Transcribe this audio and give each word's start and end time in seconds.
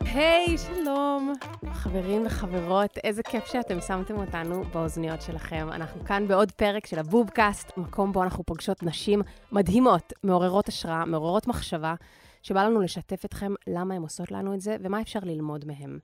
היי, 0.00 0.58
שלום. 0.58 1.32
חברים 1.72 2.26
וחברות, 2.26 2.98
איזה 3.04 3.22
כיף 3.22 3.46
שאתם 3.46 3.80
שמתם 3.80 4.16
אותנו 4.16 4.64
באוזניות 4.64 5.22
שלכם. 5.22 5.68
אנחנו 5.72 6.04
כאן 6.04 6.28
בעוד 6.28 6.52
פרק 6.52 6.86
של 6.86 6.98
הבובקאסט, 6.98 7.72
מקום 7.76 8.12
בו 8.12 8.22
אנחנו 8.22 8.44
פוגשות 8.44 8.82
נשים 8.82 9.22
מדהימות, 9.52 10.12
מעוררות 10.24 10.68
השראה, 10.68 11.04
מעוררות 11.04 11.46
מחשבה, 11.46 11.94
שבא 12.42 12.64
לנו 12.64 12.80
לשתף 12.80 13.24
אתכם 13.24 13.52
למה 13.66 13.94
הן 13.94 14.02
עושות 14.02 14.32
לנו 14.32 14.54
את 14.54 14.60
זה 14.60 14.76
ומה 14.80 15.00
אפשר 15.00 15.20
ללמוד 15.22 15.64
מהם. 15.64 15.98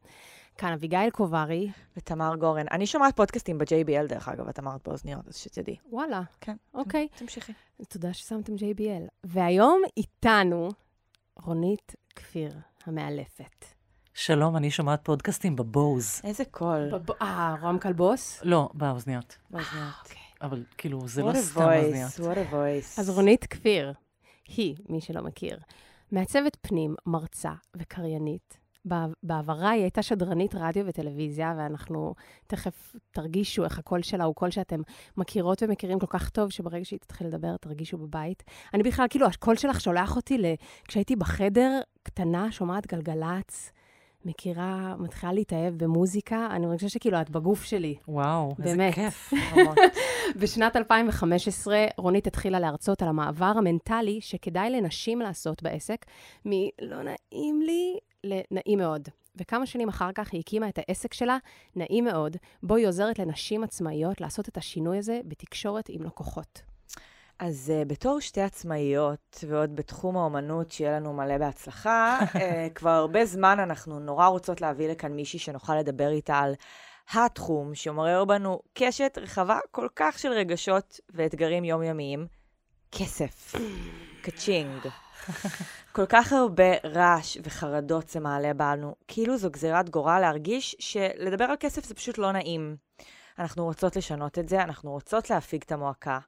כאן 0.58 0.72
אביגיל 0.72 1.10
קוברי. 1.10 1.70
ותמר 1.96 2.36
גורן. 2.36 2.66
אני 2.70 2.86
שומעת 2.86 3.16
פודקאסטים 3.16 3.58
ב-JBL, 3.58 4.06
דרך 4.08 4.28
אגב, 4.28 4.48
את 4.48 4.58
אמרת 4.58 4.88
באוזניות, 4.88 5.28
אז 5.28 5.36
שתדעי. 5.36 5.76
וואלה. 5.90 6.22
כן. 6.40 6.56
אוקיי. 6.74 7.08
תמשיכי. 7.16 7.52
תודה 7.88 8.12
ששמתם 8.12 8.52
JBL. 8.54 9.08
והיום 9.24 9.82
איתנו 9.96 10.68
רונית 11.42 11.94
כפיר, 12.16 12.52
המאלפת. 12.86 13.64
שלום, 14.14 14.56
אני 14.56 14.70
שומעת 14.70 15.04
פודקאסטים 15.04 15.56
בבוז. 15.56 16.20
איזה 16.24 16.44
קול. 16.44 16.90
בב- 16.92 17.10
אה, 17.22 17.54
Rode 17.62 17.78
קלבוס? 17.78 18.40
לא, 18.42 18.70
באוזניות. 18.74 19.38
באוזניות. 19.50 20.08
אבל 20.42 20.64
כאילו, 20.78 21.08
זה 21.08 21.22
לא 21.22 21.32
סתם 21.34 21.60
אוזניות. 21.62 22.10
what 22.12 22.50
a 22.50 22.52
voice. 22.52 23.00
אז 23.00 23.10
רונית 23.10 23.44
כפיר, 23.44 23.92
היא, 24.48 24.76
מי 24.88 25.00
שלא 25.00 25.22
מכיר, 25.22 25.58
מעצבת 26.12 26.56
פנים, 26.60 26.94
מרצה 27.06 27.52
וקריינית. 27.76 28.58
בע- 28.84 29.06
בעברה 29.22 29.70
היא 29.70 29.82
הייתה 29.82 30.02
שדרנית 30.02 30.54
רדיו 30.54 30.86
וטלוויזיה, 30.86 31.54
ואנחנו 31.58 32.14
תכף 32.46 32.96
תרגישו 33.10 33.64
איך 33.64 33.78
הקול 33.78 34.02
שלה 34.02 34.24
הוא 34.24 34.34
קול 34.34 34.50
שאתם 34.50 34.80
מכירות 35.16 35.62
ומכירים 35.62 35.98
כל 35.98 36.06
כך 36.06 36.30
טוב, 36.30 36.50
שברגע 36.50 36.84
שהיא 36.84 36.98
תתחיל 36.98 37.26
לדבר, 37.26 37.56
תרגישו 37.56 37.98
בבית. 37.98 38.42
אני 38.74 38.82
בכלל, 38.82 39.06
כאילו, 39.10 39.26
הקול 39.26 39.56
שלך 39.56 39.80
שולח 39.80 40.16
אותי 40.16 40.38
ל... 40.38 40.44
כשהייתי 40.88 41.16
בחדר, 41.16 41.80
קטנה, 42.02 42.52
שומעת 42.52 42.86
גלגלצ, 42.86 43.72
מכירה, 44.24 44.94
מתחילה 44.98 45.32
להתאהב 45.32 45.74
במוזיקה, 45.74 46.48
אני 46.50 46.66
מרגישה 46.66 46.88
שכאילו 46.88 47.20
את 47.20 47.30
בגוף 47.30 47.64
שלי. 47.64 47.96
וואו, 48.08 48.54
איזה 48.58 48.76
באמת. 48.76 48.94
כיף. 48.94 49.32
רמות. 49.52 49.78
בשנת 50.36 50.76
2015 50.76 51.86
רונית 51.96 52.26
התחילה 52.26 52.60
להרצות 52.60 53.02
על 53.02 53.08
המעבר 53.08 53.52
המנטלי 53.56 54.20
שכדאי 54.20 54.70
לנשים 54.70 55.20
לעשות 55.20 55.62
בעסק, 55.62 56.06
מלא 56.44 57.02
נעים 57.02 57.62
לי 57.62 57.98
לנעים 58.24 58.78
מאוד. 58.78 59.08
וכמה 59.36 59.66
שנים 59.66 59.88
אחר 59.88 60.12
כך 60.14 60.32
היא 60.32 60.40
הקימה 60.40 60.68
את 60.68 60.78
העסק 60.78 61.14
שלה, 61.14 61.38
נעים 61.76 62.04
מאוד, 62.04 62.36
בו 62.62 62.76
היא 62.76 62.88
עוזרת 62.88 63.18
לנשים 63.18 63.64
עצמאיות 63.64 64.20
לעשות 64.20 64.48
את 64.48 64.56
השינוי 64.56 64.98
הזה 64.98 65.20
בתקשורת 65.24 65.88
עם 65.88 66.02
לקוחות. 66.02 66.71
אז 67.44 67.72
uh, 67.72 67.84
בתור 67.88 68.20
שתי 68.20 68.40
עצמאיות, 68.40 69.44
ועוד 69.48 69.76
בתחום 69.76 70.16
האומנות, 70.16 70.70
שיהיה 70.70 70.96
לנו 70.96 71.12
מלא 71.12 71.38
בהצלחה, 71.38 72.18
uh, 72.22 72.38
כבר 72.74 72.90
הרבה 72.90 73.24
זמן 73.24 73.60
אנחנו 73.60 73.98
נורא 73.98 74.26
רוצות 74.26 74.60
להביא 74.60 74.88
לכאן 74.88 75.12
מישהי 75.12 75.38
שנוכל 75.38 75.76
לדבר 75.76 76.10
איתה 76.10 76.38
על 76.38 76.54
התחום 77.12 77.74
שמעורר 77.74 78.24
בנו 78.24 78.60
קשת 78.74 79.18
רחבה 79.22 79.58
כל 79.70 79.88
כך 79.96 80.18
של 80.18 80.28
רגשות 80.28 81.00
ואתגרים 81.10 81.64
יומיומיים, 81.64 82.26
כסף. 82.92 83.54
קצ'ינג. 84.22 84.88
כל 85.92 86.06
כך 86.06 86.32
הרבה 86.32 86.72
רעש 86.84 87.38
וחרדות 87.44 88.08
זה 88.08 88.20
מעלה 88.20 88.54
בנו, 88.54 88.94
כאילו 89.08 89.36
זו 89.36 89.50
גזירת 89.50 89.90
גורל 89.90 90.18
להרגיש 90.20 90.76
שלדבר 90.78 91.44
על 91.44 91.56
כסף 91.60 91.84
זה 91.84 91.94
פשוט 91.94 92.18
לא 92.18 92.32
נעים. 92.32 92.76
אנחנו 93.38 93.64
רוצות 93.64 93.96
לשנות 93.96 94.38
את 94.38 94.48
זה, 94.48 94.62
אנחנו 94.62 94.90
רוצות 94.90 95.30
להפיג 95.30 95.62
את 95.66 95.72
המועקה. 95.72 96.18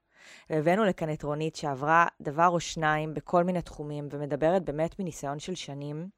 והבאנו 0.50 0.84
לכאן 0.84 1.12
את 1.12 1.22
רונית 1.22 1.56
שעברה 1.56 2.06
דבר 2.22 2.48
או 2.48 2.60
שניים 2.60 3.14
בכל 3.14 3.44
מיני 3.44 3.62
תחומים, 3.62 4.08
ומדברת 4.10 4.64
באמת 4.64 4.98
מניסיון 4.98 5.38
של 5.38 5.54
שנים, 5.54 6.08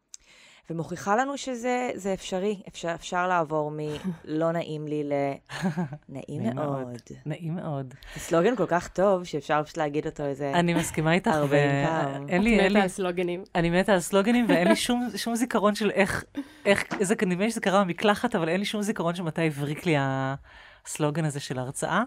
ומוכיחה 0.71 1.17
לנו 1.17 1.39
שזה 1.39 1.91
זה 1.95 2.15
אפשרי, 2.15 2.63
אפשר, 2.69 2.95
אפשר 2.95 3.29
לעבור 3.29 3.71
מלא 3.75 4.53
נעים 4.53 4.89
לי 4.89 5.05
לנעים 5.05 6.43
נעים 6.43 6.55
מאוד. 6.55 6.97
נעים 7.27 7.55
מאוד. 7.55 7.95
זה 8.15 8.21
סלוגן 8.21 8.57
כל 8.57 8.67
כך 8.69 8.89
טוב, 8.89 9.25
שאפשר 9.25 9.63
פשוט 9.65 9.77
להגיד 9.77 10.07
אותו 10.07 10.25
איזה... 10.25 10.53
אני 10.55 10.75
מסכימה 10.75 11.13
איתך, 11.13 11.31
ארבעים 11.35 11.71
ואין 11.71 11.87
פעם. 11.87 12.29
לי, 12.29 12.61
אין 12.61 12.67
את 12.67 12.73
מתה 12.73 12.83
על 12.83 12.89
סלוגנים. 12.89 13.45
אני 13.55 13.71
מתה 13.71 13.93
על 13.93 14.01
סלוגנים, 14.01 14.47
ואין 14.49 14.69
לי 14.69 14.77
שום, 14.77 15.09
שום 15.17 15.35
זיכרון 15.35 15.75
של 15.75 15.91
איך, 15.91 16.25
איך, 16.65 16.85
זה 17.01 17.15
נדמה 17.27 17.45
לי 17.45 17.51
שזה 17.51 17.61
קרה 17.61 17.85
במקלחת, 17.85 18.35
אבל 18.35 18.49
אין 18.49 18.59
לי 18.59 18.67
שום 18.67 18.83
זיכרון 18.83 19.15
של 19.15 19.23
מתי 19.23 19.47
הבריק 19.47 19.87
לי 19.87 19.95
הסלוגן 19.99 21.25
הזה 21.25 21.41
של 21.41 21.59
ההרצאה. 21.59 22.03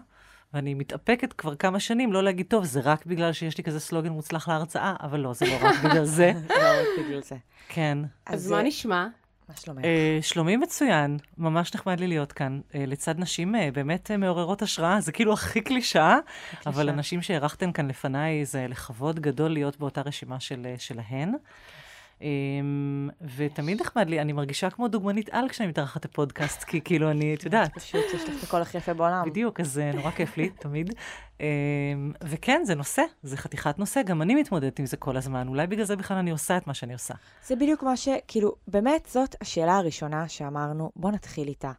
ואני 0.54 0.74
מתאפקת 0.74 1.32
כבר 1.32 1.54
כמה 1.54 1.80
שנים 1.80 2.12
לא 2.12 2.22
להגיד, 2.22 2.46
טוב, 2.46 2.64
זה 2.64 2.80
רק 2.84 3.06
בגלל 3.06 3.32
שיש 3.32 3.58
לי 3.58 3.64
כזה 3.64 3.80
סלוגן 3.80 4.08
מוצלח 4.08 4.48
להרצאה, 4.48 4.94
אבל 5.00 5.20
לא, 5.20 5.32
זה 5.32 5.46
לא 5.46 5.56
רק 5.62 5.74
בגלל 5.84 6.04
זה. 6.04 6.32
לא 6.48 6.54
רק 6.54 7.04
בגלל 7.06 7.22
זה. 7.22 7.36
כן. 7.68 7.98
אז 8.26 8.50
מה 8.50 8.62
נשמע? 8.62 9.06
מה 9.48 9.56
שלומך? 9.56 9.84
אה, 9.84 10.18
שלומי 10.22 10.56
מצוין, 10.56 11.16
ממש 11.38 11.74
נחמד 11.74 12.00
לי 12.00 12.06
להיות 12.06 12.32
כאן. 12.32 12.60
אה, 12.74 12.84
לצד 12.86 13.18
נשים 13.18 13.54
אה, 13.54 13.68
באמת 13.72 14.10
מעוררות 14.10 14.62
השראה, 14.62 15.00
זה 15.00 15.12
כאילו 15.12 15.32
הכי 15.32 15.60
קלישאה, 15.60 16.18
אבל 16.66 16.88
הנשים 16.88 17.22
שהערכתן 17.22 17.72
כאן 17.72 17.88
לפניי, 17.88 18.44
זה 18.44 18.66
לכבוד 18.68 19.20
גדול 19.20 19.50
להיות 19.50 19.78
באותה 19.78 20.00
רשימה 20.00 20.40
של, 20.40 20.66
שלהן. 20.78 21.32
אמ, 22.22 23.08
ותמיד 23.36 23.80
נחמד 23.80 24.10
לי, 24.10 24.20
אני 24.20 24.32
מרגישה 24.32 24.70
כמו 24.70 24.88
דוגמנית 24.88 25.28
על 25.32 25.48
כשאני 25.48 25.68
מתארחת 25.68 26.04
לפודקאסט, 26.04 26.64
כי 26.64 26.80
כאילו 26.80 27.10
אני, 27.10 27.34
את 27.34 27.44
יודעת, 27.44 27.74
פשוט 27.74 28.04
יש 28.14 28.24
לך 28.24 28.38
את 28.38 28.42
הקול 28.42 28.62
הכי 28.62 28.78
יפה 28.78 28.94
בעולם. 28.94 29.22
בדיוק, 29.26 29.60
אז 29.60 29.78
אה, 29.78 29.92
נורא 29.92 30.10
כיף 30.10 30.36
לי, 30.36 30.48
תמיד. 30.48 30.94
אמ, 31.40 31.46
וכן, 32.22 32.60
זה 32.64 32.74
נושא, 32.74 33.02
זה 33.22 33.36
חתיכת 33.36 33.78
נושא, 33.78 34.02
גם 34.02 34.22
אני 34.22 34.34
מתמודדת 34.34 34.78
עם 34.78 34.86
זה 34.86 34.96
כל 34.96 35.16
הזמן, 35.16 35.48
אולי 35.48 35.66
בגלל 35.66 35.84
זה 35.84 35.96
בכלל 35.96 36.16
אני 36.16 36.30
עושה 36.30 36.56
את 36.56 36.66
מה 36.66 36.74
שאני 36.74 36.92
עושה. 36.92 37.14
זה 37.46 37.56
בדיוק 37.56 37.82
מה 37.82 37.96
ש... 37.96 38.08
כאילו, 38.28 38.54
באמת 38.68 39.08
זאת 39.12 39.34
השאלה 39.40 39.76
הראשונה 39.76 40.28
שאמרנו, 40.28 40.90
בוא 40.96 41.10
נתחיל 41.10 41.48
איתה. 41.48 41.72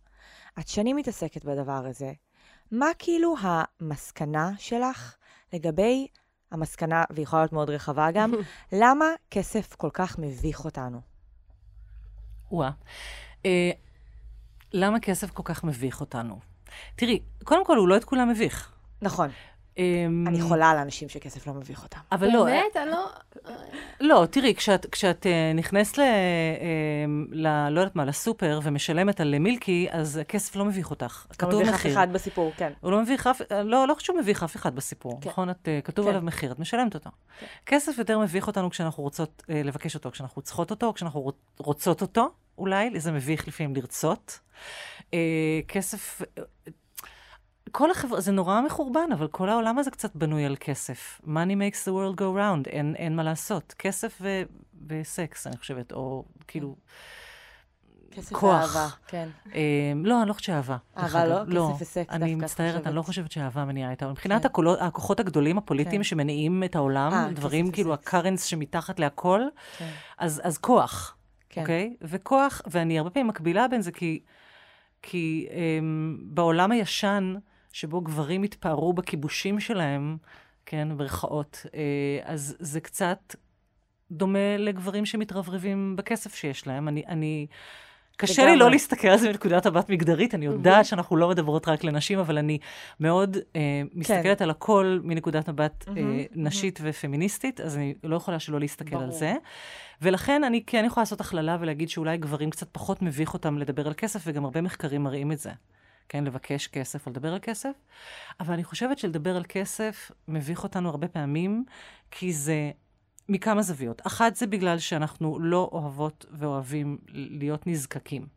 את 0.60 0.68
שנים 0.68 0.96
מתעסקת 0.96 1.46
בדבר 1.46 1.86
הזה. 1.86 2.12
מה 2.72 2.88
כאילו 3.00 3.36
המסקנה 3.42 4.52
שלך 4.58 5.16
לגבי 5.54 6.08
המסקנה, 6.52 7.04
והיא 7.10 7.24
יכולה 7.24 7.42
להיות 7.42 7.54
מאוד 7.54 7.70
רחבה 7.70 8.12
גם, 8.12 8.32
למה 8.82 9.06
כסף 9.32 9.76
כל 9.76 9.90
כך 9.94 10.20
מביך 10.20 10.66
אותנו? 10.66 11.02
וואה. 12.52 12.72
אה, 13.46 13.72
למה 14.74 15.00
כסף 15.00 15.32
כל 15.32 15.44
כך 15.46 15.64
מביך 15.64 16.02
אותנו? 16.02 16.40
תראי, 16.96 17.20
קודם 17.44 17.66
כל, 17.66 17.78
הוא 17.78 17.88
לא 17.88 17.98
את 17.98 18.04
כולם 18.04 18.30
מביך. 18.30 18.72
נכון, 19.02 19.30
אני 19.78 20.42
חולה 20.42 20.70
על 20.70 20.78
אנשים 20.78 21.10
שכסף 21.10 21.48
לא 21.48 21.54
מביך 21.54 21.84
אותם. 21.84 22.00
אבל 22.12 22.28
לא, 22.28 22.44
באמת? 22.44 22.78
אני 22.78 22.92
לא... 22.92 23.08
לא, 24.00 24.26
תראי, 24.32 24.56
כשאת, 24.56 24.86
כשאת 24.86 25.26
uh, 25.26 25.58
נכנסת 25.58 25.98
ל, 25.98 26.02
uh, 26.02 26.06
ל... 27.32 27.70
לא 27.70 27.80
יודעת 27.80 27.96
מה, 27.96 28.06
לסופר 28.06 28.60
ומשלמת 28.64 29.22
על 29.22 29.40
מילקי, 29.40 29.88
אז 29.92 30.18
הכסף 30.18 30.56
לא 30.56 30.66
מביך 30.66 30.90
אותך. 30.90 31.26
לא 31.30 31.36
כתוב 31.36 31.62
מביך 31.62 31.70
אף 31.70 31.74
מחיר. 31.74 31.92
אחד 31.94 32.14
בסיפור, 32.14 32.52
כן. 32.58 32.74
הוא 32.82 32.92
לא 32.92 33.02
מביך 33.02 33.28
אף, 33.28 33.42
לא, 33.64 33.88
לא 33.88 33.94
חשוב 33.94 34.18
מביך 34.18 34.44
אף 34.44 34.56
אחד 34.56 34.76
בסיפור, 34.76 35.20
כן. 35.22 35.30
נכון? 35.30 35.50
את, 35.50 35.68
uh, 35.68 35.86
כתוב 35.86 36.06
כן. 36.06 36.10
עליו 36.10 36.22
מחיר, 36.26 36.52
את 36.52 36.60
משלמת 36.60 36.96
אותו. 36.96 37.10
כן. 37.40 37.46
כסף 37.66 37.98
יותר 37.98 38.20
מביך 38.20 38.48
אותנו 38.48 38.70
כשאנחנו 38.70 39.04
רוצות 39.04 39.44
לבקש 39.50 39.96
אותו, 39.96 40.12
כשאנחנו 40.12 40.42
צריכות 40.42 40.72
אותו, 40.72 40.86
או 40.86 40.94
כשאנחנו 40.94 41.30
רוצ- 41.30 41.64
רוצות 41.64 42.02
אותו, 42.02 42.30
אולי, 42.58 43.00
זה 43.00 43.12
מביך 43.12 43.48
לפעמים 43.48 43.76
לרצות. 43.76 44.40
כסף, 45.68 46.22
כל 47.72 47.92
החברה, 47.92 48.22
זה 48.22 48.32
נורא 48.32 48.62
מחורבן, 48.62 49.12
אבל 49.14 49.28
כל 49.28 49.50
העולם 49.50 49.78
הזה 49.78 49.92
קצת 49.92 50.16
בנוי 50.16 50.46
על 50.46 50.56
כסף. 50.60 51.22
money 51.24 51.28
makes 51.56 51.86
the 51.86 51.92
world 51.92 52.18
go 52.18 52.38
round, 52.38 52.70
אין, 52.70 52.96
אין 52.96 53.16
מה 53.16 53.24
לעשות. 53.24 53.76
כסף 53.80 54.18
ו, 54.22 54.42
וסקס, 54.88 55.48
אני 55.48 55.58
חושבת, 55.58 55.92
או 55.92 56.26
כאילו... 56.48 56.76
כסף 58.12 58.36
כוח. 58.36 58.76
ואהבה, 58.76 58.88
כן. 59.08 59.30
אה, 59.56 59.94
לא, 60.04 60.22
אני 60.22 60.30
לא 60.30 60.34
חושבת 60.34 60.46
שאהבה. 60.46 60.78
אהבה 60.98 61.26
אגב. 61.26 61.50
לא? 61.50 61.72
כסף 61.74 61.82
וסקס 61.82 62.14
אני 62.14 62.20
דווקא, 62.20 62.38
את 62.38 62.44
מצטערת, 62.44 62.88
אני? 62.88 62.96
לא 62.96 63.02
חושבת 63.02 63.32
שאהבה 63.32 63.66
מניעה 63.66 63.92
איתה. 63.92 64.08
מבחינת 64.08 64.46
כן. 64.46 64.64
הכוחות 64.80 65.20
הגדולים 65.20 65.58
הפוליטיים 65.58 66.02
כן. 66.02 66.04
שמניעים 66.04 66.64
את 66.64 66.76
העולם, 66.76 67.14
אה, 67.14 67.32
דברים 67.32 67.66
כסף 67.66 67.76
כאילו. 67.76 67.94
הקרנס 67.94 68.44
שמתחת 68.46 69.00
להכל, 69.00 69.42
כן. 69.78 69.90
אז 70.18 70.42
אז 70.44 70.58
כוח, 70.58 71.16
כן. 71.50 71.62
אוקיי? 71.62 71.96
וכוח, 72.02 72.62
ואני 72.68 72.98
הרבה 72.98 73.10
פעמים 73.10 73.28
מקבילה 73.28 73.68
בין 73.68 73.82
זה, 73.82 73.92
כי 73.92 74.20
כי 75.02 75.48
אמ, 75.52 76.18
בעולם 76.22 76.72
הישן, 76.72 77.36
שבו 77.72 78.02
גברים 78.02 78.44
התפארו 78.44 78.94
בכיבושים 78.94 79.60
שלהם, 79.60 80.18
כן, 80.66 80.88
במרכאות, 80.92 81.66
אה, 81.76 82.20
אז 82.24 82.56
זה 82.60 82.80
קצת 82.80 83.36
דומה 84.12 84.58
לגברים 84.58 85.06
שמתרברבים 85.06 85.96
בכסף 85.96 86.36
שיש 86.36 86.68
להם. 86.68 86.88
אני... 86.88 87.04
אני 87.08 87.48
קשה 88.22 88.46
לי. 88.46 88.56
לא 88.56 88.72
להסתכל 88.72 89.08
על 89.08 89.18
זה 89.18 89.30
מנקודת 89.30 89.68
מבט 89.68 89.90
מגדרית, 89.90 90.36
אני 90.36 90.46
יודעת 90.46 90.86
שאנחנו 90.86 91.16
לא 91.16 91.30
מדברות 91.30 91.68
רק 91.68 91.84
לנשים, 91.84 92.20
אבל 92.20 92.38
אני 92.38 92.58
מאוד 93.00 93.38
אה, 93.56 93.82
מסתכלת 93.94 94.42
על 94.42 94.50
הכל 94.50 95.00
מנקודת 95.04 95.50
מבט 95.50 95.86
אה, 95.88 95.94
מהמם, 95.94 96.20
נשית 96.36 96.80
ופמיניסטית, 96.84 97.62
אז 97.62 97.78
אני 97.78 97.94
לא 98.04 98.16
יכולה 98.16 98.40
שלא 98.40 98.60
להסתכל 98.60 98.96
על 98.96 99.02
ברור. 99.02 99.18
זה. 99.18 99.34
ולכן 100.02 100.44
אני 100.44 100.64
כן 100.68 100.84
יכולה 100.86 101.02
לעשות 101.02 101.22
הכללה 101.22 101.58
ולהגיד 101.60 101.90
שאולי 101.90 102.18
גברים 102.18 102.50
קצת 102.50 102.68
פחות 102.72 103.02
מביך 103.02 103.34
אותם 103.34 103.58
לדבר 103.58 103.88
על 103.88 103.94
כסף, 103.94 104.22
וגם 104.26 104.46
הרבה 104.46 104.62
מחקרים 104.62 105.04
מראים 105.04 105.32
את 105.32 105.40
זה. 105.40 105.52
כן, 106.12 106.24
לבקש 106.24 106.68
כסף 106.68 107.06
או 107.06 107.12
לדבר 107.12 107.34
על 107.34 107.40
כסף, 107.42 107.72
אבל 108.40 108.54
אני 108.54 108.64
חושבת 108.64 108.98
שלדבר 109.00 109.36
על 109.36 109.44
כסף 109.50 110.12
מביך 110.28 110.64
אותנו 110.64 110.90
הרבה 110.90 111.08
פעמים, 111.08 111.66
כי 112.12 112.34
זה 112.34 112.72
מכמה 113.30 113.62
זוויות. 113.62 114.02
אחת 114.08 114.36
זה 114.36 114.48
בגלל 114.48 114.80
שאנחנו 114.80 115.40
לא 115.40 115.70
אוהבות 115.72 116.26
ואוהבים 116.32 116.98
להיות 117.14 117.68
נזקקים. 117.68 118.28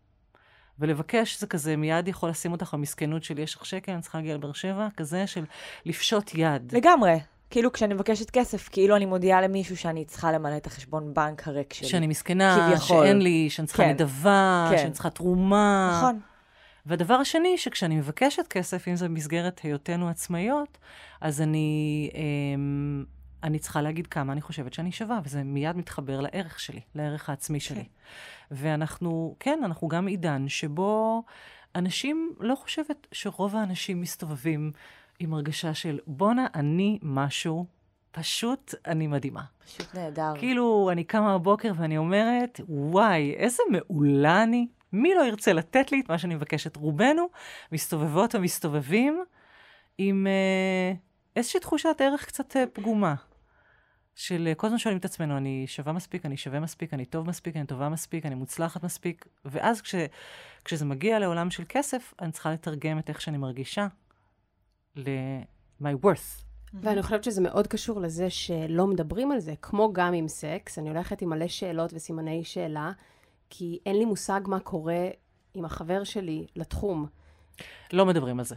ולבקש 0.78 1.40
זה 1.40 1.46
כזה, 1.46 1.76
מיד 1.76 2.08
יכול 2.08 2.28
לשים 2.28 2.52
אותך 2.52 2.74
במסכנות 2.74 3.24
של 3.24 3.38
יש 3.38 3.54
לך 3.54 3.66
שקל, 3.66 3.92
אני 3.92 4.02
צריכה 4.02 4.18
להגיע 4.18 4.34
לבאר 4.34 4.52
שבע, 4.52 4.88
כזה 4.96 5.26
של 5.26 5.44
לפשוט 5.86 6.30
יד. 6.34 6.74
לגמרי. 6.74 7.18
כאילו 7.50 7.72
כשאני 7.72 7.94
מבקשת 7.94 8.30
כסף, 8.30 8.68
כאילו 8.68 8.96
אני 8.96 9.06
מודיעה 9.06 9.40
למישהו 9.40 9.76
שאני 9.76 10.04
צריכה 10.04 10.32
למלא 10.32 10.56
את 10.56 10.66
החשבון 10.66 11.14
בנק 11.14 11.48
הריק 11.48 11.72
שלי. 11.72 11.88
שאני 11.88 12.06
מסכנה, 12.06 12.68
כביכול. 12.70 13.04
שאין 13.06 13.22
לי, 13.22 13.50
שאני 13.50 13.66
צריכה 13.66 13.82
כן. 13.82 13.90
נדבה, 13.90 14.68
כן. 14.70 14.78
שאני 14.78 14.92
צריכה 14.92 15.10
תרומה. 15.10 15.98
נכון. 15.98 16.33
והדבר 16.86 17.14
השני, 17.14 17.58
שכשאני 17.58 17.96
מבקשת 17.96 18.46
כסף, 18.46 18.88
אם 18.88 18.96
זה 18.96 19.08
במסגרת 19.08 19.60
היותנו 19.60 20.08
עצמאיות, 20.08 20.78
אז 21.20 21.40
אני, 21.40 22.10
אמ, 22.14 23.04
אני 23.42 23.58
צריכה 23.58 23.82
להגיד 23.82 24.06
כמה 24.06 24.32
אני 24.32 24.40
חושבת 24.40 24.72
שאני 24.72 24.92
שווה, 24.92 25.20
וזה 25.24 25.42
מיד 25.42 25.76
מתחבר 25.76 26.20
לערך 26.20 26.60
שלי, 26.60 26.80
לערך 26.94 27.28
העצמי 27.28 27.60
שלי. 27.60 27.84
ואנחנו, 28.50 29.36
כן, 29.40 29.60
אנחנו 29.64 29.88
גם 29.88 30.06
עידן 30.06 30.48
שבו 30.48 31.22
אנשים, 31.74 32.34
לא 32.40 32.54
חושבת 32.54 33.06
שרוב 33.12 33.56
האנשים 33.56 34.00
מסתובבים 34.00 34.72
עם 35.18 35.34
הרגשה 35.34 35.74
של 35.74 35.98
בואנה, 36.06 36.46
אני 36.54 36.98
משהו, 37.02 37.66
פשוט 38.10 38.74
אני 38.86 39.06
מדהימה. 39.06 39.42
פשוט 39.64 39.94
נהדר. 39.94 40.32
כאילו, 40.38 40.88
אני 40.92 41.04
קמה 41.04 41.38
בבוקר 41.38 41.72
ואני 41.76 41.98
אומרת, 41.98 42.60
וואי, 42.68 43.34
איזה 43.34 43.62
מעולה 43.70 44.42
אני. 44.42 44.66
מי 44.94 45.14
לא 45.14 45.22
ירצה 45.22 45.52
לתת 45.52 45.92
לי 45.92 46.00
את 46.00 46.08
מה 46.08 46.18
שאני 46.18 46.34
מבקשת? 46.34 46.76
רובנו 46.76 47.28
מסתובבות 47.72 48.34
ומסתובבים 48.34 49.24
עם 49.98 50.26
אה, 50.26 50.92
איזושהי 51.36 51.60
תחושת 51.60 51.96
ערך 52.00 52.26
קצת 52.26 52.56
אה, 52.56 52.64
פגומה. 52.72 53.14
של 54.14 54.46
אה, 54.46 54.54
כל 54.54 54.66
הזמן 54.66 54.78
שואלים 54.78 54.98
את 54.98 55.04
עצמנו, 55.04 55.36
אני 55.36 55.64
שווה 55.66 55.92
מספיק, 55.92 56.26
אני 56.26 56.36
שווה 56.36 56.60
מספיק, 56.60 56.94
אני 56.94 57.04
טוב 57.04 57.28
מספיק, 57.28 57.56
אני 57.56 57.66
טובה 57.66 57.88
מספיק, 57.88 58.26
אני 58.26 58.34
מוצלחת 58.34 58.82
מספיק. 58.82 59.26
ואז 59.44 59.80
כש, 59.80 59.94
כשזה 60.64 60.84
מגיע 60.84 61.18
לעולם 61.18 61.50
של 61.50 61.64
כסף, 61.68 62.14
אני 62.20 62.32
צריכה 62.32 62.52
לתרגם 62.52 62.98
את 62.98 63.08
איך 63.08 63.20
שאני 63.20 63.38
מרגישה 63.38 63.86
ל-my 64.96 66.04
worth. 66.04 66.44
ואני 66.80 67.02
חושבת 67.02 67.24
שזה 67.24 67.40
מאוד 67.40 67.66
קשור 67.66 68.00
לזה 68.00 68.30
שלא 68.30 68.86
מדברים 68.86 69.32
על 69.32 69.40
זה, 69.40 69.54
כמו 69.62 69.92
גם 69.92 70.14
עם 70.14 70.28
סקס. 70.28 70.78
אני 70.78 70.88
הולכת 70.88 71.22
עם 71.22 71.28
מלא 71.28 71.48
שאלות 71.48 71.92
וסימני 71.94 72.44
שאלה, 72.44 72.92
כי 73.56 73.78
אין 73.86 73.98
לי 73.98 74.04
מושג 74.04 74.40
מה 74.46 74.60
קורה 74.60 75.08
עם 75.54 75.64
החבר 75.64 76.04
שלי 76.04 76.46
לתחום. 76.56 77.06
לא 77.92 78.06
מדברים 78.06 78.38
על 78.38 78.44
זה. 78.44 78.54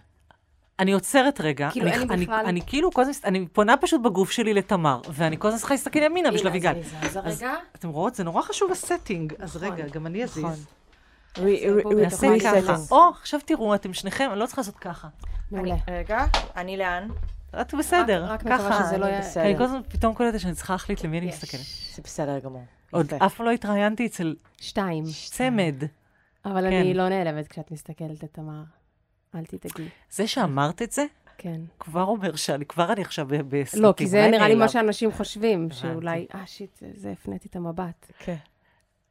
אני 0.80 0.92
עוצרת 0.92 1.42
רגע, 1.42 1.70
כאילו, 1.72 1.88
אני, 1.88 1.98
אני, 2.10 2.26
בכלל- 2.26 2.46
אני 2.46 2.62
כאילו 2.68 2.92
כל 2.92 3.02
הזמן, 3.02 3.14
אני 3.26 3.48
פונה 3.48 3.78
פשוט 3.78 4.02
בגוף 4.02 4.32
שלי 4.32 4.54
לתמר, 4.54 5.02
ואני 5.10 5.40
כל 5.40 5.48
הזמן 5.48 5.60
צריכה 5.60 5.74
להסתכל 5.74 6.00
ימינה 6.00 6.32
בשביל 6.32 6.48
אביגל. 6.48 6.70
הנה, 6.70 6.80
אז 6.80 6.94
אני 6.94 7.10
זזה 7.10 7.20
אז 7.20 7.42
רגע. 7.44 7.54
אתם 7.76 7.90
רואות? 7.90 8.16
זה 8.16 8.24
נורא 8.24 8.42
חשוב 8.42 8.72
ה 8.72 8.79
setting. 8.79 9.34
אז 9.40 9.58
נכון. 9.58 9.70
רגע, 9.74 9.88
גם 9.88 10.08
אני 10.08 10.24
אזיז. 10.24 10.44
נכון. 10.44 11.96
נעשה 11.98 12.28
ככה. 12.64 12.76
או, 12.92 13.10
עכשיו 13.10 13.40
תראו, 13.46 13.76
אתם 13.76 13.94
שניכם, 13.94 14.30
אני 14.32 14.40
לא 14.40 14.46
צריכה 14.46 14.62
לעשות 14.62 14.76
ככה. 14.78 15.08
מעולה. 15.52 15.76
רגע, 15.88 16.26
אני 16.56 16.78
לאן? 16.78 17.08
את 17.62 17.74
בסדר, 17.74 18.26
רק 18.26 18.44
מקווה 18.44 18.58
ככה. 18.72 18.84
שזה 18.86 18.98
לא 18.98 19.06
אני 19.06 19.12
יהיה... 19.14 19.22
בסדר. 19.22 19.44
אני 19.44 19.58
כל 19.58 19.64
הזמן 19.64 19.82
פתאום 19.90 20.14
קולטת 20.14 20.40
שאני 20.40 20.54
צריכה 20.54 20.74
להחליט 20.74 21.04
למי 21.04 21.18
אני. 21.20 21.28
מסתכלת. 21.28 21.62
זה 21.96 22.02
בסדר 22.04 22.40
גמור. 22.40 22.64
עוד. 22.92 23.14
אף 23.14 23.36
פעם 23.36 23.46
לא 23.46 23.52
התראיינתי 23.52 24.06
אצל 24.06 24.36
שתיים. 24.62 25.04
צמד. 25.32 25.76
אבל 26.46 26.70
כן. 26.70 26.76
אני 26.80 26.94
לא 26.94 27.10
נעלבת 27.10 27.48
כשאת 27.48 27.72
מסתכלת 27.72 28.24
את 28.24 28.34
תמר. 28.34 28.64
אל 29.36 29.46
תדאגי. 29.46 29.90
זה 30.12 30.28
שאמרת 30.28 30.82
את 30.82 30.92
זה, 30.92 31.06
כן. 31.38 31.62
כבר 31.80 32.04
אומר 32.04 32.36
שאני, 32.36 32.66
כבר 32.66 32.92
אני 32.94 33.02
עכשיו 33.02 33.28
ב- 33.28 33.36
בסרטים. 33.36 33.84
לא, 33.84 33.94
כי 33.98 34.08
זה 34.08 34.28
נראה 34.32 34.48
לי 34.48 34.56
מה. 34.56 34.68
שאנשים 34.70 35.12
חושבים. 35.12 35.68
שאולי, 35.72 36.28
אה, 36.36 36.44
שיט, 36.46 36.84
זה- 36.96 37.12
הפניתי 37.12 37.48
את 37.48 37.56
המבט. 37.56 38.12
כן. 38.20 38.36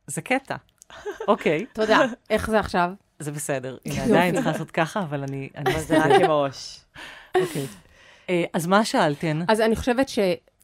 זה 0.06 0.22
קטע. 0.22 0.56
אוקיי, 1.28 1.66
תודה. 1.72 1.98
איך 2.30 2.50
זה 2.50 2.60
עכשיו? 2.60 2.90
זה 3.18 3.32
בסדר. 3.32 3.76
עדיין 4.04 4.34
צריכה 4.34 4.50
לעשות 4.52 4.70
ככה, 4.70 5.00
אבל 5.00 5.22
אני... 5.22 5.48
אני 5.56 5.70
אבל 5.72 5.80
זה 5.80 5.98
רק 6.04 6.10
עם 6.20 6.30
הראש. 6.30 6.80
אוקיי. 7.40 7.66
אה, 8.30 8.44
אז 8.54 8.66
מה 8.66 8.84
שאלתן? 8.84 9.40
אז 9.48 9.60
אני 9.60 9.76
חושבת 9.76 10.08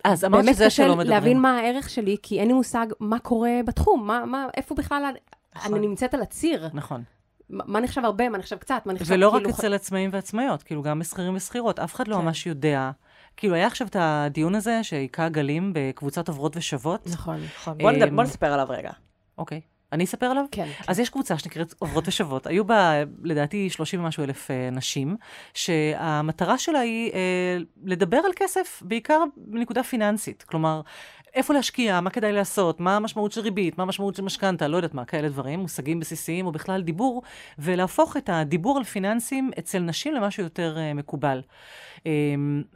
אז 0.05 0.25
אמרת 0.25 0.45
שזה 0.53 0.71
שלא 0.71 0.89
מדברים. 0.97 1.11
להבין 1.11 1.39
מה 1.41 1.59
הערך 1.59 1.91
שלי, 1.91 2.17
כי 2.23 2.39
אין 2.41 2.49
לי 2.49 2.55
מושג 2.55 2.87
מה 3.01 3.19
קורה 3.19 3.51
בתחום, 3.67 4.07
מה, 4.07 4.25
מה, 4.27 4.47
איפה 4.57 4.75
בכלל 4.75 5.15
נכון. 5.57 5.75
אני 5.75 5.87
נמצאת 5.87 6.15
על 6.15 6.23
הציר. 6.23 6.69
נכון. 6.75 7.03
מה 7.51 7.81
נחשב 7.81 8.05
הרבה, 8.05 8.29
מה 8.29 8.39
נחשב 8.39 8.57
קצת, 8.57 8.83
מה 8.87 8.93
נחשב 8.93 9.15
ולא 9.15 9.29
רק 9.29 9.43
כאילו... 9.43 9.51
אצל 9.51 9.75
עצמאים 9.75 10.11
ועצמאיות, 10.13 10.63
כאילו 10.63 10.83
גם 10.83 10.99
בשכירים 10.99 11.35
ושכירות, 11.37 11.79
אף 11.79 11.95
אחד 11.95 12.09
לא 12.09 12.17
כן. 12.17 12.23
ממש 12.23 12.47
יודע. 12.47 12.91
כאילו, 13.37 13.55
היה 13.55 13.67
עכשיו 13.67 13.87
את 13.87 13.97
הדיון 14.01 14.55
הזה 14.55 14.85
שהיכה 14.85 15.29
גלים 15.29 15.73
בקבוצת 15.75 16.29
עוברות 16.29 16.57
ושוות. 16.57 17.07
נכון. 17.07 17.41
נכון. 17.61 17.79
בוא 17.79 17.91
נד- 17.93 18.03
אמ, 18.03 18.17
בוא 18.17 18.25
נספר 18.25 18.53
עליו 18.53 18.67
רגע. 18.71 18.91
אוקיי. 19.39 19.61
אני 19.93 20.05
אספר 20.05 20.27
עליו? 20.27 20.45
כן. 20.51 20.67
אז 20.87 20.99
יש 20.99 21.11
קבוצה 21.11 21.39
שנקראת 21.39 21.75
עוברות 21.79 22.09
ושוות. 22.09 22.47
היו 22.47 22.65
בה, 22.65 22.93
לדעתי, 23.23 23.71
30 23.71 24.01
ומשהו 24.01 24.25
אלף 24.25 24.51
אה, 24.51 24.71
נשים, 24.73 25.17
שהמטרה 25.55 26.59
שלה 26.59 26.79
היא 26.79 27.13
אה, 27.13 27.59
לדבר 27.85 28.17
על 28.17 28.33
כסף, 28.37 28.83
בעיקר 28.85 29.23
בנקודה 29.37 29.83
פיננסית. 29.83 30.43
כלומר, 30.43 30.81
איפה 31.35 31.55
להשקיע, 31.55 32.01
מה 32.01 32.11
כדאי 32.11 32.33
לעשות, 32.33 32.81
מה 32.81 32.97
המשמעות 32.97 33.33
של 33.33 33.41
ריבית, 33.41 33.79
מה 33.79 33.85
המשמעות 33.85 34.15
של 34.15 34.23
משכנתה, 34.23 34.69
לא 34.69 34.77
יודעת 34.77 34.95
מה, 34.95 35.05
כאלה 35.05 35.29
דברים, 35.29 35.61
מושגים 35.61 36.01
בסיסיים, 36.01 36.47
או 36.47 36.53
בכלל 36.53 36.83
דיבור, 36.83 37.23
ולהפוך 37.59 38.17
את 38.17 38.31
הדיבור 38.33 38.79
על 38.79 38.85
פיננסים 38.85 39.51
אצל 39.59 39.79
נשים 39.79 40.15
למשהו 40.15 40.43
יותר 40.43 40.79
אה, 40.79 40.95
מקובל. 40.95 41.41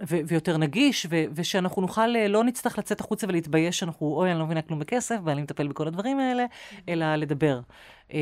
ו- 0.09 0.21
ויותר 0.27 0.57
נגיש, 0.57 1.07
ו- 1.11 1.25
ושאנחנו 1.35 1.83
נוכל, 1.83 2.17
אה, 2.17 2.29
לא 2.29 2.45
נצטרך 2.45 2.79
לצאת 2.79 3.01
החוצה 3.01 3.27
ולהתבייש 3.27 3.79
שאנחנו, 3.79 4.07
אוי, 4.07 4.31
אני 4.31 4.39
לא 4.39 4.45
מבינה 4.45 4.63
כלום 4.63 4.81
בכסף, 4.81 5.17
ואני 5.25 5.43
מטפל 5.43 5.69
בכל 5.69 5.89
הדברים 5.89 6.21
האלה, 6.21 6.45
אלא 6.89 7.17
לדבר. 7.17 7.61
אה, 8.13 8.19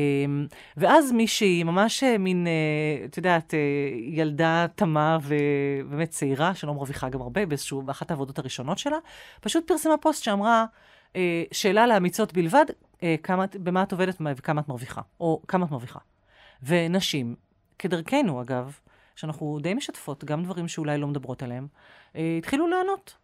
ואז 0.77 1.11
מישהי, 1.11 1.63
ממש 1.63 2.03
אה, 2.03 2.17
מין, 2.17 2.47
אה, 2.47 3.05
את 3.05 3.17
יודעת, 3.17 3.53
ילדה 4.07 4.65
תמה 4.75 5.17
ובאמת 5.23 6.09
צעירה, 6.09 6.55
שלא 6.55 6.73
מרוויחה 6.73 7.09
גם 7.09 7.21
הרבה, 7.21 7.45
באיזשהו, 7.45 7.81
באחת 7.81 8.11
העבודות 8.11 8.39
הראשונות 8.39 8.77
שלה, 8.77 8.97
פשוט 9.41 9.67
פרסמה 9.67 9.97
פוסט 9.97 10.23
שאמרה, 10.23 10.65
שאלה 11.51 11.87
לאמיצות 11.87 12.33
בלבד, 12.33 12.65
כמה, 13.23 13.45
במה 13.63 13.83
את 13.83 13.91
עובדת 13.91 14.17
וכמה 14.35 14.61
את 14.61 14.67
מרוויחה, 14.67 15.01
או 15.19 15.41
כמה 15.47 15.65
את 15.65 15.71
מרוויחה. 15.71 15.99
ונשים, 16.63 17.35
כדרכנו 17.79 18.41
אגב, 18.41 18.79
שאנחנו 19.15 19.59
די 19.61 19.73
משתפות, 19.73 20.23
גם 20.23 20.43
דברים 20.43 20.67
שאולי 20.67 20.97
לא 20.97 21.07
מדברות 21.07 21.43
עליהם, 21.43 21.67
אה, 22.15 22.35
התחילו 22.37 22.67
לענות. 22.67 23.15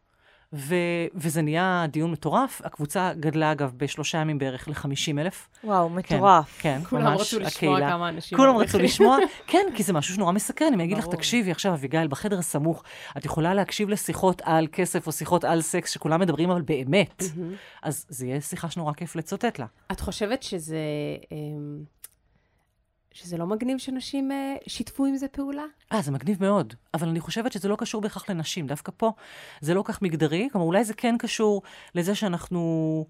ו- 0.53 1.07
וזה 1.15 1.41
נהיה 1.41 1.85
דיון 1.91 2.11
מטורף. 2.11 2.61
הקבוצה 2.65 3.13
גדלה, 3.19 3.51
אגב, 3.51 3.73
בשלושה 3.77 4.17
ימים 4.17 4.37
בערך 4.37 4.67
ל-50 4.67 5.19
אלף. 5.19 5.49
וואו, 5.63 5.89
מטורף. 5.89 6.59
כן, 6.61 6.81
כולם 6.89 7.03
ממש, 7.03 7.21
רצו 7.21 7.39
לשמוע 7.39 7.75
הקהילה. 7.77 7.91
כמה 7.91 8.09
אנשים... 8.09 8.37
כולם 8.37 8.57
רצו. 8.57 8.79
לשמוע, 8.79 9.17
כן, 9.47 9.65
כי 9.75 9.83
זה 9.83 9.93
משהו 9.93 10.15
שנורא 10.15 10.31
מסקרן. 10.31 10.67
אם 10.67 10.73
אני 10.73 10.83
אגיד 10.83 10.97
לך. 10.97 11.07
תקשיבי 11.07 11.51
עכשיו, 11.51 11.73
אביגיל, 11.73 12.07
בחדר 12.07 12.39
הסמוך, 12.39 12.83
את 13.17 13.25
יכולה 13.25 13.53
להקשיב 13.53 13.89
לשיחות 13.89 14.41
על 14.45 14.67
כסף 14.71 15.07
או 15.07 15.11
שיחות 15.11 15.43
על 15.43 15.61
סקס, 15.61 15.91
שכולם 15.91 16.19
מדברים 16.19 16.49
אבל 16.49 16.61
באמת. 16.61 17.23
אז 17.83 18.05
זה 18.09 18.25
יהיה 18.25 18.41
שיחה 18.41 18.69
שנורא 18.69 18.93
כיף 18.93 19.15
לצוטט 19.15 19.59
לה. 19.59 19.65
את 19.91 19.99
חושבת 19.99 20.43
שזה... 20.43 20.77
שזה 23.11 23.37
לא 23.37 23.47
מגניב 23.47 23.77
שנשים 23.77 24.31
אה, 24.31 24.55
שיתפו 24.67 25.05
עם 25.05 25.17
זה 25.17 25.27
פעולה? 25.27 25.63
אה, 25.91 26.01
זה 26.01 26.11
מגניב 26.11 26.37
מאוד, 26.41 26.73
אבל 26.93 27.09
אני 27.09 27.19
חושבת 27.19 27.51
שזה 27.51 27.67
לא 27.69 27.75
קשור 27.75 28.01
בהכרח 28.01 28.29
לנשים. 28.29 28.67
דווקא 28.67 28.91
פה 28.97 29.11
זה 29.61 29.73
לא 29.73 29.83
כך 29.85 30.01
מגדרי, 30.01 30.47
כלומר, 30.51 30.65
אולי 30.67 30.83
זה 30.83 30.93
כן 30.93 31.15
קשור 31.19 31.61
לזה 31.95 32.15
שאנחנו 32.15 33.05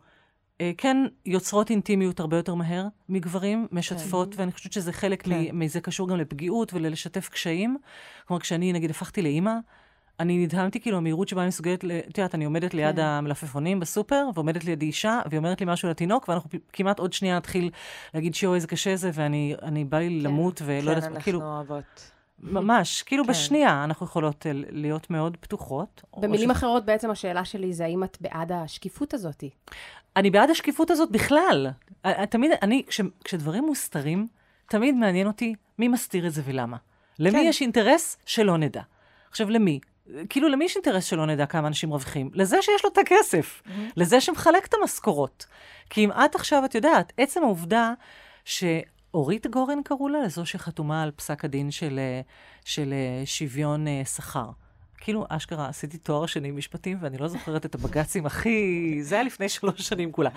אה, 0.62 0.72
כן 0.77 0.98
יוצרות 1.25 1.70
אינטימיות 1.70 2.20
הרבה 2.20 2.38
יותר 2.38 2.55
מהר 2.55 2.88
מגברים, 3.10 3.67
משתפות, 3.72 4.36
ואני 4.36 4.51
חושבת 4.51 4.74
שזה 4.74 4.93
חלק 4.93 5.24
כן. 5.24 5.43
מזה 5.53 5.81
קשור 5.81 6.08
גם 6.08 6.17
לפגיעות 6.17 6.74
וללשתף 6.74 7.29
קשיים. 7.29 7.77
כלומר, 8.27 8.41
כשאני, 8.41 8.74
נגיד, 8.74 8.89
הפכתי 8.89 9.22
לאימא, 9.22 9.53
אני 10.20 10.46
נדהמתי 10.46 10.80
כאילו 10.80 10.98
המהירות 10.98 11.27
שבה 11.27 11.41
אני 11.41 11.48
מסוגלת, 11.48 11.86
את 11.86 12.18
יודעת, 12.18 12.36
אני 12.36 12.46
עומדת 12.46 12.74
ליד 12.74 12.96
כן. 12.96 13.01
המלפפונים 13.01 13.80
בסופר, 13.80 14.30
ועומדת 14.34 14.63
לידי 14.65 14.86
אישה, 14.86 15.20
והיא 15.25 15.38
אומרת 15.38 15.60
לי 15.62 15.65
משהו 15.70 15.89
לתינוק, 15.89 16.30
ואנחנו 16.30 16.50
כמעט 16.74 17.00
עוד 17.00 17.13
שנייה 17.13 17.38
נתחיל 17.38 17.70
להגיד 18.13 18.36
שיו, 18.36 18.56
איזה 18.56 18.68
קשה 18.68 18.96
זה, 18.96 19.12
ואני 19.13 19.56
אני, 19.62 19.86
בא 19.86 19.98
לי 19.98 20.10
למות, 20.10 20.62
ולא 20.65 20.82
כן, 20.82 20.88
יודעת, 20.88 21.03
אנחנו 21.03 21.22
כאילו, 21.22 21.41
אוהבות. 21.41 22.12
ממש, 22.39 23.03
כאילו 23.03 23.24
כן. 23.24 23.30
בשנייה 23.30 23.84
אנחנו 23.84 24.06
יכולות 24.06 24.48
אה, 24.48 24.51
להיות 24.53 25.10
מאוד 25.10 25.38
פתוחות. 25.38 26.01
במילים 26.18 26.50
ש- 26.50 26.51
אחרות, 26.51 26.86
בעצם 26.86 27.12
השאלה 27.12 27.46
שלי 27.46 27.74
זה 27.74 27.86
האם 27.86 28.03
את 28.03 28.18
בעד 28.22 28.51
השקיפות 28.51 29.13
הזאת. 29.13 29.44
אני 30.15 30.32
בעד 30.32 30.50
השקיפות 30.50 30.91
הזאת 30.91 31.12
בכלל. 31.12 31.68
תמיד, 32.30 32.51
אני, 32.62 32.84
כש, 32.88 33.01
כשדברים 33.24 33.65
מוסתרים, 33.65 34.27
תמיד 34.70 34.96
מעניין 34.96 35.27
אותי 35.27 35.56
מי 35.80 35.88
מסתיר 35.88 36.27
את 36.27 36.34
זה 36.34 36.41
ולמה. 36.46 36.77
למי 37.20 37.32
כן. 37.32 37.46
יש 37.46 37.62
אינטרס 37.62 38.18
שלא 38.25 38.58
נדע. 38.58 38.82
עכשיו, 39.30 39.50
למי? 39.50 39.80
כאילו, 40.30 40.50
למי 40.50 40.65
יש 40.65 40.75
אינטרס 40.75 41.06
שלא 41.06 41.25
נדע 41.25 41.46
כמה 41.46 41.68
אנשים 41.68 41.89
מרוויחים? 41.89 42.30
לזה 42.34 42.62
שיש 42.62 42.84
לו 42.84 42.89
את 42.94 42.98
הכסף. 42.98 43.62
לזה 43.98 44.22
שמחלק 44.22 44.65
את 44.65 44.74
המשכורות. 44.82 45.46
כי 45.89 46.06
אם 46.06 46.12
את 46.12 46.36
עכשיו, 46.36 46.65
את 46.65 46.75
יודעת, 46.75 47.13
עצם 47.18 47.44
העובדה 47.44 47.94
ש... 48.46 48.63
אורית 49.13 49.48
גורן 49.48 49.84
קראו 49.84 50.10
לה, 50.10 50.24
לזו 50.24 50.46
שחתומה 50.46 51.03
על 51.03 51.12
פסק 51.12 51.46
הדין 51.46 51.72
של, 51.72 52.00
אה, 52.00 52.22
של 52.65 52.94
אה, 52.94 53.25
שוויון 53.25 53.88
אה, 53.88 54.01
שכר. 54.06 54.50
כאילו, 54.98 55.25
אשכרה, 55.30 55.68
עשיתי 55.68 55.98
תואר 55.98 56.25
שני 56.25 56.51
משפטים, 56.51 56.98
ואני 57.01 57.18
לא 57.18 57.27
זוכרת 57.27 57.65
את 57.65 57.75
הבג"צים 57.75 58.25
הכי... 58.25 59.00
זה 59.01 59.15
היה 59.15 59.24
לפני 59.24 59.50
שלוש 59.50 59.82
שנים 59.82 60.12
כולה. 60.12 60.30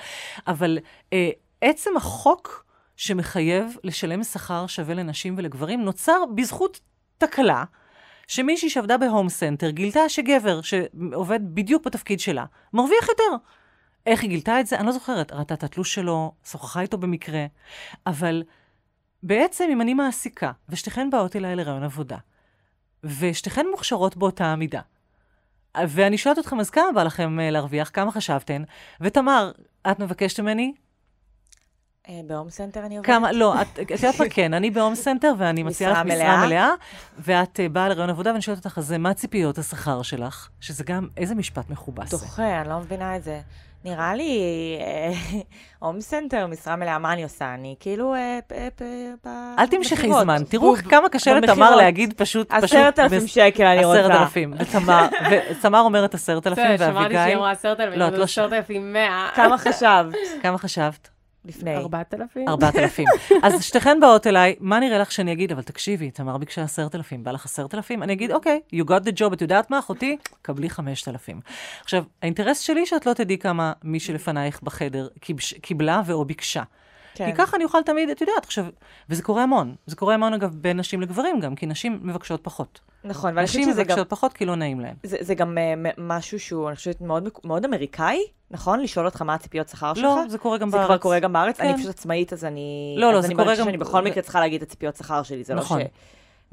אבל 0.46 0.78
אה, 1.12 1.30
עצם 1.60 1.96
החוק 1.96 2.64
שמחייב 2.96 3.76
לשלם 3.84 4.24
שכר 4.24 4.66
שווה 4.66 4.94
לנשים 4.94 5.34
ולגברים 5.38 5.82
נוצר 5.82 6.24
בזכות 6.34 6.80
תקלה. 7.18 7.64
שמישהי 8.26 8.70
שעבדה 8.70 8.98
בהום 8.98 9.28
סנטר 9.28 9.70
גילתה 9.70 10.08
שגבר 10.08 10.60
שעובד 10.60 11.40
בדיוק 11.54 11.86
בתפקיד 11.86 12.20
שלה, 12.20 12.44
מרוויח 12.72 13.08
יותר. 13.08 13.36
איך 14.06 14.22
היא 14.22 14.30
גילתה 14.30 14.60
את 14.60 14.66
זה? 14.66 14.76
אני 14.76 14.86
לא 14.86 14.92
זוכרת. 14.92 15.32
ראתה 15.32 15.54
את 15.54 15.64
התלוש 15.64 15.94
שלו, 15.94 16.32
שוחחה 16.44 16.80
איתו 16.80 16.98
במקרה, 16.98 17.46
אבל 18.06 18.42
בעצם 19.22 19.68
אם 19.72 19.80
אני 19.80 19.94
מעסיקה, 19.94 20.52
ושתיכן 20.68 21.10
באות 21.10 21.36
אליי 21.36 21.56
לראיון 21.56 21.82
עבודה, 21.82 22.16
ושתיכן 23.04 23.66
מוכשרות 23.70 24.16
באותה 24.16 24.44
המידה, 24.44 24.80
ואני 25.88 26.18
שואלת 26.18 26.38
אתכם, 26.38 26.60
אז 26.60 26.70
כמה 26.70 26.92
בא 26.94 27.02
לכם 27.02 27.40
אה, 27.40 27.50
להרוויח? 27.50 27.90
כמה 27.92 28.12
חשבתן? 28.12 28.62
ותמר, 29.00 29.52
את 29.90 29.98
מבקשת 29.98 30.40
ממני? 30.40 30.72
אה, 32.08 32.20
בהום 32.26 32.50
סנטר 32.50 32.86
אני 32.86 32.96
עובדת? 32.96 33.06
כמה, 33.06 33.32
לא, 33.32 33.62
את 33.62 33.66
את 33.80 33.90
יודעת 33.90 34.20
מה 34.20 34.28
כן, 34.28 34.54
אני 34.54 34.70
בהום 34.70 34.94
סנטר 34.94 35.32
ואני 35.38 35.62
מציעה 35.62 35.92
לך 35.92 35.98
משרה 35.98 36.16
משרה 36.16 36.46
מלאה? 36.46 36.70
ואת 37.18 37.60
אה, 37.60 37.68
באה 37.68 37.88
לראיון 37.88 38.10
עבודה 38.10 38.30
ואני 38.30 38.42
שואלת 38.42 38.66
אותך, 38.66 38.78
אז 38.78 38.92
אה, 38.92 38.98
מה 38.98 39.14
ציפיות 39.14 39.58
השכר 39.58 40.02
שלך? 40.02 40.48
שזה 40.60 40.84
גם, 40.84 41.08
איזה 41.16 41.34
משפט 41.34 41.70
מכובס 41.70 42.10
זה. 42.10 42.16
דוחה, 42.16 42.60
אני 42.60 42.68
לא 42.68 42.78
מבינה 42.78 43.16
את 43.16 43.24
זה. 43.24 43.40
נראה 43.84 44.14
לי, 44.14 44.40
הום 45.82 46.00
סנטר, 46.00 46.46
משרה 46.46 46.76
מלאה, 46.76 46.98
מה 46.98 47.12
אני 47.12 47.22
עושה? 47.22 47.54
אני 47.54 47.74
כאילו... 47.80 48.14
אל 49.58 49.66
תמשכי. 49.66 50.12
זמן, 50.12 50.42
תראו 50.48 50.74
כמה 50.76 51.08
קשה 51.08 51.34
לתמר. 51.34 51.76
להגיד 51.76 52.14
פשוט. 52.16 52.52
עשרת 52.52 52.98
אלפים 52.98 53.26
שקל 53.26 53.64
אני 53.64 53.84
רוצה. 53.84 54.00
עשרת 54.00 54.20
אלפים. 54.20 54.54
ותמר, 55.30 55.80
אומרת 55.80 56.14
עשרת 56.14 56.46
אלפים, 56.46 56.64
בסדר, 56.64 56.86
שמעתי 56.86 57.14
שהיא 57.14 57.18
ואביגיל, 57.18 57.38
אמרה 57.38 57.50
עשרת 57.50 57.80
אלפים, 57.80 57.98
לא, 57.98 58.04
אבל 58.04 58.12
לא 58.12 58.18
זה 58.18 58.24
עשרת 58.24 58.52
אלפים 58.52 58.92
מאה. 58.92 59.28
כמה 59.34 59.58
חשבת 59.58 60.14
כמה 60.42 60.58
חשבת? 60.58 61.13
לפני? 61.44 61.76
ארבעת 61.76 62.14
אלפים? 62.14 62.48
ארבעת 62.48 62.76
אלפים. 62.76 63.06
אז 63.42 63.64
שתיכן 63.64 64.00
באות 64.00 64.26
אליי, 64.26 64.54
מה 64.60 64.80
נראה 64.80 64.98
לך 64.98 65.12
שאני 65.12 65.32
אגיד? 65.32 65.52
אבל 65.52 65.62
תקשיבי, 65.62 66.10
תמר 66.10 66.36
ביקשה 66.38 66.62
עשרת 66.62 66.94
אלפים, 66.94 67.24
בא 67.24 67.30
לך 67.30 67.44
עשרת 67.44 67.74
אלפים? 67.74 68.02
אני 68.02 68.12
אגיד, 68.12 68.32
אוקיי, 68.32 68.60
you 68.74 68.84
got 68.84 69.04
the 69.04 69.20
job, 69.20 69.32
את 69.32 69.42
יודעת 69.42 69.70
מה, 69.70 69.78
אחותי? 69.78 70.16
קבלי 70.42 70.70
חמשת 70.70 71.08
אלפים. 71.08 71.40
עכשיו, 71.82 72.04
האינטרס 72.22 72.58
שלי 72.60 72.86
שאת 72.86 73.06
לא 73.06 73.12
תדעי 73.12 73.38
כמה 73.38 73.72
מי 73.84 74.00
שלפנייך 74.00 74.62
בחדר 74.62 75.08
קיבש- 75.20 75.54
קיבלה 75.62 76.02
ואו 76.06 76.24
ביקשה. 76.24 76.62
כן. 77.14 77.26
כי 77.30 77.36
ככה 77.36 77.56
אני 77.56 77.64
אוכל 77.64 77.82
תמיד, 77.82 78.10
את 78.10 78.20
יודעת, 78.20 78.44
עכשיו, 78.44 78.64
וזה 79.08 79.22
קורה 79.22 79.42
המון. 79.42 79.74
זה 79.86 79.96
קורה 79.96 80.14
המון, 80.14 80.34
אגב, 80.34 80.54
בין 80.54 80.76
נשים 80.76 81.00
לגברים 81.00 81.40
גם, 81.40 81.54
כי 81.54 81.66
נשים 81.66 82.00
מבקשות 82.02 82.40
פחות. 82.44 82.80
נכון, 83.04 83.36
ואני 83.36 83.46
חושבת 83.46 83.60
נשים 83.60 83.72
שזה 83.72 83.82
גם... 83.82 83.88
מבקשות 83.88 84.08
פחות 84.10 84.32
כי 84.32 84.44
לא 84.46 84.54
נעים 84.56 84.80
להן. 84.80 84.94
זה, 85.02 85.16
זה 85.20 85.34
גם 85.34 85.58
uh, 85.58 85.88
משהו 85.98 86.40
שהוא, 86.40 86.68
אני 86.68 86.76
חושבת, 86.76 87.00
מאוד, 87.00 87.28
מאוד 87.44 87.64
אמריקאי, 87.64 88.18
נכון? 88.50 88.80
לשאול 88.80 89.06
אותך 89.06 89.22
מה 89.22 89.34
הציפיות 89.34 89.68
שכר 89.68 89.94
שלך? 89.94 90.04
לא, 90.04 90.22
זה 90.28 90.38
קורה 90.38 90.58
גם 90.58 90.70
זה 90.70 90.76
בארץ. 90.76 90.86
כבר 90.88 90.98
קורה 90.98 91.18
גם 91.18 91.32
בארץ? 91.32 91.56
כן. 91.56 91.64
אני 91.68 91.76
פשוט 91.78 91.88
עצמאית, 91.90 92.32
אז 92.32 92.44
אני... 92.44 92.94
לא, 92.98 93.12
לא, 93.12 93.18
אז 93.18 93.22
זה 93.22 93.28
אני 93.28 93.34
קורה 93.36 93.56
גם- 93.56 93.64
שאני 93.64 93.76
בכל 93.78 93.92
זה- 94.04 94.10
מקרה 94.10 94.22
צריכה 94.22 94.40
להגיד 94.40 94.62
את 94.62 94.68
הציפיות 94.68 94.96
שכר 94.96 95.22
שלי, 95.22 95.44
זה 95.44 95.54
נכון. 95.54 95.78
לא 95.80 95.84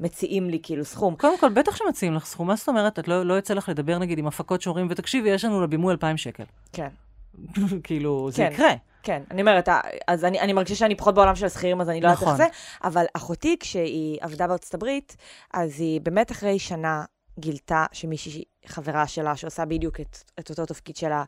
שמציעים 0.00 0.50
לי 0.50 0.58
כאילו 0.62 0.84
סכום. 0.84 1.16
קודם 1.16 1.38
כל, 1.38 1.48
בטח 1.48 1.76
שמציעים 1.76 2.14
לך 2.14 2.24
סכום. 2.26 2.46
מה 2.46 2.56
זאת 2.56 2.68
אומרת? 2.68 2.98
את 2.98 3.08
לא, 3.08 3.22
לא 3.22 3.34
יוצא 3.34 3.54
לך 3.54 3.68
לדבר, 3.68 3.98
נגיד, 3.98 4.18
עם 4.18 4.26
הפקות 4.26 4.62
שאומרים, 4.62 4.86
ותקשיבי, 4.90 5.28
יש 5.30 5.44
לנו 5.44 5.62
לבימוי 5.62 5.92
2,000 5.92 6.16
שקל. 6.16 6.44
כן, 6.72 6.88
כאילו, 7.84 8.30
זה 8.30 8.36
כן. 8.36 8.52
יקרה. 8.52 8.74
כן. 9.02 9.22
אני 9.30 9.40
אומרת, 9.40 9.68
אז 10.06 10.24
אני, 10.24 10.40
אני 10.40 10.52
מרגישה 10.52 10.74
שאני 10.74 10.94
פחות 10.94 11.14
בעולם 11.14 11.36
של 11.36 11.46
השכירים, 11.46 11.80
אז 11.80 11.88
אני 11.88 12.00
לא 12.00 12.06
יודעת 12.06 12.18
איך 12.18 12.28
נכון. 12.28 12.36
זה, 12.36 12.46
אבל 12.84 13.04
אחותי, 13.14 13.56
כשהיא 13.60 14.18
עבדה 14.20 14.46
בארצות 14.46 14.74
הברית, 14.74 15.16
אז 15.54 15.80
היא 15.80 16.00
באמת 16.00 16.32
אחרי 16.32 16.58
שנה 16.58 17.04
גילתה 17.38 17.86
שמישהי, 17.92 18.44
חברה 18.66 19.06
שלה, 19.06 19.36
שעושה 19.36 19.64
בדיוק 19.64 20.00
את, 20.00 20.18
את 20.38 20.50
אותו 20.50 20.66
תפקיד 20.66 20.96
שלה, 20.96 21.24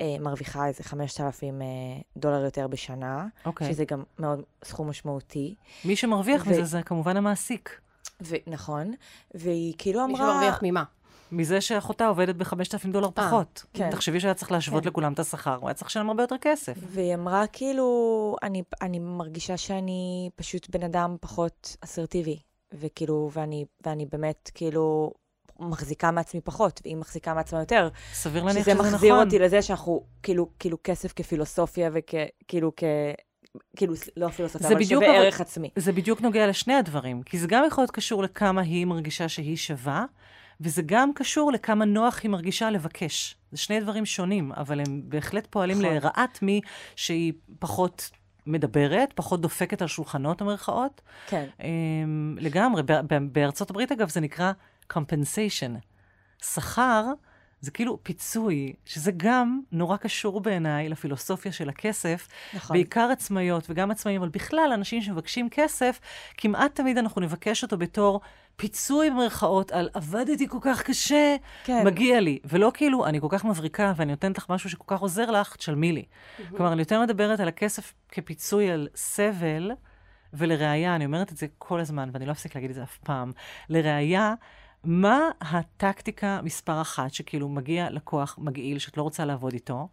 אה, 0.00 0.16
מרוויחה 0.20 0.66
איזה 0.66 0.84
5,000 0.84 1.62
אה, 1.62 1.66
דולר 2.16 2.44
יותר 2.44 2.66
בשנה, 2.66 3.26
אוקיי. 3.46 3.72
שזה 3.72 3.84
גם 3.84 4.02
מאוד 4.18 4.42
סכום 4.64 4.90
משמעותי. 4.90 5.54
מי 5.84 5.96
שמרוויח 5.96 6.46
ו- 6.46 6.50
מזה 6.50 6.64
זה 6.64 6.82
כמובן 6.82 7.16
המעסיק. 7.16 7.80
ונכון, 8.20 8.92
והיא 9.34 9.74
כאילו 9.78 10.06
מי 10.06 10.14
אמרה... 10.14 10.30
שמרוויח 10.30 10.58
ממה? 10.62 10.84
מזה 11.32 11.60
שאחותה 11.60 12.06
עובדת 12.06 12.34
ב-5,000 12.36 12.88
דולר 12.92 13.06
אה, 13.06 13.12
פחות. 13.12 13.64
כן. 13.74 13.90
תחשבי 13.90 14.20
שהיה 14.20 14.34
צריך 14.34 14.52
להשוות 14.52 14.82
כן. 14.82 14.88
לכולם 14.88 15.12
את 15.12 15.18
השכר, 15.18 15.54
הוא 15.54 15.68
היה 15.68 15.74
צריך 15.74 15.90
לשלם 15.90 16.08
הרבה 16.08 16.22
יותר 16.22 16.36
כסף. 16.40 16.74
והיא 16.86 17.14
אמרה, 17.14 17.46
כאילו, 17.46 18.36
אני, 18.42 18.62
אני 18.82 18.98
מרגישה 18.98 19.56
שאני 19.56 20.30
פשוט 20.36 20.70
בן 20.70 20.82
אדם 20.82 21.16
פחות 21.20 21.76
אסרטיבי, 21.84 22.38
וכאילו, 22.72 23.30
ואני, 23.32 23.64
ואני 23.86 24.06
באמת, 24.06 24.50
כאילו, 24.54 25.12
מחזיקה 25.60 26.10
מעצמי 26.10 26.40
פחות, 26.40 26.80
והיא 26.84 26.96
מחזיקה 26.96 27.34
מעצמה 27.34 27.58
יותר. 27.60 27.88
סביר 28.12 28.44
להניח 28.44 28.62
שזה 28.62 28.70
שזה 28.70 28.80
נכון. 28.80 28.92
מחזיר 28.94 29.14
אותי 29.14 29.38
לזה 29.38 29.62
שאנחנו, 29.62 30.04
כאילו, 30.22 30.48
כאילו, 30.58 30.76
כסף 30.84 31.12
כפילוסופיה 31.16 31.90
וכאילו, 31.92 32.72
כ... 32.76 32.84
כאילו, 33.76 33.94
לא 34.16 34.28
פילוסופיה, 34.28 34.68
זה 34.68 34.74
אבל 34.74 34.84
בדיוק 34.84 35.02
שווה 35.04 35.16
אבל- 35.16 35.24
ערך 35.24 35.40
עצמי. 35.40 35.70
זה 35.76 35.92
בדיוק 35.92 36.20
נוגע 36.20 36.46
לשני 36.46 36.74
הדברים, 36.74 37.22
כי 37.22 37.38
זה 37.38 37.46
גם 37.46 37.64
יכול 37.66 37.82
להיות 37.82 37.90
קשור 37.90 38.22
לכמה 38.22 38.60
היא 38.60 38.86
מרגישה 38.86 39.28
שהיא 39.28 39.56
שווה, 39.56 40.04
וזה 40.60 40.82
גם 40.86 41.10
קשור 41.14 41.52
לכמה 41.52 41.84
נוח 41.84 42.20
היא 42.22 42.30
מרגישה 42.30 42.70
לבקש. 42.70 43.36
זה 43.52 43.58
שני 43.58 43.80
דברים 43.80 44.06
שונים, 44.06 44.52
אבל 44.52 44.80
הם 44.80 45.02
בהחלט 45.04 45.46
פועלים 45.50 45.78
נכון. 45.78 45.94
לרעת 45.94 46.42
מי 46.42 46.60
שהיא 46.96 47.32
פחות 47.58 48.10
מדברת, 48.46 49.12
פחות 49.14 49.40
דופקת 49.40 49.82
על 49.82 49.88
שולחנות, 49.88 50.40
המרכאות. 50.40 51.00
כן. 51.26 51.46
אמ, 51.62 52.36
לגמרי. 52.40 52.82
בארצות 53.32 53.70
הברית, 53.70 53.92
אגב, 53.92 54.08
זה 54.08 54.20
נקרא 54.20 54.52
compensation. 54.92 55.72
שכר 56.44 57.04
זה 57.60 57.70
כאילו 57.70 57.98
פיצוי, 58.02 58.72
שזה 58.84 59.12
גם 59.16 59.60
נורא 59.72 59.96
קשור 59.96 60.40
בעיניי 60.40 60.88
לפילוסופיה 60.88 61.52
של 61.52 61.68
הכסף. 61.68 62.28
נכון. 62.54 62.76
בעיקר 62.76 63.08
עצמאיות 63.12 63.70
וגם 63.70 63.90
עצמאים, 63.90 64.20
אבל 64.20 64.30
בכלל, 64.30 64.70
אנשים 64.74 65.02
שמבקשים 65.02 65.48
כסף, 65.50 66.00
כמעט 66.36 66.74
תמיד 66.74 66.98
אנחנו 66.98 67.20
נבקש 67.20 67.62
אותו 67.62 67.78
בתור 67.78 68.20
פיצוי 68.56 69.10
במרכאות 69.10 69.72
על 69.72 69.88
עבדתי 69.94 70.48
כל 70.48 70.58
כך 70.60 70.82
קשה, 70.82 71.36
כן. 71.64 71.86
מגיע 71.86 72.20
לי. 72.20 72.38
ולא 72.44 72.70
כאילו, 72.74 73.06
אני 73.06 73.20
כל 73.20 73.26
כך 73.30 73.44
מבריקה 73.44 73.92
ואני 73.96 74.10
נותנת 74.10 74.38
לך 74.38 74.46
משהו 74.48 74.70
שכל 74.70 74.84
כך 74.86 75.00
עוזר 75.00 75.30
לך, 75.30 75.56
תשלמי 75.56 75.92
לי. 75.92 76.04
כלומר, 76.56 76.72
אני 76.72 76.82
יותר 76.82 77.02
מדברת 77.02 77.40
על 77.40 77.48
הכסף 77.48 77.94
כפיצוי 78.08 78.70
על 78.70 78.88
סבל, 78.94 79.72
ולראיה, 80.32 80.96
אני 80.96 81.04
אומרת 81.04 81.32
את 81.32 81.36
זה 81.36 81.46
כל 81.58 81.80
הזמן, 81.80 82.10
ואני 82.12 82.26
לא 82.26 82.32
אפסיק 82.32 82.54
להגיד 82.54 82.70
את 82.70 82.76
זה 82.76 82.82
אף 82.82 82.98
פעם, 82.98 83.32
לראיה, 83.68 84.34
מה 84.84 85.28
הטקטיקה 85.40 86.40
מספר 86.42 86.80
אחת 86.80 87.12
שכאילו 87.14 87.48
מגיע 87.48 87.90
לקוח 87.90 88.38
מגעיל 88.38 88.78
שאת 88.78 88.96
לא 88.96 89.02
רוצה 89.02 89.24
לעבוד 89.24 89.52
איתו, 89.52 89.88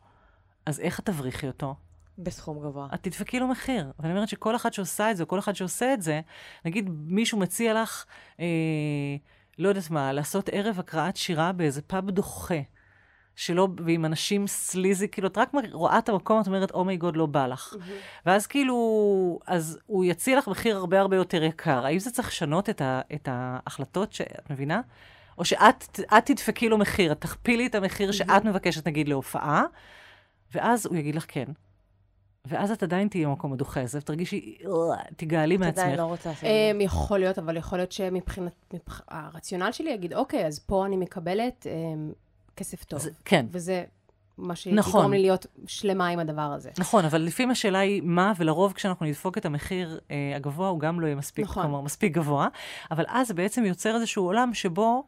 אז 0.66 0.80
איך 0.80 1.00
את 1.00 1.06
תבריחי 1.06 1.48
אותו? 1.48 1.76
בסכום 2.18 2.60
גבוה. 2.60 2.88
את 2.94 3.04
תדפקי 3.04 3.40
לו 3.40 3.48
מחיר. 3.48 3.92
ואני 4.00 4.14
אומרת 4.14 4.30
שכל 4.30 4.56
אחת 4.56 4.74
שעושה 4.74 5.12
את 5.12 5.18
זה, 5.18 5.24
או 5.24 5.28
כל 5.28 5.40
אחד 5.40 5.54
שעושה 5.54 5.94
את 5.94 6.02
זה, 6.02 6.22
נגיד 6.66 6.90
מישהו 6.90 7.40
מציע 7.40 7.82
לך, 7.82 8.06
אה, 8.40 8.46
לא 9.58 9.70
יודעת 9.70 9.90
מה, 9.90 10.14
לעשות 10.14 10.50
ערב 10.52 10.80
הקראת 10.80 11.18
שירה 11.18 11.52
באיזה 11.52 11.82
פאב 11.82 12.10
דוחה, 12.10 12.62
שלא, 13.38 13.68
ועם 13.86 14.06
אנשים 14.06 14.48
סליזי, 14.48 15.08
כאילו, 15.08 15.28
את 15.28 15.38
רק 15.38 15.52
רואה 15.72 15.98
את 15.98 16.10
המקום, 16.10 16.42
את 16.42 16.48
אומרת, 16.48 16.72
אומייגוד, 16.72 17.18
לא 17.18 17.26
בא 17.26 17.48
לך. 17.48 17.74
ואז 18.26 18.48
כאילו, 18.48 18.76
אז 19.48 19.80
הוא 19.86 20.06
יציע 20.06 20.38
לך 20.38 20.48
מחיר 20.48 20.78
הרבה 20.78 21.00
הרבה 21.00 21.16
יותר 21.16 21.44
יקר. 21.44 21.86
האם 21.86 22.00
זה 22.00 22.12
צריך 22.12 22.28
לשנות 22.28 22.70
את, 22.70 22.82
ה, 22.82 23.02
את 23.14 23.28
ההחלטות 23.32 24.14
שאת 24.14 24.50
מבינה? 24.52 24.82
או 25.38 25.46
שאת 25.46 26.00
את 26.18 26.26
תדפקי 26.26 26.70
לו 26.70 26.78
מחיר, 26.78 27.12
את 27.12 27.22
תכפילי 27.22 27.68
את 27.68 27.76
המחיר 27.76 28.12
שאת 28.12 28.46
מבקשת, 28.46 28.88
נגיד, 28.88 29.10
להופעה, 29.10 29.64
ואז 30.56 30.86
הוא 30.86 30.96
יגיד 30.96 31.16
לך 31.16 31.26
כן. 31.28 31.46
ואז 32.46 32.72
את 32.72 32.84
עדיין 32.84 33.08
תהיי 33.08 33.26
במקום 33.26 33.54
הדוחה 33.54 33.82
הזה, 33.82 33.98
ותרגישי, 33.98 34.58
"אה", 34.66 34.70
תגאלי 35.16 35.56
את 35.56 35.62
עדיין 35.62 35.76
מעצמך. 35.88 36.00
לא 36.00 36.04
רוצה 36.06 36.30
לעשות 36.30 36.44
את 36.44 36.50
אמ, 36.76 36.82
יכול 36.82 37.20
להיות, 37.20 37.38
אבל 37.40 37.58
יכול 37.58 37.78
להיות 37.80 37.92
שמבחינת, 37.92 38.54
מבח- 38.74 39.02
הרציונל 39.08 39.72
שלי 39.72 39.90
יגיד, 39.90 40.14
אוקיי, 40.14 40.46
אז 40.48 40.60
פה 40.60 40.86
אני 40.86 40.98
מקבלת 40.98 41.68
אמ, 41.68 42.12
כסף 42.58 42.84
טוב. 42.84 43.00
זה- 43.00 43.10
כן. 43.26 43.46
וזה 43.52 43.84
מה 44.38 44.54
נכון. 44.74 44.92
שיגרום 44.92 45.14
לי 45.14 45.20
להיות 45.22 45.46
שלמה 45.68 46.08
עם 46.08 46.20
הדבר 46.20 46.42
הזה. 46.42 46.70
נכון, 46.80 47.06
אבל 47.06 47.22
לפעמים 47.22 47.52
השאלה 47.52 47.80
היא 47.80 48.02
מה, 48.06 48.34
ולרוב 48.38 48.74
כשאנחנו 48.74 49.06
נדפוק 49.06 49.38
את 49.38 49.46
המחיר 49.46 50.00
אה, 50.12 50.34
הגבוה, 50.36 50.68
הוא 50.70 50.80
גם 50.80 51.00
לא 51.00 51.06
יהיה 51.06 51.16
מספיק, 51.16 51.46
נכון. 51.46 51.64
כלומר, 51.64 51.82
מספיק 51.82 52.14
גבוה, 52.14 52.48
אבל 52.92 53.04
אז 53.08 53.32
בעצם 53.32 53.66
יוצר 53.66 53.96
איזשהו 53.96 54.24
עולם 54.26 54.54
שבו, 54.54 55.04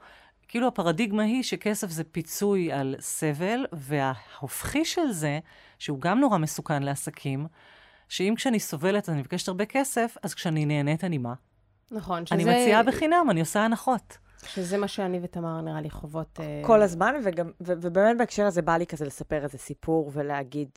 כאילו 0.47 0.67
הפרדיגמה 0.67 1.23
היא 1.23 1.43
שכסף 1.43 1.89
זה 1.89 2.03
פיצוי 2.03 2.71
על 2.71 2.95
סבל, 2.99 3.65
וההופכי 3.71 4.85
של 4.85 5.11
זה, 5.11 5.39
שהוא 5.79 6.01
גם 6.01 6.19
נורא 6.19 6.37
מסוכן 6.37 6.83
לעסקים, 6.83 7.47
שאם 8.09 8.33
כשאני 8.37 8.59
סובלת 8.59 9.09
אני 9.09 9.19
מבקשת 9.19 9.47
הרבה 9.47 9.65
כסף, 9.65 10.15
אז 10.23 10.33
כשאני 10.33 10.65
נהנית 10.65 11.03
אני 11.03 11.17
מה? 11.17 11.33
נכון, 11.91 12.25
שזה... 12.25 12.35
אני 12.35 12.43
מציעה 12.43 12.83
בחינם, 12.83 13.27
אני 13.31 13.39
עושה 13.39 13.59
הנחות. 13.65 14.17
שזה 14.45 14.77
מה 14.77 14.87
שאני 14.87 15.19
ותמר 15.23 15.61
נראה 15.61 15.81
לי 15.81 15.89
חוות... 15.89 16.39
אה, 16.39 16.61
כל 16.65 16.81
הזמן, 16.81 17.15
וגם, 17.23 17.47
ו- 17.47 17.73
ובאמת 17.81 18.17
בהקשר 18.17 18.45
הזה 18.45 18.61
בא 18.61 18.77
לי 18.77 18.87
כזה 18.87 19.05
לספר 19.05 19.43
איזה 19.43 19.57
סיפור 19.57 20.11
ולהגיד, 20.13 20.69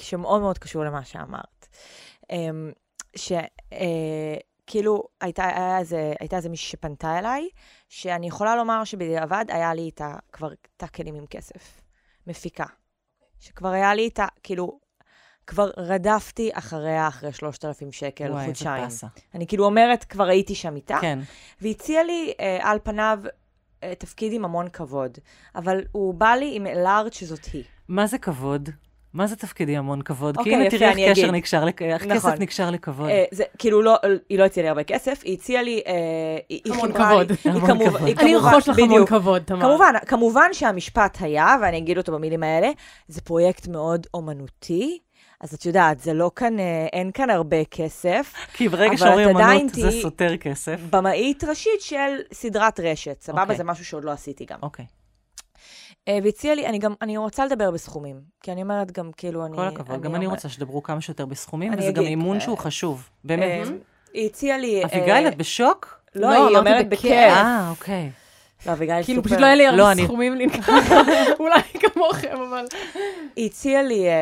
שמאוד 0.00 0.40
מאוד 0.40 0.58
קשור 0.58 0.84
למה 0.84 1.04
שאמרת. 1.04 1.66
Um, 2.22 2.26
שכאילו 3.16 5.02
הייתה, 5.20 5.44
היה 5.44 5.78
איזה, 5.78 6.12
הייתה 6.20 6.36
איזה 6.36 6.48
מישהי 6.48 6.70
שפנתה 6.70 7.18
אליי, 7.18 7.48
שאני 7.88 8.26
יכולה 8.26 8.56
לומר 8.56 8.84
שבדיעבד 8.84 9.44
היה 9.48 9.74
לי 9.74 9.82
איתה 9.82 10.16
כבר 10.32 10.52
את 10.52 10.82
הכלים 10.82 11.14
עם 11.14 11.26
כסף. 11.26 11.80
מפיקה. 12.26 12.66
שכבר 13.40 13.68
היה 13.68 13.94
לי 13.94 14.02
איתה, 14.02 14.26
כאילו, 14.42 14.80
כבר 15.46 15.70
רדפתי 15.76 16.50
אחריה 16.52 17.08
אחרי 17.08 17.32
3,000 17.32 17.92
שקל, 17.92 18.24
וואי, 18.24 18.34
איזה 18.34 18.46
חודשיים. 18.46 18.84
באסה. 18.84 19.06
אני 19.34 19.46
כאילו 19.46 19.64
אומרת, 19.64 20.04
כבר 20.04 20.28
הייתי 20.28 20.54
שם 20.54 20.76
איתה. 20.76 20.98
כן. 21.00 21.18
והציע 21.60 22.04
לי 22.04 22.32
אה, 22.40 22.58
על 22.62 22.78
פניו 22.82 23.18
אה, 23.84 23.92
תפקיד 23.98 24.32
עם 24.32 24.44
המון 24.44 24.68
כבוד, 24.68 25.18
אבל 25.54 25.80
הוא 25.92 26.14
בא 26.14 26.34
לי 26.34 26.50
עם 26.54 26.66
לארג' 26.66 27.12
שזאת 27.12 27.44
היא. 27.52 27.62
מה 27.88 28.06
זה 28.06 28.18
כבוד? 28.18 28.68
מה 29.14 29.26
זה 29.26 29.36
תפקידי 29.36 29.76
המון 29.76 30.02
כבוד? 30.02 30.36
אוקיי, 30.36 30.52
כי 30.52 30.60
הנה, 30.60 30.70
תראי 30.70 30.92
אני 30.92 31.04
איך 31.04 31.12
קשר 31.12 31.22
אגיד. 31.22 31.34
נקשר, 31.34 31.64
לכ- 31.64 31.82
איך 31.82 32.02
נכון. 32.06 32.16
כסף 32.30 32.40
נקשר 32.40 32.70
לכבוד. 32.70 33.08
אה, 33.08 33.24
זה 33.30 33.44
כאילו 33.58 33.82
לא, 33.82 33.96
היא 34.28 34.38
לא 34.38 34.44
הציעה 34.44 34.62
לי 34.64 34.68
הרבה 34.68 34.84
כסף, 34.84 35.20
היא 35.24 35.34
הציעה 35.38 35.62
לי, 35.62 35.82
אה, 35.86 35.92
היא 36.48 36.60
היא 36.64 36.72
המון 36.74 36.92
חיברה 36.92 37.08
כבוד. 37.10 37.30
לי, 37.30 37.36
היא 37.44 37.52
המון 37.52 37.66
כמובן- 37.70 37.86
כבוד. 37.88 38.00
היא 38.08 38.16
אני 38.18 38.32
כמובן- 38.32 38.48
ארכוש 38.48 38.68
לך 38.68 38.78
המון. 38.78 39.06
כבוד, 39.06 39.42
תמר. 39.42 39.60
כמובן, 39.60 39.92
כמובן 40.06 40.48
שהמשפט 40.52 41.16
היה, 41.20 41.56
ואני 41.62 41.78
אגיד 41.78 41.98
אותו 41.98 42.12
במילים 42.12 42.42
האלה, 42.42 42.70
זה 43.08 43.20
פרויקט 43.20 43.68
מאוד 43.68 44.06
אומנותי, 44.14 44.98
אז 45.44 45.54
את 45.54 45.66
יודעת, 45.66 46.00
זה 46.00 46.12
לא 46.12 46.30
כאן, 46.36 46.58
אה, 46.58 46.86
אין 46.92 47.10
כאן 47.10 47.30
הרבה 47.30 47.64
כסף. 47.64 48.32
כי 48.56 48.68
ברגע 48.68 48.96
שאומרים 48.96 49.28
אמנות, 49.28 49.74
זה 49.74 49.90
סותר 49.90 50.36
כסף. 50.36 50.80
במאית 50.90 51.44
ראשית 51.44 51.80
של 51.80 52.20
סדרת 52.32 52.80
רשת, 52.80 53.20
סבבה? 53.20 53.42
אוקיי. 53.42 53.56
זה 53.56 53.64
משהו 53.64 53.84
שעוד 53.84 54.04
לא 54.04 54.10
עשיתי 54.10 54.44
גם. 54.44 54.58
אוקיי. 54.62 54.84
אה, 56.08 56.18
והציע 56.24 56.54
לי, 56.54 56.66
אני 56.66 56.78
גם, 56.78 56.94
אני 57.02 57.16
רוצה 57.16 57.46
לדבר 57.46 57.70
בסכומים, 57.70 58.20
כי 58.42 58.52
אני 58.52 58.62
אומרת 58.62 58.92
גם, 58.92 59.10
כאילו, 59.16 59.46
אני... 59.46 59.56
כל 59.56 59.62
הכבוד. 59.66 60.02
גם 60.02 60.14
אני 60.14 60.24
אומר- 60.24 60.34
רוצה 60.34 60.48
שתדברו 60.48 60.82
כמה 60.82 61.00
שיותר 61.00 61.26
בסכומים, 61.26 61.72
אני 61.72 61.82
וזה 61.82 61.92
גם 61.92 62.02
אגיד, 62.02 62.08
אימון 62.08 62.36
אה, 62.36 62.40
שהוא 62.40 62.58
חשוב. 62.58 63.08
באמת. 63.24 63.68
היא 64.12 64.26
הציעה 64.26 64.58
לי... 64.58 64.84
אביגיל, 64.84 65.28
את 65.28 65.36
בשוק? 65.36 66.00
לא, 66.14 66.28
לא, 66.28 66.48
היא 66.48 66.58
אומרת. 66.58 66.88
בכיף. 66.88 67.12
אה, 67.12 67.70
אוקיי. 67.70 68.10
לא, 68.66 68.72
אביגיל 68.72 69.02
כאילו, 69.02 69.22
סופר. 69.22 69.28
פשוט 69.28 69.40
לא 69.40 69.46
היה 69.46 69.54
לי 69.54 69.76
לא, 69.76 69.88
הרבה 69.88 70.04
סכומים 70.04 70.34
לנקוט. 70.34 70.74
אולי 71.40 71.60
כמוכם, 71.62 72.36
אבל... 72.48 72.64
היא 73.36 73.46
הציעה 73.46 73.82
לי, 73.82 74.08
אה, 74.08 74.12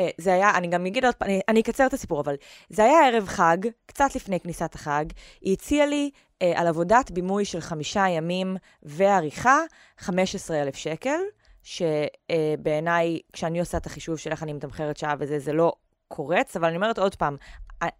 אה, 0.00 0.08
זה 0.18 0.32
היה, 0.34 0.50
אני 0.56 0.66
גם 0.66 0.86
אגיד 0.86 1.04
עוד 1.04 1.14
פעם, 1.14 1.28
אני- 1.48 1.60
אקצר 1.60 1.86
את 1.86 1.92
הסיפור, 1.94 2.20
אבל 2.20 2.34
זה 2.68 2.84
היה 2.84 3.06
ערב 3.08 3.26
חג, 3.28 3.56
קצת 3.86 4.14
לפני 4.14 4.40
כניסת 4.40 4.74
החג. 4.74 5.04
היא 5.40 5.52
הציעה 5.52 5.86
לי 5.86 6.10
אה, 6.42 6.52
על 6.56 6.66
עבודת 6.66 7.10
בימוי 7.10 7.44
של 7.44 7.60
חמישה 7.60 8.04
ימים 8.08 8.56
ועריכה, 8.82 9.58
15,000 9.98 10.74
שקל, 10.74 11.18
שבעיניי, 11.62 13.20
כשאני 13.32 13.60
עושה 13.60 13.78
את 13.78 13.86
החישוב 13.86 14.16
של 14.18 14.30
איך 14.30 14.42
אני 14.42 14.52
מתמחרת 14.52 14.96
שעה 14.96 15.14
וזה, 15.18 15.38
זה 15.38 15.52
לא 15.52 15.72
קורץ, 16.08 16.56
אבל 16.56 16.68
אני 16.68 16.76
אומרת 16.76 16.98
עוד 16.98 17.14
פעם, 17.14 17.36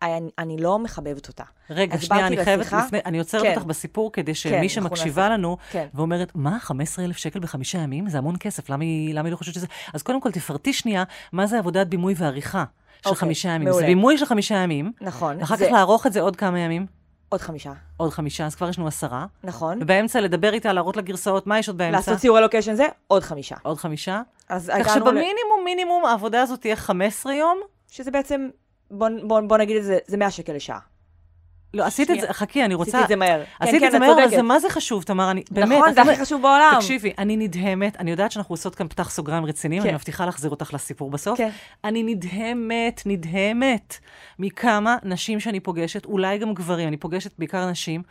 אני, 0.02 0.30
אני 0.38 0.56
לא 0.56 0.78
מחבבת 0.78 1.28
אותה. 1.28 1.44
רגע, 1.70 1.98
שנייה, 2.00 2.26
אני 2.26 2.44
חייבת 2.44 2.60
לשיחה. 2.60 2.84
לפני, 2.86 2.98
אני 3.06 3.18
עוצרת 3.18 3.42
כן. 3.42 3.54
אותך 3.54 3.64
בסיפור, 3.66 4.12
כדי 4.12 4.26
כן, 4.26 4.34
שמי 4.34 4.68
שמקשיבה 4.68 5.22
נעשה. 5.22 5.34
לנו, 5.34 5.56
כן. 5.70 5.86
ואומרת, 5.94 6.32
מה, 6.34 6.58
15,000 6.60 7.16
שקל 7.16 7.40
בחמישה 7.40 7.78
ימים? 7.78 8.08
זה 8.08 8.18
המון 8.18 8.34
כסף, 8.40 8.70
למה 8.70 8.84
היא 8.84 9.14
למה 9.14 9.26
היא 9.28 9.32
לא 9.32 9.36
חושבת 9.36 9.54
שזה... 9.54 9.66
אז 9.94 10.02
קודם 10.02 10.20
כל, 10.20 10.30
תפרטי 10.30 10.72
שנייה, 10.72 11.04
מה 11.32 11.46
זה 11.46 11.58
עבודת 11.58 11.86
בימוי 11.86 12.14
ועריכה 12.16 12.64
של 13.02 13.08
אוקיי, 13.08 13.20
חמישה 13.20 13.48
ימים. 13.48 13.72
זה. 13.72 13.86
בימוי 13.86 14.18
של 14.18 14.26
חמישה 14.26 14.54
ימים, 14.54 14.92
נכון. 15.00 15.36
ואחר 15.40 15.56
זה 15.56 15.66
כך 15.66 15.72
לערוך 15.72 16.06
את 16.06 16.12
זה 16.12 16.20
עוד 16.20 16.36
כמה 16.36 16.58
ימים, 16.58 16.86
עוד 17.28 17.40
חמישה. 17.40 17.72
עוד 17.96 18.10
חמישה, 18.10 18.46
אז 18.46 18.54
כבר 18.54 18.68
יש 18.68 18.78
לנו 18.78 18.86
עשרה. 18.88 19.26
נכון. 19.44 19.78
ובאמצע 19.82 20.20
לדבר 20.20 20.52
איתה, 20.54 20.72
להראות 20.72 20.96
לה 20.96 21.02
גרסאות, 21.02 21.46
מה 21.46 21.58
יש 21.58 21.68
עוד 21.68 21.78
באמצע? 21.78 21.96
לעשות 21.96 22.18
סיורי 22.18 22.40
לוקיישן 22.40 22.74
זה, 22.74 22.86
עוד 23.08 23.22
חמישה. 23.22 23.56
עוד 23.62 23.78
חמישה. 23.78 24.20
אז 24.48 24.66
כך 24.74 24.74
הגענו 24.74 24.90
ל- 25.00 25.04
שבמינימום, 25.04 25.64
מינימום, 25.64 26.04
העבודה 26.04 26.42
הזאת 26.42 26.60
תהיה 26.60 26.76
15 26.76 27.34
יום. 27.34 27.58
שזה 27.90 28.10
בעצם, 28.10 28.48
בוא, 28.92 29.08
בוא, 29.22 29.40
בוא 29.40 29.58
נגיד 29.58 29.76
את 29.76 29.84
זה, 29.84 29.98
זה 30.06 30.16
100 30.16 30.30
שקל 30.30 30.52
לשעה. 30.52 30.78
לא, 31.74 31.84
עשית 31.84 32.10
את. 32.10 32.20
זה, 32.20 32.32
חכי, 32.32 32.64
אני 32.64 32.74
רוצה... 32.74 32.90
עשיתי 32.90 33.04
את 33.04 33.08
זה 33.08 33.16
מהר. 33.16 33.42
עשית 33.60 33.80
כן, 33.80 33.86
את 33.86 33.92
זה 33.92 33.98
כן, 33.98 34.04
מהר, 34.04 34.12
אבל 34.12 34.22
צודקת. 34.22 34.36
זה 34.36 34.42
מה 34.42 34.58
זה 34.58 34.70
חשוב, 34.70 35.02
תמר, 35.02 35.30
אני... 35.30 35.42
באמת, 35.50 35.78
נכון, 35.78 35.88
את 35.88 35.94
זה 35.94 36.02
הכי 36.02 36.16
חשוב 36.16 36.42
בעולם. 36.42 36.72
תקשיבי, 36.76 37.12
אני 37.18 37.36
נדהמת, 37.36 37.96
אני 37.96 38.10
יודעת 38.10 38.32
שאנחנו 38.32 38.52
עושות 38.52 38.74
כאן 38.74 38.88
פתח 38.88 39.10
סוגריים 39.10 39.44
רציניים, 39.44 39.82
כן. 39.82 39.88
אני 39.88 39.94
מבטיחה 39.94 40.26
להחזיר 40.26 40.50
אותך 40.50 40.74
לסיפור 40.74 41.10
בסוף. 41.10 41.38
כן. 41.38 41.50
אני 41.84 42.02
נדהמת, 42.02 43.02
נדהמת 43.06 43.98
מכמה 44.38 44.96
נשים 45.02 45.40
שאני 45.40 45.60
פוגשת, 45.60 46.04
אולי 46.04 46.38
גם 46.38 46.54
גברים, 46.54 46.88
אני 46.88 46.96
פוגשת 46.96 47.38
בעיקר 47.38 47.70
נשים, 47.70 48.02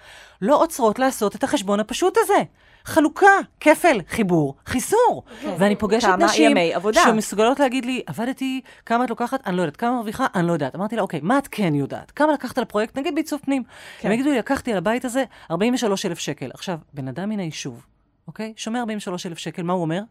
לא 0.42 0.62
עוצרות 0.62 1.00
לעשות 1.00 1.36
את 1.36 1.44
החשבון 1.44 1.80
הפשוט 1.80 2.18
הזה. 2.18 2.44
חלוקה, 2.86 3.26
כפל, 3.60 3.98
חיבור, 4.08 4.56
חיסור. 4.66 5.24
ואני 5.58 5.76
פוגשת 5.76 6.08
נשים. 6.20 6.58
שמסוגלות 7.04 7.60
להגיד 7.60 7.86
לי, 7.86 8.02
עבדתי, 8.06 8.62
כמה 8.86 9.04
את 9.04 9.10
לוקחת? 9.10 9.48
אני 9.48 9.58
לא 9.58 9.62
יודעת. 9.62 9.78
כמה 9.78 9.92
מרוויחה? 9.96 10.26
אני 10.36 10.48
לא 10.48 10.54
יודעת. 10.54 10.76
אמרתי 10.76 10.96
לה, 10.96 11.02
אוקיי, 11.02 11.20
מה 11.24 11.38
את 11.38 11.48
כן 11.52 11.76
יודעת? 11.76 12.12
כמה 12.12 12.34
לקחת 12.34 12.58
על 12.58 12.62
הפרויקט? 12.62 12.98
נגיד 12.98 13.16
בעיצוב 13.16 13.40
פנים. 13.44 13.64
כן. 14.00 14.08
הם 14.08 14.14
יגידו 14.14 14.30
לי, 14.32 14.38
לקחתי 14.38 14.72
על 14.72 14.78
הבית 14.78 15.06
הזה 15.06 15.24
43,000 15.52 16.20
שקל. 16.20 16.50
עכשיו, 16.54 16.78
בן 16.94 17.08
אדם 17.08 17.30
מן 17.30 17.40
היישוב, 17.40 17.86
אוקיי? 18.28 18.54
שומע 18.58 18.80
43,000 18.80 19.38
שקל, 19.38 19.64
מה 19.64 19.74
הוא 19.74 19.82
אומר? 19.82 20.02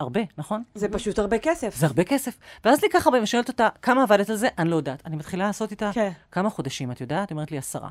הרבה, 0.00 0.20
נכון? 0.38 0.62
זה 0.74 0.88
פשוט 0.88 1.18
הרבה 1.18 1.38
כסף. 1.38 1.76
זה 1.76 1.86
הרבה 1.86 2.04
כסף. 2.04 2.38
ואז 2.64 2.82
לי 2.82 2.88
ככה, 2.92 3.10
ואני 3.10 3.26
שואלת 3.26 3.48
אותה, 3.48 3.68
כמה 3.82 4.02
עבדת 4.02 4.30
על 4.30 4.36
זה? 4.36 4.48
אני 4.58 4.70
לא 4.70 4.76
יודעת. 4.76 5.02
אני 5.06 5.16
מתחילה 5.16 5.46
לעשות 5.46 5.70
איתה, 5.70 5.90
כן. 5.94 6.10
כמה 6.32 6.50
חודשים, 6.50 6.90
את 6.90 7.00
יודעת? 7.00 7.30
היא 7.30 7.36
אומרת 7.36 7.50
לי, 7.50 7.58
עשרה. 7.58 7.88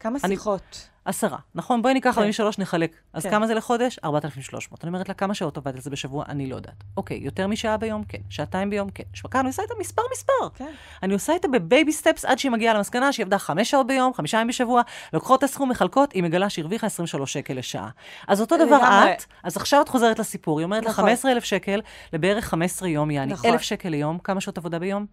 כמה 0.00 0.18
אני- 0.24 0.34
שיחות. 0.34 0.88
עשרה. 1.06 1.38
נכון, 1.54 1.82
בואי 1.82 1.94
ניקח 1.94 2.10
כן. 2.10 2.20
43, 2.20 2.58
נחלק. 2.58 2.96
אז 3.12 3.22
כן. 3.22 3.30
כמה 3.30 3.46
זה 3.46 3.54
לחודש? 3.54 3.98
4,300. 4.04 4.84
אני 4.84 4.88
אומרת 4.88 5.08
לה, 5.08 5.14
כמה 5.14 5.34
שעות 5.34 5.56
עובדת 5.56 5.74
על 5.74 5.80
זה 5.80 5.90
בשבוע? 5.90 6.24
אני 6.28 6.46
לא 6.46 6.56
יודעת. 6.56 6.84
אוקיי, 6.96 7.16
יותר 7.16 7.46
משעה 7.46 7.76
ביום? 7.76 8.04
כן. 8.08 8.18
שעתיים 8.30 8.70
ביום? 8.70 8.90
כן. 8.90 9.04
שבקה, 9.14 9.40
אני 9.40 9.48
עושה 9.48 9.62
איתה 9.62 9.74
מספר 9.80 10.02
מספר. 10.12 10.48
כן. 10.54 10.72
אני 11.02 11.14
עושה 11.14 11.32
איתה 11.32 11.48
בבייבי 11.48 11.92
סטפס 11.92 12.24
עד 12.24 12.38
שהיא 12.38 12.52
מגיעה 12.52 12.74
למסקנה 12.74 13.12
שהיא 13.12 13.24
עבדה 13.24 13.38
חמש 13.38 13.70
שעות 13.70 13.86
ביום, 13.86 14.14
חמישה 14.14 14.36
ימים 14.36 14.48
בשבוע, 14.48 14.82
לוקחות 15.12 15.38
את 15.38 15.44
הסכום, 15.44 15.70
מחלקות, 15.70 16.12
היא 16.12 16.22
מגלה 16.22 16.50
שהרוויחה 16.50 16.86
23 16.86 17.32
שקל 17.32 17.54
לשעה. 17.54 17.88
אז 18.28 18.40
אותו 18.40 18.56
דבר 18.56 18.76
לגמרי. 18.76 19.12
את, 19.12 19.24
אז 19.42 19.56
עכשיו 19.56 19.82
את 19.82 19.88
חוזרת 19.88 20.18
לסיפור, 20.18 20.58
היא 20.58 20.64
אומרת 20.64 20.84
לה 20.84 20.90
נכון. 20.90 21.04
15,000 21.04 21.44
שקל 21.44 21.80
לבערך 22.12 22.44
15 22.44 22.88
יום, 22.88 23.10
יעני 23.10 23.32
נכון. 23.32 23.50
1,000 23.50 23.62
שקל 23.62 23.88
ליום, 23.88 24.18
כמה 24.18 24.40
שעות 24.40 24.58
עבודה 24.58 24.78
ביום? 24.78 25.06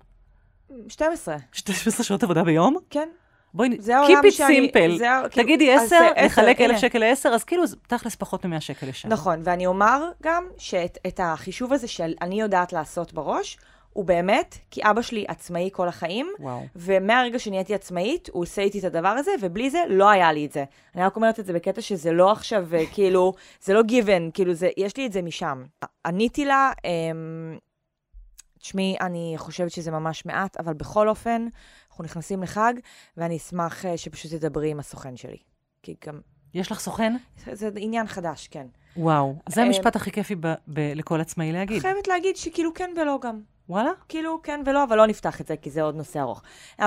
12. 0.87 1.35
12 1.51 2.03
שעות 2.03 2.23
עבודה 2.23 2.43
ביום? 2.43 2.77
כן. 2.89 3.09
בואי, 3.53 3.69
keep 3.69 4.25
it 4.25 4.37
simple. 4.37 4.97
זה 4.97 5.05
כאילו, 5.29 5.29
תגידי 5.29 5.73
אז 5.75 5.81
10, 5.81 5.87
זה 5.87 6.07
עשר, 6.15 6.25
נחלק 6.25 6.61
1,000 6.61 6.69
הנה. 6.69 6.79
שקל 6.79 6.99
ל-10, 6.99 7.29
אז 7.29 7.43
כאילו 7.43 7.67
זה 7.67 7.75
תכלס 7.87 8.15
פחות 8.15 8.45
מ-100 8.45 8.59
שקל 8.59 8.87
לשעה. 8.87 9.11
נכון, 9.11 9.41
ואני 9.43 9.65
אומר 9.65 10.11
גם 10.23 10.43
שאת 10.57 10.97
את 11.07 11.19
החישוב 11.23 11.73
הזה 11.73 11.87
שאני 11.87 12.41
יודעת 12.41 12.73
לעשות 12.73 13.13
בראש, 13.13 13.57
הוא 13.93 14.05
באמת, 14.05 14.57
כי 14.71 14.81
אבא 14.83 15.01
שלי 15.01 15.25
עצמאי 15.27 15.69
כל 15.73 15.87
החיים, 15.87 16.31
וואו. 16.39 16.61
ומהרגע 16.75 17.39
שנהייתי 17.39 17.75
עצמאית, 17.75 18.29
הוא 18.31 18.43
עושה 18.43 18.61
איתי 18.61 18.79
את 18.79 18.83
הדבר 18.83 19.07
הזה, 19.07 19.31
ובלי 19.41 19.69
זה 19.69 19.79
לא 19.89 20.09
היה 20.09 20.31
לי 20.31 20.45
את 20.45 20.51
זה. 20.51 20.63
אני 20.95 21.03
רק 21.03 21.15
אומרת 21.15 21.39
את 21.39 21.45
זה 21.45 21.53
בקטע 21.53 21.81
שזה 21.81 22.11
לא 22.11 22.31
עכשיו, 22.31 22.75
אה, 22.75 22.83
כאילו, 22.93 23.33
זה 23.61 23.73
לא 23.73 23.81
given, 23.81 24.31
כאילו, 24.33 24.53
זה, 24.53 24.69
יש 24.77 24.97
לי 24.97 25.05
את 25.05 25.13
זה 25.13 25.21
משם. 25.21 25.63
עניתי 26.05 26.45
לה, 26.45 26.71
אמ, 26.85 27.57
תשמעי, 28.59 28.95
אני 29.01 29.33
חושבת 29.37 29.71
שזה 29.71 29.91
ממש 29.91 30.25
מעט, 30.25 30.57
אבל 30.59 30.73
בכל 30.73 31.09
אופן, 31.09 31.47
אנחנו 31.93 32.03
נכנסים 32.03 32.43
לחג, 32.43 32.73
ואני 33.17 33.37
אשמח 33.37 33.85
אה, 33.85 33.97
שפשוט 33.97 34.31
תדברי 34.31 34.69
עם 34.71 34.79
הסוכן 34.79 35.17
שלי. 35.17 35.37
כי 35.83 35.95
גם, 36.07 36.19
יש 36.53 36.71
לך 36.71 36.79
סוכן? 36.79 37.15
זה, 37.45 37.55
זה 37.55 37.69
עניין 37.77 38.07
חדש, 38.07 38.47
כן. 38.47 38.67
וואו. 38.97 39.35
זה 39.49 39.61
אה, 39.61 39.65
המשפט 39.65 39.95
הכי 39.95 40.11
כיפי 40.11 40.35
ב- 40.35 40.53
ב- 40.67 40.93
לכל 40.95 41.21
עצמאי 41.21 41.51
להגיד. 41.51 41.81
חייבת 41.81 42.07
להגיד 42.07 42.35
שכאילו 42.37 42.73
כן 42.73 42.91
ולא 42.97 43.19
גם. 43.21 43.41
וואלה? 43.69 43.89
כאילו 44.09 44.39
כן 44.43 44.61
ולא, 44.65 44.83
אבל 44.83 44.97
לא 44.97 45.07
נפתח 45.07 45.41
את 45.41 45.47
זה, 45.47 45.57
כי 45.57 45.69
זה 45.69 45.81
עוד 45.81 45.95
נושא 45.95 46.19
ארוך. 46.19 46.43
אמ, 46.79 46.85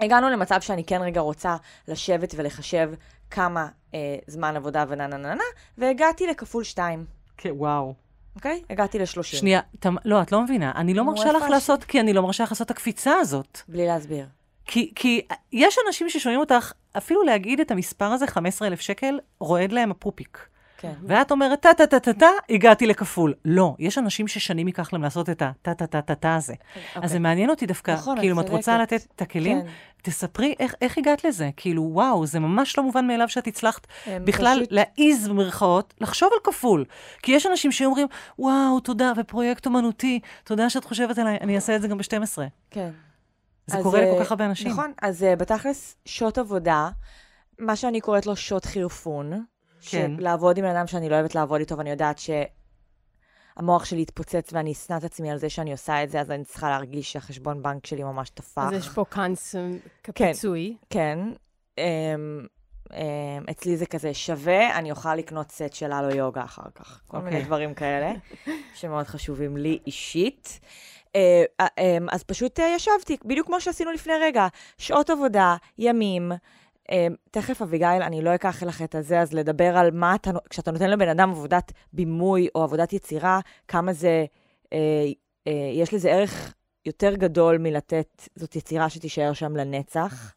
הגענו 0.00 0.28
למצב 0.28 0.60
שאני 0.60 0.84
כן 0.84 1.02
רגע 1.02 1.20
רוצה 1.20 1.56
לשבת 1.88 2.34
ולחשב 2.36 2.90
כמה 3.30 3.68
אה, 3.94 4.16
זמן 4.26 4.56
עבודה 4.56 4.84
ונה 4.88 5.06
נה 5.06 5.16
נה 5.16 5.34
נה, 5.34 5.44
והגעתי 5.78 6.26
לכפול 6.26 6.64
שתיים, 6.64 7.06
כן, 7.36 7.50
וואו. 7.52 7.94
אוקיי? 8.36 8.62
הגעתי 8.70 8.98
לשלושים. 8.98 9.38
שנייה, 9.40 9.60
תמ... 9.80 9.94
לא, 10.04 10.22
את 10.22 10.32
לא 10.32 10.42
מבינה. 10.42 10.72
אני 10.74 10.94
לא 10.94 11.04
מרשה 11.04 11.32
לך 11.32 11.42
הש- 11.42 11.50
לעשות, 11.50 11.84
כי 11.84 12.00
אני 12.00 12.12
לא 12.12 12.22
מרשה 12.22 12.44
לך 12.44 12.52
לעשות 12.52 12.66
את 12.66 12.70
הקפיצה 12.70 13.14
הזאת. 13.20 13.58
בלי 13.68 13.86
להסביר. 13.86 14.26
כי, 14.66 14.92
כי 14.94 15.20
יש 15.52 15.76
אנשים 15.86 16.10
ששומעים 16.10 16.40
אותך, 16.40 16.72
אפילו 16.96 17.22
להגיד 17.22 17.60
את 17.60 17.70
המספר 17.70 18.04
הזה, 18.04 18.26
15,000 18.26 18.80
שקל, 18.80 19.18
רועד 19.40 19.72
להם 19.72 19.90
הפופיק. 19.90 20.38
כן. 20.84 21.06
ואת 21.06 21.30
אומרת, 21.30 21.60
טה-טה-טה-טה-טה, 21.60 22.26
הגעתי 22.50 22.86
לכפול. 22.86 23.34
לא, 23.44 23.74
יש 23.78 23.98
אנשים 23.98 24.28
ששנים 24.28 24.66
ייקח 24.66 24.92
להם 24.92 25.02
לעשות 25.02 25.30
את 25.30 25.42
הטה-טה-טה-טה 25.42 26.36
הזה. 26.36 26.54
אז 26.94 27.10
זה 27.10 27.18
מעניין 27.18 27.50
אותי 27.50 27.66
דווקא, 27.66 27.90
אוקיי. 27.90 28.02
נכון, 28.02 28.18
כאילו, 28.18 28.36
אם 28.36 28.40
את 28.40 28.48
רוצה. 28.48 28.78
לתת 28.78 29.06
את 29.16 29.22
הכלים, 29.22 29.62
כן. 29.62 29.68
תספרי 30.02 30.54
איך, 30.58 30.74
איך 30.80 30.98
הגעת 30.98 31.24
לזה. 31.24 31.50
כאילו, 31.56 31.82
וואו, 31.92 32.26
זה 32.26 32.40
ממש 32.40 32.78
לא 32.78 32.84
מובן 32.84 33.06
מאליו 33.06 33.28
שאת 33.28 33.46
הצלחת 33.46 33.86
בכלל 34.08 34.56
פשוט- 34.60 34.72
להעיז 34.72 35.28
במרכאות, 35.28 35.94
לחשוב 36.00 36.30
על 36.32 36.38
כפול. 36.52 36.84
כי 37.22 37.32
יש 37.32 37.46
אנשים 37.46 37.72
שאומרים, 37.72 38.06
וואו, 38.38 38.80
תודה, 38.80 39.12
ופרויקט 39.16 39.66
אומנותי, 39.66 40.20
תודה 40.44 40.70
שאת 40.70 40.84
חושבת 40.84 41.18
עליי, 41.18 41.38
אני 41.40 41.56
אעשה 41.56 41.76
את 41.76 41.82
זה 41.82 41.88
גם 41.88 41.98
ב-12. 41.98 42.38
כן. 42.70 42.90
זה 43.66 43.78
אז, 43.78 43.82
קורה 43.82 44.00
לכל 44.00 44.18
אה, 44.18 44.24
כך 44.24 44.30
הרבה 44.30 44.46
אנשים. 44.46 44.70
נכון, 44.70 44.92
אז 45.02 45.22
אה, 45.22 45.36
בתכלס, 45.36 45.96
שעות 46.04 46.38
עבודה, 46.38 46.88
מה 47.58 47.76
שאני 47.76 48.00
קוראת 48.00 48.26
לו 48.26 48.36
שעות 48.36 48.64
חירפון, 48.64 49.44
כן. 49.90 50.12
לעבוד 50.18 50.58
עם 50.58 50.64
אדם 50.64 50.86
שאני 50.86 51.08
לא 51.08 51.14
אוהבת 51.14 51.34
לעבוד 51.34 51.60
איתו, 51.60 51.78
ואני 51.78 51.90
יודעת 51.90 52.18
ש... 52.18 52.30
המוח 53.56 53.84
שלי 53.84 54.00
יתפוצץ 54.00 54.52
ואני 54.52 54.72
אשנא 54.72 54.96
את 54.96 55.04
עצמי 55.04 55.30
על 55.30 55.38
זה 55.38 55.48
שאני 55.48 55.72
עושה 55.72 56.02
את 56.02 56.10
זה, 56.10 56.20
אז 56.20 56.30
אני 56.30 56.44
צריכה 56.44 56.70
להרגיש 56.70 57.12
שהחשבון 57.12 57.62
בנק 57.62 57.86
שלי 57.86 58.02
ממש 58.02 58.30
טפח. 58.30 58.62
אז 58.66 58.72
יש 58.72 58.88
פה 58.88 59.04
קאנס 59.08 59.54
כפיצוי. 60.02 60.76
כן. 60.90 61.18
אמ, 61.78 62.46
אמ, 62.92 63.44
אצלי 63.50 63.76
זה 63.76 63.86
כזה 63.86 64.14
שווה, 64.14 64.78
אני 64.78 64.90
אוכל 64.90 65.14
לקנות 65.14 65.50
סט 65.50 65.72
של 65.72 65.92
הלו 65.92 66.16
יוגה 66.16 66.44
אחר 66.44 66.70
כך. 66.74 67.00
כל 67.06 67.18
מיני 67.18 67.36
אוקיי. 67.36 67.46
דברים 67.46 67.74
כאלה, 67.74 68.12
שמאוד 68.78 69.06
חשובים 69.06 69.56
לי 69.56 69.78
אישית. 69.86 70.60
אה, 71.16 71.44
אה, 71.60 71.66
אמ, 71.78 72.06
אז 72.10 72.22
פשוט 72.22 72.60
אה, 72.60 72.72
ישבתי, 72.76 73.16
בדיוק 73.24 73.46
כמו 73.46 73.60
שעשינו 73.60 73.92
לפני 73.92 74.12
רגע, 74.20 74.46
שעות 74.78 75.10
עבודה, 75.10 75.56
ימים. 75.78 76.32
אה, 76.90 77.06
תכף, 77.30 77.62
אביגיל, 77.62 78.02
אני 78.02 78.22
לא 78.22 78.34
אקח 78.34 78.62
לך 78.62 78.82
את 78.82 78.94
הזה, 78.94 79.20
אז 79.20 79.32
לדבר 79.32 79.76
על 79.76 79.90
מה 79.90 80.14
אתה, 80.14 80.30
כשאתה 80.50 80.70
נותן 80.70 80.90
לבן 80.90 81.08
אדם 81.08 81.30
עבודת 81.30 81.72
בימוי 81.92 82.48
או 82.54 82.62
עבודת 82.62 82.92
יצירה, 82.92 83.40
כמה 83.68 83.92
זה, 83.92 84.24
אה, 84.72 84.78
אה, 85.46 85.70
יש 85.72 85.94
לזה 85.94 86.10
ערך 86.10 86.54
יותר 86.86 87.14
גדול 87.14 87.58
מלתת, 87.58 88.28
זאת 88.36 88.56
יצירה 88.56 88.90
שתישאר 88.90 89.32
שם 89.32 89.56
לנצח. 89.56 90.34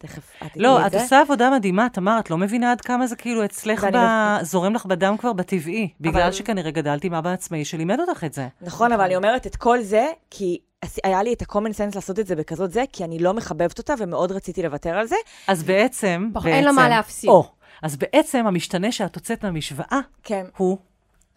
תכף, 0.00 0.30
את 0.46 0.50
לא, 0.56 0.80
את 0.80 0.86
את 0.86 0.92
זה. 0.92 1.02
עושה 1.02 1.20
עבודה 1.20 1.50
מדהימה, 1.50 1.88
תמר, 1.88 2.18
את 2.18 2.30
לא 2.30 2.38
מבינה 2.38 2.72
עד 2.72 2.80
כמה 2.80 3.06
זה 3.06 3.16
כאילו 3.16 3.44
אצלך 3.44 3.86
ב... 3.92 3.98
זורם 4.42 4.74
לך 4.74 4.86
בדם 4.86 5.16
כבר 5.18 5.32
בטבעי, 5.32 5.88
בגלל 6.00 6.22
אבל- 6.22 6.32
שכנראה 6.32 6.70
גדלתי 6.70 7.06
עם 7.06 7.14
אבא 7.14 7.30
עצמאי 7.30 7.64
שלימד 7.64 8.00
אותך 8.00 8.24
את 8.24 8.32
זה. 8.32 8.48
נכון, 8.60 8.92
אבל 8.92 9.04
אני 9.04 9.16
אומרת 9.16 9.46
את 9.46 9.56
כל 9.56 9.80
זה, 9.82 10.06
כי 10.30 10.58
היה 11.04 11.22
לי 11.22 11.32
את 11.32 11.42
ה-common 11.42 11.54
sense 11.74 11.94
לעשות 11.94 12.18
את 12.18 12.26
זה 12.26 12.36
בכזאת 12.36 12.70
זה, 12.72 12.84
כי 12.92 13.04
אני 13.04 13.18
לא 13.18 13.34
מחבבת 13.34 13.78
אותה 13.78 13.94
ומאוד 13.98 14.32
רציתי 14.32 14.62
לוותר 14.62 14.90
על 14.98 15.06
זה. 15.06 15.16
אז 15.46 15.62
בעצם, 15.62 16.30
פח- 16.34 16.40
בעצם... 16.44 16.56
אין 16.56 16.64
לה 16.64 16.72
מה 16.72 16.88
להפסיד. 16.88 17.30
או, 17.30 17.48
אז 17.82 17.96
בעצם 17.96 18.46
המשתנה 18.46 18.92
שאת 18.92 19.14
הוצאת 19.14 19.44
מהמשוואה 19.44 20.00
כן, 20.22 20.44
הוא 20.56 20.78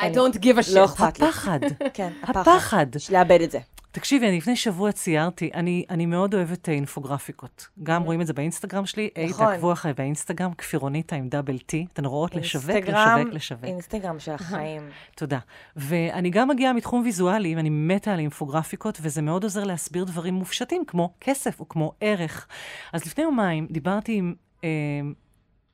I 0.01 0.05
don't 0.05 0.35
give 0.37 0.57
a 0.59 0.69
shit. 0.69 0.75
לא 0.75 0.85
אכפת 0.85 1.19
לי. 1.19 1.25
הפחד. 1.27 1.59
כן, 1.93 2.09
הפחד. 2.23 2.41
הפחד. 2.41 2.85
לאבד 3.11 3.41
את 3.41 3.51
זה. 3.51 3.59
תקשיבי, 3.91 4.27
אני 4.27 4.37
לפני 4.37 4.55
שבוע 4.55 4.91
ציירתי, 4.91 5.49
אני, 5.53 5.85
אני 5.89 6.05
מאוד 6.05 6.33
אוהבת 6.33 6.69
אה, 6.69 6.73
אינפוגרפיקות. 6.73 7.67
גם 7.83 8.03
רואים 8.03 8.21
את 8.21 8.27
זה 8.27 8.33
באינסטגרם 8.33 8.85
שלי. 8.85 9.09
היי, 9.15 9.27
נכון. 9.27 9.45
תעקבו 9.45 9.73
אחרי 9.73 9.93
באינסטגרם, 9.93 10.53
כפירוניטה 10.53 11.15
עם 11.15 11.29
דאבל 11.29 11.57
טי. 11.57 11.85
אתן 11.93 12.05
רואות 12.05 12.35
לשווק, 12.35 12.75
לשווק, 12.75 13.33
לשווק. 13.33 13.63
אינסטגרם 13.63 14.19
של 14.19 14.31
החיים. 14.31 14.89
תודה. 15.15 15.39
ואני 15.75 16.29
גם 16.29 16.47
מגיעה 16.47 16.73
מתחום 16.73 17.01
ויזואלי, 17.03 17.55
ואני 17.55 17.69
מתה 17.69 18.13
על 18.13 18.19
אינפוגרפיקות, 18.19 18.97
וזה 19.01 19.21
מאוד 19.21 19.43
עוזר 19.43 19.63
להסביר 19.63 20.03
דברים 20.03 20.33
מופשטים, 20.33 20.83
כמו 20.87 21.13
כסף 21.19 21.59
או 21.59 21.69
כמו 21.69 21.93
ערך. 22.01 22.47
אז 22.93 23.05
לפני 23.05 23.23
יומיים 23.23 23.67
דיברתי 23.71 24.13
עם... 24.15 24.33
אה, 24.63 24.69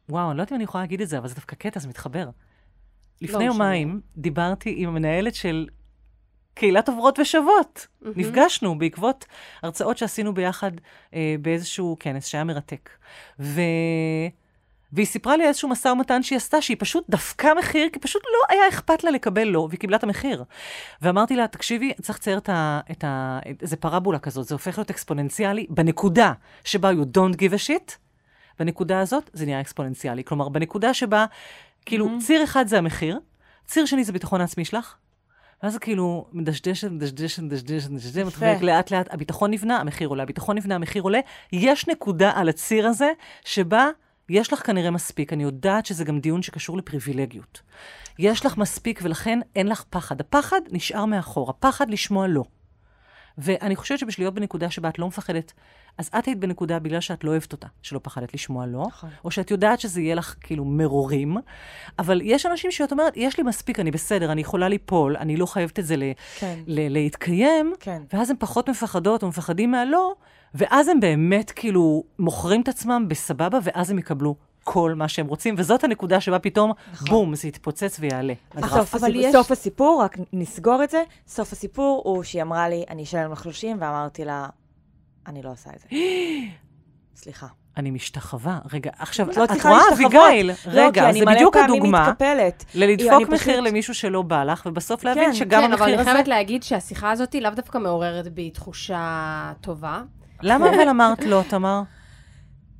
וואו, 0.09 0.29
אני 0.29 0.37
לא 0.37 0.41
יודעת 0.41 0.51
אם 0.51 0.55
אני 0.55 0.63
יכולה 0.63 0.83
להגיד 0.83 1.01
את 1.01 1.09
זה, 1.09 1.17
אבל 1.17 1.27
זה 1.27 1.35
דווקא 1.35 1.55
קטע, 1.55 1.79
זה 1.79 1.87
מתחבר. 1.87 2.29
לפני 3.21 3.37
משנה. 3.37 3.45
יומיים 3.45 4.01
דיברתי 4.17 4.73
עם 4.77 4.89
המנהלת 4.89 5.35
של 5.35 5.67
קהילת 6.57 6.89
עוברות 6.89 7.19
ושוות. 7.19 7.87
נפגשנו 8.01 8.77
בעקבות 8.77 9.25
הרצאות 9.63 9.97
שעשינו 9.97 10.33
ביחד 10.33 10.71
אה, 11.13 11.35
באיזשהו 11.41 11.97
כנס 11.99 12.25
שהיה 12.25 12.43
מרתק. 12.43 12.89
ו... 13.39 13.61
והיא 14.93 15.05
סיפרה 15.05 15.37
לי 15.37 15.47
איזשהו 15.47 15.69
משא 15.69 15.87
ומתן 15.87 16.23
שהיא 16.23 16.37
עשתה, 16.37 16.61
שהיא 16.61 16.77
פשוט 16.79 17.05
דפקה 17.09 17.53
מחיר, 17.53 17.89
כי 17.93 17.99
פשוט 17.99 18.21
לא 18.25 18.55
היה 18.55 18.69
אכפת 18.69 19.03
לה 19.03 19.11
לקבל 19.11 19.43
לא, 19.43 19.59
והיא 19.59 19.79
קיבלה 19.79 19.97
את 19.97 20.03
המחיר. 20.03 20.43
ואמרתי 21.01 21.35
לה, 21.35 21.47
תקשיבי, 21.47 21.93
צריך 22.01 22.19
לצייר 22.19 22.37
את 22.37 22.49
ה... 22.49 22.79
את 22.91 23.03
ה... 23.03 23.39
זה 23.61 23.75
פרבולה 23.75 24.19
כזאת, 24.19 24.47
זה 24.47 24.55
הופך 24.55 24.77
להיות 24.77 24.89
אקספוננציאלי 24.89 25.67
בנקודה 25.69 26.33
שבה 26.63 26.91
you 26.91 27.17
don't 27.17 27.35
give 27.35 27.53
a 27.53 27.67
shit, 27.67 27.91
בנקודה 28.59 28.99
הזאת 28.99 29.29
זה 29.33 29.45
נהיה 29.45 29.61
אקספוננציאלי. 29.61 30.23
כלומר, 30.23 30.49
בנקודה 30.49 30.93
שבה, 30.93 31.25
כאילו, 31.85 32.09
ציר 32.19 32.43
אחד 32.43 32.67
זה 32.67 32.77
המחיר, 32.77 33.19
ציר 33.65 33.85
שני 33.85 34.03
זה 34.03 34.13
ביטחון 34.13 34.41
העצמי 34.41 34.65
שלך, 34.65 34.95
ואז 35.63 35.73
זה 35.73 35.79
כאילו 35.79 36.25
מדשדשת, 36.33 36.91
מדשדשת, 36.91 37.41
מדשדשת, 37.41 37.89
מדשדשת, 37.89 38.25
מתחלק 38.27 38.61
לאט 38.61 38.91
לאט, 38.91 39.13
הביטחון 39.13 39.51
נבנה, 39.51 39.77
המחיר 39.77 40.09
עולה, 40.09 40.23
הביטחון 40.23 40.57
נבנה, 40.57 40.75
המחיר 40.75 41.03
עולה. 41.03 41.19
יש 41.51 41.87
נקודה 41.87 42.31
על 42.35 42.49
הציר 42.49 42.87
הזה, 42.87 43.11
שבה 43.45 43.89
יש 44.29 44.53
לך 44.53 44.65
כנראה 44.65 44.91
מספיק. 44.91 45.33
אני 45.33 45.43
יודעת 45.43 45.85
שזה 45.85 46.03
גם 46.03 46.19
דיון 46.19 46.41
שקשור 46.41 46.77
לפריבילגיות. 46.77 47.61
יש 48.19 48.45
לך 48.45 48.57
מספיק 48.57 48.99
ולכן 49.03 49.39
אין 49.55 49.67
לך 49.67 49.83
פחד. 49.89 50.21
הפחד 50.21 50.61
נשאר 50.71 51.05
מאחור, 51.05 51.49
הפחד 51.49 51.89
לשמוע 51.89 52.27
לא. 52.27 52.43
ואני 53.37 53.75
חושבת 53.75 53.99
שבשביל 53.99 54.25
להיות 54.25 54.33
בנקודה 54.35 54.69
שבה 54.71 54.89
את 54.89 54.99
לא 54.99 55.07
מפחדת, 55.07 55.53
אז 55.97 56.09
את 56.19 56.25
היית 56.25 56.39
בנקודה 56.39 56.79
בגלל 56.79 56.99
שאת 56.99 57.23
לא 57.23 57.29
אוהבת 57.31 57.51
אותה, 57.51 57.67
שלא 57.81 57.99
פחדת 58.03 58.33
לשמוע 58.33 58.65
לא, 58.65 58.83
נכון. 58.87 59.09
או 59.25 59.31
שאת 59.31 59.51
יודעת 59.51 59.79
שזה 59.79 60.01
יהיה 60.01 60.15
לך 60.15 60.35
כאילו 60.41 60.65
מרורים, 60.65 61.37
אבל 61.99 62.21
יש 62.23 62.45
אנשים 62.45 62.71
שאת 62.71 62.91
אומרת, 62.91 63.13
יש 63.17 63.37
לי 63.37 63.43
מספיק, 63.43 63.79
אני 63.79 63.91
בסדר, 63.91 64.31
אני 64.31 64.41
יכולה 64.41 64.67
ליפול, 64.67 65.17
אני 65.17 65.37
לא 65.37 65.45
חייבת 65.45 65.79
את 65.79 65.85
זה 65.85 65.95
ל- 65.97 66.11
כן. 66.39 66.59
ל- 66.67 66.93
להתקיים, 66.93 67.73
כן. 67.79 68.01
ואז 68.13 68.29
הם 68.29 68.35
פחות 68.39 68.69
מפחדות 68.69 69.23
או 69.23 69.27
מפחדים 69.27 69.71
מהלא, 69.71 70.13
ואז 70.53 70.87
הם 70.87 70.99
באמת 70.99 71.51
כאילו 71.51 72.03
מוכרים 72.19 72.61
את 72.61 72.67
עצמם 72.67 73.05
בסבבה, 73.07 73.59
ואז 73.63 73.91
הם 73.91 73.99
יקבלו 73.99 74.35
כל 74.69 74.93
מה 74.95 75.07
שהם 75.07 75.27
רוצים, 75.27 75.55
וזאת 75.57 75.83
הנקודה 75.83 76.21
שבה 76.21 76.39
פתאום, 76.39 76.71
נכון. 76.93 77.07
בום, 77.09 77.35
זה 77.35 77.47
יתפוצץ 77.47 77.97
ויעלה. 77.99 78.33
סוף, 78.69 78.95
אבל 78.95 79.07
הסיפור, 79.07 79.21
יש- 79.25 79.31
סוף 79.35 79.51
הסיפור, 79.51 80.01
רק 80.03 80.17
נסגור 80.33 80.83
את 80.83 80.89
זה, 80.89 81.03
סוף 81.27 81.51
הסיפור 81.53 82.01
הוא 82.05 82.23
שהיא 82.23 82.41
אמרה 82.41 82.69
לי, 82.69 82.83
אני 82.89 83.03
אשלם 83.03 83.31
לך 83.31 83.43
30, 83.43 83.77
ואמרתי 83.81 84.25
לה, 84.25 84.47
אני 85.27 85.41
לא 85.43 85.51
עושה 85.51 85.69
את 85.75 85.79
זה. 85.79 85.87
סליחה. 87.21 87.47
אני 87.77 87.91
משתחווה. 87.91 88.59
רגע, 88.73 88.91
עכשיו, 88.99 89.29
את 89.31 89.37
לא 89.37 89.43
את 89.43 89.49
רואה. 89.65 89.79
אביגיל, 89.93 90.47
לא, 90.51 90.55
רגע, 90.67 91.01
כי 91.01 91.09
אני 91.09 91.19
זה 91.19 91.25
מלא 91.25 91.35
בדיוק 91.35 91.53
פעמים 91.53 91.73
הדוגמה 91.81 92.07
מתקפלת. 92.09 92.65
ללדפוק 92.75 93.11
אני 93.11 93.23
מחיר 93.23 93.37
פשוט- 93.53 93.67
למישהו 93.67 93.93
שלא 93.93 94.21
בא 94.21 94.43
לך, 94.43 94.65
ובסוף 94.65 95.03
להבין 95.03 95.23
כן, 95.25 95.33
שגם 95.33 95.61
כן, 95.61 95.65
אבל 95.65 95.73
המחיר 95.73 95.85
אני 95.93 96.01
הזה... 96.01 96.11
חייבת 96.11 96.27
להגיד 96.27 96.63
שהשיחה 96.63 97.11
הזאת 97.11 97.35
לאו 97.35 97.51
דווקא 97.51 97.77
מעוררת 97.77 98.27
בי 98.27 98.49
תחושה 98.49 99.01
טובה. 99.61 100.01
למה 100.41 100.69
אבל 100.75 100.89
אמרת 100.89 101.23
לא, 101.23 101.41
תמר? 101.49 101.81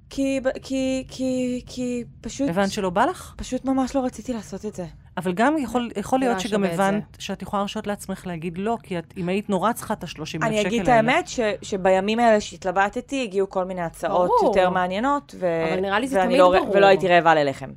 כי, 0.10 0.40
כי, 0.62 1.06
כי, 1.10 1.62
כי 1.66 2.04
פשוט, 2.22 2.50
הבנת 2.50 2.72
שלא 2.72 2.90
בא 2.90 3.06
לך? 3.06 3.34
פשוט 3.38 3.66
ממש 3.66 3.96
לא 3.96 4.06
רציתי 4.06 4.34
לעשות 4.34 4.66
את 4.66 4.76
זה. 4.76 4.86
אבל 5.18 5.34
גם 5.34 5.58
יכול, 5.58 5.90
יכול 5.98 6.20
להיות 6.20 6.40
שגם 6.40 6.66
את 6.66 6.70
הבנת 6.74 7.04
שאת 7.20 7.42
יכולה 7.42 7.62
להרשות 7.62 7.88
לעצמך 7.88 8.28
להגיד 8.28 8.58
לא, 8.58 8.78
כי 8.84 9.00
את, 9.00 9.14
אם 9.18 9.30
היית 9.30 9.50
נורא 9.50 9.74
צריכה 9.74 9.94
את 9.94 10.04
ה-30 10.04 10.20
אלף 10.20 10.28
שקל 10.28 10.44
האלה. 10.44 10.60
אני 10.60 10.68
אגיד 10.68 10.82
את 10.82 10.88
האמת, 10.88 11.28
ש, 11.28 11.40
שבימים 11.62 12.20
האלה 12.20 12.42
שהתלבטתי, 12.42 13.24
הגיעו 13.24 13.50
כל 13.50 13.64
מיני 13.64 13.82
הצעות 13.82 14.30
ברור. 14.42 14.58
יותר 14.58 14.70
מעניינות, 14.70 15.36
ו... 15.40 15.64
אבל 15.72 15.80
נראה 15.82 16.00
לי 16.00 16.08
זה 16.08 16.22
תמיד 16.24 16.40
לא, 16.40 16.60
ברור. 16.60 16.76
ולא 16.76 16.86
הייתי 16.86 17.08
רעבה 17.08 17.36
ללחם. 17.36 17.70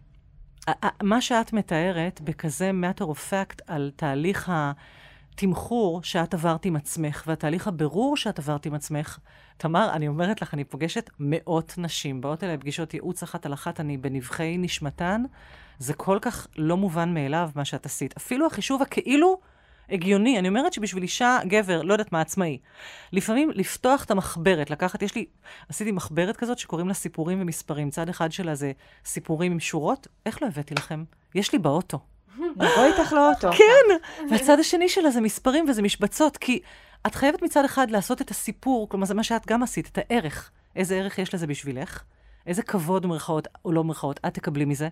ה- 0.69 0.87
ה- 0.87 1.03
מה 1.03 1.21
שאת 1.21 1.53
מתארת 1.53 2.21
בכזה 2.21 2.71
matter 2.71 3.05
of 3.05 3.31
fact 3.31 3.63
על 3.67 3.91
תהליך 3.97 4.53
התמחור 5.33 6.03
שאת 6.03 6.35
עברת 6.35 6.65
עם 6.65 6.77
עצמך, 6.77 7.23
והתהליך 7.27 7.69
הבירור 7.69 8.17
שאת 8.17 8.39
עברת 8.39 8.67
עם 8.67 8.75
עצמך, 8.75 9.19
תמר, 9.57 9.91
אני 9.93 10.09
אומרת 10.09 10.43
לך, 10.43 10.55
אני 10.55 10.65
פוגשת 10.65 11.11
מאות 11.19 11.75
נשים, 11.79 12.21
באות 12.21 12.45
אליי 12.45 12.59
פגישות 12.59 12.95
ייעוץ 12.95 13.23
אחת 13.23 13.47
על 13.47 13.53
אחת, 13.53 13.81
אני 13.81 13.97
בנבחי 13.97 14.57
נשמתן, 14.59 15.23
זה 15.79 15.95
כל 15.95 16.19
כך 16.23 16.47
לא 16.57 16.77
מובן 16.77 17.15
מאליו 17.15 17.51
מה 17.55 17.65
שאת 17.65 17.87
עשית. 17.87 18.17
אפילו 18.17 18.47
החישוב 18.47 18.83
הכאילו 18.83 19.41
הגיוני, 19.91 20.39
אני 20.39 20.49
אומרת 20.49 20.73
שבשביל 20.73 21.03
אישה, 21.03 21.39
גבר, 21.47 21.83
לא 21.83 21.95
יודעת 21.95 22.13
מה, 22.13 22.21
עצמאי, 22.21 22.59
לפעמים 23.13 23.51
לפתוח 23.55 24.05
את 24.05 24.11
המחברת, 24.11 24.71
לקחת, 24.71 25.03
יש 25.03 25.15
לי, 25.15 25.27
עשיתי 25.69 25.93
מחברת 25.93 26.37
כזאת 26.37 26.59
שקוראים 26.59 26.89
לה 26.89 26.95
סיפורים 26.95 27.43
ומספרים. 27.43 27.91
צד 27.91 28.09
אחד 28.09 28.33
שלה 28.33 28.55
זה 28.55 28.73
סיפורים 29.05 29.53
עם 29.53 29.61
שורות, 29.61 30.07
איך 30.27 30.43
לא 30.43 30.47
הבאתי 30.47 30.75
לכם? 30.75 31.05
יש 31.35 31.53
לי 31.53 31.59
באוטו. 31.59 31.99
נבוא 32.57 32.85
איתך 32.85 33.13
לאוטו. 33.13 33.51
כן, 33.53 33.97
והצד 34.31 34.59
השני 34.59 34.89
שלה 34.89 35.11
זה 35.11 35.21
מספרים 35.21 35.69
וזה 35.69 35.83
משבצות, 35.83 36.37
כי 36.37 36.61
את 37.07 37.15
חייבת 37.15 37.43
מצד 37.43 37.65
אחד 37.65 37.91
לעשות 37.91 38.23
את 38.23 38.31
הסיפור, 38.31 38.89
כלומר 38.89 39.07
זה 39.07 39.15
מה 39.15 39.23
שאת 39.23 39.47
גם 39.47 39.63
עשית, 39.63 39.89
את 39.93 39.99
הערך. 39.99 40.51
איזה 40.77 40.97
ערך 40.97 41.19
יש 41.19 41.35
לזה 41.35 41.47
בשבילך? 41.47 42.03
איזה 42.47 42.63
כבוד, 42.63 43.07
מרכאות 43.07 43.49
או 43.65 43.73
לא 43.73 43.85
מרכאות, 43.85 44.21
את 44.27 44.35
תקבלי 44.35 44.65
מזה? 44.65 44.89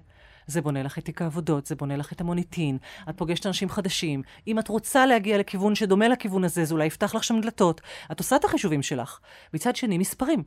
זה 0.47 0.61
בונה 0.61 0.83
לך 0.83 0.99
את 0.99 1.05
תיק 1.05 1.23
העבודות, 1.23 1.67
זה 1.67 1.75
בונה 1.75 1.97
לך 1.97 2.13
את 2.13 2.21
המוניטין, 2.21 2.79
את 3.09 3.19
פוגשת 3.19 3.47
אנשים 3.47 3.69
חדשים. 3.69 4.23
אם 4.47 4.59
את 4.59 4.69
רוצה 4.69 5.07
להגיע 5.07 5.39
לכיוון 5.39 5.75
שדומה 5.75 6.09
לכיוון 6.09 6.45
הזה, 6.45 6.65
זה 6.65 6.75
אולי 6.75 6.87
יפתח 6.87 7.15
לך 7.15 7.25
שם 7.25 7.41
דלתות. 7.41 7.81
את 8.13 8.19
עושה 8.19 8.37
את 8.37 8.45
החישובים 8.45 8.83
שלך. 8.83 9.19
מצד 9.55 9.77
שני, 9.77 9.99
מספרים. 9.99 10.43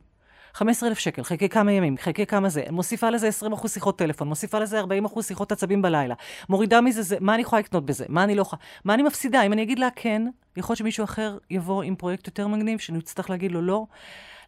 15,000 0.54 0.98
שקל, 0.98 1.22
חלקי 1.22 1.48
כמה 1.48 1.72
ימים, 1.72 1.96
חלקי 1.96 2.26
כמה 2.26 2.48
זה, 2.48 2.64
מוסיפה 2.70 3.10
לזה 3.10 3.28
20% 3.52 3.68
שיחות 3.68 3.98
טלפון, 3.98 4.28
מוסיפה 4.28 4.58
לזה 4.58 4.80
40% 4.80 5.22
שיחות 5.22 5.52
עצבים 5.52 5.82
בלילה, 5.82 6.14
מורידה 6.48 6.80
מזה, 6.80 7.02
זה, 7.02 7.16
מה 7.20 7.34
אני 7.34 7.42
יכולה 7.42 7.60
לקנות 7.60 7.86
בזה, 7.86 8.04
מה 8.08 8.24
אני 8.24 8.34
לא 8.34 8.42
יכולה, 8.42 8.62
מה 8.84 8.94
אני 8.94 9.02
מפסידה, 9.02 9.42
אם 9.42 9.52
אני 9.52 9.62
אגיד 9.62 9.78
לה 9.78 9.88
כן, 9.96 10.22
יכול 10.56 10.72
להיות 10.72 10.78
שמישהו 10.78 11.04
אחר 11.04 11.38
יבוא 11.50 11.82
עם 11.82 11.96
פרויקט 11.96 12.26
יותר 12.26 12.46
מגניב, 12.46 12.78
שאני 12.78 12.98
אצטרך 12.98 13.30
להגיד 13.30 13.52
לו 13.52 13.62
לא. 13.62 13.86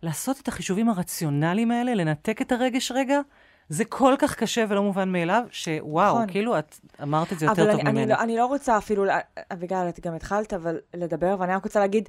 לעשות 0.02 0.40
את 0.40 0.48
החישובים 0.48 0.88
הרציונליים 0.88 1.70
האלה, 1.70 1.94
לנתק 1.94 2.42
את 2.42 2.52
הרגש 2.52 2.92
רגע, 2.92 3.20
זה 3.68 3.84
כל 3.84 4.14
כך 4.18 4.34
קשה 4.34 4.64
ולא 4.68 4.82
מובן 4.82 5.12
מאליו, 5.12 5.42
שוואו, 5.50 6.14
נכון. 6.14 6.26
כאילו 6.28 6.58
את 6.58 6.78
אמרת 7.02 7.32
את 7.32 7.38
זה 7.38 7.46
יותר 7.46 7.62
אבל 7.62 7.70
טוב 7.70 7.80
אני, 7.80 7.90
אני, 7.90 8.00
ממני. 8.00 8.12
לא, 8.12 8.20
אני 8.20 8.36
לא 8.36 8.46
רוצה 8.46 8.78
אפילו, 8.78 9.04
אביגיל, 9.52 9.88
את 9.88 10.00
גם 10.00 10.14
התחלת 10.14 10.52
אבל 10.52 10.78
לדבר, 10.94 11.36
ואני 11.38 11.54
רק 11.54 11.64
רוצה 11.64 11.80
להגיד, 11.80 12.08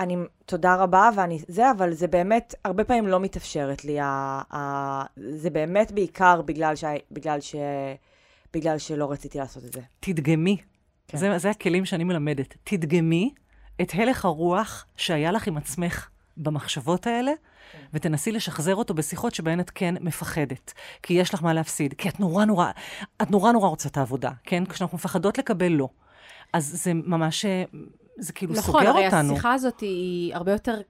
אני, 0.00 0.16
תודה 0.46 0.74
רבה, 0.74 1.10
ואני, 1.16 1.38
זה, 1.48 1.70
אבל 1.70 1.92
זה 1.92 2.06
באמת, 2.06 2.54
הרבה 2.64 2.84
פעמים 2.84 3.06
לא 3.06 3.20
מתאפשרת 3.20 3.84
לי, 3.84 4.00
ה, 4.00 4.04
ה, 4.54 5.02
זה 5.30 5.50
באמת 5.50 5.92
בעיקר 5.92 6.42
בגלל, 6.42 6.76
ש, 6.76 6.84
בגלל, 7.10 7.40
ש, 7.40 7.54
בגלל 8.54 8.78
שלא 8.78 9.10
רציתי 9.10 9.38
לעשות 9.38 9.64
את 9.64 9.72
זה. 9.72 9.80
תדגמי, 10.00 10.56
כן. 11.08 11.18
זה, 11.18 11.38
זה 11.38 11.50
הכלים 11.50 11.84
שאני 11.84 12.04
מלמדת. 12.04 12.54
תדגמי 12.64 13.34
את 13.80 13.90
הלך 13.94 14.24
הרוח 14.24 14.86
שהיה 14.96 15.32
לך 15.32 15.46
עם 15.46 15.56
עצמך 15.56 16.08
במחשבות 16.36 17.06
האלה, 17.06 17.32
כן. 17.72 17.78
ותנסי 17.92 18.32
לשחזר 18.32 18.74
אותו 18.74 18.94
בשיחות 18.94 19.34
שבהן 19.34 19.60
את 19.60 19.70
כן 19.74 19.94
מפחדת. 20.00 20.72
כי 21.02 21.14
יש 21.14 21.34
לך 21.34 21.42
מה 21.42 21.52
להפסיד, 21.52 21.94
כי 21.98 22.08
את 22.08 22.20
נורא 22.20 22.44
נורא, 22.44 22.70
את 23.22 23.30
נורא 23.30 23.52
נורא 23.52 23.68
רוצה 23.68 23.88
את 23.88 23.96
העבודה, 23.96 24.30
כן? 24.44 24.64
כשאנחנו 24.66 24.98
מפחדות 24.98 25.38
לקבל 25.38 25.72
לא. 25.72 25.88
אז 26.52 26.82
זה 26.84 26.94
ממש, 26.94 27.46
זה 28.20 28.32
כאילו 28.32 28.54
נכון, 28.54 28.64
סוגר 28.64 28.92
אותנו. 28.92 29.06
נכון, 29.06 29.18
הרי 29.18 29.32
השיחה 29.32 29.52
הזאת 29.52 29.80
היא 29.80 30.34
הרבה 30.34 30.52
יותר 30.52 30.80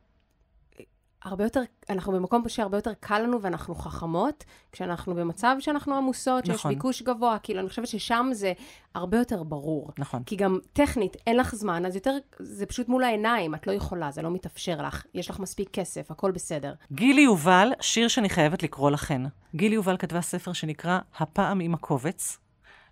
הרבה 1.22 1.44
יותר, 1.44 1.62
אנחנו 1.90 2.12
במקום 2.12 2.48
שהרבה 2.48 2.78
יותר 2.78 2.92
קל 3.00 3.18
לנו 3.18 3.42
ואנחנו 3.42 3.74
חכמות, 3.74 4.44
כשאנחנו 4.72 5.14
במצב 5.14 5.56
שאנחנו 5.60 5.94
עמוסות, 5.94 6.46
שיש 6.46 6.54
נכון. 6.54 6.74
ביקוש 6.74 7.02
גבוה, 7.02 7.38
כאילו, 7.42 7.60
אני 7.60 7.68
חושבת 7.68 7.86
ששם 7.86 8.28
זה 8.32 8.52
הרבה 8.94 9.18
יותר 9.18 9.42
ברור. 9.42 9.90
נכון. 9.98 10.22
כי 10.26 10.36
גם 10.36 10.58
טכנית, 10.72 11.16
אין 11.26 11.36
לך 11.36 11.54
זמן, 11.54 11.86
אז 11.86 11.94
יותר, 11.94 12.16
זה 12.38 12.66
פשוט 12.66 12.88
מול 12.88 13.04
העיניים, 13.04 13.54
את 13.54 13.66
לא 13.66 13.72
יכולה, 13.72 14.10
זה 14.10 14.22
לא 14.22 14.30
מתאפשר 14.30 14.82
לך, 14.82 15.04
יש 15.14 15.30
לך 15.30 15.38
מספיק 15.38 15.70
כסף, 15.72 16.10
הכל 16.10 16.30
בסדר. 16.30 16.74
גילי 16.92 17.22
יובל, 17.22 17.72
שיר 17.80 18.08
שאני 18.08 18.28
חייבת 18.28 18.62
לקרוא 18.62 18.90
לכן. 18.90 19.22
גילי 19.54 19.74
יובל 19.74 19.96
כתבה 19.96 20.20
ספר 20.20 20.52
שנקרא 20.52 20.98
הפעם 21.18 21.60
עם 21.60 21.74
הקובץ, 21.74 22.38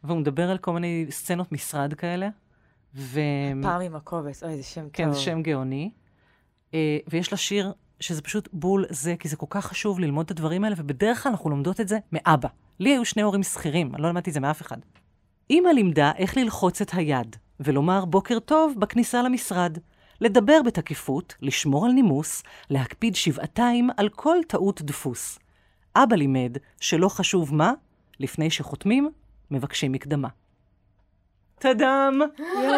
והוא 0.05 0.19
מדבר 0.19 0.51
על 0.51 0.59
כל 0.59 0.73
מיני 0.73 1.07
סצנות 1.11 1.53
משרד 1.53 1.95
כאלה. 1.95 2.29
ו... 2.95 3.21
הפעם 3.61 3.81
עם 3.81 3.97
הקובץ, 3.97 4.43
אוי, 4.43 4.57
זה 4.57 4.63
שם 4.63 4.81
טוב. 4.81 4.91
כן, 4.93 5.13
זה 5.13 5.19
שם 5.19 5.43
גאוני. 5.43 5.91
אה, 6.75 6.99
ויש 7.09 7.33
לה 7.33 7.39
שיר 7.39 7.73
שזה 8.01 8.23
פשוט 8.23 8.49
בול 8.53 8.85
זה, 8.91 9.15
כי 9.19 9.29
זה 9.29 9.37
כל 9.37 9.47
כך 9.51 9.67
חשוב 9.67 10.01
ללמוד 10.01 10.25
את 10.25 10.31
הדברים 10.31 10.65
האלה, 10.65 10.75
ובדרך 10.79 11.23
כלל 11.23 11.33
אנחנו 11.33 11.51
לומדות 11.51 11.81
את 11.81 11.89
זה 11.89 11.99
מאבא. 12.13 12.49
לי 12.81 12.91
היו 12.91 13.05
שני 13.05 13.23
הורים 13.23 13.43
שכירים, 13.43 13.95
אני 13.95 14.03
לא 14.03 14.09
למדתי 14.09 14.31
את 14.31 14.35
זה 14.35 14.41
מאף 14.41 14.63
אחד. 14.63 14.79
אימא 15.51 15.69
לימדה 15.69 16.13
איך 16.17 16.37
ללחוץ 16.37 16.81
את 16.81 16.91
היד, 16.95 17.37
ולומר 17.61 18.05
בוקר 18.05 18.39
טוב 18.39 18.75
בכניסה 18.79 19.23
למשרד. 19.23 19.79
לדבר 20.21 20.61
בתקיפות, 20.67 21.35
לשמור 21.43 21.87
על 21.87 21.93
נימוס, 21.93 22.43
להקפיד 22.71 23.17
שבעתיים 23.17 23.91
על 23.97 24.09
כל 24.09 24.37
טעות 24.49 24.83
דפוס. 24.83 25.39
אבא 25.97 26.17
לימד 26.17 26.57
שלא 26.81 27.09
חשוב 27.09 27.55
מה, 27.55 27.73
לפני 28.21 28.51
שחותמים, 28.51 29.11
מבקשים 29.51 29.93
מקדמה. 29.93 30.29
טאדאם! 31.59 32.21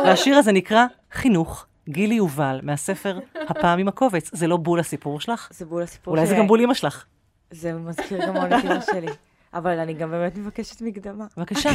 והשיר 0.05 0.37
הזה 0.37 0.53
נקרא 0.53 0.87
חינוך. 1.12 1.66
גילי 1.88 2.14
יובל, 2.14 2.61
מהספר 2.62 3.19
הפעם 3.49 3.79
עם 3.79 3.88
הקובץ. 3.88 4.31
זה 4.33 4.47
לא 4.47 4.57
בול 4.57 4.81
הסיפור 4.81 5.21
שלך? 5.21 5.49
זה 5.53 5.66
בול 5.66 5.83
הסיפור 5.83 6.14
שלי. 6.14 6.21
אולי 6.21 6.35
זה 6.35 6.37
גם 6.38 6.47
בול 6.47 6.61
אימא 6.61 6.75
שלך. 6.75 7.05
זה 7.51 7.73
מזכיר 7.73 8.27
גם 8.27 8.35
מאוד 8.35 8.53
את 8.53 8.64
אימא 8.64 8.81
שלי. 8.81 9.07
אבל 9.55 9.79
אני 9.79 9.95
גם 9.95 10.11
באמת 10.11 10.39
מבקשת 10.39 10.83
מקדמה. 10.83 11.25
בבקשה. 11.37 11.71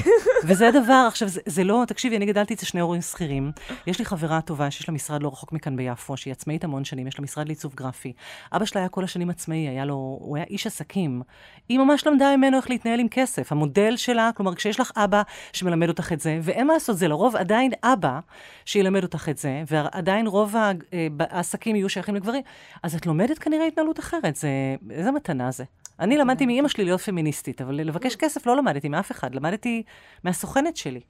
וזה 0.48 0.68
הדבר, 0.68 1.06
עכשיו, 1.08 1.28
זה, 1.28 1.42
זה 1.46 1.64
לא, 1.64 1.84
תקשיבי, 1.88 2.18
אני 2.18 2.26
גדלתי 2.26 2.54
אצל 2.54 2.66
שני 2.66 2.82
הורים 2.82 3.02
שכירים. 3.02 3.52
יש 3.88 4.00
לי 4.00 4.06
חברה 4.06 4.42
טובה 4.42 4.72
שיש 4.72 4.90
לה 4.90 4.94
משרד 4.94 5.24
לא 5.24 5.28
רחוק 5.28 5.52
מכאן 5.52 5.76
ביפו, 5.76 6.18
שהיא 6.18 6.32
עצמאית 6.32 6.64
המון 6.64 6.86
שנים, 6.86 7.08
יש 7.08 7.20
לה 7.20 7.24
משרד 7.24 7.48
לעיצוב 7.48 7.74
גרפי. 7.76 8.14
אבא 8.54 8.66
שלה 8.66 8.82
היה 8.82 8.90
כל 8.90 9.04
השנים 9.04 9.30
עצמאי, 9.30 9.58
היה 9.58 9.86
לו, 9.86 10.18
הוא 10.22 10.38
היה 10.38 10.46
איש 10.50 10.68
עסקים. 10.68 11.22
היא 11.70 11.80
ממש 11.80 12.08
למדה 12.08 12.38
ממנו 12.38 12.58
איך 12.58 12.70
להתנהל 12.70 13.00
עם 13.00 13.08
כסף. 13.08 13.52
המודל 13.52 13.98
שלה, 13.98 14.30
כלומר, 14.36 14.56
כשיש 14.56 14.80
לך 14.80 14.92
אבא 14.96 15.22
שמלמד 15.54 15.90
אותך 15.90 16.14
את 16.14 16.20
זה, 16.20 16.40
ואין 16.42 16.68
מה 16.68 16.74
לעשות, 16.74 16.98
זה 16.98 17.08
לרוב 17.08 17.36
עדיין 17.36 17.72
אבא 17.84 18.20
שילמד 18.66 19.04
אותך 19.04 19.30
את 19.30 19.38
זה, 19.38 19.64
ועדיין 19.68 20.28
רוב 20.28 20.56
אה, 20.56 20.72
העסקים 21.20 21.76
יהיו 21.76 21.90
שייכים 21.90 22.16
לגברים, 22.16 22.44
אז 22.84 22.96
את 22.96 23.06
לומדת 23.06 23.40
כנראה 23.40 23.66
התנהלות 23.66 24.00
אחרת. 24.00 24.36
זה, 24.36 24.50
איזה 24.90 25.12
מתנה 25.12 25.52
זה. 25.52 25.64
אני 25.99 26.17
למדתי 26.17 26.45
מאימא 26.45 26.67
שלי 26.67 26.86
להיות 26.86 27.01
פמיניסטית, 27.01 27.62
אבל 27.62 27.75
לבקש 27.75 28.15
כסף 28.15 28.45
לא 28.45 28.58
למדתי 28.58 28.89
מאף 28.89 29.12
אחד, 29.12 29.36
למדתי 29.36 29.84
מהסוכנת 30.23 30.77
שלי. 30.77 31.01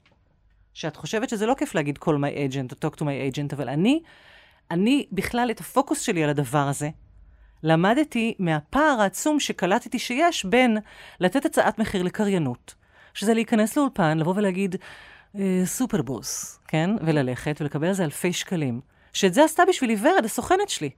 שאת 0.74 0.96
חושבת 0.96 1.28
שזה 1.28 1.46
לא 1.46 1.54
כיף 1.54 1.74
להגיד 1.74 1.98
call 2.04 2.08
my 2.08 2.52
agent 2.52 2.72
או 2.72 2.88
talk 2.88 2.94
to 2.94 3.00
my 3.00 3.34
agent, 3.34 3.54
אבל 3.54 3.68
אני, 3.68 4.00
אני 4.70 5.06
בכלל 5.12 5.50
את 5.50 5.60
הפוקוס 5.60 6.00
שלי 6.00 6.24
על 6.24 6.30
הדבר 6.30 6.68
הזה, 6.68 6.88
למדתי 7.62 8.34
מהפער 8.38 8.96
העצום 9.00 9.40
שקלטתי 9.40 9.98
שיש 9.98 10.44
בין 10.44 10.78
לתת 11.20 11.44
הצעת 11.44 11.78
מחיר 11.78 12.02
לקריינות, 12.02 12.74
שזה 13.14 13.34
להיכנס 13.34 13.76
לאולפן, 13.76 14.18
לבוא 14.18 14.34
ולהגיד, 14.36 14.76
אה, 15.38 15.62
סופר 15.64 16.02
בוס, 16.02 16.60
כן? 16.68 16.90
וללכת 17.00 17.56
ולקבל 17.60 17.86
על 17.86 17.92
זה 17.92 18.04
אלפי 18.04 18.32
שקלים. 18.32 18.80
שאת 19.12 19.34
זה 19.34 19.44
עשתה 19.44 19.62
בשבילי 19.68 19.96
ורד, 20.00 20.24
הסוכנת 20.24 20.68
שלי. 20.68 20.90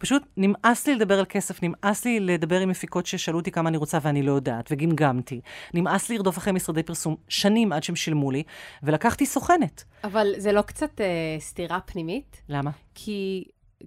פשוט 0.00 0.22
נמאס 0.36 0.86
לי 0.86 0.94
לדבר 0.94 1.18
על 1.18 1.24
כסף, 1.28 1.62
נמאס 1.62 2.04
לי 2.04 2.20
לדבר 2.20 2.60
עם 2.60 2.68
מפיקות 2.68 3.06
ששאלו 3.06 3.38
אותי 3.38 3.50
כמה 3.50 3.68
אני 3.68 3.76
רוצה 3.76 3.98
ואני 4.02 4.22
לא 4.22 4.32
יודעת, 4.32 4.68
וגמגמתי. 4.70 5.40
נמאס 5.74 6.08
לי 6.08 6.16
לרדוף 6.16 6.38
אחרי 6.38 6.52
משרדי 6.52 6.82
פרסום 6.82 7.16
שנים 7.28 7.72
עד 7.72 7.82
שהם 7.82 7.96
שילמו 7.96 8.30
לי, 8.30 8.42
ולקחתי 8.82 9.26
סוכנת. 9.26 9.84
אבל 10.04 10.34
זה 10.38 10.52
לא 10.52 10.62
קצת 10.62 11.00
אה, 11.00 11.06
סתירה 11.38 11.80
פנימית? 11.80 12.42
למה? 12.48 12.70
כי, 12.94 13.44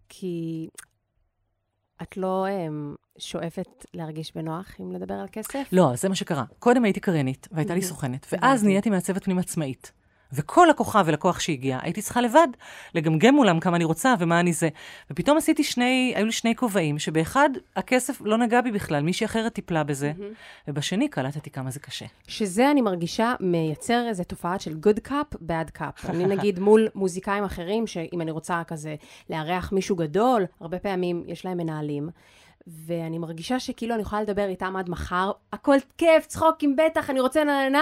כי 0.10 0.68
את 2.02 2.18
לא 2.18 2.46
אה, 2.46 2.68
שואפת 3.18 3.86
להרגיש 3.94 4.36
בנוח 4.36 4.76
אם 4.80 4.92
לדבר 4.92 5.14
על 5.14 5.28
כסף? 5.32 5.68
לא, 5.72 5.92
זה 5.96 6.10
מה 6.10 6.16
שקרה. 6.16 6.44
קודם 6.60 6.84
הייתי 6.84 7.00
קריינית, 7.00 7.48
והייתה 7.52 7.76
לי 7.76 7.82
סוכנת, 7.82 8.28
ואז 8.32 8.64
נהייתי 8.64 8.90
מעצבת 8.90 9.24
פנים 9.24 9.40
עצמאית. 9.40 9.92
וכל 10.34 10.68
לקוחה 10.70 11.02
ולקוח 11.06 11.40
שהגיע, 11.40 11.80
הייתי 11.82 12.02
צריכה 12.02 12.22
לבד 12.22 12.48
לגמגם 12.96 13.36
מולם 13.36 13.60
כמה 13.60 13.76
אני 13.76 13.84
רוצה 13.84 14.14
ומה 14.20 14.40
אני 14.40 14.54
זה. 14.54 14.70
ופתאום 15.12 15.38
עשיתי 15.38 15.64
שני, 15.64 16.14
היו 16.16 16.26
לי 16.26 16.32
שני 16.32 16.56
כובעים, 16.56 17.00
שבאחד 17.00 17.50
הכסף 17.76 18.22
לא 18.22 18.38
נגע 18.38 18.62
בי 18.62 18.72
בכלל, 18.72 19.04
מישהי 19.04 19.26
אחרת 19.26 19.54
טיפלה 19.54 19.84
בזה, 19.84 20.14
mm-hmm. 20.18 20.68
ובשני 20.68 21.08
קלטתי 21.08 21.50
כמה 21.50 21.72
זה 21.72 21.80
קשה. 21.80 22.06
שזה, 22.28 22.72
אני 22.72 22.82
מרגישה, 22.82 23.34
מייצר 23.40 24.08
איזו 24.08 24.24
תופעה 24.24 24.60
של 24.60 24.76
good 24.88 25.10
cup, 25.10 25.36
bad 25.36 25.80
cup. 25.80 26.06
אני 26.10 26.26
נגיד 26.26 26.60
מול 26.60 26.88
מוזיקאים 26.96 27.44
אחרים, 27.44 27.88
שאם 27.88 28.22
אני 28.22 28.32
רוצה 28.32 28.62
כזה 28.68 28.96
לארח 29.30 29.72
מישהו 29.72 29.96
גדול, 29.96 30.46
הרבה 30.62 30.80
פעמים 30.80 31.24
יש 31.28 31.46
להם 31.46 31.58
מנהלים. 31.58 32.10
ואני 32.68 33.18
מרגישה 33.18 33.60
שכאילו 33.60 33.94
אני 33.94 34.02
יכולה 34.02 34.22
לדבר 34.22 34.48
איתם 34.48 34.76
עד 34.76 34.90
מחר, 34.90 35.32
הכל 35.54 35.76
כיף, 35.98 36.26
צחוקים, 36.26 36.76
בטח, 36.76 37.10
אני 37.10 37.20
רוצה 37.20 37.44
נ... 37.44 37.76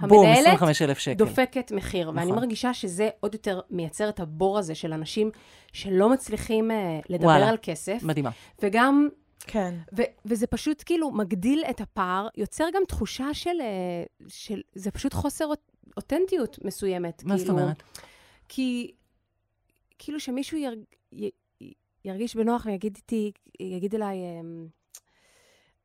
בום, 0.00 0.26
25,000 0.26 0.98
שקל. 0.98 1.14
דופקת 1.14 1.72
מחיר. 1.72 2.10
נכון. 2.10 2.18
ואני 2.18 2.32
מרגישה 2.32 2.74
שזה 2.74 3.08
עוד 3.20 3.34
יותר 3.34 3.60
מייצר 3.70 4.08
את 4.08 4.20
הבור 4.20 4.58
הזה 4.58 4.74
של 4.74 4.92
אנשים 4.92 5.30
שלא 5.72 6.08
מצליחים 6.08 6.70
uh, 6.70 6.74
לדבר 7.08 7.26
וואלה. 7.26 7.48
על 7.48 7.56
כסף. 7.62 7.98
מדהימה. 8.02 8.30
וגם... 8.62 9.08
כן. 9.40 9.74
ו- 9.96 10.02
וזה 10.24 10.46
פשוט 10.46 10.82
כאילו 10.86 11.10
מגדיל 11.10 11.64
את 11.70 11.80
הפער, 11.80 12.28
יוצר 12.36 12.64
גם 12.74 12.82
תחושה 12.88 13.34
של... 13.34 13.60
אה, 13.60 14.04
של 14.28 14.60
זה 14.74 14.90
פשוט 14.90 15.14
חוסר 15.14 15.44
אותנטיות 15.96 16.58
מסוימת. 16.64 17.24
מה 17.24 17.34
כאילו, 17.34 17.38
זאת 17.38 17.48
אומרת? 17.48 17.82
כי 18.48 18.90
כאילו 19.98 20.20
שמישהו 20.20 20.58
ירג, 20.58 20.78
י, 21.12 21.30
ירגיש 22.04 22.36
בנוח 22.36 22.66
ויגיד 22.66 22.96
איתי, 22.96 23.32
יגיד 23.60 23.94
אליי... 23.94 24.16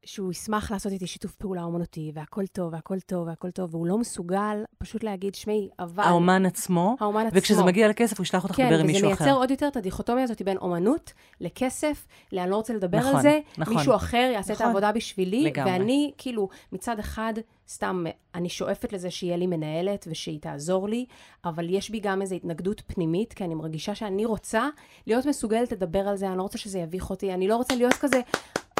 שהוא 0.05 0.31
ישמח 0.31 0.71
לעשות 0.71 0.91
איתי 0.91 1.07
שיתוף 1.07 1.35
פעולה 1.35 1.63
אומנותי, 1.63 2.11
והכל 2.15 2.47
טוב, 2.47 2.73
והכל 2.73 2.99
טוב, 2.99 3.27
והכל 3.27 3.51
טוב, 3.51 3.75
והוא 3.75 3.87
לא 3.87 3.97
מסוגל 3.97 4.63
פשוט 4.77 5.03
להגיד, 5.03 5.35
שמעי, 5.35 5.69
אבל... 5.79 6.03
האומן 6.03 6.45
עצמו? 6.45 6.95
האומן 6.99 7.25
עצמו. 7.25 7.39
וכשזה 7.39 7.63
מגיע 7.63 7.87
לכסף, 7.87 8.17
הוא 8.17 8.23
ישלח 8.23 8.43
אותך 8.43 8.55
כן, 8.55 8.65
לדבר 8.65 8.79
עם 8.79 8.87
מישהו 8.87 8.99
אחר. 8.99 9.07
כן, 9.07 9.13
וזה 9.13 9.25
מייצר 9.25 9.39
עוד 9.39 9.51
יותר 9.51 9.67
את 9.67 9.77
הדיכוטומיה 9.77 10.23
הזאת 10.23 10.41
בין 10.41 10.57
אומנות 10.57 11.13
לכסף, 11.41 12.05
לאני 12.31 12.51
לא 12.51 12.55
רוצה 12.55 12.73
לדבר 12.73 12.97
נכון, 12.97 13.15
על 13.15 13.21
זה, 13.21 13.39
נכון. 13.57 13.77
מישהו 13.77 13.95
אחר 13.95 14.29
יעשה 14.33 14.53
נכון. 14.53 14.55
את 14.55 14.67
העבודה 14.67 14.91
בשבילי, 14.91 15.43
לגמרי. 15.43 15.71
ואני, 15.71 16.11
כאילו, 16.17 16.49
מצד 16.71 16.99
אחד, 16.99 17.33
סתם, 17.69 18.03
אני 18.35 18.49
שואפת 18.49 18.93
לזה 18.93 19.11
שיהיה 19.11 19.37
לי 19.37 19.47
מנהלת 19.47 20.07
ושהיא 20.11 20.39
תעזור 20.39 20.89
לי, 20.89 21.05
אבל 21.45 21.69
יש 21.69 21.89
בי 21.89 21.99
גם 21.99 22.21
איזו 22.21 22.35
התנגדות 22.35 22.81
פנימית, 22.87 23.33
כי 23.33 23.43
אני 23.43 23.55
מרגישה 23.55 23.95
שאני 23.95 24.25
רוצה 24.25 24.69
להיות 25.07 25.25
מסוגלת 25.25 25.71
לדבר 25.71 26.07
על 26.07 26.15
זה, 26.15 26.27
אני 26.27 26.37
לא 26.37 26.41
רוצה 26.41 26.57
שזה 26.57 26.79
יביך 26.79 27.09
אותי, 27.09 27.33
אני 27.33 27.47
לא 27.47 27.55
רוצה 27.55 27.75
להיות 27.75 27.93
כזה, 27.93 28.21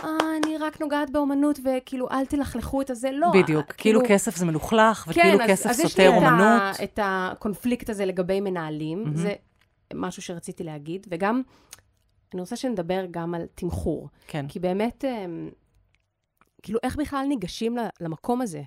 אה, 0.04 0.10
אני 0.44 0.58
רק 0.58 0.82
נוגעת 0.82 1.10
באומנות, 1.10 1.60
וכאילו, 1.64 2.10
אל 2.12 2.26
תלכלכו 2.26 2.82
את 2.82 2.90
הזה, 2.90 3.12
לא. 3.12 3.28
בדיוק, 3.34 3.72
כאילו, 3.72 4.00
כאילו 4.00 4.02
כסף 4.08 4.36
זה 4.36 4.46
מלוכלך, 4.46 5.06
וכאילו 5.08 5.38
כן, 5.38 5.48
כסף 5.48 5.70
אז, 5.70 5.82
סותר 5.82 6.10
אומנות. 6.10 6.30
כן, 6.40 6.62
אז 6.62 6.76
יש 6.76 6.80
לי 6.80 6.86
את 6.86 7.00
הקונפליקט 7.04 7.90
הזה 7.90 8.06
לגבי 8.06 8.42
מנהלים, 8.42 9.06
mm-hmm. 9.06 9.18
זה 9.18 9.34
משהו 9.94 10.22
שרציתי 10.22 10.64
להגיד, 10.64 11.08
וגם, 11.10 11.42
אני 12.34 12.42
רוצה 12.42 12.56
שנדבר 12.56 13.06
גם 13.12 13.36
על 13.36 13.46
תמחור. 13.56 14.10
כן. 14.28 14.46
כי 14.48 14.60
באמת, 14.60 15.06
אמ, 15.06 15.50
כאילו, 16.64 16.80
איך 16.84 16.96
בכלל 16.96 17.26
ניגשים 17.30 17.78
למקום 18.02 18.42
הזה? 18.42 18.62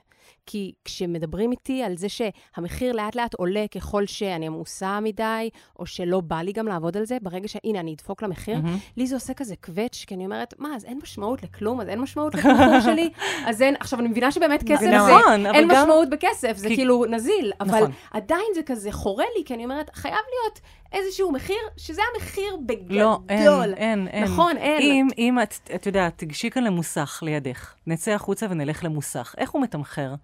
כי 0.46 0.72
כשמדברים 0.84 1.50
איתי 1.50 1.82
על 1.82 1.96
זה 1.96 2.06
שהמחיר 2.08 2.92
לאט 2.92 3.16
לאט 3.16 3.34
עולה 3.34 3.64
ככל 3.74 4.06
שאני 4.06 4.46
עמוסה 4.46 5.00
מדי, 5.00 5.50
או 5.78 5.86
שלא 5.86 6.20
בא 6.20 6.36
לי 6.36 6.52
גם 6.52 6.68
לעבוד 6.68 6.96
על 6.96 7.04
זה, 7.04 7.16
ברגע 7.22 7.48
שהנה, 7.48 7.80
אני 7.80 7.94
אדפוק 7.94 8.22
למחיר, 8.22 8.56
mm-hmm. 8.56 8.96
לי 8.96 9.06
זה 9.06 9.16
עושה 9.16 9.34
כזה 9.34 9.54
קווץ', 9.56 10.04
כי 10.06 10.14
אני 10.14 10.24
אומרת, 10.24 10.54
מה, 10.58 10.76
אז 10.76 10.84
אין 10.84 10.98
משמעות 11.02 11.42
לכלום, 11.42 11.80
אז 11.80 11.88
אין 11.88 12.00
משמעות 12.00 12.34
לתמחור 12.34 12.80
שלי, 12.84 13.10
אז 13.48 13.62
אין, 13.62 13.74
עכשיו, 13.80 14.00
אני 14.00 14.08
מבינה 14.08 14.32
שבאמת 14.32 14.62
כסף 14.62 14.80
זה, 14.80 14.96
נכון, 14.96 15.46
אין 15.46 15.68
גם... 15.68 15.82
משמעות 15.82 16.10
בכסף, 16.10 16.56
זה 16.56 16.68
כי... 16.68 16.74
כאילו 16.74 17.04
נזיל, 17.04 17.52
אבל 17.60 17.78
נכון. 17.78 17.90
עדיין 18.10 18.46
זה 18.54 18.62
כזה 18.62 18.92
חורה 18.92 19.24
לי, 19.38 19.44
כי 19.44 19.54
אני 19.54 19.64
אומרת, 19.64 19.90
חייב 19.94 20.14
להיות 20.14 20.60
איזשהו 20.92 21.32
מחיר, 21.32 21.56
שזה 21.76 22.02
המחיר 22.14 22.56
בגדול. 22.66 22.98
לא, 22.98 23.18
אין, 23.28 23.74
אין, 23.76 24.08
אין. 24.08 24.24
נכון, 24.24 24.56
אין. 24.56 24.82
אם, 24.82 25.08
אם 25.18 25.38
את, 25.42 25.54
את 25.74 25.86
יודעת, 25.86 26.12
תגשי 26.16 26.50
כאן 26.50 26.64
למוסך 26.64 27.20
לידך, 27.22 27.74
נצא 27.86 28.10
החוצה 28.10 28.46
ונלך 28.50 28.84
למוסך, 28.84 29.34
איך 29.38 29.50
הוא 29.50 29.62
מתמחר? 29.62 30.14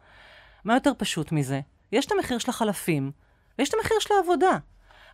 מה 0.65 0.75
יותר 0.75 0.93
פשוט 0.99 1.33
מזה? 1.33 1.61
יש 1.93 2.07
את 2.07 2.13
המחיר 2.13 2.39
של 2.39 2.51
החלפים, 2.51 3.11
ויש 3.59 3.69
את 3.69 3.75
המחיר 3.75 3.97
של 4.01 4.15
העבודה. 4.15 4.59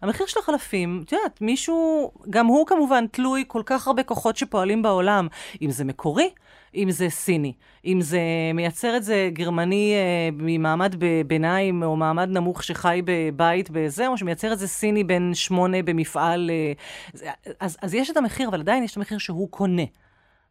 המחיר 0.03 0.27
של 0.27 0.41
החלפים, 0.41 1.03
את 1.07 1.13
יודעת, 1.13 1.41
מישהו, 1.41 2.11
גם 2.31 2.47
הוא 2.47 2.67
כמובן 2.67 3.07
תלוי 3.07 3.45
כל 3.47 3.63
כך 3.67 3.87
הרבה 3.87 4.03
כוחות 4.03 4.37
שפועלים 4.37 4.83
בעולם, 4.83 5.29
אם 5.63 5.71
זה 5.71 5.85
מקורי, 5.85 6.31
אם 6.75 6.91
זה 6.91 7.11
סיני, 7.11 7.53
אם 7.85 8.01
זה 8.01 8.21
מייצר 8.55 8.97
את 8.97 9.05
זה 9.05 9.31
גרמני 9.33 9.95
אה, 9.95 10.29
ממעמד 10.33 10.95
ביניים 11.27 11.83
או 11.83 11.97
מעמד 11.97 12.29
נמוך 12.29 12.63
שחי 12.63 13.03
בבית 13.05 13.71
בזה, 13.71 14.09
או 14.09 14.17
שמייצר 14.17 14.53
את 14.53 14.59
זה 14.59 14.69
סיני 14.69 15.05
בן 15.05 15.35
שמונה 15.35 15.83
במפעל. 15.83 16.51
אה, 16.51 17.33
אז, 17.61 17.77
אז 17.83 17.95
יש 17.95 18.11
את 18.11 18.17
המחיר, 18.17 18.49
אבל 18.49 18.61
עדיין 18.61 18.85
יש 18.85 18.93
את 18.93 18.97
המחיר 18.97 19.19
שהוא 19.19 19.49
קונה. 19.51 19.83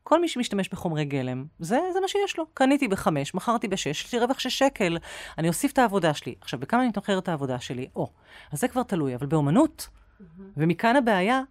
כל 0.08 0.22
מי 0.22 0.28
שמשתמש 0.28 0.70
בחומרי 0.70 1.06
גלם, 1.06 1.46
זה, 1.60 1.80
זה 1.94 2.00
מה 2.00 2.08
שיש 2.08 2.38
לו. 2.38 2.46
קניתי 2.54 2.88
בחמש, 2.88 3.34
מכרתי 3.34 3.68
בשש, 3.68 4.06
יש 4.06 4.14
לי 4.14 4.20
רווח 4.20 4.40
של 4.40 4.50
שקל, 4.50 4.98
אני 5.38 5.48
אוסיף 5.48 5.72
את 5.72 5.78
העבודה 5.78 6.14
שלי. 6.14 6.36
עכשיו, 6.42 6.60
בכמה 6.60 6.82
אני 6.82 6.90
מתמחרת 6.90 7.24
את 7.24 7.30
העבודה 7.30 7.60
שלי? 7.60 7.88
או, 7.96 8.10
אז 8.52 8.60
זה 8.60 8.68
כבר 8.68 8.84
תלוי, 8.84 9.16
אבל 9.16 9.26
באומנות, 9.26 9.88
mm-hmm. 9.90 10.24
ומכאן 10.58 10.96
הבעיה, 10.96 11.42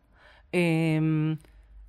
אה, 0.54 0.60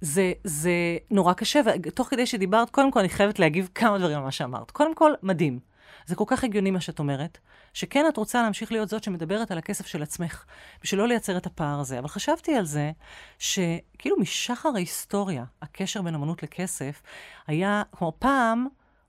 זה, 0.02 0.34
זה 0.44 0.72
נורא 1.12 1.34
קשה, 1.34 1.62
ותוך 1.66 2.08
כדי 2.08 2.26
שדיברת, 2.26 2.70
קודם 2.70 2.92
כל 2.92 3.00
אני 3.00 3.10
חייבת 3.10 3.40
להגיב 3.40 3.70
כמה 3.76 3.98
דברים 3.98 4.18
על 4.18 4.24
מה 4.24 4.32
שאמרת. 4.32 4.72
קודם 4.72 4.96
כל, 4.96 5.12
מדהים. 5.24 5.60
זה 6.06 6.16
כל 6.16 6.26
כך 6.28 6.44
הגיוני 6.44 6.72
מה 6.72 6.82
שאת 6.82 7.00
אומרת, 7.00 7.38
שכן 7.78 8.06
את 8.10 8.18
רוצה 8.18 8.42
להמשיך 8.42 8.72
להיות 8.72 8.90
זאת 8.90 9.04
שמדברת 9.04 9.52
על 9.52 9.58
הכסף 9.58 9.88
של 9.88 10.04
עצמך, 10.04 10.46
בשביל 10.84 11.02
לא 11.02 11.08
לייצר 11.08 11.38
את 11.38 11.46
הפער 11.46 11.80
הזה. 11.80 12.00
אבל 12.00 12.08
חשבתי 12.08 12.56
על 12.56 12.66
זה, 12.66 12.92
שכאילו 13.40 14.20
משחר 14.20 14.70
ההיסטוריה, 14.76 15.44
הקשר 15.62 16.02
בין 16.02 16.16
אמנות 16.16 16.44
לכסף, 16.44 17.02
היה, 17.48 17.84
כמו 17.92 18.13
פעם, 18.20 18.68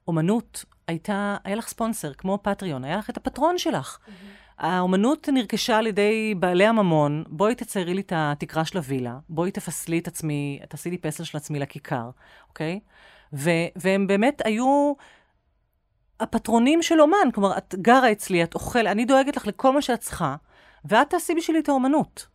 אומנות 0.09 0.64
הייתה, 0.87 1.37
היה 1.44 1.57
לך 1.57 1.68
ספונסר, 1.68 2.12
כמו 2.14 2.38
פטריון, 2.42 2.85
היה 2.85 2.96
לך 2.96 3.11
את 3.11 3.16
הפטרון 3.16 3.59
שלך. 3.59 3.98
Mm-hmm. 3.98 4.11
האומנות 4.59 5.28
נרכשה 5.33 5.78
על 5.78 5.87
ידי 5.87 6.35
בעלי 6.38 6.66
הממון, 6.66 7.24
בואי 7.28 7.54
תציירי 7.54 7.94
לי 7.94 8.00
את 8.00 8.12
התקרה 8.16 8.64
של 8.64 8.78
הווילה, 8.78 9.18
בואי 9.28 9.50
תפסלי 9.50 9.98
את 9.98 10.09
עצמי, 10.09 10.61
תעשי 10.68 10.90
לי 10.90 10.98
פסל 10.98 11.24
של 11.24 11.37
עצמי 11.37 11.59
לכיכר, 11.59 12.11
אוקיי? 12.48 12.81
ו- 13.33 13.68
והם 13.76 14.07
באמת 14.07 14.42
היו 14.44 14.92
הפטרונים 16.20 16.83
של 16.83 17.00
אומן, 17.00 17.31
כלומר, 17.35 17.59
את 17.59 17.74
גרה 17.78 18.12
אצלי, 18.12 18.44
את 18.44 18.54
אוכלת, 18.54 18.87
אני 18.87 19.04
דואגת 19.04 19.37
לך 19.37 19.46
לכל 19.46 19.72
מה 19.72 19.83
שאת 19.83 20.00
צריכה, 20.00 20.37
ואת 20.85 21.11
תעשי 21.11 21.35
בשבילי 21.35 21.61
את 21.61 21.68
האומנות. 21.68 22.26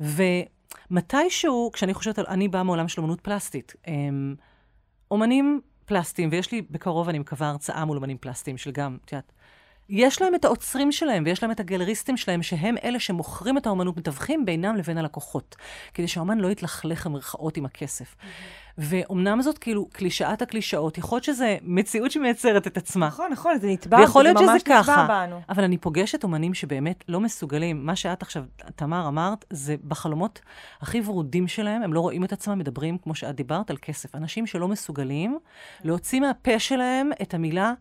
ומתישהו, 0.00 1.70
כשאני 1.72 1.94
חושבת 1.94 2.18
על, 2.18 2.24
אני 2.28 2.48
באה 2.48 2.62
מעולם 2.62 2.88
של 2.88 3.00
אומנות 3.00 3.20
פלסטית, 3.20 3.74
הם, 3.84 4.36
אומנים 5.10 5.60
פלסטיים, 5.84 6.28
ויש 6.32 6.52
לי 6.52 6.62
בקרוב, 6.70 7.08
אני 7.08 7.18
מקווה, 7.18 7.48
הרצאה 7.48 7.84
מול 7.84 7.96
אומנים 7.96 8.18
פלסטיים 8.18 8.58
של 8.58 8.70
גם, 8.70 8.98
את 9.04 9.12
יודעת, 9.12 9.32
יש 9.88 10.22
להם 10.22 10.34
את 10.34 10.44
האוצרים 10.44 10.92
שלהם 10.92 11.22
ויש 11.26 11.42
להם 11.42 11.52
את 11.52 11.60
הגלריסטים 11.60 12.16
שלהם, 12.16 12.42
שהם 12.42 12.74
אלה 12.84 13.00
שמוכרים 13.00 13.58
את 13.58 13.66
האומנות, 13.66 13.96
מתווכים 13.96 14.44
בינם 14.44 14.76
לבין 14.76 14.98
הלקוחות, 14.98 15.56
כדי 15.94 16.08
שהאומן 16.08 16.38
לא 16.38 16.48
יתלכלך 16.48 17.06
במרכאות 17.06 17.56
עם 17.56 17.64
הכסף. 17.64 18.14
Mm-hmm. 18.14 18.66
ואומנם 18.78 19.42
זאת 19.42 19.58
כאילו 19.58 19.88
קלישאת 19.92 20.42
הקלישאות, 20.42 20.98
יכול 20.98 21.16
להיות 21.16 21.24
שזה 21.24 21.56
מציאות 21.62 22.10
שמייצרת 22.10 22.66
את 22.66 22.76
עצמה. 22.76 23.06
נכון, 23.06 23.32
נכון, 23.32 23.58
זה 23.58 23.66
נתבע, 23.66 23.98
ויכול 23.98 24.22
להיות 24.22 24.38
שזה 24.38 24.52
ככה. 24.64 25.06
בנו. 25.08 25.40
אבל 25.48 25.64
אני 25.64 25.78
פוגשת 25.78 26.24
אומנים 26.24 26.54
שבאמת 26.54 27.04
לא 27.08 27.20
מסוגלים, 27.20 27.86
מה 27.86 27.96
שאת 27.96 28.22
עכשיו, 28.22 28.44
תמר, 28.76 29.08
אמרת, 29.08 29.44
זה 29.50 29.76
בחלומות 29.88 30.40
הכי 30.80 31.00
ורודים 31.04 31.48
שלהם, 31.48 31.82
הם 31.82 31.92
לא 31.92 32.00
רואים 32.00 32.24
את 32.24 32.32
עצמם 32.32 32.58
מדברים, 32.58 32.98
כמו 32.98 33.14
שאת 33.14 33.34
דיברת, 33.34 33.70
על 33.70 33.76
כסף. 33.82 34.14
אנשים 34.14 34.46
שלא 34.46 34.68
מסוגלים 34.68 35.38
להוציא 35.84 36.20
מהפה 36.20 36.58
שלהם 36.58 37.10
את 37.22 37.34
המילה 37.34 37.72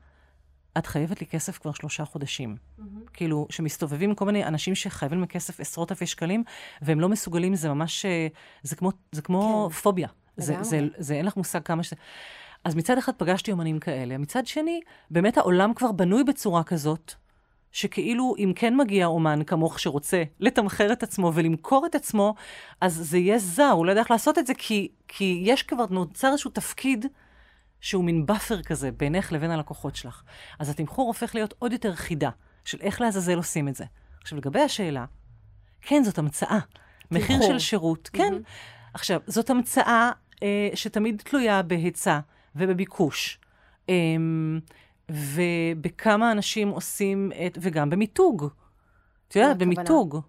את 0.78 0.86
חייבת 0.86 1.22
לי 1.22 1.28
כסף 1.28 1.58
כבר 1.58 1.72
שלושה 1.72 2.06
חודשים. 2.06 2.56
Mm-hmm. 2.56 2.84
כאילו, 3.14 3.48
שמסתובבים 3.50 4.16
כל 4.16 4.26
מיני 4.26 4.46
אנשים 4.46 4.76
שחייבים 4.76 5.22
לי 5.22 5.28
כסף 5.28 5.60
עשרות 5.60 5.92
אלפי 5.92 6.08
שקלים, 6.08 6.44
והם 6.82 7.00
לא 7.00 7.10
מסוגלים, 7.10 7.56
זה 7.56 7.70
ממש, 7.70 8.06
אה, 8.06 8.28
זה 8.64 8.76
כמו, 8.76 8.92
זה 9.12 9.22
כמו 9.22 9.70
כן. 9.72 9.76
פוביה. 9.76 10.08
זה, 10.38 10.54
זה, 10.54 10.64
זה, 10.64 10.88
זה, 10.98 11.14
אין 11.14 11.26
לך 11.26 11.38
מושג 11.38 11.62
כמה 11.62 11.84
ש... 11.84 11.94
אז 12.64 12.76
מצד 12.76 12.98
אחד 12.98 13.12
פגשתי 13.18 13.52
אמנים 13.52 13.80
כאלה, 13.80 14.18
מצד 14.18 14.48
שני, 14.48 14.82
באמת 15.12 15.38
העולם 15.38 15.74
כבר 15.74 15.92
בנוי 15.92 16.24
בצורה 16.24 16.64
כזאת, 16.64 17.14
שכאילו 17.72 18.36
אם 18.38 18.54
כן 18.56 18.78
מגיע 18.78 19.06
אמן 19.06 19.44
כמוך 19.44 19.80
שרוצה 19.80 20.24
לתמחר 20.40 20.92
את 20.92 21.04
עצמו 21.04 21.32
ולמכור 21.36 21.86
את 21.86 21.96
עצמו, 21.96 22.36
אז 22.82 22.94
זה 22.94 23.18
יהיה 23.18 23.38
זר, 23.40 23.72
הוא 23.72 23.86
לא 23.86 23.92
יודע 23.92 24.02
איך 24.02 24.12
לעשות 24.12 24.38
את 24.38 24.48
זה, 24.48 24.54
כי, 24.54 24.88
כי 25.08 25.42
יש 25.46 25.64
כבר, 25.64 25.86
נוצר 25.90 26.32
איזשהו 26.32 26.52
תפקיד 26.52 27.06
שהוא 27.86 28.04
מין 28.04 28.26
buffer 28.26 28.62
כזה 28.62 28.92
בינך 28.92 29.32
לבין 29.32 29.52
הלקוחות 29.52 29.96
שלך. 29.96 30.24
אז 30.60 30.70
התמחור 30.70 31.08
הופך 31.08 31.36
להיות 31.36 31.54
עוד 31.60 31.72
יותר 31.72 31.96
חידה 31.96 32.30
של 32.66 32.78
איך 32.82 33.02
לעזאזל 33.02 33.38
עושים 33.38 33.68
את 33.68 33.76
זה. 33.76 33.86
עכשיו, 34.22 34.38
לגבי 34.38 34.60
השאלה, 34.60 35.06
כן, 35.82 36.04
זאת 36.04 36.18
המצאה. 36.18 36.60
מחיר 37.12 37.42
של 37.42 37.60
שירות, 37.60 38.10
כן. 38.14 38.34
Mm-hmm. 38.34 38.94
עכשיו, 38.94 39.22
זאת 39.28 39.50
המצאה 39.50 40.12
אה, 40.44 40.70
שתמיד 40.74 41.22
תלויה 41.26 41.62
בהיצע 41.62 42.20
ובביקוש. 42.56 43.40
אה, 43.90 43.96
ובכמה 45.10 46.32
אנשים 46.32 46.70
עושים 46.70 47.32
את, 47.46 47.58
וגם 47.62 47.90
במיתוג. 47.90 48.48
את 49.28 49.36
יודעת, 49.36 49.58
במיתוג. 49.58 50.20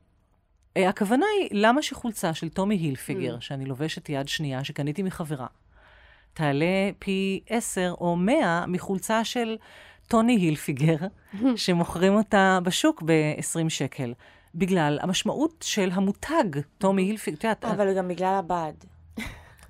אה, 0.77 0.89
הכוונה 0.89 1.27
היא, 1.41 1.49
למה 1.53 1.83
שחולצה 1.83 2.35
של 2.35 2.49
טומי 2.49 2.75
הילפיגר, 2.75 3.37
mm. 3.37 3.41
שאני 3.41 3.65
לובשת 3.65 4.09
יד 4.09 4.29
שנייה, 4.29 4.65
שקניתי 4.65 5.03
מחברה, 5.03 5.47
תעלה 6.37 6.91
פי 6.99 7.41
עשר 7.49 7.95
או 8.01 8.17
מאה 8.17 8.67
מחולצה 8.67 9.25
של 9.25 9.57
טוני 10.09 10.37
הילפיגר, 10.37 10.97
שמוכרים 11.57 12.15
אותה 12.15 12.59
בשוק 12.63 13.03
ב-20 13.07 13.69
שקל. 13.69 14.13
בגלל 14.55 14.99
המשמעות 15.03 15.65
של 15.67 15.91
המותג, 15.93 16.61
טומי 16.79 17.03
הילפיגר. 17.03 17.53
אבל 17.63 17.97
גם 17.97 18.09
בגלל 18.09 18.35
הבד. 18.39 18.73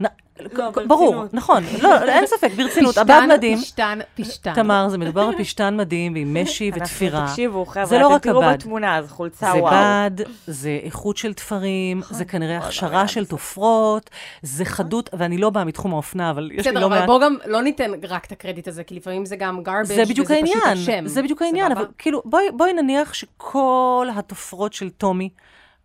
לא, 0.00 0.70
ברור, 0.86 1.24
נכון, 1.32 1.62
לא, 1.82 2.02
אין 2.02 2.26
ספק, 2.26 2.50
ברצינות, 2.56 2.98
הבד 2.98 3.22
מדהים. 3.28 3.58
פשטן, 3.58 3.98
פשטן. 4.14 4.54
תמר, 4.54 4.88
זה 4.88 4.98
מדובר 4.98 5.22
על 5.22 5.34
פשטן 5.38 5.76
מדהים 5.76 6.14
ועם 6.14 6.36
משי 6.42 6.70
ותפירה. 6.74 7.26
תקשיבו, 7.28 7.66
חבר'ה, 7.66 7.86
זה 7.86 7.98
לא 7.98 8.08
רק 8.08 8.22
תראו 8.22 8.42
בתמונה, 8.42 9.02
זו 9.02 9.14
חולצה 9.14 9.46
וואו. 9.46 9.70
זה 9.70 10.10
בד, 10.10 10.24
זה 10.46 10.78
איכות 10.82 11.16
של 11.16 11.34
תפרים, 11.34 11.98
נכון. 11.98 12.16
זה 12.16 12.24
כנראה 12.24 12.58
הכשרה 12.58 13.08
של 13.08 13.26
תופרות, 13.26 14.10
זה 14.42 14.64
חדות, 14.64 15.10
ואני 15.12 15.38
לא 15.38 15.50
באה 15.50 15.64
מתחום 15.64 15.92
האופנה, 15.92 16.30
אבל 16.30 16.50
יש 16.52 16.66
לי 16.66 16.72
לא 16.72 16.80
מעט... 16.80 16.90
בסדר, 16.90 16.98
אבל 16.98 17.06
בואו 17.06 17.20
גם 17.20 17.36
לא 17.46 17.62
ניתן 17.62 17.90
רק 18.08 18.24
את 18.24 18.32
הקרדיט 18.32 18.68
הזה, 18.68 18.84
כי 18.84 18.94
לפעמים 18.94 19.24
זה 19.24 19.36
גם 19.36 19.60
garbage, 19.66 19.82
וזה 19.82 20.02
פשוט 20.06 20.30
השם. 20.64 21.06
זה 21.06 21.22
בדיוק 21.22 21.42
העניין, 21.42 21.72
אבל 21.72 21.86
כאילו, 21.98 22.22
בואי 22.52 22.72
נניח 22.72 23.14
שכל 23.14 24.08
התופרות 24.16 24.72
של 24.72 24.90
טומי, 24.90 25.28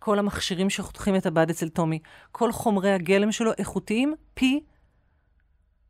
כל 0.04 0.18
המכשירים 0.18 0.70
שחותכים 0.70 1.16
את 1.16 1.26
הבד 1.26 1.50
אצל 1.50 1.68
טומי, 1.68 1.98
כל 2.32 2.52
חומרי 2.52 2.92
הגלם 2.92 3.32
שלו 3.32 3.52
איכותיים 3.58 4.14
פי 4.34 4.60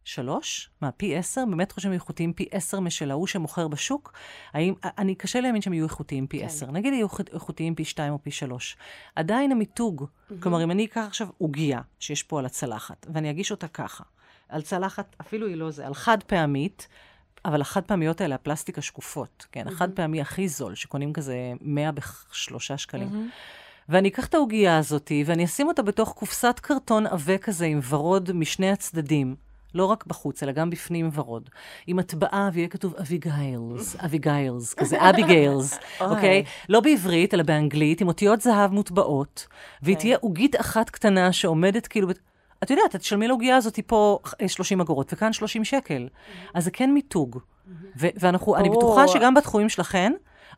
שלוש? 0.05 0.71
מה, 0.81 0.91
פי 0.91 1.17
עשר? 1.17 1.45
באמת 1.51 1.73
חושבים 1.73 1.93
איכותיים 1.93 2.33
פי 2.33 2.49
עשר 2.51 2.81
משל 2.81 3.11
ההוא 3.11 3.27
שמוכר 3.27 3.69
בשוק? 3.69 4.13
האם, 4.53 4.75
אני, 4.85 5.15
קשה 5.15 5.41
להאמין 5.41 5.63
שהם 5.63 5.73
יהיו 5.73 5.85
איכותיים 5.85 6.27
פי 6.27 6.39
כן. 6.39 6.45
עשר. 6.45 6.71
נגיד 6.71 6.93
יהיו 6.93 7.07
איכותיים 7.33 7.75
פי 7.75 7.85
שתיים 7.85 8.13
או 8.13 8.23
פי 8.23 8.31
שלוש. 8.31 8.77
עדיין 9.17 9.53
המיתוג, 9.53 10.03
mm-hmm. 10.03 10.35
כלומר, 10.41 10.65
אם 10.65 10.71
אני 10.71 10.85
אקח 10.85 11.05
עכשיו 11.07 11.29
עוגיה 11.39 11.81
שיש 11.99 12.23
פה 12.23 12.39
על 12.39 12.47
הצלחת, 12.47 13.07
ואני 13.15 13.31
אגיש 13.31 13.51
אותה 13.51 13.69
ככה, 13.69 14.05
על 14.49 14.63
צלחת, 14.63 15.17
אפילו 15.21 15.47
היא 15.47 15.57
לא 15.57 15.71
זה, 15.71 15.87
על 15.87 15.95
חד 15.95 16.23
פעמית, 16.23 16.89
אבל 17.45 17.61
החד 17.61 17.85
פעמיות 17.85 18.21
האלה, 18.21 18.35
הפלסטיק 18.35 18.79
השקופות, 18.79 19.47
כן, 19.53 19.69
mm-hmm. 19.69 19.73
החד 19.73 19.91
פעמי 19.91 20.21
הכי 20.21 20.49
זול, 20.49 20.75
שקונים 20.75 21.13
כזה 21.13 21.53
100 21.61 21.91
בשלושה 21.93 22.79
שקלים. 22.79 23.09
Mm-hmm. 23.09 23.62
ואני 23.93 24.09
אקח 24.09 24.27
את 24.27 24.35
העוגייה 24.35 24.79
הזאת, 24.79 25.13
ואני 25.27 25.45
אשים 25.45 25.69
אותה 25.69 25.83
בתוך 25.83 26.13
קופסת 26.13 26.61
קרטון 26.63 27.07
עבה 27.07 27.39
כזה 27.39 27.67
עם 27.67 27.81
ורוד 27.89 28.33
משני 28.33 28.71
הצדדים. 28.71 29.35
לא 29.75 29.85
רק 29.85 30.07
בחוץ, 30.07 30.43
אלא 30.43 30.53
גם 30.53 30.71
בפנים 30.71 31.11
ורוד. 31.13 31.51
עם 31.87 31.99
הטבעה, 31.99 32.51
ויהיה 32.53 32.69
כתוב 32.69 32.95
אביגיילס, 32.95 33.97
אביגיילס, 33.97 34.75
כזה 34.75 34.97
אביגיילס, 35.11 35.79
אוקיי? 36.01 36.45
לא 36.69 36.81
בעברית, 36.81 37.35
אלא 37.35 37.43
באנגלית, 37.43 38.01
עם 38.01 38.09
אותיות 38.09 38.41
זהב 38.41 38.73
מוטבעות, 38.73 39.47
והיא 39.83 39.97
תהיה 39.97 40.17
עוגית 40.21 40.61
אחת 40.61 40.91
קטנה 40.91 41.33
שעומדת 41.33 41.87
כאילו... 41.87 42.09
את 42.63 42.71
יודעת, 42.71 42.95
את 42.95 43.01
תשלמי 43.01 43.29
לעוגיה 43.29 43.57
הזאת 43.57 43.79
פה 43.87 44.19
30 44.47 44.81
אגורות, 44.81 45.13
וכאן 45.13 45.33
30 45.33 45.65
שקל. 45.65 46.09
אז 46.55 46.65
זה 46.65 46.71
כן 46.71 46.91
מיתוג. 46.91 47.39
ואנחנו, 47.97 48.57
אני 48.57 48.71
בטוחה 48.71 49.09
שגם 49.09 49.35
בתחומים 49.35 49.69
שלכן, 49.69 50.13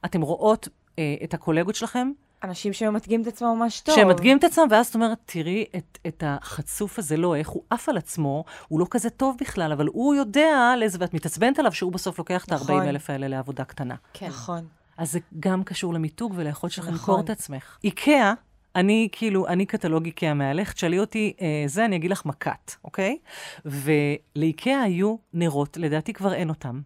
אתן 0.05 0.23
רואות 0.23 0.69
אה, 0.99 1.15
את 1.25 1.35
הקולגות 1.35 1.75
שלכם 1.75 2.11
אנשים 2.45 2.73
שמתגים 2.73 3.23
את 3.23 3.27
עצמם 3.27 3.49
ממש 3.49 3.81
טוב. 3.81 3.95
שמתגים 3.97 4.39
את 4.39 4.45
עצמם, 4.45 4.67
ואז 4.71 4.87
את 4.87 4.95
אומרת, 4.95 5.19
תראי 5.25 5.65
את, 5.77 5.99
את 6.07 6.23
החצוף 6.27 6.99
הזה, 6.99 7.17
לא, 7.17 7.37
איך 7.37 7.49
הוא 7.49 7.63
עף 7.71 7.89
על 7.89 7.97
עצמו, 7.97 8.45
הוא 8.69 8.81
לא 8.81 8.87
כזה 8.91 9.11
טוב 9.11 9.37
בכלל, 9.41 9.73
אבל 9.73 9.89
הוא 9.93 10.15
יודע 10.15 10.75
לאיזה, 10.79 10.99
ואת 11.01 11.15
מתעצבנת 11.15 11.59
עליו 11.59 11.73
שהוא 11.73 11.93
בסוף 11.93 12.19
לוקח 12.19 12.45
את 12.45 12.53
ה-40 12.53 12.63
נכון. 12.63 12.83
אלף 12.83 13.11
האלה 13.11 13.29
לעבודה 13.29 13.65
קטנה. 13.65 13.95
כן. 14.13 14.27
נכון. 14.27 14.67
אז 14.97 15.13
זה 15.13 15.19
גם 15.41 15.65
קשור 15.65 15.95
למיתוג 15.95 16.33
וליכולת 16.37 16.73
שלך 16.73 16.85
נכון. 16.85 16.95
למכור 16.95 17.21
את 17.21 17.31
עצמך. 17.31 17.79
איקאה, 17.85 18.33
אני 18.77 19.09
כאילו, 19.13 19.47
אני 19.47 19.67
קטלוג 19.67 20.05
איקאה 20.05 20.35
מהלך, 20.35 20.73
תשאלי 20.73 20.99
אותי, 20.99 21.33
אה, 21.41 21.65
זה 21.67 21.85
אני 21.85 21.97
אגיד 21.97 22.11
לך 22.11 22.27
מכת, 22.27 22.75
אוקיי? 22.85 23.19
ולאיקאה 23.65 24.83
היו 24.83 25.17
נרות, 25.33 25.77
לדעתי 25.77 26.13
כבר 26.13 26.35
אין 26.35 26.49
אותם. 26.49 26.81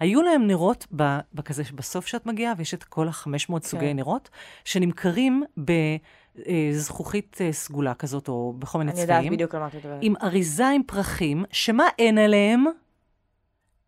היו 0.00 0.22
להם 0.22 0.46
נרות 0.46 0.86
ב- 0.96 1.18
בכזה, 1.34 1.62
בסוף 1.74 2.06
שאת 2.06 2.26
מגיעה, 2.26 2.52
ויש 2.56 2.74
את 2.74 2.84
כל 2.84 3.08
ה-500 3.08 3.52
כן. 3.52 3.60
סוגי 3.60 3.94
נרות, 3.94 4.30
שנמכרים 4.64 5.42
בזכוכית 5.56 7.38
אה, 7.40 7.52
סגולה 7.52 7.94
כזאת, 7.94 8.28
או 8.28 8.54
בכל 8.58 8.78
מיני 8.78 8.92
אני 8.92 9.00
יודעת 9.00 9.18
צבעים, 9.18 9.32
בדיוק 9.32 9.54
על 9.54 9.60
מה 9.60 9.66
את 9.66 9.74
מדברת. 9.74 9.98
עם 10.02 10.14
אריזה 10.22 10.68
עם 10.68 10.82
פרחים, 10.86 11.44
שמה 11.52 11.84
אין 11.98 12.18
עליהם? 12.18 12.64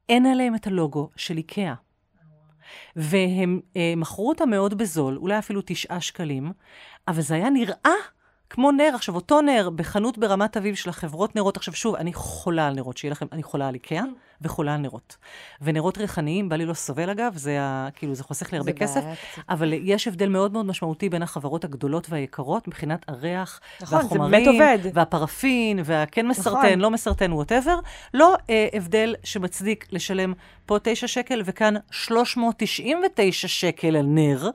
אין 0.08 0.26
עליהם 0.26 0.54
את 0.54 0.66
הלוגו 0.66 1.10
של 1.16 1.36
איקאה. 1.36 1.74
והם 2.96 3.60
אה, 3.76 3.94
מכרו 3.96 4.28
אותה 4.28 4.46
מאוד 4.46 4.78
בזול, 4.78 5.16
אולי 5.16 5.38
אפילו 5.38 5.62
תשעה 5.66 6.00
שקלים, 6.00 6.52
אבל 7.08 7.20
זה 7.20 7.34
היה 7.34 7.50
נראה 7.50 7.90
כמו 8.50 8.72
נר. 8.72 8.90
עכשיו, 8.94 9.14
אותו 9.14 9.40
נר 9.40 9.70
בחנות 9.76 10.18
ברמת 10.18 10.56
אביב 10.56 10.74
של 10.74 10.90
החברות 10.90 11.36
נרות, 11.36 11.56
עכשיו 11.56 11.74
שוב, 11.74 11.94
אני 11.94 12.12
חולה 12.14 12.66
על 12.66 12.74
נרות, 12.74 12.96
שיהיה 12.96 13.12
לכם, 13.12 13.26
אני 13.32 13.42
חולה 13.42 13.68
על 13.68 13.74
איקאה 13.74 14.02
וחולה 14.40 14.74
על 14.74 14.80
נרות. 14.80 15.16
ונרות 15.62 15.98
ריחניים, 15.98 16.48
בא 16.48 16.56
לי 16.56 16.66
לא 16.66 16.74
סובל 16.74 17.10
אגב, 17.10 17.36
זה 17.36 17.60
ה, 17.60 17.88
כאילו, 17.94 18.14
זה 18.14 18.24
חוסך 18.24 18.52
לי 18.52 18.58
הרבה 18.58 18.72
כסף, 18.72 19.00
קצת. 19.00 19.42
אבל 19.48 19.72
יש 19.72 20.08
הבדל 20.08 20.28
מאוד 20.28 20.52
מאוד 20.52 20.66
משמעותי 20.66 21.08
בין 21.08 21.22
החברות 21.22 21.64
הגדולות 21.64 22.06
והיקרות 22.10 22.68
מבחינת 22.68 23.04
הריח, 23.08 23.60
נכון, 23.80 23.98
והחומרים. 23.98 24.60
והפרפין, 24.94 25.80
והכן 25.84 26.28
מסרטן, 26.28 26.58
נכון. 26.58 26.78
לא 26.78 26.90
מסרטן, 26.90 27.32
whatever. 27.32 27.78
לא 28.14 28.36
אה, 28.50 28.68
הבדל 28.72 29.14
שמצדיק 29.24 29.86
לשלם 29.92 30.32
פה 30.66 30.78
9 30.82 31.06
שקל 31.06 31.42
וכאן 31.44 31.74
399 31.90 33.48
שקל 33.48 33.96
על 33.96 34.06
נר, 34.06 34.50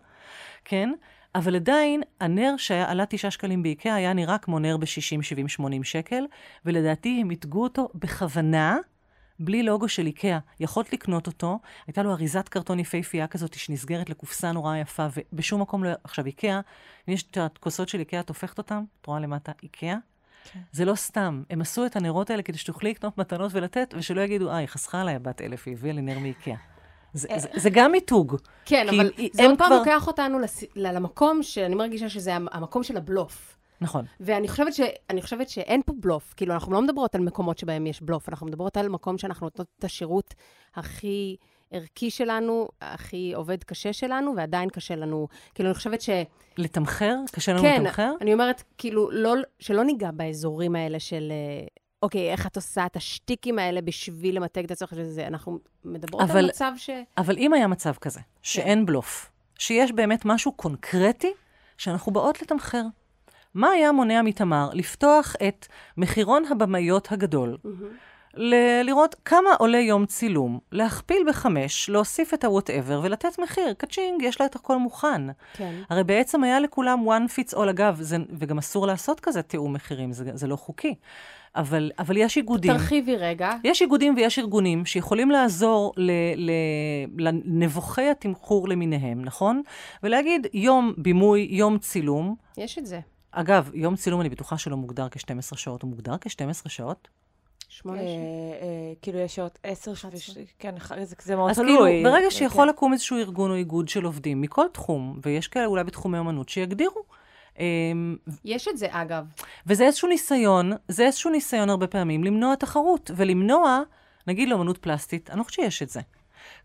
כן? 0.65 0.89
אבל 1.35 1.55
עדיין, 1.55 2.01
הנר 2.19 2.53
שעלה 2.57 3.05
9 3.05 3.31
שקלים 3.31 3.63
באיקאה 3.63 3.95
היה 3.95 4.13
נראה 4.13 4.37
כמו 4.37 4.59
נר 4.59 4.77
ב-60, 4.77 5.21
70, 5.21 5.47
80 5.47 5.83
שקל, 5.83 6.23
ולדעתי 6.65 7.17
הם 7.21 7.27
מיתגו 7.27 7.63
אותו 7.63 7.89
בכוונה, 7.95 8.77
בלי 9.39 9.63
לוגו 9.63 9.89
של 9.89 10.05
איקאה. 10.05 10.39
יכולת 10.59 10.93
לקנות 10.93 11.27
אותו, 11.27 11.59
הייתה 11.87 12.03
לו 12.03 12.11
אריזת 12.11 12.49
קרטון 12.49 12.79
יפהפייה 12.79 13.27
כזאת 13.27 13.53
שנסגרת 13.53 14.09
לקופסה 14.09 14.51
נורא 14.51 14.77
יפה, 14.77 15.07
ובשום 15.33 15.61
מקום 15.61 15.83
לא... 15.83 15.89
עכשיו, 16.03 16.25
איקאה, 16.25 16.59
אם 17.09 17.13
יש 17.13 17.23
את 17.23 17.37
הכוסות 17.37 17.89
של 17.89 17.99
איקאה, 17.99 18.19
את 18.19 18.29
הופכת 18.29 18.57
אותן, 18.57 18.83
את 19.01 19.05
רואה 19.05 19.19
למטה, 19.19 19.51
איקאה? 19.63 19.95
כן. 20.53 20.59
זה 20.71 20.85
לא 20.85 20.95
סתם, 20.95 21.43
הם 21.49 21.61
עשו 21.61 21.85
את 21.85 21.95
הנרות 21.95 22.29
האלה 22.29 22.41
כדי 22.43 22.57
שתוכלי 22.57 22.89
לקנות 22.89 23.17
מתנות 23.17 23.51
ולתת, 23.53 23.93
ושלא 23.97 24.21
יגידו, 24.21 24.49
אה, 24.49 24.57
היא 24.57 24.67
חסכה 24.67 25.01
עליי 25.01 25.19
בת 25.19 25.41
אלף, 25.41 25.67
היא 25.67 25.73
הביאה 25.73 25.93
לי 25.93 26.01
נר 26.01 26.19
מאיקאה. 26.19 26.70
זה, 27.13 27.27
זה, 27.37 27.47
זה 27.55 27.69
גם 27.69 27.91
מיתוג. 27.91 28.35
כן, 28.65 28.89
אבל 28.89 29.11
זה 29.33 29.45
עוד 29.47 29.57
פעם 29.57 29.67
כבר- 29.67 29.77
לוקח 29.79 30.07
אותנו 30.07 30.39
לס- 30.39 30.63
למקום 30.75 31.43
שאני 31.43 31.75
מרגישה 31.75 32.09
שזה 32.09 32.35
המ- 32.35 32.47
המקום 32.51 32.83
של 32.83 32.97
הבלוף. 32.97 33.57
נכון. 33.81 34.05
ואני 34.19 34.47
חושבת, 34.47 34.73
ש... 34.73 34.81
חושבת 35.21 35.49
שאין 35.49 35.81
פה 35.85 35.93
בלוף. 35.99 36.33
כאילו, 36.37 36.53
אנחנו 36.53 36.73
לא 36.73 36.81
מדברות 36.81 37.15
על 37.15 37.21
מקומות 37.21 37.57
שבהם 37.57 37.87
יש 37.87 38.01
בלוף, 38.01 38.29
אנחנו 38.29 38.47
מדברות 38.47 38.77
על 38.77 38.89
מקום 38.89 39.17
שאנחנו 39.17 39.45
נותנות 39.45 39.67
את 39.79 39.83
השירות 39.83 40.33
הכי 40.75 41.35
ערכי 41.71 42.09
שלנו, 42.09 42.67
הכי 42.81 43.33
עובד 43.35 43.63
קשה 43.63 43.93
שלנו, 43.93 44.33
ועדיין 44.37 44.69
קשה 44.69 44.95
לנו. 44.95 45.27
כאילו, 45.55 45.69
אני 45.69 45.75
חושבת 45.75 46.01
ש... 46.01 46.09
לתמחר? 46.57 47.15
קשה 47.31 47.51
לנו 47.53 47.61
כן, 47.61 47.81
לתמחר? 47.83 48.13
אני 48.21 48.33
אומרת, 48.33 48.63
כאילו, 48.77 49.11
לא, 49.11 49.33
שלא 49.59 49.83
ניגע 49.83 50.11
באזורים 50.11 50.75
האלה 50.75 50.99
של... 50.99 51.31
אוקיי, 52.01 52.31
איך 52.31 52.47
את 52.47 52.55
עושה 52.55 52.85
את 52.85 52.95
השטיקים 52.95 53.59
האלה 53.59 53.81
בשביל 53.81 54.35
למתג 54.35 54.63
את 54.63 54.71
הצורך 54.71 54.89
של 54.95 55.03
זה? 55.03 55.27
אנחנו 55.27 55.59
מדברות 55.85 56.21
אבל- 56.23 56.39
על 56.39 56.47
מצב 56.47 56.71
ש... 56.77 56.89
אבל 57.17 57.37
אם 57.37 57.53
היה 57.53 57.67
מצב 57.67 57.93
כזה, 58.01 58.19
שאין 58.41 58.85
בלוף, 58.85 59.31
שיש 59.57 59.91
באמת 59.91 60.25
משהו 60.25 60.51
קונקרטי 60.51 61.31
שאנחנו 61.77 62.11
באות 62.11 62.41
לתמחר, 62.41 62.83
מה 63.53 63.69
היה 63.69 63.91
מונע 63.91 64.21
מתמר 64.21 64.69
לפתוח 64.73 65.35
את 65.47 65.67
מחירון 65.97 66.43
הבמאיות 66.51 67.11
הגדול, 67.11 67.57
ל- 68.33 68.81
לראות 68.83 69.15
כמה 69.25 69.49
עולה 69.59 69.77
יום 69.77 70.05
צילום, 70.05 70.59
להכפיל 70.71 71.23
בחמש, 71.29 71.89
להוסיף 71.89 72.33
את 72.33 72.43
ה-whatever 72.43 72.91
ולתת 73.03 73.39
מחיר, 73.39 73.73
קצ'ינג, 73.73 74.21
יש 74.21 74.41
לה 74.41 74.45
את 74.45 74.55
הכל 74.55 74.77
מוכן. 74.77 75.21
כן. 75.53 75.81
הרי 75.89 76.03
בעצם 76.03 76.43
היה 76.43 76.59
לכולם 76.59 76.99
one 77.09 77.31
fits 77.31 77.53
all, 77.57 77.69
אגב, 77.69 77.97
זה, 78.01 78.17
וגם 78.37 78.57
אסור 78.57 78.87
לעשות 78.87 79.19
כזה 79.19 79.41
תיאום 79.41 79.73
מחירים, 79.73 80.11
זה, 80.11 80.31
זה 80.33 80.47
לא 80.47 80.55
חוקי. 80.55 80.95
אבל, 81.55 81.91
אבל 81.99 82.17
יש 82.17 82.37
איגודים. 82.37 82.71
תרחיבי 82.73 83.15
רגע. 83.15 83.51
יש 83.63 83.81
איגודים 83.81 84.13
ויש 84.17 84.39
ארגונים 84.39 84.85
שיכולים 84.85 85.31
לעזור 85.31 85.93
ל, 85.97 86.11
ל, 86.35 86.51
לנבוכי 87.17 88.09
התמחור 88.09 88.67
למיניהם, 88.69 89.25
נכון? 89.25 89.61
ולהגיד, 90.03 90.47
יום 90.53 90.93
בימוי, 90.97 91.47
יום 91.51 91.77
צילום. 91.77 92.35
יש 92.57 92.77
את 92.77 92.85
זה. 92.85 92.99
אגב, 93.31 93.71
יום 93.73 93.95
צילום 93.95 94.21
אני 94.21 94.29
בטוחה 94.29 94.57
שלא 94.57 94.77
מוגדר 94.77 95.07
כ-12 95.11 95.57
שעות, 95.57 95.81
הוא 95.81 95.89
מוגדר 95.89 96.15
כ-12 96.21 96.69
שעות? 96.69 97.07
שמונה 97.69 97.97
אה, 98.01 98.05
שנים. 98.07 98.19
אה, 98.61 98.67
כאילו, 99.01 99.19
יש 99.19 99.39
עוד 99.39 99.51
עשר 99.63 99.93
שעות, 99.93 100.13
11. 100.13 100.43
כן, 100.59 100.75
זה- 101.03 101.15
זה 101.23 101.35
מאוד 101.35 101.49
אז 101.49 101.55
תלוי. 101.59 101.91
כאילו, 101.91 102.09
ברגע 102.09 102.23
כן. 102.25 102.29
שיכול 102.31 102.67
לקום 102.69 102.93
איזשהו 102.93 103.17
ארגון 103.17 103.51
או 103.51 103.55
איגוד 103.55 103.89
של 103.89 104.05
עובדים 104.05 104.41
מכל 104.41 104.65
תחום, 104.73 105.19
ויש 105.25 105.47
כאלה 105.47 105.65
אולי 105.65 105.83
בתחומי 105.83 106.19
אמנות, 106.19 106.49
שיגדירו. 106.49 107.20
אמ, 107.59 108.15
יש 108.45 108.67
את 108.67 108.77
זה, 108.77 108.87
אגב. 108.91 109.25
וזה 109.67 109.83
איזשהו 109.85 110.07
ניסיון, 110.07 110.71
זה 110.87 111.05
איזשהו 111.05 111.31
ניסיון 111.31 111.69
הרבה 111.69 111.87
פעמים 111.87 112.23
למנוע 112.23 112.55
תחרות, 112.55 113.11
ולמנוע, 113.15 113.79
נגיד 114.27 114.49
לאמנות 114.49 114.77
פלסטית, 114.77 115.29
אני 115.29 115.39
לא 115.39 115.43
חושבת 115.43 115.65
שיש 115.65 115.81
את 115.81 115.89
זה. 115.89 115.99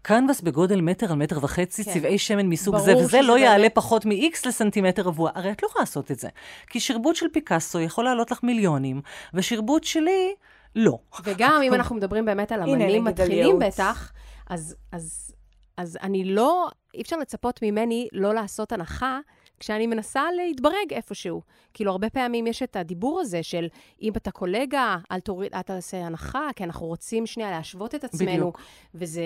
קנבס 0.03 0.41
בגודל 0.41 0.80
מטר 0.80 1.12
על 1.12 1.18
מטר 1.18 1.39
וחצי, 1.45 1.84
כן. 1.84 1.93
צבעי 1.93 2.18
שמן 2.18 2.47
מסוג 2.47 2.76
זה, 2.78 2.97
וזה 2.97 3.22
לא 3.22 3.34
באמת- 3.34 3.45
יעלה 3.47 3.68
פחות 3.70 4.05
מ-X 4.07 4.49
לסנטימטר 4.49 5.03
רבוע. 5.03 5.30
הרי 5.34 5.53
את 5.53 5.62
לא 5.62 5.68
יכולה 5.68 5.82
לעשות 5.82 6.11
את 6.11 6.18
זה. 6.18 6.28
כי 6.70 6.80
שרבוט 6.80 7.16
של 7.16 7.26
פיקאסו 7.32 7.80
יכול 7.80 8.05
לעלות 8.05 8.30
לך 8.30 8.43
מיליונים, 8.43 9.01
ושרבוט 9.34 9.84
שלי, 9.84 10.34
לא. 10.76 10.99
וגם 11.24 11.61
אם 11.62 11.74
אנחנו 11.78 11.97
מדברים 11.97 12.24
באמת 12.24 12.53
על 12.53 12.62
אמנים 12.62 13.05
מתחילים 13.05 13.39
ייעוץ. 13.39 13.62
בטח, 13.62 14.12
אז, 14.51 14.76
אז, 14.93 15.34
אז 15.76 15.99
אני 16.03 16.24
לא, 16.24 16.68
אי 16.95 17.03
אפשר 17.03 17.16
לצפות 17.16 17.61
ממני 17.62 18.09
לא 18.12 18.34
לעשות 18.34 18.72
הנחה 18.72 19.18
כשאני 19.61 19.86
מנסה 19.86 20.22
להתברג 20.36 20.92
איפשהו. 20.92 21.42
כאילו, 21.74 21.90
הרבה 21.90 22.11
פעמים 22.11 22.46
יש 22.46 22.62
את 22.62 22.76
הדיבור 22.76 23.20
הזה 23.20 23.42
של, 23.42 23.68
אם 24.02 24.12
אתה 24.16 24.30
קולגה, 24.30 24.96
אל 25.11 25.20
תוריד, 25.20 25.54
אל 25.54 25.62
תעשה 25.62 25.96
הנחה, 26.07 26.48
כי 26.57 26.64
אנחנו 26.64 26.86
רוצים 26.86 27.26
שנייה 27.26 27.50
להשוות 27.50 27.94
את 27.94 28.04
עצמנו. 28.04 28.32
בדיוק. 28.32 28.61
וזה 28.94 29.22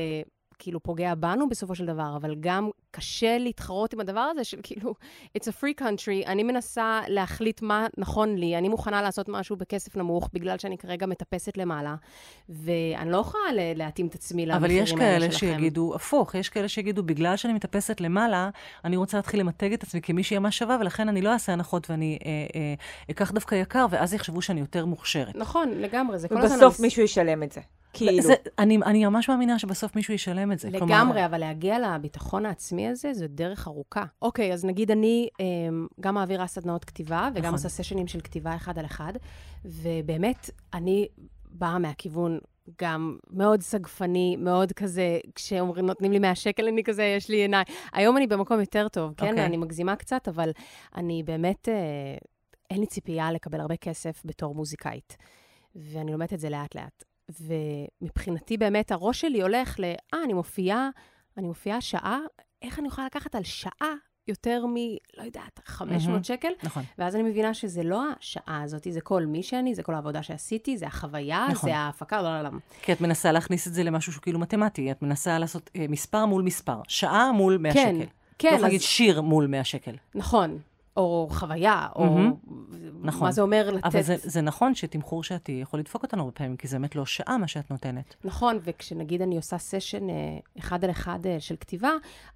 כאילו 0.60 0.82
פוגע 0.82 1.14
בנו 1.14 1.48
בסופו 1.48 1.74
של 1.74 1.86
דבר, 1.86 2.16
אבל 2.16 2.34
גם 2.40 2.70
קשה 2.90 3.38
להתחרות 3.38 3.92
עם 3.92 4.00
הדבר 4.00 4.20
הזה 4.20 4.44
של 4.44 4.60
כאילו, 4.62 4.94
it's 5.38 5.42
a 5.42 5.62
free 5.62 5.80
country, 5.80 6.26
אני 6.26 6.42
מנסה 6.42 7.00
להחליט 7.08 7.62
מה 7.62 7.86
נכון 7.98 8.34
לי, 8.36 8.58
אני 8.58 8.68
מוכנה 8.68 9.02
לעשות 9.02 9.28
משהו 9.28 9.56
בכסף 9.56 9.96
נמוך, 9.96 10.30
בגלל 10.32 10.58
שאני 10.58 10.78
כרגע 10.78 11.06
מטפסת 11.06 11.56
למעלה, 11.56 11.94
ואני 12.48 13.10
לא 13.10 13.16
יכולה 13.16 13.52
ל- 13.52 13.78
להתאים 13.78 14.06
את 14.06 14.14
עצמי 14.14 14.44
אבל 14.44 14.54
למחירים 14.54 14.82
יש 14.82 14.90
האלה 14.90 15.00
כאלה 15.00 15.32
שלכם. 15.32 15.38
שיגידו 15.38 15.94
הפוך, 15.94 16.34
יש 16.34 16.48
כאלה 16.48 16.68
שיגידו, 16.68 17.02
בגלל 17.02 17.36
שאני 17.36 17.52
מטפסת 17.52 18.00
למעלה, 18.00 18.50
אני 18.84 18.96
רוצה 18.96 19.16
להתחיל 19.16 19.40
למתג 19.40 19.72
את 19.72 19.82
עצמי 19.82 20.00
כמישהי 20.02 20.38
ממש 20.38 20.58
שווה, 20.58 20.76
ולכן 20.80 21.08
אני 21.08 21.22
לא 21.22 21.32
אעשה 21.32 21.52
הנחות 21.52 21.90
ואני 21.90 22.18
אה, 22.24 22.30
אה, 22.54 22.74
אקח 23.10 23.30
דווקא 23.30 23.54
יקר, 23.54 23.86
ואז 23.90 24.14
יחשבו 24.14 24.42
שאני 24.42 24.60
יותר 24.60 24.86
מוכשרת. 24.86 25.36
נכון, 25.36 25.70
לגמרי, 25.70 26.18
זה 26.18 26.28
כל 26.28 26.38
הזמן... 26.38 26.56
ובסוף 26.56 26.80
מישהו 26.80 27.02
ישלם 27.02 27.42
את 27.42 27.52
זה. 27.52 27.60
כאילו. 27.92 28.22
זה, 28.22 28.34
אני, 28.58 28.78
אני 28.86 29.06
ממש 29.06 29.28
מאמינה 29.28 29.58
שבסוף 29.58 29.96
מישהו 29.96 30.14
ישלם 30.14 30.52
את 30.52 30.58
זה. 30.58 30.68
לגמרי, 30.70 30.88
כלומר, 30.88 31.26
אבל 31.26 31.38
להגיע 31.38 31.78
לביטחון 31.78 32.46
העצמי 32.46 32.88
הזה, 32.88 33.12
זו 33.14 33.26
דרך 33.28 33.68
ארוכה. 33.68 34.04
אוקיי, 34.22 34.52
אז 34.52 34.64
נגיד 34.64 34.90
אני 34.90 35.28
אמ, 35.40 35.86
גם 36.00 36.14
מעבירה 36.14 36.46
סדנאות 36.46 36.84
כתיבה, 36.84 37.28
וגם 37.32 37.42
נכון. 37.42 37.52
עושה 37.52 37.68
סשנים 37.68 38.06
של 38.06 38.20
כתיבה 38.20 38.56
אחד 38.56 38.78
על 38.78 38.84
אחד, 38.84 39.12
ובאמת, 39.64 40.50
אני 40.74 41.08
באה 41.50 41.78
מהכיוון 41.78 42.38
גם 42.82 43.16
מאוד 43.30 43.60
סגפני, 43.60 44.36
מאוד 44.38 44.72
כזה, 44.72 45.18
כשאומרים, 45.34 45.86
נותנים 45.86 46.12
לי 46.12 46.18
100 46.18 46.34
שקל, 46.34 46.68
אני 46.68 46.84
כזה, 46.84 47.02
יש 47.02 47.28
לי 47.28 47.36
עיניים. 47.36 47.64
היום 47.92 48.16
אני 48.16 48.26
במקום 48.26 48.60
יותר 48.60 48.88
טוב, 48.88 49.14
כן? 49.16 49.28
אוקיי. 49.28 49.46
אני 49.46 49.56
מגזימה 49.56 49.96
קצת, 49.96 50.28
אבל 50.28 50.50
אני 50.96 51.22
באמת, 51.22 51.68
אה, 51.68 51.74
אין 52.70 52.80
לי 52.80 52.86
ציפייה 52.86 53.32
לקבל 53.32 53.60
הרבה 53.60 53.76
כסף 53.76 54.22
בתור 54.24 54.54
מוזיקאית. 54.54 55.16
ואני 55.74 56.12
לומדת 56.12 56.32
את 56.32 56.40
זה 56.40 56.50
לאט-לאט. 56.50 57.04
ומבחינתי 57.40 58.56
באמת 58.56 58.92
הראש 58.92 59.20
שלי 59.20 59.42
הולך 59.42 59.80
ל, 59.80 59.84
אה, 60.14 60.24
אני 60.24 60.32
מופיעה, 60.32 60.88
אני 61.36 61.46
מופיעה 61.46 61.80
שעה, 61.80 62.18
איך 62.62 62.78
אני 62.78 62.88
יכולה 62.88 63.06
לקחת 63.06 63.34
על 63.34 63.42
שעה 63.44 63.94
יותר 64.28 64.66
מ, 64.66 64.74
לא 65.16 65.22
יודעת, 65.22 65.60
500 65.64 66.08
מהמם. 66.08 66.24
שקל? 66.24 66.48
נכון. 66.62 66.82
ואז 66.98 67.14
אני 67.14 67.22
מבינה 67.22 67.54
שזה 67.54 67.82
לא 67.82 68.02
השעה 68.18 68.62
הזאת, 68.62 68.86
זה 68.90 69.00
כל 69.00 69.26
מי 69.26 69.42
שאני, 69.42 69.74
זה 69.74 69.82
כל 69.82 69.94
העבודה 69.94 70.22
שעשיתי, 70.22 70.78
זה 70.78 70.86
החוויה, 70.86 71.46
נכון. 71.50 71.70
זה 71.70 71.76
ההפקה, 71.76 72.22
לא, 72.22 72.42
לא, 72.42 72.42
לא. 72.42 72.50
כי 72.82 72.92
את 72.92 73.00
מנסה 73.00 73.32
להכניס 73.32 73.68
את 73.68 73.74
זה 73.74 73.82
למשהו 73.82 74.12
שהוא 74.12 74.22
כאילו 74.22 74.38
מתמטי, 74.38 74.90
את 74.90 75.02
מנסה 75.02 75.38
לעשות 75.38 75.70
אה, 75.76 75.86
מספר 75.88 76.26
מול 76.26 76.42
מספר, 76.42 76.80
שעה 76.88 77.32
מול 77.32 77.58
100 77.58 77.72
כן, 77.72 77.96
שקל. 78.00 78.10
כן, 78.38 78.50
לא 78.50 78.56
אז 78.56 78.62
להגיד 78.62 78.80
שיר 78.80 79.20
מול 79.20 79.46
100 79.46 79.64
שקל. 79.64 79.94
נכון. 80.14 80.58
או 81.00 81.28
חוויה, 81.30 81.86
או 81.96 82.04
מהמם. 82.04 82.34
נכון. 83.02 83.26
מה 83.26 83.32
זה 83.32 83.42
אומר 83.42 83.70
לתת... 83.70 83.84
אבל 83.84 84.02
זה, 84.02 84.16
זה 84.18 84.40
נכון 84.40 84.74
שתמחור 84.74 85.24
שעתי 85.24 85.52
יכול 85.52 85.80
לדפוק 85.80 86.02
אותנו 86.02 86.22
הרבה 86.22 86.32
פעמים, 86.32 86.56
כי 86.56 86.68
זה 86.68 86.78
באמת 86.78 86.96
לא 86.96 87.06
שעה 87.06 87.38
מה 87.38 87.48
שאת 87.48 87.70
נותנת. 87.70 88.14
נכון, 88.24 88.58
וכשנגיד 88.64 89.22
אני 89.22 89.36
עושה 89.36 89.58
סשן 89.58 90.10
אה, 90.10 90.14
אחד 90.58 90.84
על 90.84 90.90
אחד 90.90 91.26
אה, 91.26 91.40
של 91.40 91.56
כתיבה, 91.60 91.90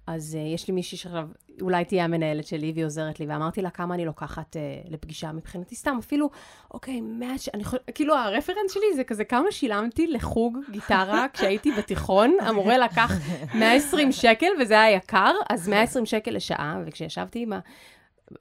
אז 0.07 0.35
אה, 0.35 0.53
יש 0.53 0.67
לי 0.67 0.73
מישהי 0.73 0.97
שעכשיו 0.97 1.27
אולי 1.61 1.85
תהיה 1.85 2.03
המנהלת 2.03 2.47
שלי 2.47 2.71
והיא 2.75 2.85
עוזרת 2.85 3.19
לי, 3.19 3.25
ואמרתי 3.25 3.61
לה 3.61 3.69
כמה 3.69 3.95
אני 3.95 4.05
לוקחת 4.05 4.55
לפגישה 4.89 5.31
מבחינתי, 5.31 5.75
סתם 5.75 5.97
אפילו, 5.99 6.29
אוקיי, 6.73 7.01
מאה 7.01 7.37
ש... 7.37 7.49
אני 7.53 7.61
יכול... 7.61 7.79
כאילו, 7.95 8.15
הרפרנס 8.15 8.73
שלי 8.73 8.95
זה 8.95 9.03
כזה 9.03 9.23
כמה 9.23 9.51
שילמתי 9.51 10.07
לחוג 10.07 10.57
גיטרה 10.71 11.25
כשהייתי 11.33 11.71
בתיכון, 11.71 12.37
המורה 12.41 12.77
לקח 12.77 13.11
120 13.53 14.11
שקל 14.11 14.47
וזה 14.61 14.81
היה 14.81 14.95
יקר, 14.95 15.33
אז 15.49 15.69
120 15.69 16.05
שקל 16.05 16.31
לשעה, 16.31 16.79
וכשישבתי 16.85 17.39
עם 17.39 17.53
ה... 17.53 17.59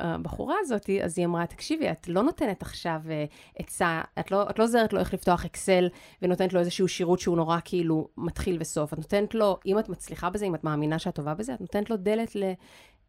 הבחורה 0.01 0.55
הזאת, 0.61 0.91
אז 1.05 1.19
היא 1.19 1.27
אמרה, 1.27 1.47
תקשיבי, 1.47 1.91
את 1.91 2.09
לא 2.09 2.23
נותנת 2.23 2.63
עכשיו 2.63 3.01
אה, 3.11 3.25
עצה, 3.59 4.01
את 4.21 4.31
לא, 4.31 4.51
את 4.51 4.59
לא 4.59 4.65
עוזרת 4.65 4.93
לו 4.93 4.99
איך 5.01 5.15
לפתוח 5.15 5.45
אקסל 5.45 5.89
ונותנת 6.23 6.53
לו 6.53 6.61
איזשהו 6.61 6.89
שירות 6.89 7.21
שהוא 7.21 7.37
נורא 7.37 7.59
כאילו 7.65 8.09
מתחיל 8.17 8.57
וסוף. 8.61 8.93
את 8.93 8.99
נותנת 8.99 9.35
לו, 9.35 9.59
אם 9.67 9.79
את 9.79 9.89
מצליחה 9.89 10.31
בזה, 10.31 10.47
אם 10.47 10.55
את 10.55 10.65
מאמינה 10.65 10.99
שאת 10.99 11.15
טובה 11.15 11.35
בזה, 11.35 11.55
את 11.55 11.61
נותנת 11.61 11.91
לו 11.91 11.97
דלת 11.97 12.37
ל... 12.37 12.53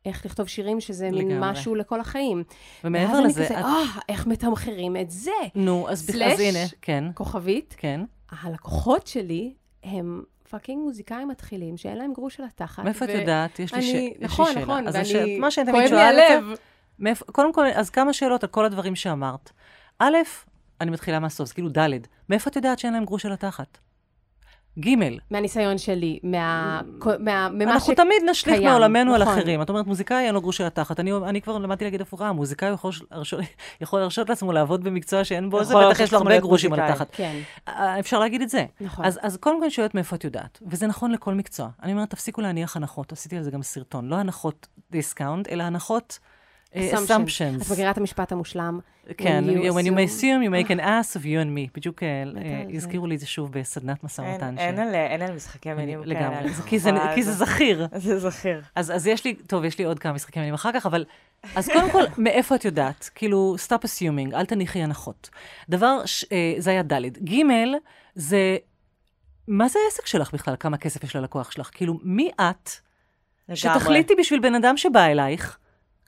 איך 0.06 0.26
לכתוב 0.26 0.48
שירים, 0.48 0.82
שזה 0.82 1.12
מין. 1.12 1.40
משהו 1.40 1.76
לכל 1.76 2.00
החיים. 2.00 2.44
ומעבר 2.84 3.14
ואז 3.14 3.26
לזה, 3.26 3.40
אני 3.42 3.50
כזה, 3.50 3.60
את- 3.60 3.66
אה, 3.66 3.84
איך 4.10 4.28
מתמחרים 4.28 4.98
את 4.98 5.12
זה? 5.12 5.32
נו, 5.56 5.90
אז 5.90 6.06
בכלל, 6.10 6.24
אז 6.32 6.40
הנה, 6.40 6.60
כן, 6.82 7.04
כוכבית, 7.14 7.76
כן. 7.78 8.02
הלקוחות 8.42 9.08
שלי 9.08 9.54
הם 9.84 10.24
fucking 10.50 10.84
מוזיקאים 10.84 11.28
מתחילים, 11.28 11.78
שאין 11.78 11.98
להם 11.98 12.14
גרוש 12.14 12.40
על 12.40 12.46
התחת. 12.46 12.84
מאיפה 12.84 13.06
את 13.06 13.10
יודעת? 13.10 13.60
יש 13.60 13.74
לי 13.74 13.82
ש- 13.82 13.90
אני, 13.90 14.12
יש 14.14 14.20
לי 14.20 14.26
נכון, 14.26 14.54
שאלה. 14.54 14.62
נכון, 14.62 14.88
אז 14.88 14.96
ואני, 14.96 15.40
מה 15.40 15.52
שאני 15.52 15.72
כואב 15.72 15.88
תמיד 15.88 15.94
לי 15.94 15.98
שואלת, 16.00 16.32
הלב. 16.32 16.58
מאיפה- 17.00 17.26
קודם 17.26 17.54
כל, 17.54 17.66
אז 17.76 17.90
כמה 17.90 18.14
שאלות 18.14 18.44
על 18.44 18.50
כל 18.50 18.66
הדברים 18.66 18.96
שאמרת. 18.96 19.52
א', 20.00 20.16
אני 20.82 20.92
מתחילה 20.92 21.20
מהסוף, 21.20 21.48
זה 21.48 21.54
כאילו 21.54 21.70
ד', 21.70 21.90
מאיפה 22.30 22.50
את 22.50 22.56
יודעת 22.56 22.80
שאין 22.80 22.94
להם 22.94 23.06
גרוש 23.06 23.26
על 23.26 23.32
התחת? 23.32 23.78
ג', 24.80 24.90
מהניסיון 25.32 25.78
שלי, 25.78 26.20
מה... 26.24 26.82
מה... 27.20 27.50
ממה 27.50 27.74
אנחנו 27.74 27.94
ש... 27.94 27.96
תמיד 27.96 28.24
נשליך 28.30 28.56
קיים, 28.58 28.70
מעולמנו 28.70 29.16
על 29.16 29.22
נכון. 29.22 29.34
אחרים. 29.34 29.62
את 29.62 29.70
אומרת, 29.70 29.88
מוזיקאי 29.88 30.26
אין 30.26 30.34
לו 30.34 30.42
גרוש 30.42 30.62
על 30.62 30.68
התחת. 30.68 31.00
אני, 31.00 31.12
אני 31.28 31.42
כבר 31.42 31.58
למדתי 31.58 31.84
להגיד 31.84 32.02
הפוכה, 32.02 32.32
מוזיקאי 32.32 32.70
יכול 32.70 32.92
יכול 33.82 34.00
להרשות 34.00 34.30
לעצמו 34.30 34.52
לעבוד 34.52 34.84
במקצוע 34.84 35.24
שאין 35.24 35.50
בו 35.50 35.64
זה, 35.64 35.74
יכול 35.74 35.90
בטח 35.90 36.00
יש 36.00 36.14
לו 36.14 36.20
הרבה 36.20 36.40
גרושים 36.40 36.74
על. 36.74 36.80
התחת. 36.80 37.08
כן, 37.12 37.36
אה, 37.68 38.00
אפשר 38.00 38.20
להגיד 38.20 38.42
את 38.42 38.50
זה. 38.50 38.66
נכון. 38.82 39.06
אז, 39.06 39.20
אז 39.22 39.38
קודם 39.38 39.58
כל 39.58 39.64
אני 39.64 39.72
שואלת 39.72 39.96
מאיפה 39.96 40.16
את 40.16 40.24
יודעת, 40.24 40.60
וזה 40.68 40.88
נכון 40.88 41.12
לכל 41.12 41.34
מקצוע. 41.34 41.70
אני 41.84 41.92
אומרת, 41.92 42.10
תפסיקו 42.10 42.42
להניח 42.42 42.76
הנחות, 42.76 43.12
עשיתי 43.12 43.38
על 43.38 43.44
זה 43.44 43.52
גם 43.52 43.64
סרטון. 43.64 44.08
לא 44.08 44.16
הנחות 44.16 44.68
discount, 44.92 45.48
אלא 45.50 45.64
הנחות 45.64 46.20
Assumptions. 46.76 47.10
assumptions. 47.10 47.66
את 47.66 47.72
מכירה 47.72 47.92
את 47.92 47.98
המשפט 47.98 48.32
המושלם? 48.32 48.80
כן, 49.18 49.44
When 49.48 49.52
you 49.52 49.72
when 49.72 49.86
you 49.86 49.92
may 49.92 50.22
assume- 50.22 50.44
you 50.48 50.68
make 50.68 50.70
an 50.72 50.80
ass 50.84 51.16
of 51.16 51.24
you 51.24 51.40
and 51.44 51.58
me. 51.58 51.72
בדיוק 51.76 52.04
אה, 52.04 52.08
אה. 52.38 52.64
הזכירו 52.74 53.08
לי 53.08 53.16
את 53.16 53.20
זה 53.20 53.26
שוב 53.28 53.52
בסדנת 53.52 54.04
משא 54.04 54.22
ומתן. 54.22 54.58
אין 54.58 54.76
ש- 54.76 54.80
על- 54.80 54.96
אין 54.96 55.22
על 55.22 55.36
משחקי 55.36 55.74
מילים 55.74 56.04
כאלה. 56.04 56.14
לגמרי. 56.20 56.54
כי 56.66 56.80
זה- 56.80 57.32
זכיר. 57.34 57.88
זה 57.96 58.20
זכיר. 58.20 58.62
אז, 58.76 58.92
אז 58.96 59.08
יש 59.08 59.26
לי, 59.26 59.34
טוב, 59.34 59.64
יש 59.64 59.78
לי 59.80 59.86
עוד 59.86 60.00
כמה 60.00 60.14
משחקים 60.14 60.42
מילים 60.42 60.54
אחר 60.54 60.72
כך, 60.74 60.86
אבל... 60.86 61.06
אז 61.56 61.70
קודם 61.70 61.90
כל, 61.92 62.04
מאיפה 62.24 62.56
את 62.56 62.66
יודעת? 62.66 63.10
כאילו, 63.16 63.56
stop 63.68 63.80
assuming, 63.86 64.36
אל 64.36 64.46
תניחי 64.46 64.80
הנחות. 64.84 65.30
דבר, 65.70 66.02
ש, 66.06 66.26
אה, 66.32 66.54
זה 66.58 66.70
היה 66.72 66.84
ד'. 66.84 67.02
ג', 67.30 67.36
זה, 68.16 68.58
מה 69.48 69.68
זה 69.68 69.80
העסק 69.86 70.06
שלך 70.06 70.34
בכלל? 70.34 70.56
כמה 70.60 70.78
כסף 70.78 71.04
יש 71.04 71.16
ללקוח 71.16 71.52
שלך? 71.52 71.70
כאילו, 71.74 72.00
מי 72.04 72.30
את 72.36 72.70
לגמרי. 73.50 73.56
שתחליטי 73.56 74.14
בשביל 74.20 74.40
בן 74.40 74.56
אדם 74.56 74.78
שבא 74.78 75.06
אלייך, 75.06 75.58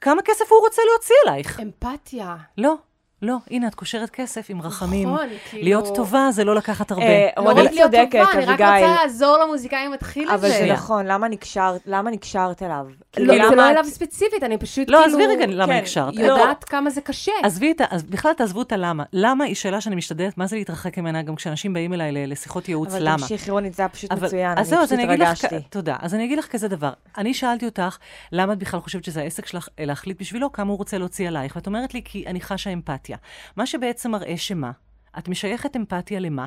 כמה 0.00 0.22
כסף 0.22 0.52
הוא 0.52 0.60
רוצה 0.60 0.82
להוציא 0.90 1.14
אלייך? 1.26 1.60
אמפתיה. 1.60 2.36
לא, 2.58 2.74
לא, 3.22 3.36
הנה, 3.50 3.66
את 3.68 3.74
קושרת 3.74 4.10
כסף 4.10 4.46
עם 4.50 4.62
רחמים. 4.62 5.08
נכון, 5.14 5.26
כאילו... 5.50 5.64
להיות 5.64 5.94
טובה 5.94 6.28
זה 6.30 6.44
לא 6.44 6.54
לקחת 6.54 6.90
הרבה. 6.90 7.02
אה, 7.04 7.28
לא 7.38 7.50
רק 7.50 7.56
להיות 7.56 7.90
צודקת, 7.92 8.10
טובה, 8.18 8.32
אני 8.32 8.44
רק. 8.46 8.50
רוצה 8.60 8.96
לעזור 9.02 9.36
למוזיקאי 9.38 9.78
המתחיל 9.78 10.30
הזה. 10.30 10.34
אבל 10.34 10.48
זה. 10.66 10.72
נכון, 10.72 11.06
למה 11.06 11.28
נקשרת- 11.28 11.80
למה 11.86 12.10
נקשרת 12.10 12.62
אליו? 12.62 12.86
לא, 12.88 12.94
כאילו, 13.12 13.32
זה 13.34 13.54
למה 13.54 13.56
לא 13.56 13.66
את- 13.66 13.70
אליו 13.70 13.84
ספציפית, 13.84 14.42
אני 14.42 14.58
פשוט 14.58 14.90
לא, 14.90 14.98
כאילו... 15.04 15.18
עזבי 15.18 15.36
רגע 15.36 15.46
למה 15.46 15.72
כן, 15.72 15.78
הקשרת. 15.78 16.14
יודעת 16.14 16.64
כמה 16.64 16.90
זה 16.90 17.00
קשה. 17.00 17.32
עזבי 17.42 17.70
את 17.70 17.80
ה... 17.80 17.84
בכלל 18.08 18.32
תעזבו 18.32 18.62
את 18.62 18.72
הלמה. 18.72 19.02
למה 19.12 19.44
היא 19.44 19.54
שאלה 19.54 19.80
שאני 19.80 19.96
משתדלת, 19.96 20.38
מה 20.38 20.46
זה 20.46 20.56
להתרחק 20.56 20.98
ממנה 20.98 21.22
גם 21.22 21.34
כשאנשים 21.36 21.72
באים 21.72 21.92
אליי 21.94 22.26
לשיחות 22.26 22.68
ייעוץ, 22.68 22.88
אבל 22.88 23.02
למה? 23.02 23.16
תמשיכי, 23.18 23.50
רונית, 23.50 23.74
זה 23.74 23.82
היה 23.82 23.88
פשוט 23.88 24.12
אבל- 24.12 24.26
מצוין, 24.26 24.58
אז 24.58 24.72
אני 24.72 24.80
פשוט 24.86 24.98
התרגשתי. 25.00 25.56
תודה. 25.70 25.96
אז 26.00 26.14
אני 26.14 26.24
אגיד 26.24 26.38
לך 26.38 26.46
כזה 26.46 26.68
דבר. 26.68 26.90
אני 27.18 27.34
שאלתי 27.34 27.66
אותך, 27.66 27.96
למה 28.32 28.52
את 28.52 28.58
בכלל 28.58 28.80
חושבת 28.80 29.04
שזה 29.04 29.20
העסק 29.20 29.46
שלך 29.46 29.68
להחליט 29.80 30.20
בשבילו 30.20 30.52
כמה 30.52 30.70
הוא 30.70 30.78
רוצה 30.78 30.98
להוציא 30.98 31.28
עלייך? 31.28 31.56
ואת 31.56 31.66
אומרת 31.66 31.94
לי, 31.94 32.00
כי 32.04 32.24
אני 32.26 32.40
חשה 32.40 32.70
אמפתיה. 32.72 33.07
מה 33.56 33.66
שבעצם 33.66 34.10
מראה 34.10 34.36
שמה? 34.36 34.72
את 35.18 35.28
משייכת 35.28 35.76
אמפתיה 35.76 36.20
למה? 36.20 36.46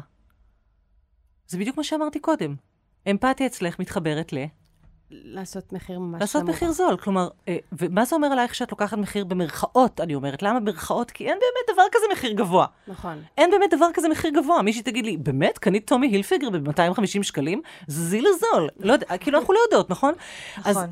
זה 1.47 1.57
בדיוק 1.57 1.77
מה 1.77 1.83
שאמרתי 1.83 2.19
קודם. 2.19 2.55
אמפתיה 3.11 3.47
אצלך 3.47 3.79
מתחברת 3.79 4.33
ל... 4.33 4.37
לעשות 5.11 5.73
מחיר 5.73 5.99
ממש 5.99 6.21
לעשות 6.21 6.41
נמוך. 6.41 6.55
מחיר 6.55 6.71
זול. 6.71 6.97
כלומר, 6.97 7.29
אה, 7.47 7.57
ומה 7.71 8.05
זה 8.05 8.15
אומר 8.15 8.27
עלייך 8.27 8.55
שאת 8.55 8.71
לוקחת 8.71 8.97
מחיר 8.97 9.25
במרכאות, 9.25 10.01
אני 10.01 10.15
אומרת? 10.15 10.43
למה 10.43 10.59
במרכאות? 10.59 11.11
כי 11.11 11.23
אין 11.29 11.37
באמת 11.39 11.75
דבר 11.75 11.83
כזה 11.91 12.05
מחיר 12.11 12.31
גבוה. 12.31 12.65
נכון. 12.87 13.21
אין 13.37 13.51
באמת 13.51 13.73
דבר 13.73 13.87
כזה 13.93 14.09
מחיר 14.09 14.31
גבוה. 14.31 14.61
מישהי 14.61 14.81
תגיד 14.83 15.05
לי, 15.05 15.17
באמת? 15.17 15.57
קנית 15.57 15.87
טומי 15.87 16.07
הילפיגר 16.07 16.49
ב-250 16.49 17.23
שקלים? 17.23 17.61
זה 17.87 18.03
זיל 18.03 18.25
הזול. 18.27 18.69
לא 18.79 18.93
יודע, 18.93 19.17
כאילו, 19.17 19.39
אנחנו 19.39 19.53
לא 19.53 19.59
יודעות, 19.65 19.89
נכון? 19.89 20.13
נכון. 20.57 20.71
אז, 20.71 20.89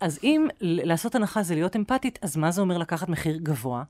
אז 0.00 0.18
אם 0.24 0.46
ל- 0.60 0.88
לעשות 0.88 1.14
הנחה 1.14 1.42
זה 1.42 1.54
להיות 1.54 1.76
אמפתית, 1.76 2.18
אז 2.22 2.36
מה 2.36 2.50
זה 2.50 2.60
אומר 2.60 2.78
לקחת 2.78 3.08
מחיר 3.08 3.36
גבוה? 3.36 3.82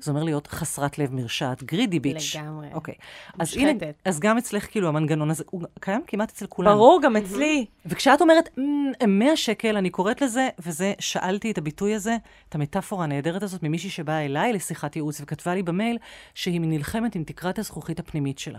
זה 0.00 0.10
אומר 0.10 0.22
להיות 0.22 0.46
חסרת 0.46 0.98
לב 0.98 1.14
מרשעת, 1.14 1.62
גרידי 1.62 2.00
ביץ'. 2.00 2.36
לגמרי. 2.36 2.68
אוקיי. 2.74 2.94
אז 3.28 3.38
מושחתת. 3.38 3.60
הנה, 3.82 3.92
אז 4.04 4.20
גם 4.20 4.38
אצלך, 4.38 4.70
כאילו, 4.70 4.88
המנגנון 4.88 5.30
הזה, 5.30 5.44
הוא 5.50 5.62
קיים 5.80 6.00
כמעט 6.06 6.30
אצל 6.30 6.46
כולם. 6.46 6.72
ברור, 6.74 7.00
גם 7.02 7.16
אצלי. 7.16 7.66
וכשאת 7.86 8.20
אומרת, 8.20 8.58
"מ, 8.58 9.18
100 9.18 9.36
שקל, 9.36 9.76
אני 9.76 9.90
קוראת 9.90 10.22
לזה, 10.22 10.48
וזה, 10.58 10.92
שאלתי 10.98 11.50
את 11.50 11.58
הביטוי 11.58 11.94
הזה, 11.94 12.16
את 12.48 12.54
המטאפורה 12.54 13.04
הנהדרת 13.04 13.42
הזאת, 13.42 13.62
ממישהי 13.62 13.90
שבאה 13.90 14.24
אליי 14.24 14.52
לשיחת 14.52 14.96
ייעוץ 14.96 15.20
וכתבה 15.20 15.54
לי 15.54 15.62
במייל, 15.62 15.98
שהיא 16.34 16.60
נלחמת 16.60 17.14
עם 17.14 17.24
תקרת 17.24 17.58
הזכוכית 17.58 17.98
הפנימית 17.98 18.38
שלה. 18.38 18.58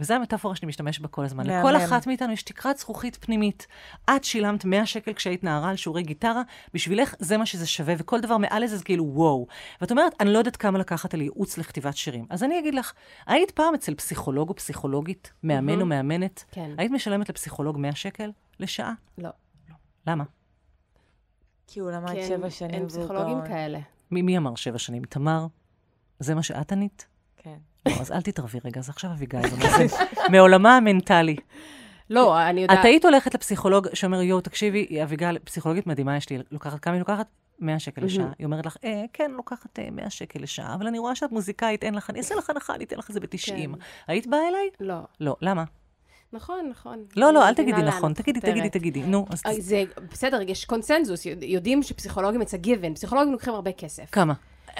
וזו 0.00 0.14
המטאפורה 0.14 0.56
שאני 0.56 0.68
משתמשת 0.68 1.02
בה 1.02 1.08
כל 1.08 1.24
הזמן. 1.24 1.46
לכל 1.46 1.76
אחת 1.76 2.06
מאיתנו 2.06 2.32
יש 2.32 2.42
תקרת 2.42 2.78
זכוכית 2.78 3.16
פנימית. 3.20 3.66
את 4.10 4.24
שילמת 4.24 4.64
100 4.64 4.86
שקל 4.86 5.12
כשהיית 5.12 5.44
נערה 5.44 5.70
על 5.70 5.76
שיעורי 5.76 6.02
גיטרה, 6.02 6.42
בשבילך 6.74 7.14
זה 7.18 7.36
מה 7.36 7.46
שזה 7.46 7.66
שווה, 7.66 7.94
וכל 7.98 8.20
דבר 8.20 8.36
מעל 8.36 8.62
לזה 8.62 8.76
זה 8.76 8.84
כאילו 8.84 9.04
וואו. 9.04 9.46
ואת 9.80 9.90
אומרת, 9.90 10.12
אני 10.20 10.32
לא 10.32 10.38
יודעת 10.38 10.56
כמה 10.56 10.78
לקחת 10.78 11.14
על 11.14 11.20
ייעוץ 11.20 11.58
לכתיבת 11.58 11.96
שירים. 11.96 12.26
אז 12.30 12.42
אני 12.42 12.58
אגיד 12.58 12.74
לך, 12.74 12.92
היית 13.26 13.50
פעם 13.50 13.74
אצל 13.74 13.94
פסיכולוג 13.94 14.48
או 14.48 14.54
פסיכולוגית, 14.54 15.32
מאמן 15.42 15.80
או 15.80 15.86
מאמנת? 15.86 16.44
כן. 16.50 16.70
היית 16.78 16.92
משלמת 16.92 17.28
לפסיכולוג 17.28 17.78
100 17.78 17.94
שקל 17.94 18.30
לשעה? 18.60 18.92
לא. 19.18 19.30
למה? 20.06 20.24
כי 21.66 21.80
הוא 21.80 21.90
למד 21.90 22.12
כן, 22.12 22.28
שבע 22.28 22.50
שנים 22.50 22.74
אין 22.74 22.88
פסיכולוגים. 22.88 23.38
כאלה. 23.46 23.78
מי, 24.10 24.22
מי 24.22 24.38
אמר 24.38 24.54
שבע 24.54 24.78
שנים? 24.78 25.02
תמר? 25.04 25.46
זה 26.18 26.34
מה 26.34 26.42
שאת 26.42 26.72
ענית? 26.72 27.06
כן. 27.42 27.56
לא, 27.88 27.92
אז 28.00 28.12
אל 28.12 28.20
תתערבי 28.22 28.58
רגע, 28.64 28.80
אז 28.80 28.88
עכשיו 28.88 29.10
אביגיל. 29.10 29.40
מעולמה 30.32 30.76
המנטלי. 30.76 31.36
לא, 32.10 32.42
אני 32.48 32.60
יודעת... 32.60 32.78
את 32.80 32.84
היית 32.84 33.04
הולכת 33.04 33.34
לפסיכולוג 33.34 33.88
שאומר, 33.94 34.22
יואו, 34.22 34.40
תקשיבי, 34.40 35.02
אביגיל, 35.02 35.38
פסיכולוגית 35.38 35.86
מדהימה 35.86 36.16
יש 36.16 36.30
לי, 36.30 36.38
לוקחת, 36.50 36.80
כמה 36.80 36.94
היא 36.94 36.98
לוקחת? 36.98 37.26
100 37.58 37.78
שקל 37.78 38.04
לשעה. 38.04 38.26
היא 38.38 38.44
אומרת 38.44 38.66
לך, 38.66 38.76
אה, 38.84 39.04
כן, 39.12 39.30
לוקחת 39.36 39.78
אה, 39.78 39.88
100 39.90 40.10
שקל 40.10 40.42
לשעה, 40.42 40.74
אבל 40.74 40.86
אני 40.86 40.98
רואה 40.98 41.14
שאת 41.14 41.32
מוזיקאית, 41.32 41.84
אין 41.84 41.94
לך, 41.94 42.10
אני 42.10 42.18
אעשה 42.18 42.34
לך 42.34 42.50
הנחה, 42.50 42.74
אני 42.74 42.84
אתן 42.84 42.96
לך 42.96 43.10
את 43.10 43.14
זה 43.14 43.20
ב-90. 43.20 43.46
כן. 43.46 43.70
היית 44.06 44.26
באה 44.26 44.48
אליי? 44.48 44.68
לא. 44.80 44.94
לא. 45.20 45.36
למה? 45.40 45.64
נכון, 46.32 46.68
נכון. 46.70 47.04
לא, 47.16 47.32
לא, 47.32 47.48
אל 47.48 47.54
תגידי 47.54 47.82
נכון, 47.82 48.12
תגידי. 48.14 48.40
תגידי, 48.40 48.70
תגידי. 48.70 49.02
נו, 49.02 49.26
אה, 49.46 49.52
זה 49.58 49.82
בסדר, 50.12 50.40
יש 50.42 50.64
קונצנזוס, 50.64 51.26
יודע- 51.26 51.46
יודעים 51.46 51.82
שפסיכולוגים 51.82 52.42
it's 52.42 52.62
a 52.62 52.66
given, 52.66 52.94
פסיכולוגים 52.94 53.32
לוקחים 53.32 53.54
הרבה 53.54 53.72
כסף. 53.72 54.10
כמה? 54.12 54.34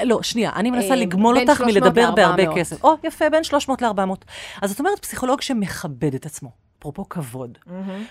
לא, 0.05 0.23
שנייה, 0.23 0.51
אני 0.57 0.71
מנסה 0.71 0.91
אה, 0.91 0.97
לגמול 0.97 1.39
אותך 1.39 1.57
300 1.57 1.75
מלדבר 1.75 2.11
בהרבה 2.11 2.45
ל-400. 2.45 2.57
כסף. 2.57 2.85
או, 2.85 2.95
יפה, 3.05 3.31
בין 3.31 3.45
300 3.45 3.83
ל-400. 3.83 4.25
אז 4.63 4.71
זאת 4.71 4.79
אומרת, 4.79 4.99
פסיכולוג 4.99 5.41
שמכבד 5.41 6.15
את 6.15 6.27
עצמו, 6.27 6.51
אפרופו 6.79 7.09
כבוד. 7.09 7.59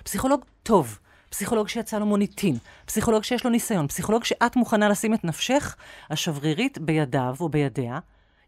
פסיכולוג 0.04 0.46
טוב, 0.64 1.00
פסיכולוג 1.30 1.68
שיצא 1.68 2.00
לו 2.00 2.06
מוניטין, 2.06 2.58
פסיכולוג 2.86 3.24
שיש 3.24 3.44
לו 3.44 3.50
ניסיון, 3.50 3.88
פסיכולוג 3.88 4.24
שאת 4.24 4.56
מוכנה 4.56 4.90
לשים 4.90 5.14
את 5.14 5.24
נפשך 5.24 5.76
השברירית 6.10 6.78
בידיו 6.78 7.36
או 7.40 7.50
בידיה, 7.50 8.00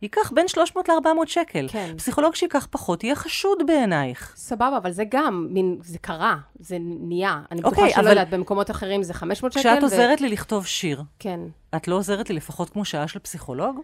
ייקח 0.01 0.31
בין 0.35 0.47
300 0.47 0.89
ל-400 0.89 1.27
שקל. 1.27 1.67
כן. 1.71 1.93
פסיכולוג 1.97 2.35
שייקח 2.35 2.67
פחות 2.71 3.03
יהיה 3.03 3.15
חשוד 3.15 3.57
בעינייך. 3.67 4.33
סבבה, 4.37 4.77
אבל 4.77 4.91
זה 4.91 5.03
גם, 5.09 5.47
מין, 5.49 5.77
זה 5.83 5.97
קרה, 5.99 6.37
זה 6.59 6.77
נהיה. 6.79 7.41
אני 7.51 7.61
בטוחה 7.61 7.75
אוקיי, 7.81 7.93
שלא 7.93 8.01
אבל- 8.01 8.09
יודעת, 8.09 8.29
במקומות 8.29 8.71
אחרים 8.71 9.03
זה 9.03 9.13
500 9.13 9.51
שקל. 9.51 9.61
כשאת 9.61 9.77
ו- 9.83 9.85
עוזרת 9.85 10.21
לי 10.21 10.29
לכתוב 10.29 10.65
שיר, 10.65 11.03
כן. 11.19 11.39
את 11.75 11.87
לא 11.87 11.95
עוזרת 11.95 12.29
לי 12.29 12.35
לפחות 12.35 12.69
כמו 12.69 12.85
שעה 12.85 13.07
של 13.07 13.19
פסיכולוג? 13.19 13.79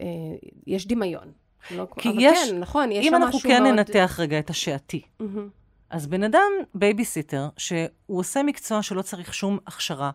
אה, 0.00 0.06
יש 0.66 0.86
דמיון. 0.86 1.32
לא, 1.70 1.86
כי 1.98 2.08
יש- 2.18 2.50
כן, 2.50 2.58
נכון, 2.58 2.92
יש 2.92 3.06
אם 3.06 3.14
אנחנו 3.14 3.38
כן 3.40 3.62
מאוד... 3.62 3.74
ננתח 3.74 4.16
רגע 4.18 4.38
את 4.38 4.50
השעתי. 4.50 5.02
מהמם. 5.20 5.48
אז 5.90 6.06
בן 6.06 6.22
אדם, 6.22 6.52
בייביסיטר, 6.74 7.48
שהוא 7.56 7.78
עושה 8.06 8.42
מקצוע 8.42 8.82
שלא 8.82 9.02
צריך 9.02 9.34
שום 9.34 9.58
הכשרה 9.66 10.10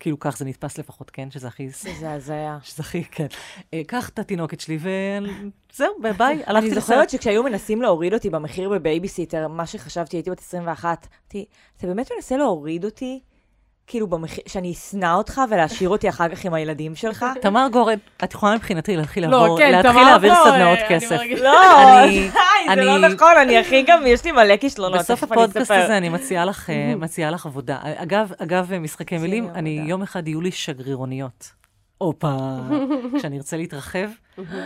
כאילו, 0.00 0.18
כך 0.18 0.36
זה 0.36 0.44
נתפס 0.44 0.78
לפחות, 0.78 1.10
כן? 1.10 1.30
שזה 1.30 1.48
הכי... 1.48 1.68
זה 1.70 2.12
הזיה. 2.12 2.58
שזה 2.62 2.82
הכי, 2.82 3.04
כן. 3.04 3.26
אה, 3.74 3.82
קח 3.86 4.08
את 4.08 4.18
התינוקת 4.18 4.60
שלי 4.60 4.78
וזהו, 4.78 5.94
ביי, 6.16 6.42
הלכתי 6.46 6.50
אני 6.50 6.76
לסרט. 6.76 6.80
זוכרת 6.80 7.10
שכשהיו 7.10 7.42
מנסים 7.42 7.82
להוריד 7.82 8.14
אותי 8.14 8.30
במחיר 8.30 8.68
בבייביסיטר, 8.68 9.48
מה 9.48 9.66
שחשבתי, 9.66 10.16
הייתי 10.16 10.30
בת 10.30 10.38
21, 10.40 11.06
אמרתי, 11.34 11.46
אתה 11.76 11.86
באמת 11.86 12.10
מנסה 12.16 12.36
להוריד 12.36 12.84
אותי? 12.84 13.20
כאילו, 13.86 14.06
במחיר, 14.06 14.44
שאני 14.46 14.72
אשנא 14.72 15.14
אותך 15.14 15.40
ולהשאיר 15.50 15.88
אותי 15.88 16.08
אחר 16.08 16.28
כך 16.28 16.44
עם 16.44 16.54
הילדים 16.54 16.94
שלך? 16.96 17.26
תמר 17.42 17.66
גורן, 17.72 17.94
את 18.24 18.34
יכולה 18.34 18.54
מבחינתי 18.54 18.96
להתחיל 18.96 19.26
לא, 19.26 19.40
לעבור, 19.40 19.58
כן, 19.58 19.70
להתחיל 19.72 19.92
תמר 19.92 20.02
להעביר 20.02 20.34
סדנאות 20.44 20.78
אני 20.78 20.88
כסף. 20.88 21.16
מרגישה- 21.16 21.42
לא, 21.42 22.06
די, 22.06 22.28
זה 22.74 22.80
לא 22.80 22.98
נכון, 22.98 23.32
אני 23.42 23.58
הכי 23.58 23.82
גם, 23.86 24.02
יש 24.06 24.24
לי 24.24 24.32
מלא 24.32 24.56
כישלונות, 24.56 24.98
בסוף 25.00 25.22
הפודקאסט. 25.22 25.70
הזה 25.70 25.96
אני 25.96 26.08
מציעה 26.08 26.44
לך, 26.44 26.70
אה, 26.70 26.94
מציעה 26.96 27.30
לך 27.30 27.46
עבודה. 27.46 27.78
אגב, 27.82 28.32
אגב, 28.38 28.74
משחקי 28.74 29.18
מילים, 29.18 29.48
אני. 29.54 29.82
יום 29.86 30.02
אחד 30.02 30.28
יהיו 30.28 30.40
לי 30.40 30.50
שגרירוניות. 30.50 31.63
הופה, 32.04 32.36
כשאני 33.18 33.36
ארצה 33.36 33.56
להתרחב, 33.56 34.08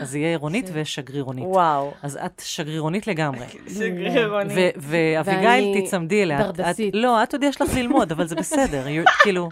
אז 0.01 0.15
יהיה 0.15 0.29
עירונית 0.29 0.71
ושגרירונית. 0.73 1.45
וואו. 1.49 1.93
אז 2.03 2.19
את 2.27 2.43
שגרירונית 2.45 3.07
לגמרי. 3.07 3.47
שגרירוני. 3.69 4.55
ו- 4.55 4.69
ואביגיל, 4.81 5.81
תצמדי 5.87 6.23
אליה. 6.23 6.39
דרדסית. 6.43 6.95
לא, 6.97 7.23
את 7.23 7.33
עוד 7.33 7.43
יש 7.43 7.61
לך 7.61 7.75
ללמוד, 7.75 8.13
אבל 8.13 8.27
זה 8.27 8.37
בסדר. 8.37 8.85
כאילו, 9.23 9.49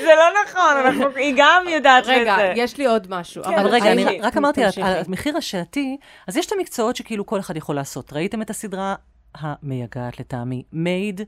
זה 0.00 0.10
לא 0.16 0.24
נכון, 0.44 0.76
אנחנו- 0.84 1.16
היא 1.16 1.34
גם 1.36 1.64
יודעת 1.68 2.04
רגע, 2.06 2.34
בזה. 2.34 2.52
יש 2.56 2.76
לי 2.78 2.86
עוד 2.86 3.06
משהו. 3.10 3.44
כן, 3.44 3.58
אבל 3.58 3.68
רגע. 3.68 3.92
אני 3.92 4.20
רק 4.20 4.36
אמרתי. 4.36 4.64
על 4.64 4.72
המחיר 5.06 5.36
השעתי, 5.36 5.96
אז 6.26 6.36
יש 6.36 6.46
את 6.46 6.52
המקצועות 6.52 6.96
שכאילו 6.96 7.26
כל 7.26 7.38
אחד 7.40 7.56
יכול 7.56 7.74
לעשות. 7.76 8.12
ראיתם 8.12 8.42
את 8.42 8.50
הסדרה 8.50 8.94
המייגעת 9.34 10.20
לטעמי, 10.20 10.62
Maid, 10.72 11.18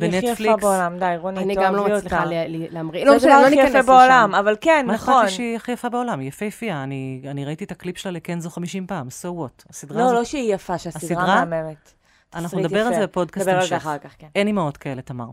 היא 0.00 0.08
הכי 0.08 0.16
יפה 0.16 0.26
בנטפליקס? 0.26 0.62
בעולם, 0.62 0.98
די, 0.98 1.14
רוני, 1.18 1.40
אני 1.40 1.54
גם 1.54 1.76
לא. 1.76 1.88
מצליחה 1.88 2.24
להמריא. 2.70 3.04
זה 3.04 3.10
לא 3.10 3.16
משנה, 3.16 3.40
לא 3.40 3.46
הכי 3.46 3.56
ניכנס 3.56 3.68
יפה 3.68 3.78
לשם. 3.78 3.86
בעולם, 3.86 4.34
אבל 4.34 4.56
כן, 4.60 4.84
מה 4.86 4.94
אכפת 4.94 5.08
נכון. 5.08 5.24
לי 5.24 5.30
שהיא 5.30 5.56
הכי 5.56 5.72
יפה 5.72 5.88
בעולם? 5.88 6.20
היא 6.20 6.28
יפהפייה. 6.28 6.82
אני 6.82 7.44
ראיתי 7.46 7.64
את 7.64 7.70
הקליפ 7.70 7.98
שלה 7.98 8.12
לקנזו 8.12 8.50
50 8.50 8.86
פעם, 8.86 9.06
so 9.06 9.26
what? 9.26 9.64
הסדרה 9.70 9.98
לא, 9.98 10.04
הזאת, 10.04 10.16
לא 10.18 10.24
שהיא 10.24 10.54
יפה, 10.54 10.78
שהסדרה 10.78 11.22
הסדרה? 11.22 11.44
מהממת. 11.44 11.92
אנחנו 12.34 12.58
נדבר 12.58 12.80
על 12.80 12.92
יפה. 12.92 13.00
זה 13.00 13.06
בפודקאסט 13.06 13.48
נדבר 13.48 13.60
על 13.60 13.66
זה 13.68 13.74
המשך. 13.74 13.86
אחר 13.86 13.98
כך, 13.98 14.14
כן. 14.18 14.26
אין 14.34 14.46
אימהות 14.46 14.76
כאלה, 14.76 15.02
תמר. 15.02 15.30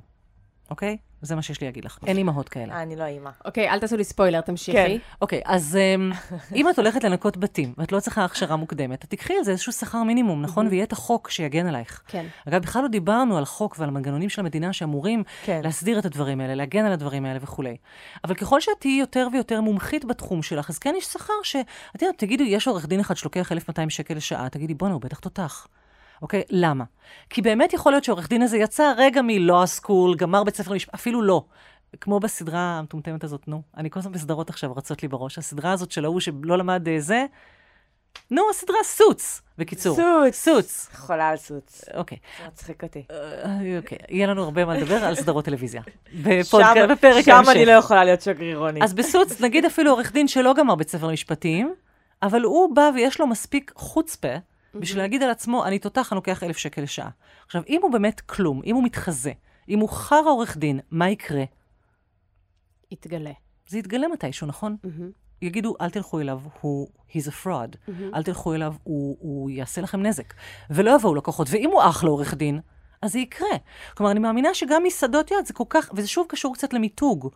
אוקיי? 0.70 0.97
זה 1.22 1.36
מה 1.36 1.41
שיש 1.41 1.61
לי 1.61 1.68
להגיד 1.68 1.86
לך. 1.86 1.99
אין 2.07 2.18
אימהות 2.18 2.49
כאלה. 2.49 2.74
אה, 2.74 2.82
אני 2.82 2.95
לא 2.95 3.03
אימא. 3.03 3.30
אוקיי, 3.45 3.70
אל 3.70 3.80
תעשו 3.80 3.97
לי 3.97 4.03
ספוילר, 4.03 4.41
תמשיכי. 4.41 4.78
כן. 4.78 4.97
אוקיי, 5.22 5.41
אז 5.45 5.76
אמ, 5.78 6.11
אם 6.55 6.70
את 6.70 6.80
הולכת 6.80 7.03
לנקות 7.03 7.38
בתים, 7.38 7.74
ואת 7.78 7.91
לא 7.91 7.99
צריכה 7.99 8.26
הכשרה 8.26 8.55
מוקדמת, 8.55 9.03
את 9.03 9.09
תקחי 9.09 9.34
על 9.38 9.43
זה 9.43 9.51
איזשהו 9.51 9.72
שכר 9.72 10.03
מינימום, 10.03 10.41
נכון? 10.41 10.68
ויהיה 10.68 10.84
את 10.84 10.91
החוק 10.91 11.30
שיגן 11.30 11.68
עלייך. 11.68 12.01
כן. 12.07 12.26
אגב, 12.47 12.61
בכלל 12.61 12.82
לא 12.82 12.88
דיברנו 12.88 13.38
על 13.38 13.45
חוק 13.45 13.76
ועל 13.80 13.89
מנגנונים 13.89 14.30
של 14.30 14.41
המדינה 14.41 14.74
שאמורים 14.74 15.24
כן. 15.45 15.61
להסדיר 15.63 15.99
את 15.99 16.05
הדברים 16.05 16.41
האלה, 16.41 16.55
להגן 16.55 16.86
על 16.86 16.91
הדברים 16.91 17.26
האלה 17.26 17.39
וכולי. 17.41 17.78
אבל 18.24 18.36
ככל 18.36 18.61
שאת 18.61 18.74
תהיי 18.80 18.99
יותר 18.99 19.28
ויותר 19.34 19.61
מומחית 19.61 20.05
בתחום 20.05 20.43
שלך, 20.43 20.70
אז 20.70 20.80
כן 20.80 20.93
יש 20.97 21.05
שכר 21.05 21.34
ש... 21.43 21.55
את 21.95 22.01
יודעת, 22.01 22.18
תגידו, 22.18 22.43
יש 22.43 22.68
עורך 22.68 22.86
דין 22.86 22.99
אחד 22.99 23.18
שלוקח 23.18 23.51
1,200 23.51 23.89
שקל 23.89 24.13
לשעה, 24.13 24.49
תגידי, 24.49 24.74
בואנה, 24.74 24.93
הוא 24.93 25.01
בטח 25.01 25.20
תותח. 25.20 25.68
אוקיי? 26.22 26.43
למה? 26.49 26.84
כי 27.30 27.41
באמת 27.41 27.74
יכול 27.74 27.91
להיות 27.91 28.03
שעורך 28.03 28.30
דין 28.30 28.41
הזה 28.41 28.57
יצא 28.57 28.93
רגע 28.97 29.22
מלא 29.24 29.63
סקול, 29.65 30.15
גמר 30.15 30.43
בית 30.43 30.55
ספר 30.55 30.72
למשפט, 30.72 30.93
אפילו 30.93 31.22
לא. 31.22 31.43
כמו 32.01 32.20
בסדרה 32.20 32.59
המטומטמת 32.59 33.24
הזאת, 33.24 33.47
נו. 33.47 33.61
אני 33.78 33.89
כל 33.89 33.99
הזמן 33.99 34.11
בסדרות 34.11 34.49
עכשיו 34.49 34.74
רצות 34.76 35.01
לי 35.03 35.07
בראש. 35.07 35.38
הסדרה 35.38 35.72
הזאת 35.72 35.91
של 35.91 36.05
ההוא 36.05 36.20
שלא 36.20 36.57
למד 36.57 36.88
אה, 36.88 36.99
זה, 36.99 37.26
נו, 38.32 38.41
הסדרה 38.49 38.78
סוץ, 38.84 39.41
בקיצור. 39.57 39.95
סוץ. 39.95 40.36
סוץ. 40.36 40.89
חולה 40.95 41.30
על 41.30 41.38
סוץ. 41.38 41.84
אוקיי. 41.93 42.18
זה 42.39 42.47
מצחיק 42.47 42.84
אותי. 42.84 43.03
אה, 43.11 43.78
אוקיי, 43.78 43.97
יהיה 44.09 44.28
לנו 44.28 44.43
הרבה 44.43 44.65
מה 44.65 44.78
לדבר 44.78 44.95
על 44.95 45.15
סדרות 45.15 45.45
טלוויזיה. 45.45 45.82
שם- 46.43 46.88
בפרק 46.89 47.26
שם 47.26 47.32
ההמשך. 47.32 47.51
אני 47.51 47.65
לא 47.65 47.72
יכולה 47.72 48.03
להיות 48.03 48.22
שגרירונית. 48.22 48.84
אז 48.84 48.93
בסוץ, 48.93 49.41
נגיד 49.41 49.65
אפילו 49.65 49.91
עורך 49.91 50.11
דין 50.11 50.28
שלא 50.28 50.53
גמר 50.53 50.76
בית 50.76 50.89
ספר 50.89 51.07
למשפטים, 51.07 51.74
אבל 52.22 52.41
הוא 52.41 52.76
בא 52.76 52.89
ויש 52.95 53.20
לו 53.20 53.28
מספיק 53.28 53.72
חוצפה 53.76 54.36
בשביל 54.80 55.01
להגיד 55.01 55.23
על 55.23 55.30
עצמו, 55.30 55.65
אני 55.65 55.80
תותח, 55.80 56.11
אני 56.11 56.15
לוקח 56.15 56.43
אלף 56.43 56.57
שקל 56.57 56.82
לשעה. 56.82 57.09
עכשיו, 57.45 57.63
אם 57.69 57.80
הוא 57.84 57.91
באמת 57.91 58.21
כלום, 58.21 58.61
אם 58.65 58.75
הוא 58.75 58.84
מתחזה, 58.84 59.32
אם 59.69 59.80
הוא 59.80 59.89
חרא 59.89 60.30
עורך 60.30 60.57
דין, 60.57 60.80
מה 60.91 61.09
יקרה? 61.09 61.43
יתגלה. 62.91 63.32
זה 63.67 63.78
יתגלה 63.78 64.07
מתישהו, 64.07 64.47
נכון? 64.47 64.75
מהמם, 64.84 65.11
יגידו, 65.41 65.75
אל 65.82 65.89
תלכו 65.89 66.19
אליו, 66.19 66.41
הוא, 66.61 66.88
he's 67.09 67.28
a 67.28 67.45
fraud. 67.45 67.78
מהמם. 67.88 68.15
אל 68.15 68.23
תלכו 68.23 68.53
אליו, 68.53 68.73
הוא, 68.84 69.17
הוא 69.19 69.49
יעשה 69.49 69.82
לכם 69.82 70.01
נזק. 70.01 70.34
ולא 70.69 70.95
יבואו 70.95 71.15
לקוחות. 71.15 71.47
ואם 71.51 71.69
הוא 71.73 71.82
אחלה 71.84 72.09
עורך 72.09 72.34
דין, 72.34 72.59
אז 73.01 73.11
זה 73.11 73.19
יקרה. 73.19 73.47
כלומר, 73.97 74.11
אני 74.11 74.19
מאמינה 74.19 74.53
שגם 74.53 74.84
מסעדות 74.84 75.32
יד 75.32 75.45
זה 75.45 75.53
כל 75.53 75.63
כך, 75.69 75.89
וזה 75.93 76.07
שוב 76.07 76.25
קשור 76.30 76.53
קצת 76.53 76.73
למיתוג. 76.73 77.30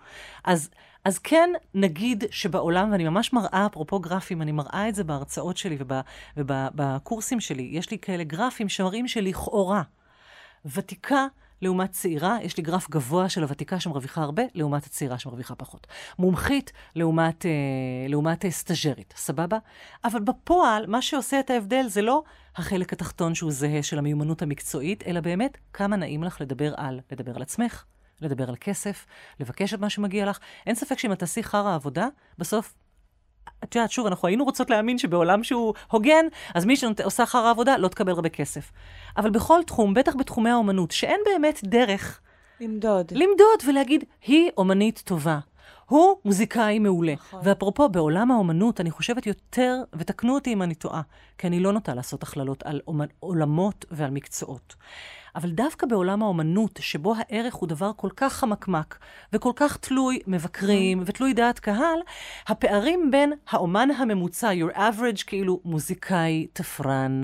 אז, 0.44 0.70
אז 1.06 1.20
כן, 1.20 1.50
נגיד 1.74 2.24
שבעולם, 2.32 2.92
ואני 2.92 3.04
ממש 3.04 3.34
מראה, 3.34 3.66
אפרופו 3.66 4.00
גרפים, 4.00 4.42
אני 4.42 4.52
מראה 4.52 4.90
את 4.90 4.96
זה 4.96 5.04
בהרצאות 5.04 5.58
שלי 5.58 5.78
ובקורסים 6.38 7.40
שלי, 7.40 7.70
יש 7.72 7.92
לי 7.92 7.98
כאלה 7.98 8.24
גרפים 8.24 8.70
שמראים 8.70 9.08
שלכאורה, 9.08 9.82
ותיקה 10.66 11.28
לעומת 11.62 11.92
צעירה, 11.92 12.38
יש 12.42 12.58
לי 12.58 12.64
גרף 12.64 12.90
גבוה 12.90 13.30
של 13.30 13.44
הוותיקה 13.44 13.80
שמרוויחה 13.80 14.22
הרבה, 14.22 14.44
לעומת 14.54 14.86
הצעירה 14.86 15.20
שמרוויחה 15.20 15.56
פחות. 15.56 15.88
מומחית 16.20 16.72
לעומת, 16.96 17.46
אה, 17.46 17.52
לעומת 18.08 18.46
אה, 18.46 18.52
סטאג'רית, 18.52 19.14
סבבה? 19.18 19.58
אבל 20.04 20.20
בפועל, 20.20 20.86
מה 20.88 21.02
שעושה 21.02 21.40
את 21.40 21.50
ההבדל 21.50 21.88
זה 21.88 22.02
לא 22.02 22.24
החלק 22.56 22.94
התחתון 22.94 23.36
שהוא 23.36 23.52
זהה 23.52 23.84
של 23.84 23.98
המיומנות 23.98 24.42
המקצועית, 24.42 25.04
אלא 25.08 25.20
באמת 25.20 25.58
כמה 25.74 25.96
נעים 25.96 26.24
לך 26.24 26.42
לדבר 26.42 26.74
על, 26.78 27.00
לדבר 27.12 27.36
על 27.36 27.42
עצמך, 27.42 27.84
לדבר 28.22 28.50
על 28.50 28.56
כסף, 28.60 29.06
לבקש 29.40 29.74
את 29.74 29.80
מה 29.80 29.90
שמגיע 29.90 30.26
לך. 30.26 30.40
אין 30.66 30.76
ספק 30.76 31.00
שאם 31.00 31.12
את 31.12 31.20
תעשי 31.20 31.44
חרא 31.44 31.76
עבודה, 31.76 32.08
בסוף 32.38 32.74
את 33.64 33.76
יודעת, 33.76 33.92
שוב, 33.92 34.06
אנחנו 34.06 34.28
היינו 34.28 34.44
רוצות 34.44 34.70
להאמין 34.70 34.98
שבעולם 34.98 35.44
שהוא 35.44 35.74
הוגן, 35.92 36.26
אז 36.56 36.66
מי 36.66 36.76
שעושה 36.76 37.24
אחר 37.24 37.38
העבודה 37.38 37.78
לא 37.78 37.88
תקבל 37.88 38.12
הרבה 38.12 38.30
כסף. 38.30 38.72
אבל 39.18 39.30
בכל 39.30 39.60
תחום, 39.68 39.94
בטח 39.94 40.16
בתחומי 40.16 40.50
האומנות, 40.50 40.92
שאין 40.92 41.20
באמת 41.26 41.60
דרך 41.64 42.22
למדוד. 42.60 43.12
למדוד 43.12 43.60
ולהגיד, 43.68 44.04
היא 44.28 44.50
אומנית 44.58 45.02
טובה. 45.06 45.40
הוא 45.86 46.16
מוזיקאי 46.26 46.80
מעולה. 46.80 47.14
נכון. 47.14 47.40
ואפרופו, 47.44 47.90
בעולם 47.90 48.32
האומנות, 48.32 48.82
אני 48.82 48.92
חושבת 48.92 49.28
יותר, 49.28 49.76
ותקנו 49.94 50.36
אותי 50.36 50.54
אם 50.54 50.62
אני 50.62 50.76
טועה, 50.76 51.02
כי 51.38 51.48
אני 51.48 51.60
לא 51.60 51.74
נוטה 51.74 51.94
לעשות 51.94 52.24
הכללות 52.24 52.64
על 52.64 52.82
אומנ... 52.88 53.08
עולמות 53.20 53.86
ועל 53.92 54.12
מקצועות. 54.12 54.76
אבל 55.36 55.52
דווקא 55.52 55.88
בעולם 55.88 56.24
האומנות, 56.24 56.80
שבו 56.82 57.14
הערך 57.18 57.54
הוא 57.54 57.70
דבר 57.70 57.92
כל 57.96 58.10
כך 58.16 58.34
חמקמק, 58.34 58.98
וכל 59.34 59.52
כך 59.56 59.78
תלוי 59.78 60.20
מבקרים, 60.28 61.04
ותלוי 61.06 61.34
דעת 61.34 61.60
קהל, 61.60 62.00
הפערים 62.48 63.12
בין 63.12 63.34
האומן 63.50 63.92
הממוצע, 63.92 64.52
your 64.54 64.76
average, 64.76 65.24
כאילו 65.28 65.60
מוזיקאי, 65.66 66.48
תפרן, 66.54 67.22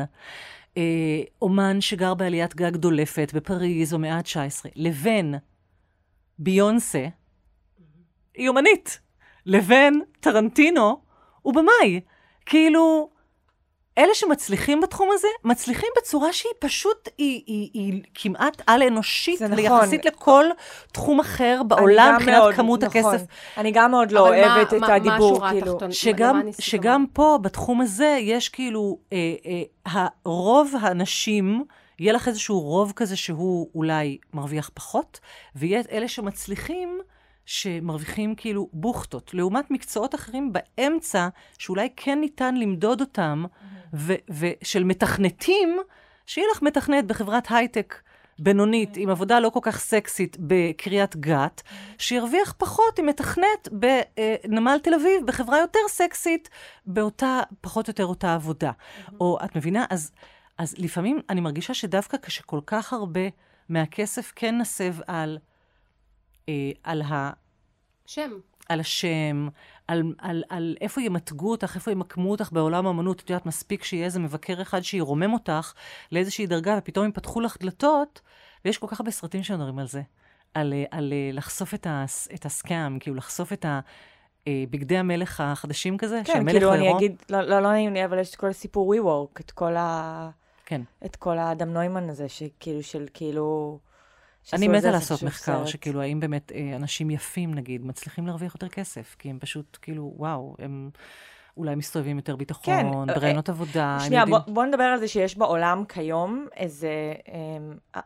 אה, 0.77 1.21
אומן 1.41 1.81
שגר 1.81 2.13
בעליית 2.13 2.55
גג 2.55 2.75
דולפת 2.75 3.31
בפריז 3.35 3.93
או 3.93 3.99
מאה 3.99 4.17
ה-19, 4.17 4.69
לבין 4.75 5.35
ביונסה, 6.39 7.07
היא 8.35 8.49
אומנית, 8.49 8.99
לבין 9.45 10.01
טרנטינו, 10.19 11.01
הוא 11.41 11.53
במאי. 11.53 12.01
כאילו, 12.45 13.09
אלה 13.97 14.13
שמצליחים 14.13 14.81
בתחום 14.81 15.09
הזה, 15.13 15.27
מצליחים 15.43 15.89
בצורה 15.97 16.33
שהיא 16.33 16.51
פשוט, 16.59 17.09
היא, 17.17 17.43
היא, 17.47 17.69
היא 17.73 18.01
כמעט 18.13 18.61
על-אנושית, 18.67 19.39
זה 19.39 19.47
נכון. 19.47 19.59
יחסית 19.65 20.05
לכל 20.05 20.45
תחום 20.91 21.19
אחר 21.19 21.57
אני 21.59 21.67
בעולם, 21.67 22.07
גם 22.09 22.15
מבחינת 22.15 22.37
מאוד- 22.37 22.53
כמות 22.53 22.83
נכון. 22.83 23.01
הכסף. 23.13 23.25
אני 23.57 23.71
גם 23.71 23.91
מאוד 23.91 24.11
לא 24.11 24.27
אבל 24.29 24.41
מה- 24.41 24.55
אוהבת 24.55 24.73
את 24.73 24.79
מה- 24.79 24.87
מה 24.87 24.93
הדיבור, 24.93 25.39
כאילו. 25.49 25.71
התחתונה? 25.71 25.91
שגם, 25.93 26.35
למה 26.35 26.43
ניסית 26.43 26.65
שגם 26.65 27.05
פה, 27.13 27.39
בתחום 27.41 27.81
הזה, 27.81 28.17
יש 28.21 28.49
כאילו, 28.49 28.97
אה, 29.13 29.17
אה, 29.95 30.07
רוב 30.25 30.73
האנשים, 30.81 31.63
יהיה 31.99 32.13
לך 32.13 32.27
איזשהו 32.27 32.59
רוב 32.59 32.93
כזה 32.95 33.15
שהוא 33.15 33.69
אולי 33.75 34.17
מרוויח 34.33 34.69
פחות, 34.73 35.19
ויהיה 35.55 35.79
את 35.79 35.87
אלה 35.91 36.07
שמצליחים, 36.07 36.99
שמרוויחים 37.45 38.35
כאילו 38.35 38.69
בוכטות, 38.73 39.33
לעומת 39.33 39.71
מקצועות 39.71 40.15
אחרים 40.15 40.53
באמצע, 40.53 41.27
שאולי 41.57 41.89
כן 41.95 42.19
ניתן 42.19 42.55
למדוד 42.55 43.01
אותם, 43.01 43.43
ושל 44.29 44.83
מתכנתים, 44.83 45.77
שיהיה 46.25 46.47
לך 46.51 46.61
מתכנת 46.61 47.05
בחברת 47.05 47.47
הייטק 47.49 48.01
בינונית, 48.39 48.97
עם 48.97 49.09
עבודה 49.09 49.39
לא 49.39 49.49
כל 49.49 49.59
כך 49.61 49.79
סקסית 49.79 50.37
בקריית 50.39 51.15
גת, 51.15 51.61
שירוויח 51.97 52.53
פחות 52.57 52.99
עם 52.99 53.05
מתכנת 53.05 53.67
בנמל 53.71 54.77
תל 54.83 54.93
אביב, 54.93 55.25
בחברה 55.25 55.59
יותר 55.59 55.79
סקסית, 55.87 56.49
באותה, 56.85 57.41
פחות 57.61 57.87
או 57.87 57.91
יותר 57.91 58.05
אותה 58.05 58.33
עבודה. 58.33 58.71
או, 59.19 59.37
את 59.45 59.55
מבינה? 59.55 59.85
אז, 59.89 60.11
אז 60.57 60.75
לפעמים 60.77 61.21
אני 61.29 61.41
מרגישה 61.41 61.73
שדווקא 61.73 62.17
כשכל 62.21 62.59
כך 62.65 62.93
הרבה 62.93 63.21
מהכסף 63.69 64.33
כן 64.35 64.57
נסב 64.57 64.93
על, 65.07 65.37
אה, 66.49 66.71
על 66.83 67.01
ה... 67.01 67.31
שם. 68.05 68.31
על 68.69 68.79
השם, 68.79 69.47
על, 69.87 70.03
על, 70.17 70.43
על 70.49 70.75
איפה 70.81 71.01
ימתגו 71.01 71.51
אותך, 71.51 71.75
איפה 71.75 71.91
ימקמו 71.91 72.31
אותך 72.31 72.51
בעולם 72.51 72.87
האמנות. 72.87 73.21
את 73.21 73.29
יודעת, 73.29 73.45
מספיק 73.45 73.83
שיהיה 73.83 74.05
איזה 74.05 74.19
מבקר 74.19 74.61
אחד 74.61 74.81
שירומם 74.81 75.33
אותך 75.33 75.73
לאיזושהי 76.11 76.47
דרגה, 76.47 76.75
ופתאום 76.77 77.09
יפתחו 77.09 77.41
לך 77.41 77.57
דלתות, 77.59 78.21
ויש 78.65 78.77
כל 78.77 78.87
כך 78.87 78.99
הרבה 78.99 79.11
סרטים 79.11 79.43
שמדברים 79.43 79.79
על 79.79 79.87
זה. 79.87 80.01
על, 80.53 80.73
אה, 80.73 80.83
על 80.91 81.13
אה, 81.13 81.29
לחשוף 81.33 81.73
את, 81.73 81.87
הס, 81.89 82.27
את 82.33 82.45
הסקאם, 82.45 82.99
כאילו 82.99 83.15
לחשוף 83.15 83.53
את 83.53 83.65
ה... 83.65 83.79
אה, 84.47 84.63
בגדי 84.69 84.97
המלך 84.97 85.41
החדשים 85.41 85.97
כזה, 85.97 86.21
כן, 86.25 86.33
שהמלך 86.33 86.51
כאילו 86.51 86.73
אני. 86.73 86.95
אגיד, 86.95 87.15
לא, 87.29 87.41
לא, 87.41 87.59
לא 87.59 87.71
נעים 87.71 87.93
לי, 87.93 88.05
אבל 88.05 88.19
יש 88.19 88.29
את 88.29 88.35
כל 88.35 88.47
הסיפור 88.47 88.95
WeWork, 88.95 89.39
את 89.39 89.51
כל 89.51 89.75
ה... 89.75 90.29
כן. 90.65 90.81
את 91.05 91.15
כל 91.15 91.37
האדם 91.37 91.73
נוימן 91.73 92.09
הזה, 92.09 92.29
שכאילו, 92.29 92.83
של 92.83 93.07
כאילו... 93.13 93.79
אני 94.53 94.67
מתה 94.67 94.91
לעשות 94.91 95.23
מחקר, 95.23 95.57
סרט. 95.57 95.67
שכאילו, 95.67 96.01
האם 96.01 96.19
באמת 96.19 96.51
אה, 96.51 96.75
אנשים 96.75 97.09
יפים, 97.09 97.53
נגיד, 97.53 97.85
מצליחים 97.85 98.27
להרוויח 98.27 98.55
יותר 98.55 98.67
כסף, 98.67 99.15
כי 99.19 99.29
הם 99.29 99.39
פשוט, 99.39 99.77
כאילו, 99.81 100.13
וואו, 100.17 100.55
הם 100.59 100.89
אולי 101.57 101.75
מסתובבים 101.75 102.17
יותר 102.17 102.35
ביטחון, 102.35 102.63
כן, 102.75 103.09
אה, 103.09 103.15
ברעיונות 103.15 103.49
עבודה, 103.49 103.93
הם 103.93 103.99
שנייה, 103.99 104.21
יודעים... 104.21 104.37
בוא, 104.45 104.53
בוא 104.53 104.65
נדבר 104.65 104.83
על 104.83 104.99
זה 104.99 105.07
שיש 105.07 105.37
בעולם 105.37 105.83
כיום 105.89 106.47
איזה, 106.55 107.13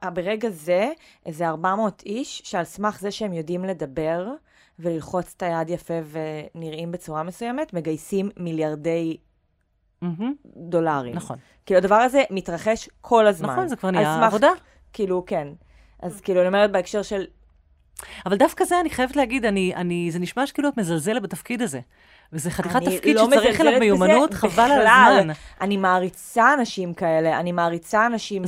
אה, 0.04 0.10
ברגע 0.12 0.50
זה, 0.50 0.90
איזה 1.26 1.48
400 1.50 2.04
איש, 2.06 2.42
שעל 2.46 2.64
סמך 2.64 3.00
זה 3.00 3.12
שהם 3.12 3.34
יודעים 3.34 3.66
לדבר 3.66 4.28
וללחוץ 4.80 5.34
את 5.38 5.44
היד 5.44 5.70
יפה 5.70 5.94
ונראים 6.56 6.92
בצורה 6.92 7.24
מסוימת, 7.24 7.74
מגייסים 7.74 8.30
מיליארדי 8.38 9.18
מהמם, 10.02 10.34
דולרים. 10.58 11.16
נכון. 11.16 11.38
כאילו, 11.66 11.78
הדבר 11.78 11.96
הזה 11.96 12.24
מתרחש 12.30 12.90
כל 13.02 13.28
הזמן. 13.28 13.50
נכון, 13.50 13.68
זה 13.68 13.76
כבר 13.76 13.92
נהיה 13.92 14.16
סמך- 14.18 14.26
עבודה. 14.28 14.50
כאילו, 14.94 15.24
כן. 15.26 15.48
אז 16.02 16.22
כאילו, 16.22 16.40
אני 16.40 16.48
אומרת 16.48 16.72
בהקשר 16.72 17.02
של... 17.02 17.26
אבל 18.26 18.38
דווקא 18.38 18.66
זה, 18.66 18.80
אני 18.80 18.90
חייבת 18.90 19.16
להגיד, 19.16 19.46
אני, 19.46 19.76
אני, 19.76 20.12
זה 20.12 20.20
נשמע 20.20 20.48
שכאילו 20.48 20.70
את 20.70 20.78
מזלזלת 20.78 21.22
בתפקיד 21.22 21.62
הזה. 21.62 21.80
וזה 22.34 22.52
חתיכת 22.52 22.84
תפקיד 22.84 23.16
לא 23.16 23.28
שצריך 23.32 23.62
אליו 23.62 23.80
מיומנות, 23.80 24.34
חבל 24.34 24.72
על. 24.72 25.20
הזמן. 25.20 25.34
אני 25.62 25.78
מעריצה 25.78 26.54
אנשים 26.54 26.94
כאלה, 26.94 27.40
אני 27.40 27.52
מעריצה 27.52 28.06
אנשים 28.06 28.44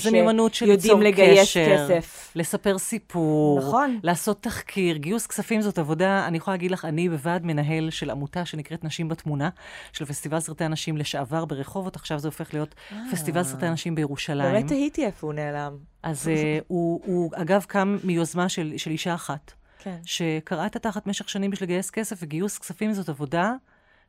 שיודעים 0.53 1.01
לגייס 1.01 1.39
קשר, 1.41 1.87
כסף. 1.97 2.31
לספר 2.35 2.77
סיפור, 2.77 3.59
נכון. 3.59 3.99
לעשות 4.03 4.41
תחקיר, 4.41 4.97
גיוס 4.97 5.27
כספים 5.27 5.61
זאת 5.61 5.79
עבודה, 5.79 6.27
אני 6.27 6.37
יכולה 6.37 6.53
להגיד 6.53 6.71
לך, 6.71 6.85
אני 6.85 7.09
בוועד 7.09 7.45
מנהל 7.45 7.89
של 7.89 8.09
עמותה 8.09 8.45
שנקראת 8.45 8.83
נשים 8.83 9.09
בתמונה, 9.09 9.49
של 9.93 10.05
פסטיבל 10.05 10.39
סרטי 10.39 10.63
הנשים 10.63 10.97
לשעבר 10.97 11.45
ברחובות, 11.45 11.95
עכשיו 11.95 12.19
זה 12.19 12.27
הופך 12.27 12.53
להיות 12.53 12.75
פסטיבל 13.11 13.43
סרטי 13.43 13.65
הנשים 13.65 13.95
בירושלים. 13.95 14.47
אה. 14.47 14.51
באמת 14.51 14.67
תהיתי 14.67 15.05
איפה 15.05 15.27
הוא 15.27 15.33
נעלם. 15.33 15.77
אז 16.03 16.27
uh, 16.27 16.63
הוא, 16.67 17.01
הוא, 17.05 17.31
אגב, 17.35 17.65
קם 17.67 17.97
מיוזמה 18.03 18.49
של, 18.49 18.73
של 18.77 18.91
אישה 18.91 19.13
אחת, 19.13 19.51
כן. 19.79 19.97
שקראה 20.05 20.65
את 20.65 20.75
התחת 20.75 21.07
משך 21.07 21.29
שנים 21.29 21.51
בשביל 21.51 21.69
לגייס 21.69 21.89
כסף, 21.89 22.19
וגיוס 22.21 22.57
כספים 22.57 22.93
זאת 22.93 23.09
עבודה 23.09 23.53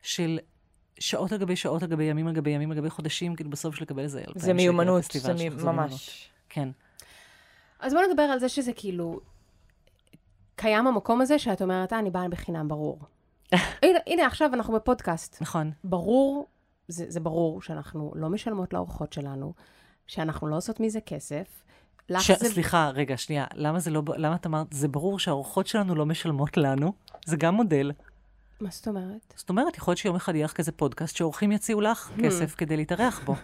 של 0.04 0.38
שעות 0.98 1.32
על 1.32 1.38
גבי 1.38 1.56
שעות 1.56 1.82
על 1.82 1.88
גבי 1.88 2.04
ימים 2.04 2.26
על 2.26 2.34
גבי 2.34 2.50
ימים 2.50 2.70
על 2.70 2.76
גבי 2.76 2.90
חודשים, 2.90 3.36
כאילו 3.36 3.50
בסוף 3.50 3.74
של 3.74 3.82
לקבל 3.82 4.02
איזה 4.02 4.18
אלפיים 4.18 4.38
זה 4.38 4.52
מיומנות, 4.52 5.04
זה. 5.12 5.48
ממש. 5.64 6.30
כן. 6.48 6.68
אז 7.80 7.92
בואו 7.94 8.06
נדבר 8.08 8.22
על 8.22 8.38
זה 8.38 8.48
שזה 8.48 8.72
כאילו... 8.72 9.20
קיים 10.56 10.86
המקום 10.86 11.20
הזה 11.20 11.38
שאת 11.38 11.62
אומרת, 11.62 11.92
אה, 11.92 11.98
אני 11.98 12.10
באה 12.10 12.28
בחינם, 12.28 12.68
ברור. 12.68 12.98
הנה, 13.82 13.98
הנה, 14.06 14.26
עכשיו 14.26 14.50
אנחנו 14.54 14.74
בפודקאסט. 14.74 15.42
נכון. 15.42 15.70
ברור, 15.84 16.46
זה, 16.88 17.04
זה 17.08 17.20
ברור 17.20 17.62
שאנחנו 17.62 18.12
לא 18.14 18.28
משלמות 18.28 18.72
לאורחות 18.72 19.12
שלנו, 19.12 19.52
שאנחנו 20.06 20.46
לא 20.46 20.56
עושות 20.56 20.80
מזה 20.80 21.00
כסף. 21.00 21.46
ש... 22.20 22.30
זה... 22.30 22.48
סליחה, 22.48 22.90
רגע, 22.94 23.16
שנייה. 23.16 23.44
למה 23.54 23.80
זה 23.80 23.90
לא... 23.90 24.02
למה 24.16 24.34
את 24.34 24.46
אמרת, 24.46 24.66
זה 24.70 24.88
ברור 24.88 25.18
שהאורחות 25.18 25.66
שלנו 25.66 25.94
לא 25.94 26.06
משלמות 26.06 26.56
לנו? 26.56 26.92
זה 27.26 27.36
גם 27.36 27.54
מודל. 27.54 27.92
מה 28.64 28.70
זאת 28.70 28.88
אומרת? 28.88 29.34
זאת 29.36 29.50
אומרת, 29.50 29.76
יכול 29.76 29.92
להיות 29.92 29.98
שיום 29.98 30.16
אחד 30.16 30.34
יהיה 30.34 30.44
לך 30.44 30.52
כזה 30.52 30.72
פודקאסט 30.72 31.16
שאורחים 31.16 31.52
יציעו 31.52 31.80
לך 31.80 32.10
כסף 32.24 32.54
כדי 32.54 32.76
להתארח 32.76 33.20
בו. 33.24 33.34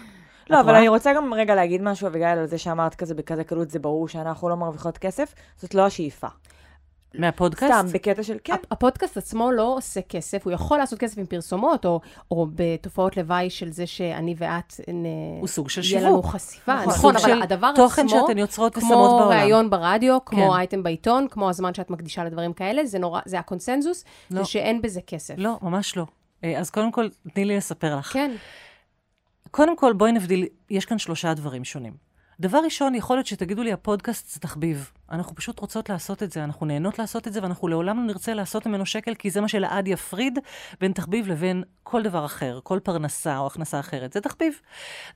לא, 0.50 0.60
אבל? 0.60 0.74
אני 0.74 0.88
רוצה 0.88 1.12
גם 1.16 1.34
רגע 1.34 1.54
להגיד 1.54 1.82
משהו, 1.82 2.06
אביגיל, 2.06 2.26
על 2.26 2.46
זה 2.46 2.58
שאמרת 2.58 2.94
כזה 2.94 3.14
בכזה 3.14 3.44
קלות, 3.44 3.70
זה 3.70 3.78
ברור 3.78 4.08
שאנחנו 4.08 4.48
לא 4.48 4.56
מרוויחות 4.56 4.98
כסף, 4.98 5.34
זאת 5.56 5.74
לא 5.74 5.86
השאיפה. 5.86 6.26
מהפודקאסט? 7.18 7.74
סתם, 7.74 7.86
בקטע 7.92 8.22
של 8.22 8.36
כן. 8.44 8.52
הפ- 8.52 8.66
הפודקאסט 8.70 9.16
עצמו 9.16 9.52
לא 9.52 9.74
עושה 9.76 10.00
כסף, 10.02 10.44
הוא 10.44 10.52
יכול 10.52 10.78
לעשות 10.78 10.98
כסף 10.98 11.18
עם 11.18 11.26
פרסומות, 11.26 11.86
או, 11.86 12.00
או 12.30 12.46
בתופעות 12.54 13.16
לוואי 13.16 13.50
של 13.50 13.72
זה 13.72 13.86
שאני 13.86 14.34
ואת 14.38 14.74
נ... 14.92 15.04
הוא 15.40 15.48
סוג 15.48 15.68
של 15.70 15.80
יהיה 15.84 16.00
לנו 16.00 16.08
שיווק. 16.10 16.26
חשיפה. 16.26 16.74
נכון. 16.74 16.92
נכון, 16.92 17.16
אבל 17.16 17.42
הדבר 17.42 17.72
תוכן 17.76 18.06
עצמו, 18.06 18.26
שאתן 18.28 18.38
יוצרות 18.38 18.76
ושמות 18.78 18.92
כמו 18.92 19.18
בעולם. 19.18 19.38
ראיון 19.38 19.70
ברדיו, 19.70 20.18
כמו 20.24 20.50
כן. 20.50 20.56
אייטם 20.56 20.82
בעיתון, 20.82 21.26
כמו 21.30 21.48
הזמן 21.50 21.74
שאת 21.74 21.90
מקדישה 21.90 22.24
לדברים 22.24 22.52
כאלה, 22.52 22.86
זה 22.86 22.98
נורא, 22.98 23.20
זה 23.26 23.38
הקונסנזוס, 23.38 24.04
לא. 24.30 24.42
זה 24.42 24.48
שאין 24.48 24.82
בזה 24.82 25.00
כסף. 25.00 25.34
לא, 25.38 25.58
ממש 25.62 25.96
לא. 25.96 26.06
אה, 26.44 26.58
אז 26.58 26.70
קודם 26.70 26.92
כל, 26.92 27.08
תני 27.34 27.44
לי 27.44 27.56
לספר 27.56 27.96
לך. 27.96 28.12
כן. 28.12 28.30
קודם 29.50 29.76
כל, 29.76 29.92
בואי 29.92 30.12
נבדיל, 30.12 30.46
יש 30.70 30.84
כאן 30.84 30.98
שלושה 30.98 31.34
דברים 31.34 31.64
שונים. 31.64 31.92
דבר 32.40 32.58
ראשון, 32.64 32.94
יכול 32.94 33.16
להיות 33.16 33.26
שתגידו 33.26 33.62
לי, 33.62 33.72
הפודקאסט 33.72 34.34
זה 34.34 34.40
תחביב. 34.40 34.90
אנחנו 35.10 35.34
פשוט 35.34 35.60
רוצות 35.60 35.88
לעשות 35.88 36.22
את 36.22 36.32
זה, 36.32 36.44
אנחנו 36.44 36.66
נהנות 36.66 36.98
לעשות 36.98 37.28
את 37.28 37.32
זה, 37.32 37.42
ואנחנו 37.42 37.68
לעולם 37.68 37.96
לא 37.96 38.02
נרצה 38.02 38.34
לעשות 38.34 38.66
ממנו 38.66 38.86
שקל, 38.86 39.14
כי 39.14 39.30
זה 39.30 39.40
מה 39.40 39.48
שלעד 39.48 39.88
יפריד 39.88 40.38
בין 40.80 40.92
תחביב 40.92 41.28
לבין 41.28 41.64
כל 41.82 42.02
דבר 42.02 42.24
אחר, 42.24 42.60
כל 42.62 42.78
פרנסה 42.82 43.38
או 43.38 43.46
הכנסה 43.46 43.80
אחרת. 43.80 44.12
זה 44.12 44.20
תחביב. 44.20 44.60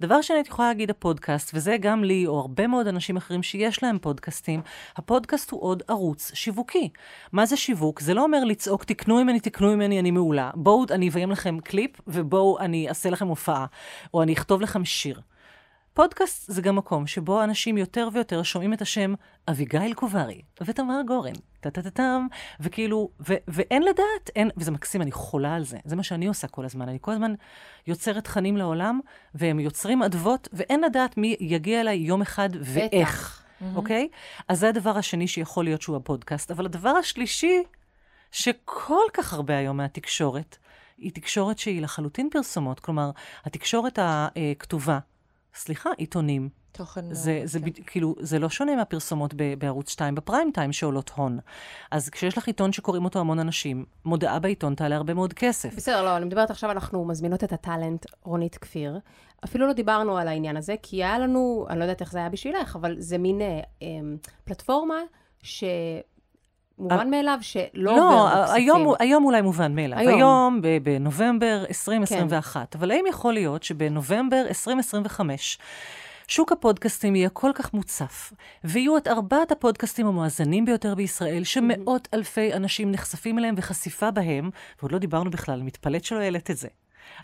דבר 0.01 0.23
שני, 0.23 0.41
את 0.41 0.47
יכולה 0.47 0.69
להגיד 0.69 0.91
הפודקאסט, 0.91 1.51
וזה 1.55 1.77
גם 1.81 2.05
לי, 2.05 2.27
או 2.27 2.41
הרבה 2.41 2.67
מאוד 2.67 2.87
אנשים 2.87 3.17
אחרים 3.17 3.43
שיש 3.43 3.83
להם 3.83 3.99
פודקאסטים, 3.99 4.61
הפודקאסט 4.97 5.51
הוא 5.51 5.63
עוד 5.63 5.83
ערוץ 5.89 6.31
שיווקי. 6.35 6.89
מה 7.33 7.47
זה 7.47 7.57
שיווק? 7.57 8.01
זה 8.01 8.15
לא 8.15 8.23
אומר 8.23 8.45
לצעוק, 8.45 8.85
תקנו 8.85 9.25
ממני, 9.25 9.41
תקנו 9.41 9.77
ממני, 9.77 10.01
אני 10.01 10.11
מעולה. 10.11 10.51
בואו, 10.55 10.85
אני 10.91 11.09
אביים 11.09 11.31
לכם 11.31 11.61
קליפ, 11.61 12.01
ובואו, 12.07 12.59
אני 12.59 12.89
אעשה 12.89 13.11
לכם 13.11 13.27
הופעה, 13.27 13.67
או 14.15 14.23
אני 14.23 14.33
אכתוב 14.33 14.61
לכם 14.61 14.85
שיר. 14.85 15.21
פודקאסט 15.99 16.53
זה 16.53 16.63
גם 16.63 16.77
מקום 16.77 17.07
שבו 17.07 17.45
אנשים 17.45 17.79
יותר 17.79 18.09
ויותר 18.13 18.43
שומעים 18.43 18.73
את 18.73 18.83
השם 18.83 19.15
אביגיל 19.51 19.95
קוברי 19.95 20.43
ותמר 20.63 21.01
גורן, 21.07 21.33
טה-טה-טה-טם, 21.61 22.27
וכאילו, 22.61 23.11
ו- 23.29 23.35
ואין 23.49 23.83
לדעת, 23.83 24.31
אין, 24.37 24.51
וזה 24.57 24.71
מקסים, 24.71 25.03
אני 25.03 25.13
חולה 25.13 25.55
על 25.55 25.65
זה. 25.65 25.79
זה 25.85 25.97
מה 25.97 26.03
שאני 26.03 26.27
עושה 26.27 26.49
כל 26.49 26.65
הזמן. 26.65 26.89
אני 26.89 26.99
כל 27.01 27.13
הזמן 27.13 27.35
יוצרת 27.87 28.25
תכנים 28.25 28.57
לעולם, 28.57 29.01
והם 29.35 29.61
יוצרים 29.61 30.03
אדוות, 30.03 30.49
ואין 30.53 30.81
לדעת 30.81 31.17
מי 31.17 31.37
יגיע 31.41 31.81
אליי 31.81 31.97
יום 31.97 32.23
אחד 32.23 32.49
ואיך. 32.61 33.45
אוקיי? 33.75 34.09
אז 34.49 34.61
זה 34.61 34.69
הדבר 34.69 34.99
השני 34.99 35.29
שיכול 35.29 35.65
להיות 35.65 35.83
שהוא 35.83 35.97
הפודקאסט. 35.97 36.51
אבל 36.51 36.67
הדבר 36.67 36.91
השלישי, 36.91 37.63
שכל 38.31 39.05
כך 39.13 39.33
הרבה 39.33 39.57
היום 39.57 39.77
מהתקשורת, 39.77 40.57
היא 40.99 41.13
תקשורת 41.15 41.59
שהיא 41.59 41.83
לחלוטין 41.83 42.29
פרסומות. 42.31 42.81
כלומר, 42.81 43.11
התקשורת 43.45 43.99
הכתובה, 44.03 44.99
סליחה, 45.59 45.91
עיתונים. 45.97 46.49
תוכן... 46.73 47.15
זה, 47.15 47.41
זה 47.45 47.61
כן. 47.61 47.65
ב, 47.67 47.71
כאילו, 47.87 48.15
זה 48.21 48.39
לא 48.39 48.49
שונה 48.49 48.77
מהפרסומות 48.77 49.35
ב, 49.37 49.55
בערוץ 49.59 49.91
2 49.91 50.15
בפריים 50.15 50.51
טיים 50.55 50.73
שעולות 50.73 51.11
הון. 51.17 51.39
אז 51.91 52.09
כשיש 52.09 52.39
לך 52.39 52.47
עיתון 52.47 52.73
שקוראים 52.73 53.05
אותו 53.05 53.19
המון 53.19 53.39
אנשים, 53.39 53.85
מודעה 54.05 54.39
בעיתון 54.39 54.75
תעלה 54.75 54.97
הרבה 54.97 55.15
מאוד 55.15 55.33
כסף. 55.33 55.75
בסדר, 55.77 56.05
לא, 56.05 56.17
אני 56.17 56.25
מדברת 56.25 56.51
עכשיו, 56.51 56.71
אנחנו 56.71 57.05
מזמינות 57.05 57.45
את 57.45 57.53
הטאלנט 57.53 58.07
רונית 58.25 58.59
כפיר. 58.59 58.99
אפילו 59.45 59.67
לא 59.67 59.73
דיברנו 59.73 60.19
על 60.19 60.29
העניין 60.29 60.57
הזה, 60.57 60.75
כי 60.83 60.97
היה 60.97 61.19
לנו, 61.19 61.67
אני 61.71 61.79
לא 61.79 61.85
יודעת 61.85 62.01
איך 62.01 62.13
זה 62.13 62.19
היה 62.19 62.29
בשבילך, 62.29 62.77
אבל 62.77 62.97
זה 62.99 63.19
מין 63.19 63.41
אה, 63.41 63.61
אה, 63.83 63.87
פלטפורמה 64.45 64.99
שמובן 66.79 67.11
מאליו 67.11 67.39
שלא 67.41 67.67
לא, 67.75 67.93
עובר 67.93 68.43
בכספים. 68.43 68.55
היום, 68.55 68.95
היום 68.99 69.25
אולי 69.25 69.43
מובן 69.43 69.75
מאליו. 69.75 69.99
היום. 69.99 70.15
היום, 70.15 70.61
בנובמבר 70.83 71.65
2021. 71.69 72.77
אבל 72.77 72.91
האם 72.91 73.05
יכול 73.09 73.35
להיות 73.35 73.63
שבנובמבר 73.63 74.45
2025, 74.49 75.59
שוק 76.29 76.53
הפודקאסטים 76.53 77.17
יהיה 77.17 77.29
כל 77.29 77.51
כך 77.55 77.75
מוצף, 77.75 78.33
ויהיו 78.65 78.97
את 78.97 79.09
ארבעת 79.09 79.53
הפודקאסטים 79.53 80.07
המואזנים 80.07 80.65
ביותר 80.65 80.95
בישראל, 80.95 81.45
שמאות 81.45 82.09
אלפי 82.15 82.55
אנשים 82.55 82.91
נחשפים 82.93 83.39
אליהם 83.39 83.55
וחשיפה 83.59 84.11
בהם, 84.11 84.51
ועוד 84.79 84.93
לא 84.93 84.99
דיברנו 84.99 85.31
בכלל, 85.31 85.63
מתפלאת 85.63 86.05
שלא 86.05 86.19
העלית 86.19 86.51
את 86.51 86.57
זה. 86.57 86.69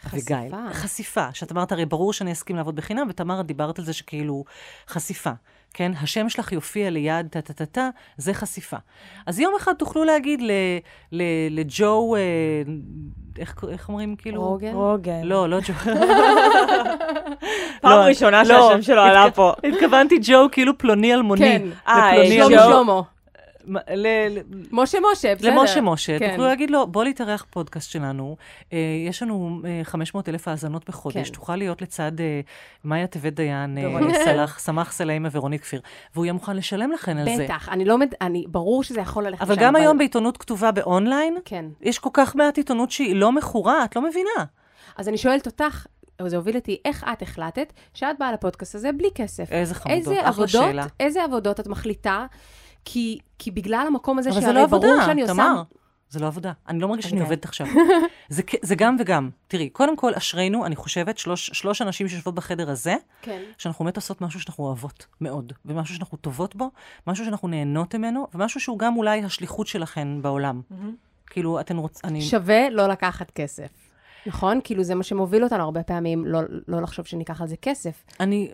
חשיפה. 0.03 0.35
אביגיל, 0.35 0.73
חשיפה. 0.73 1.27
שאת 1.33 1.53
אמרת, 1.53 1.73
הרי 1.73 1.87
ברור 1.87 2.13
שאני 2.13 2.33
אסכים 2.33 2.57
לעבוד 2.57 2.77
בחינם, 2.77 3.07
ותמר, 3.11 3.41
את 3.41 3.47
דיברת 3.47 3.79
על 3.79 3.85
זה 3.85 3.93
שכאילו, 3.93 4.45
חשיפה. 4.89 5.31
כן? 5.75 5.93
השם 6.03 6.29
שלך 6.29 6.53
יופיע 6.53 6.91
ליד 6.91 7.27
טה-טה-טה-טה, 7.31 7.89
זה 8.17 8.35
חשיפה. 8.35 8.77
אז 9.27 9.41
יום 9.41 9.55
אחד 9.57 9.73
תוכלו 9.73 10.05
להגיד 10.05 10.43
ל- 10.43 10.51
ל- 11.13 11.23
לג'ו, 11.61 12.17
אה, 12.17 12.21
איך, 13.39 13.65
איך 13.69 13.89
אומרים 13.89 14.17
כאילו? 14.17 14.43
רוגן? 14.43 14.73
רוגן. 14.75 15.21
לא, 15.25 15.49
לא 15.49 15.59
ג'ו. 15.61 15.73
פעם 17.81 17.93
לא, 17.93 18.05
ראשונה 18.09 18.43
לא, 18.43 18.69
שהשם 18.71 18.83
שלו 18.83 19.03
עלה 19.03 19.31
פה. 19.31 19.53
התכוונתי 19.65 20.19
ג'ו 20.23 20.47
כאילו 20.53 20.79
פלוני 20.79 21.15
אלמוני. 21.15 21.41
כן. 21.41 21.63
אה. 21.89 22.11
שלמה 22.49 23.01
ל- 23.95 24.39
משה 24.73 24.99
משה, 25.13 25.35
בסדר. 25.35 25.61
למשה 25.61 25.81
משה, 25.81 26.19
כן. 26.19 26.31
תוכלו 26.31 26.45
להגיד 26.45 26.71
לו, 26.71 26.87
בוא 26.87 27.05
להתארח 27.05 27.47
פודקאסט 27.51 27.91
שלנו, 27.91 28.37
אה, 28.73 28.79
יש 29.09 29.23
לנו 29.23 29.61
אה, 29.65 29.81
500 29.85 30.29
אלף 30.29 30.49
האזנות 30.49 30.89
בחודש, 30.89 31.29
כן. 31.29 31.35
תוכל 31.35 31.57
להיות 31.57 31.83
לצד 31.83 32.21
אה, 32.21 32.41
מאיה 32.85 33.07
טבת 33.07 33.33
דיין, 33.33 33.79
אה. 33.79 34.15
סלח, 34.25 34.59
סמך 34.67 34.93
סליימה 34.93 35.29
ורונית 35.33 35.61
כפיר, 35.61 35.81
והוא 36.15 36.25
יהיה 36.25 36.33
מוכן 36.33 36.57
לשלם 36.57 36.93
לכן 36.93 37.19
על 37.19 37.37
זה. 37.37 37.45
בטח, 37.45 37.69
אני 37.69 37.85
לא, 37.85 37.99
מד... 37.99 38.15
אני, 38.21 38.45
ברור 38.49 38.83
שזה 38.85 39.01
יכול 39.01 39.27
ללכת 39.27 39.43
אבל 39.43 39.53
לשם, 39.53 39.63
גם 39.63 39.77
היום 39.77 39.99
בעיתונות 39.99 40.37
כתובה 40.37 40.73
באונליין, 40.73 41.37
כן. 41.45 41.65
יש 41.81 41.99
כל 41.99 42.11
כך 42.13 42.37
מעט 42.37 42.57
עיתונות 42.57 42.91
שהיא 42.91 43.17
לא 43.17 43.33
מכורה, 43.33 43.85
את 43.85 43.97
לא 43.97 44.03
מבינה. 44.03 44.45
אז 44.97 45.09
אני 45.09 45.19
שואלת 45.19 45.47
אותך, 45.47 45.87
זה 46.27 46.37
הוביל 46.37 46.57
אותי, 46.57 46.79
איך 46.85 47.05
את 47.13 47.23
החלטת 47.23 47.73
שאת 47.95 48.19
באה 48.19 48.33
לפודקאסט 48.33 48.75
הזה 48.75 48.93
בלי 48.93 49.09
כסף? 49.15 49.53
איזה 49.53 49.75
חמודות, 49.75 49.99
איזה 49.99 50.15
אחלה 50.21 50.29
עבודות, 50.29 50.49
שאלה. 50.49 50.87
איזה 51.01 51.25
עבודות 51.25 51.61
את 51.61 51.67
מחליטה? 51.67 52.27
כי, 52.85 53.19
כי 53.39 53.51
בגלל 53.51 53.85
המקום 53.89 54.19
הזה 54.19 54.31
אבל 54.31 54.41
זה 54.41 54.47
שהרי 54.47 54.55
לא 54.55 54.67
ברור 54.67 54.85
עבודה, 54.85 55.07
שאני 55.07 55.23
עושה... 55.23 55.35
תמר. 55.35 55.63
זה 56.11 56.21
לא 56.21 56.27
עבודה. 56.27 56.53
אני 56.69 56.79
לא 56.79 56.89
מרגישה 56.89 57.09
שאני 57.09 57.21
אוקיי. 57.21 57.35
עובדת 57.35 57.45
עכשיו. 57.45 57.67
זה, 58.29 58.43
זה 58.63 58.75
גם 58.75 58.97
וגם. 59.01 59.31
תראי, 59.49 59.69
קודם 59.69 59.97
כל, 59.97 60.15
אשרינו, 60.15 60.67
אני 60.67 60.77
חושבת, 60.77 61.19
שלוש, 61.19 61.51
שלוש 61.53 61.83
אנשים 61.83 62.09
שיושבות 62.09 62.35
בחדר 62.35 62.71
הזה, 62.71 62.95
כן. 63.23 63.43
שאנחנו 63.59 63.85
באמת 63.85 63.97
עושות 63.97 64.21
משהו 64.21 64.41
שאנחנו 64.41 64.65
אוהבות 64.65 65.07
מאוד, 65.21 65.53
ומשהו 65.65 65.95
שאנחנו 65.95 66.19
טובות 66.19 66.57
בו, 66.57 66.71
משהו 67.07 67.25
שאנחנו 67.25 67.49
נהנות 67.49 67.95
ממנו, 67.95 68.27
ומשהו 68.35 68.61
שהוא 68.61 68.79
גם 68.79 68.97
אולי 68.97 69.25
השליחות 69.25 69.67
שלכן 69.67 70.23
בעולם. 70.23 70.61
כאילו, 71.27 71.61
אתן 71.61 71.77
רוצ... 71.77 72.05
אני... 72.05 72.23
שווה 72.23 72.71
לא 72.71 72.87
לקחת 72.87 73.31
כסף. 73.31 73.69
נכון? 74.27 74.61
כאילו, 74.65 74.83
זה 74.83 74.95
מה 74.95 75.03
שמוביל 75.03 75.45
אותנו 75.45 75.63
הרבה 75.63 75.83
פעמים, 75.83 76.27
לא, 76.27 76.41
לא 76.69 76.83
לחשוב 76.83 77.07
שניקח 77.07 77.41
על 77.41 77.49
זה 77.49 77.57
כסף. 77.63 78.05
אני... 78.21 78.51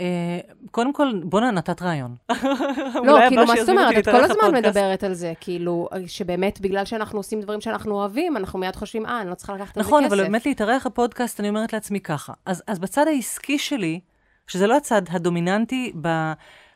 אה, 0.00 0.38
קודם 0.70 0.92
כל, 0.92 1.12
בואנה, 1.24 1.50
נתת 1.50 1.82
רעיון. 1.82 2.16
לא, 3.06 3.18
כאילו, 3.28 3.46
מה 3.46 3.54
זאת 3.60 3.68
אומרת? 3.68 3.98
את 3.98 4.04
כל 4.04 4.24
הזמן. 4.24 4.54
מדברת 4.54 5.04
על 5.04 5.14
זה, 5.14 5.32
כאילו, 5.40 5.88
שבאמת, 6.06 6.60
בגלל 6.60 6.84
שאנחנו 6.84 7.18
עושים 7.18 7.40
דברים 7.40 7.60
שאנחנו 7.60 7.94
אוהבים, 7.94 8.36
אנחנו 8.36 8.58
מיד 8.58 8.76
חושבים, 8.76 9.06
אה, 9.06 9.20
אני 9.20 9.30
לא 9.30 9.34
צריכה 9.34 9.54
לקחת 9.54 9.76
על 9.76 9.82
זה 9.82 9.88
כסף. 9.88 9.88
נכון, 9.88 10.04
אבל 10.04 10.22
באמת 10.22 10.46
להתארח 10.46 10.86
בפודקאסט, 10.86 11.40
אני 11.40 11.48
אומרת 11.48 11.72
לעצמי 11.72 12.00
ככה. 12.00 12.32
אז, 12.46 12.62
אז 12.66 12.78
בצד 12.78 13.06
העסקי 13.08 13.58
שלי, 13.58 14.00
שזה 14.46 14.66
לא 14.66 14.76
הצד 14.76 15.02
הדומיננטי, 15.10 15.92
ב... 16.00 16.32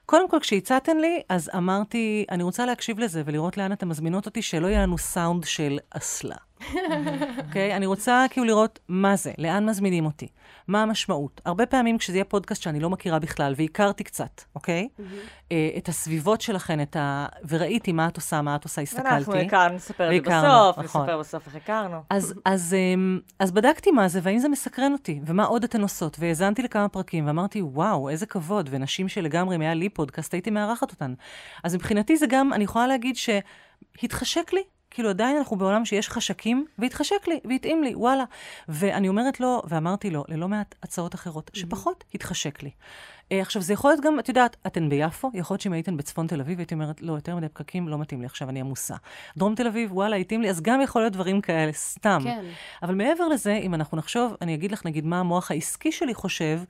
קודם 0.06 0.28
כל, 0.28 0.38
כשהצעתן 0.40 0.96
לי, 0.96 1.22
אז 1.28 1.50
אמרתי, 1.56 2.24
אני 2.30 2.42
רוצה 2.42 2.66
להקשיב 2.66 2.98
לזה 2.98 3.22
ולראות 3.26 3.56
לאן 3.56 3.72
אתן 3.72 3.88
מזמינות 3.88 4.26
אותי, 4.26 4.42
שלא 4.42 4.66
יהיה 4.66 4.82
לנו 4.82 4.98
סאונד 4.98 5.44
של 5.44 5.78
אסלה. 5.90 6.45
אוקיי? 7.46 7.76
אני 7.76 7.86
רוצה 7.86 8.24
כאילו 8.30 8.46
לראות 8.46 8.78
מה 8.88 9.16
זה, 9.16 9.32
לאן 9.38 9.68
מזמינים 9.68 10.06
אותי, 10.06 10.28
מה 10.68 10.82
המשמעות. 10.82 11.40
הרבה 11.44 11.66
פעמים 11.66 11.98
כשזה 11.98 12.16
יהיה 12.16 12.24
פודקאסט 12.24 12.62
שאני 12.62 12.80
לא 12.80 12.90
מכירה 12.90 13.18
בכלל, 13.18 13.54
והכרתי 13.56 14.04
קצת, 14.04 14.42
אוקיי? 14.54 14.88
אה, 15.52 15.70
את 15.76 15.88
הסביבות 15.88 16.40
שלכן, 16.40 16.82
את 16.82 16.96
ה... 16.96 17.26
וראיתי 17.48 17.92
מה 17.92 18.08
את 18.08 18.16
עושה, 18.16 18.42
מה 18.42 18.56
את 18.56 18.64
עושה, 18.64 18.82
הסתכלתי. 18.82 19.08
אנחנו 19.08 19.34
הכרנו, 19.34 19.74
נספר 19.74 20.16
את 20.16 20.24
זה 20.24 20.30
בסוף, 20.30 20.78
נכון. 20.78 21.02
נספר 21.02 21.18
בסוף 21.18 21.46
איך 21.46 21.56
הכרנו. 21.56 22.02
אז, 22.10 22.34
אז, 22.44 22.74
אמ, 22.74 23.20
אז 23.38 23.52
בדקתי 23.52 23.90
מה 23.90 24.08
זה, 24.08 24.20
והאם 24.22 24.38
זה 24.38 24.48
מסקרן 24.48 24.92
אותי, 24.92 25.20
ומה 25.26 25.44
עוד 25.44 25.64
אתן 25.64 25.82
עושות, 25.82 26.16
והאזנתי 26.20 26.62
לכמה 26.62 26.88
פרקים, 26.88 27.26
ואמרתי, 27.26 27.62
וואו, 27.62 28.08
איזה 28.08 28.26
כבוד, 28.26 28.68
ונשים 28.72 29.08
שלגמרי, 29.08 29.56
אם 29.56 29.60
היה 29.60 29.74
לי 29.74 29.88
פודקאסט, 29.88 30.34
הייתי 30.34 30.50
מארחת 30.50 30.90
אותן. 30.90 31.14
אז 31.64 31.74
מבחינתי 31.74 32.16
זה 32.16 32.26
גם, 32.26 32.52
אני 32.52 32.64
יכולה 32.64 32.86
להגיד 32.86 33.16
שהתחשק 33.16 34.52
לי, 34.52 34.62
כאילו 34.96 35.08
עדיין 35.10 35.36
אנחנו 35.36 35.56
בעולם 35.56 35.84
שיש 35.84 36.08
חשקים, 36.08 36.66
והתחשק 36.78 37.28
לי, 37.28 37.40
והתאים 37.44 37.82
לי, 37.82 37.94
וואלה. 37.94 38.24
ואני 38.68 39.08
אומרת 39.08 39.40
לו, 39.40 39.62
ואמרתי 39.68 40.10
לו, 40.10 40.24
ללא 40.28 40.48
מעט 40.48 40.74
הצעות 40.82 41.14
אחרות, 41.14 41.50
שפחות 41.54 42.04
התחשק 42.14 42.62
לי. 42.62 42.70
אה, 43.32 43.40
עכשיו, 43.40 43.62
זה 43.62 43.72
יכול 43.72 43.90
להיות 43.90 44.04
גם, 44.04 44.18
את 44.18 44.28
יודעת, 44.28 44.56
אתן 44.66 44.88
ביפו, 44.88 45.30
יכול 45.34 45.54
להיות 45.54 45.60
שאם 45.60 45.72
הייתן 45.72 45.96
בצפון 45.96 46.26
תל 46.26 46.40
אביב, 46.40 46.58
הייתי 46.58 46.74
אומרת, 46.74 47.02
לא, 47.02 47.12
יותר 47.12 47.36
מדי 47.36 47.48
פקקים, 47.48 47.88
לא 47.88 47.98
מתאים 47.98 48.20
לי 48.20 48.26
עכשיו, 48.26 48.48
אני 48.48 48.60
עמוסה. 48.60 48.94
דרום 49.36 49.54
תל 49.54 49.66
אביב, 49.66 49.92
וואלה, 49.92 50.16
התאים 50.16 50.42
לי, 50.42 50.50
אז 50.50 50.60
גם 50.60 50.80
יכול 50.80 51.02
להיות 51.02 51.12
דברים 51.12 51.40
כאלה, 51.40 51.72
סתם. 51.72 52.20
כן. 52.24 52.44
אבל 52.82 52.94
מעבר 52.94 53.28
לזה, 53.28 53.52
אם 53.52 53.74
אנחנו 53.74 53.96
נחשוב, 53.96 54.34
אני 54.42 54.54
אגיד 54.54 54.72
לך, 54.72 54.86
נגיד, 54.86 55.04
מה 55.04 55.20
המוח 55.20 55.50
העסקי 55.50 55.92
שלי 55.92 56.14
חושב, 56.14 56.60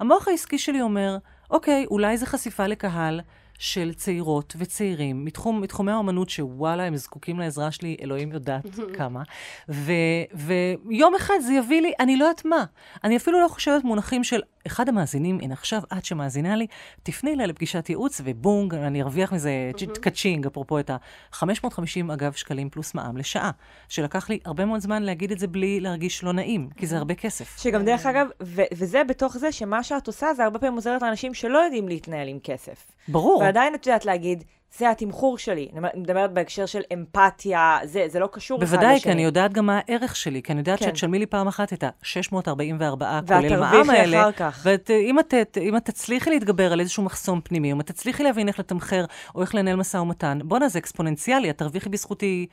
המוח 0.00 0.28
העסקי 0.28 0.58
שלי 0.58 0.82
אומר, 0.82 1.18
אוקיי, 1.50 1.86
אולי 1.90 2.18
זו 2.18 2.26
חשיפה 2.26 2.66
לקהל 2.66 3.20
של 3.58 3.94
צעירות 3.94 4.56
וצעירים 4.58 5.24
מתחום, 5.24 5.60
מתחומי 5.60 5.92
האומנות, 5.92 6.28
שוואלה, 6.28 6.82
הם 6.82 6.96
זקוקים 6.96 7.40
לעזרה 7.40 7.70
שלי, 7.70 7.96
אלוהים 8.02 8.32
יודעת 8.32 8.64
כמה. 8.96 9.22
ו, 9.68 9.92
ויום 10.34 11.14
אחד 11.14 11.34
זה 11.40 11.52
יביא 11.52 11.82
לי, 11.82 11.92
אני 12.00 12.16
לא 12.16 12.24
יודעת 12.24 12.44
מה. 12.44 12.64
אני 13.04 13.16
אפילו 13.16 13.42
לא 13.42 13.48
חושבת 13.48 13.84
מונחים 13.84 14.24
של 14.24 14.40
אחד 14.66 14.88
המאזינים, 14.88 15.38
הנה 15.42 15.54
עכשיו 15.54 15.82
את 15.98 16.04
שמאזינה 16.04 16.56
לי, 16.56 16.66
תפני 17.02 17.34
אליי 17.34 17.46
לפגישת 17.46 17.88
ייעוץ, 17.88 18.20
ובונג, 18.24 18.74
אני 18.74 19.02
ארוויח 19.02 19.32
מזה 19.32 19.70
קצ'ינג, 20.00 20.46
אפרופו 20.46 20.78
את 20.78 20.90
ה-550, 20.90 22.12
אגב, 22.12 22.32
שקלים 22.32 22.70
פלוס 22.70 22.94
מע"מ 22.94 23.16
לשעה, 23.16 23.50
שלקח 23.88 24.30
לי 24.30 24.38
הרבה 24.44 24.64
מאוד 24.64 24.80
זמן 24.80 25.02
להגיד 25.02 25.32
את 25.32 25.38
זה 25.38 25.46
בלי 25.46 25.80
להרגיש 25.80 26.24
לא 26.24 26.32
נעים, 26.32 26.68
כי 26.76 26.86
זה 26.86 26.96
הרבה 26.96 27.14
כסף. 27.14 27.58
שגם 27.62 27.84
דרך 27.84 28.06
אגב, 28.06 28.26
וזה 28.74 29.04
בתוך 29.04 29.36
זה 29.36 29.52
שמה 29.52 29.82
שאת 29.82 30.06
עושה, 30.06 30.34
זה 30.34 30.44
הרבה 30.44 30.58
פעמים 30.58 30.74
עוזרת 30.74 31.02
לאנשים 31.02 31.34
שלא 31.34 31.58
יודעים 31.58 31.88
להתנהל 31.88 32.28
עם 32.28 32.38
כסף. 32.42 32.95
ברור. 33.08 33.38
ועדיין 33.40 33.74
את 33.74 33.86
יודעת 33.86 34.04
להגיד, 34.04 34.44
זה 34.78 34.90
התמחור 34.90 35.38
שלי. 35.38 35.68
אני 35.76 36.00
מדברת 36.00 36.32
בהקשר 36.32 36.66
של 36.66 36.80
אמפתיה, 36.92 37.78
זה, 37.84 38.04
זה 38.08 38.18
לא 38.18 38.28
קשור 38.32 38.58
אחד 38.58 38.66
לשני. 38.66 38.78
בוודאי, 38.78 39.00
כי 39.00 39.12
אני 39.12 39.24
יודעת 39.24 39.52
גם 39.52 39.66
מה 39.66 39.80
הערך 39.88 40.16
שלי, 40.16 40.42
כי 40.42 40.52
אני 40.52 40.60
יודעת 40.60 40.78
כן. 40.78 40.88
שתשלמי 40.88 41.18
לי 41.18 41.26
פעם 41.26 41.48
אחת 41.48 41.72
את 41.72 41.84
ה-644 41.84 42.36
ואת 42.38 43.28
כולל 43.28 43.60
מע"מ 43.60 43.72
תרוויחי 43.72 43.98
האלה. 43.98 44.22
אחר 44.22 44.32
כך. 44.32 44.66
ואם 44.88 45.18
את, 45.18 45.34
אם 45.60 45.76
את 45.76 45.84
תצליחי 45.84 46.30
להתגבר 46.30 46.72
על 46.72 46.80
איזשהו 46.80 47.02
מחסום 47.02 47.40
פנימי, 47.40 47.72
אם 47.72 47.80
את 47.80 47.86
תצליחי 47.86 48.22
להבין 48.22 48.48
איך 48.48 48.58
לתמחר, 48.58 49.04
או 49.34 49.42
איך 49.42 49.54
לנהל 49.54 49.76
משא 49.76 49.96
ומתן, 49.96 50.38
בואנה, 50.44 50.68
זה 50.68 50.78
אקספוננציאלי, 50.78 51.50
את 51.50 51.58
תרוויחי 51.58 51.88
בזכותי 51.88 52.46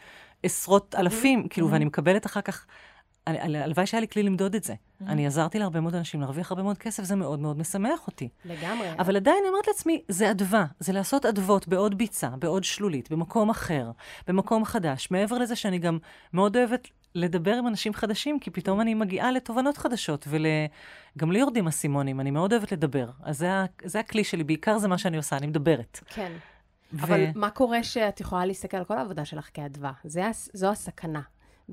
עשרות 0.43 0.95
אלפים, 0.97 1.47
כאילו, 1.49 1.71
ואני 1.71 1.85
מקבלת 1.85 2.25
אחר 2.25 2.41
כך... 2.41 2.65
הלוואי 3.27 3.85
שהיה 3.87 4.01
לי 4.01 4.07
כלי 4.07 4.23
למדוד 4.23 4.55
את 4.55 4.63
זה. 4.63 4.73
אני 5.07 5.27
עזרתי 5.27 5.59
להרבה 5.59 5.79
מאוד 5.79 5.95
אנשים 5.95 6.21
להרוויח 6.21 6.51
הרבה 6.51 6.63
מאוד 6.63 6.77
כסף, 6.77 7.03
זה 7.03 7.15
מאוד 7.15 7.39
מאוד 7.39 7.59
משמח 7.59 8.07
אותי. 8.07 8.29
לגמרי. 8.45 8.91
אבל 8.99 9.15
עדיין 9.15 9.37
אני 9.41 9.49
אומרת 9.49 9.67
לעצמי, 9.67 10.01
זה 10.07 10.31
אדווה, 10.31 10.65
זה 10.79 10.93
לעשות 10.93 11.25
אדוות 11.25 11.67
בעוד 11.67 11.97
ביצה, 11.97 12.29
בעוד 12.29 12.63
שלולית, 12.63 13.11
במקום 13.11 13.49
אחר, 13.49 13.91
במקום 14.27 14.65
חדש. 14.65 15.07
מעבר 15.11 15.37
לזה 15.37 15.55
שאני 15.55 15.79
גם 15.79 15.97
מאוד 16.33 16.57
אוהבת 16.57 16.87
לדבר 17.15 17.53
עם 17.53 17.67
אנשים 17.67 17.93
חדשים, 17.93 18.39
כי 18.39 18.51
פתאום 18.51 18.81
אני 18.81 18.93
מגיעה 18.93 19.31
לתובנות 19.31 19.77
חדשות, 19.77 20.27
וגם 20.27 21.31
לי 21.31 21.39
יורדים 21.39 21.67
אסימונים, 21.67 22.19
אני 22.19 22.31
מאוד 22.31 22.53
אוהבת 22.53 22.71
לדבר. 22.71 23.09
אז 23.23 23.37
זה, 23.37 23.53
ה- 23.53 23.65
זה 23.83 23.99
הכלי 23.99 24.23
שלי, 24.23 24.43
בעיקר 24.43 24.77
זה 24.77 24.87
מה 24.87 24.97
שאני 24.97 25.17
עושה, 25.17 25.37
אני 25.37 25.47
מדברת. 25.47 25.99
כן. 26.07 26.31
ו- 26.93 27.03
אבל 27.03 27.25
מה 27.35 27.49
קורה 27.49 27.83
שאת 27.83 28.19
יכולה 28.19 28.45
להסתכל 28.45 28.77
על 28.77 28.83
כל 28.83 28.97
העבודה 28.97 29.25
שלך 29.25 29.49
כאדווה? 29.53 29.91
זה 30.03 30.23
זו 30.53 30.69
הסכנה 30.69 31.21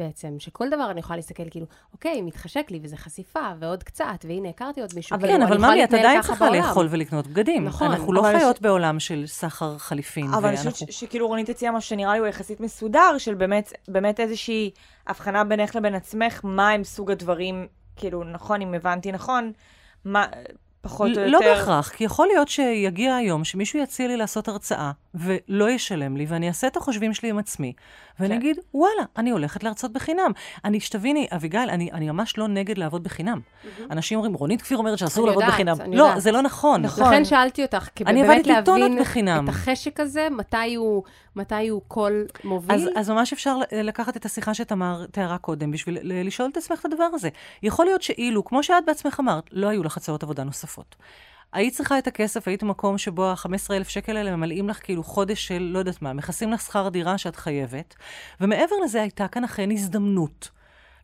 בעצם, 0.00 0.34
שכל 0.38 0.68
דבר 0.70 0.90
אני 0.90 1.00
יכולה 1.00 1.16
להסתכל 1.16 1.42
כאילו, 1.50 1.66
אוקיי, 1.92 2.22
מתחשק 2.22 2.66
לי, 2.70 2.80
וזה 2.82 2.96
חשיפה, 2.96 3.40
ועוד 3.58 3.82
קצת, 3.82 4.24
והנה, 4.28 4.48
הכרתי 4.48 4.80
עוד 4.80 4.90
מישהו. 4.96 5.16
כן, 5.16 5.26
כאילו, 5.26 5.34
אבל 5.44 5.46
אני 5.46 5.54
יכולה 5.54 5.74
ממי, 5.74 5.84
את 5.84 5.94
עדיין 5.94 6.22
צריכה. 6.22 6.50
לאכול 6.50 6.86
ולקנות 6.90 7.26
בגדים. 7.26 7.64
נכון, 7.64 7.90
אנחנו 7.90 8.12
לא 8.12 8.20
אבל 8.20 8.38
חיות 8.38 8.56
ש- 8.56 8.60
בעולם 8.60 9.00
של 9.00 9.26
סחר 9.26 9.78
חליפין. 9.78 10.34
אבל 10.34 10.48
אני 10.48 10.56
חושבת 10.56 10.72
ואנחנו- 10.72 10.92
שכאילו 10.92 11.28
רונית 11.28 11.48
הציעה 11.48 11.72
משהו 11.72 11.88
שנראה 11.88 12.12
לי 12.12 12.18
הוא 12.18 12.26
יחסית 12.26 12.60
מסודר, 12.60 13.18
של 13.18 13.34
באמת, 13.34 13.72
באמת 13.88 14.20
איזושהי 14.20 14.70
הבחנה 15.06 15.44
בינך 15.44 15.76
לבין 15.76 15.94
עצמך, 15.94 16.40
מה 16.44 16.70
הם 16.70 16.84
סוג 16.84 17.10
הדברים, 17.10 17.66
כאילו, 17.96 18.24
נכון, 18.24 18.62
אם 18.62 18.74
הבנתי 18.74 19.12
נכון, 19.12 19.52
מה, 20.04 20.26
פחות 20.82 21.06
או 21.06 21.12
יותר... 21.12 21.26
לא 21.26 21.40
בהכרח, 21.40 21.88
כי 21.88 22.04
יכול 22.04 22.26
להיות 22.26 22.48
שיגיע 22.48 23.14
היום 23.14 23.44
שמישהו 23.44 23.78
יציע 23.78 24.08
לי 24.08 24.16
לעשות 24.16 24.48
הרצאה, 24.48 24.90
ולא 25.14 25.70
ישלם 25.70 26.16
לי, 26.16 26.26
ואני 26.28 26.48
אעשה 26.48 26.66
את 26.66 26.76
החושבים 26.76 27.14
שלי 27.14 27.30
עם 27.30 27.38
עצמי, 27.38 27.72
ואני 28.20 28.34
כן. 28.34 28.40
אגיד, 28.40 28.58
וואלה, 28.74 29.02
אני 29.16 29.30
הולכת 29.30 29.62
להרצות 29.64 29.92
בחינם. 29.92 30.30
אני, 30.64 30.80
שתביני, 30.80 31.28
אביגיל, 31.34 31.70
אני, 31.70 31.92
אני 31.92 32.10
ממש 32.10 32.38
לא 32.38 32.48
נגד 32.48 32.78
לעבוד 32.78 33.04
בחינם. 33.04 33.40
אנשים 33.90 34.18
אומרים, 34.18 34.34
רונית 34.34 34.62
כפיר 34.62 34.78
אומרת 34.78 34.98
שאסור 34.98 35.26
לעבוד 35.26 35.42
יודעת, 35.42 35.54
בחינם. 35.54 35.80
אני 35.80 35.96
לא, 35.96 36.02
יודעת. 36.02 36.20
זה 36.20 36.32
לא 36.32 36.42
נכון. 36.42 36.82
נכון. 36.82 37.04
לכן 37.04 37.24
שאלתי 37.24 37.62
אותך, 37.62 37.88
כי 37.94 38.04
אני 38.04 38.22
באמת 38.22 38.46
להבין 38.46 38.98
בחינם. 39.00 39.44
את 39.44 39.48
החשק 39.48 40.00
הזה, 40.00 40.28
מתי 40.30 40.74
הוא, 40.74 41.02
מתי 41.36 41.68
הוא 41.68 41.82
קול 41.88 42.26
מוביל. 42.44 42.76
אז, 42.76 42.88
אז 42.96 43.10
ממש 43.10 43.32
אפשר 43.32 43.56
לקחת 43.72 44.16
את 44.16 44.24
השיחה 44.24 44.54
שתמר 44.54 45.06
תיארה 45.06 45.38
קודם, 45.38 45.70
בשביל 45.70 45.98
לשאול 46.02 46.48
את 46.52 46.56
עצמך 46.56 46.80
את 46.80 46.84
הדבר 46.84 47.08
הזה. 47.14 47.28
יכול 47.62 47.84
להיות 47.84 48.02
שאילו, 48.02 48.44
כמו 48.44 48.62
שאת 48.62 48.84
בעצמך 48.86 49.20
אמרת, 49.20 49.44
לא 49.52 49.68
היו 49.68 49.82
לך 49.82 49.96
הצעות 49.96 50.22
עבודה 50.22 50.44
נוספות. 50.44 50.69
היית 51.52 51.74
צריכה 51.74 51.98
את 51.98 52.06
הכסף, 52.06 52.48
היית 52.48 52.62
במקום 52.62 52.98
שבו 52.98 53.26
ה-15,000 53.30 53.84
שקל 53.88 54.16
האלה 54.16 54.36
ממלאים 54.36 54.68
לך 54.68 54.84
כאילו 54.84 55.04
חודש 55.04 55.46
של 55.46 55.62
לא 55.62 55.78
יודעת 55.78 56.02
מה, 56.02 56.12
מכסים 56.12 56.52
לך 56.52 56.60
שכר 56.60 56.88
דירה 56.88 57.18
שאת 57.18 57.36
חייבת, 57.36 57.94
ומעבר 58.40 58.76
לזה 58.84 59.02
הייתה 59.02 59.28
כאן 59.28 59.44
אכן 59.44 59.70
הזדמנות. 59.70 60.50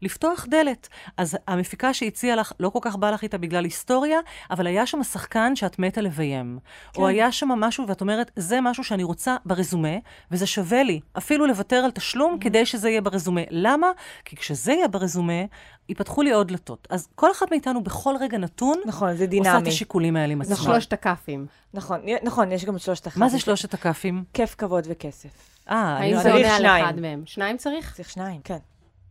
לפתוח 0.02 0.46
דלת. 0.50 0.88
אז 1.16 1.36
המפיקה 1.48 1.94
שהציעה 1.94 2.36
לך, 2.36 2.52
לא 2.60 2.68
כל 2.68 2.78
כך 2.82 2.96
בא 2.96 3.10
לך 3.10 3.22
איתה 3.22 3.38
בגלל 3.38 3.64
היסטוריה, 3.64 4.18
אבל 4.50 4.66
היה 4.66 4.86
שם 4.86 5.02
שחקן 5.02 5.56
שאת 5.56 5.78
מתה 5.78 6.00
לביים. 6.00 6.58
כן. 6.92 7.00
או 7.00 7.06
היה 7.06 7.32
שם 7.32 7.48
משהו, 7.48 7.88
ואת 7.88 8.00
אומרת, 8.00 8.30
זה 8.36 8.60
משהו 8.60 8.84
שאני 8.84 9.02
רוצה 9.02 9.36
ברזומה, 9.44 9.96
וזה 10.30 10.46
שווה 10.46 10.82
לי 10.82 11.00
אפילו 11.18 11.46
לוותר 11.46 11.76
על 11.76 11.90
תשלום 11.90 12.34
mm-hmm. 12.34 12.44
כדי 12.44 12.66
שזה 12.66 12.90
יהיה 12.90 13.00
ברזומה. 13.00 13.40
למה? 13.50 13.90
כי 14.24 14.36
כשזה 14.36 14.72
יהיה 14.72 14.88
ברזומה, 14.88 15.42
ייפתחו 15.88 16.22
לי 16.22 16.32
עוד 16.32 16.48
דלתות. 16.48 16.88
אז 16.90 17.08
כל 17.14 17.30
אחת 17.30 17.50
מאיתנו 17.50 17.82
בכל 17.82 18.14
רגע 18.20 18.38
נתון, 18.38 18.78
נכון, 18.86 19.08
זה 19.08 19.14
עושה 19.14 19.26
דינמי. 19.26 19.58
את 19.58 19.66
השיקולים 19.66 20.16
האלה 20.16 20.32
עם 20.32 20.44
זה 20.44 20.54
עצמה. 20.54 20.64
שלושת 20.64 20.92
הכאפים. 20.92 21.46
נכון, 21.74 22.00
נכון, 22.22 22.52
יש 22.52 22.64
גם 22.64 22.78
שלושת 22.78 23.06
החיים. 23.06 23.24
מה 23.24 23.28
זה 23.28 23.38
שלושת 23.38 23.74
הכ"פים? 23.74 24.24
כיף, 24.32 24.54
כבוד 24.58 24.84
וכסף. 24.88 25.28
אה, 25.70 25.76
האם 25.76 26.18
זה 26.22 26.32
עונה 26.32 26.56
על. 26.56 26.66
אחד 26.66 27.00
מהם? 27.00 27.22
שניים 27.26 27.56
צריך? 27.56 27.94
צריך 27.94 28.10
שניים, 28.10 28.40
כן. 28.44 28.58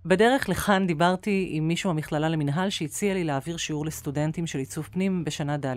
בדרך 0.06 0.50
לכאן 0.50 0.88
דיברתי 0.88 1.48
עם 1.52 1.68
מישהו 1.68 1.94
מהמכללה 1.94 2.30
למינהל 2.30 2.70
שהציע 2.70 3.14
לי 3.14 3.24
להעביר 3.24 3.58
שיעור 3.58 3.86
לסטודנטים 3.86 4.48
של 4.48 4.60
עיצוב 4.60 4.90
פנים 4.92 5.24
בשנה 5.24 5.58
ד'. 5.58 5.76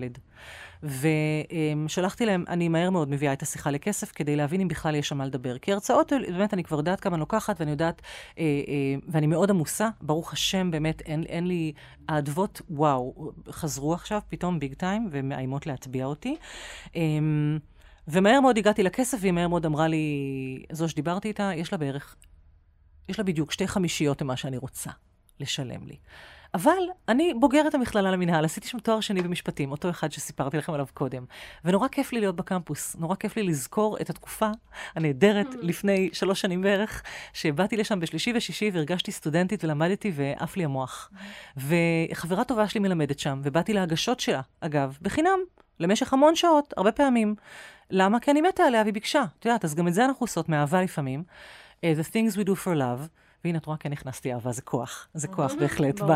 ושלחתי 0.83 2.27
להם, 2.27 2.45
אני 2.49 2.69
מהר 2.69 2.91
מאוד 2.91 3.11
מביאה 3.11 3.33
את 3.33 3.43
השיחה 3.43 3.71
לכסף 3.71 4.13
כדי 4.13 4.37
להבין 4.37 4.61
אם 4.61 4.69
בכלל 4.69 4.95
יש 4.95 5.09
שם 5.09 5.19
מה 5.19 5.27
לדבר. 5.27 5.59
כי 5.59 5.73
הרצאות, 5.73 6.13
באמת, 6.13 6.55
אני 6.55 6.65
כבר 6.65 6.77
יודעת 6.77 7.01
כמה 7.01 7.15
אני 7.15 7.21
לוקחת, 7.21 7.61
ואני 7.61 7.71
יודעת, 7.71 8.03
אה, 8.39 8.45
אה, 8.45 8.95
ואני 9.09 9.27
מאוד 9.27 9.51
עמוסה, 9.51 9.89
ברוך 10.01 10.33
השם, 10.33 10.71
באמת, 10.71 11.01
אין, 11.01 11.23
אין 11.23 11.47
לי... 11.47 11.73
האדוות, 12.09 12.63
וואו, 12.71 13.33
חזרו 13.51 13.95
עכשיו 13.95 14.21
פתאום 14.29 14.59
ביג 14.59 14.75
טיים, 14.75 15.09
ומאיימות 15.11 15.67
להטביע 15.67 16.07
אותי. 16.07 16.37
אה, 16.97 17.03
ומהר 18.09 18.41
מאוד 18.41 18.59
הגעתי 18.59 18.83
לכסף, 18.83 19.19
והיא 19.21 19.33
מהר 19.33 19.49
מאוד 19.49 19.67
אמרה 19.67 19.89
לי, 19.89 20.07
זו 20.73 20.89
שדיברתי 20.89 21.29
איתה, 21.29 21.51
יש 21.55 21.73
לה 21.73 21.79
בערך, 21.79 22.17
יש 23.09 23.19
לה 23.19 23.25
בדיוק 23.25 23.53
שתי 23.53 23.69
חמישיות 23.69 24.23
ממה 24.23 24.37
שאני 24.37 24.57
רוצה 24.57 24.91
לשלם 25.41 25.87
לי. 25.87 25.97
אבל 26.55 26.79
אני 27.09 27.35
בוגרת 27.35 27.75
המכללה 27.75 28.11
למינהל, 28.11 28.45
עשיתי 28.45 28.69
שם 28.69 28.79
תואר 28.79 29.01
שני 29.01 29.23
במשפטים, 29.23 29.71
אותו 29.71 29.91
אחד 29.91 30.13
שסיפרתי 30.13 30.57
לכם 30.57 30.73
עליו 30.73 30.87
קודם. 30.95 31.25
ונורא 31.65 31.89
כיף 31.89 32.13
לי 32.13 32.21
להיות 32.21 32.37
בקמפוס, 32.37 32.97
נורא 32.99 33.15
כיף 33.15 33.37
לי 33.37 33.43
לזכור 33.43 33.97
את 34.01 34.11
התקופה 34.11 34.51
הנהדרת 34.95 35.47
לפני 35.61 36.11
שלוש 36.13 36.41
שנים 36.41 36.63
בערך, 36.63 37.03
שבאתי 37.33 37.77
לשם 37.77 38.01
בשלישי 38.01 38.33
ושישי 38.37 38.71
והרגשתי 38.73 39.13
סטודנטית 39.13 39.65
ולמדתי 39.65 40.13
ועף 40.15 40.57
לי 40.57 40.65
המוח. 40.65 41.11
וחברה 41.57 42.45
טובה 42.45 42.69
שלי 42.69 42.81
מלמדת 42.81 43.19
שם, 43.19 43.41
ובאתי 43.43 43.73
להגשות 43.73 44.21
שלה, 44.21 44.41
אגב, 44.61 44.99
בחינם, 45.03 45.39
למשך 45.81 46.13
המון 46.13 46.37
שעות, 46.37 46.75
הרבה 46.77 46.93
פעמים. 46.93 47.35
למה? 47.91 48.21
כי 48.21 48.31
אני 48.31 48.41
מתה 48.41 48.63
עליה 48.63 48.83
והיא 48.83 48.95
ביקשה. 48.95 49.25
את 49.39 49.45
יודעת, 49.45 49.65
אז 49.65 49.75
גם 49.75 49.89
את 49.89 49.95
זה 49.95 50.05
אנחנו 50.05 50.25
עושות 50.25 50.49
מאהבה 50.49 50.83
לפעמים. 50.83 51.23
Uh, 51.83 52.01
the 52.01 52.05
things 52.05 52.37
we 52.37 52.45
do 52.45 52.55
for 52.65 52.75
love. 52.75 53.09
והנה, 53.45 53.59
את 53.59 53.67
רואה, 53.67 53.77
כן 53.77 53.91
נכנסתי 53.91 54.33
אהבה, 54.33 54.53
זה 54.53 54.63
כוח. 54.63 55.09
זה 55.15 55.29
כוח 55.29 55.55
בהחלט 55.55 56.01
ב, 56.01 56.13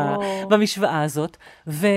במשוואה 0.49 1.01
הזאת. 1.03 1.37
ו... 1.67 1.87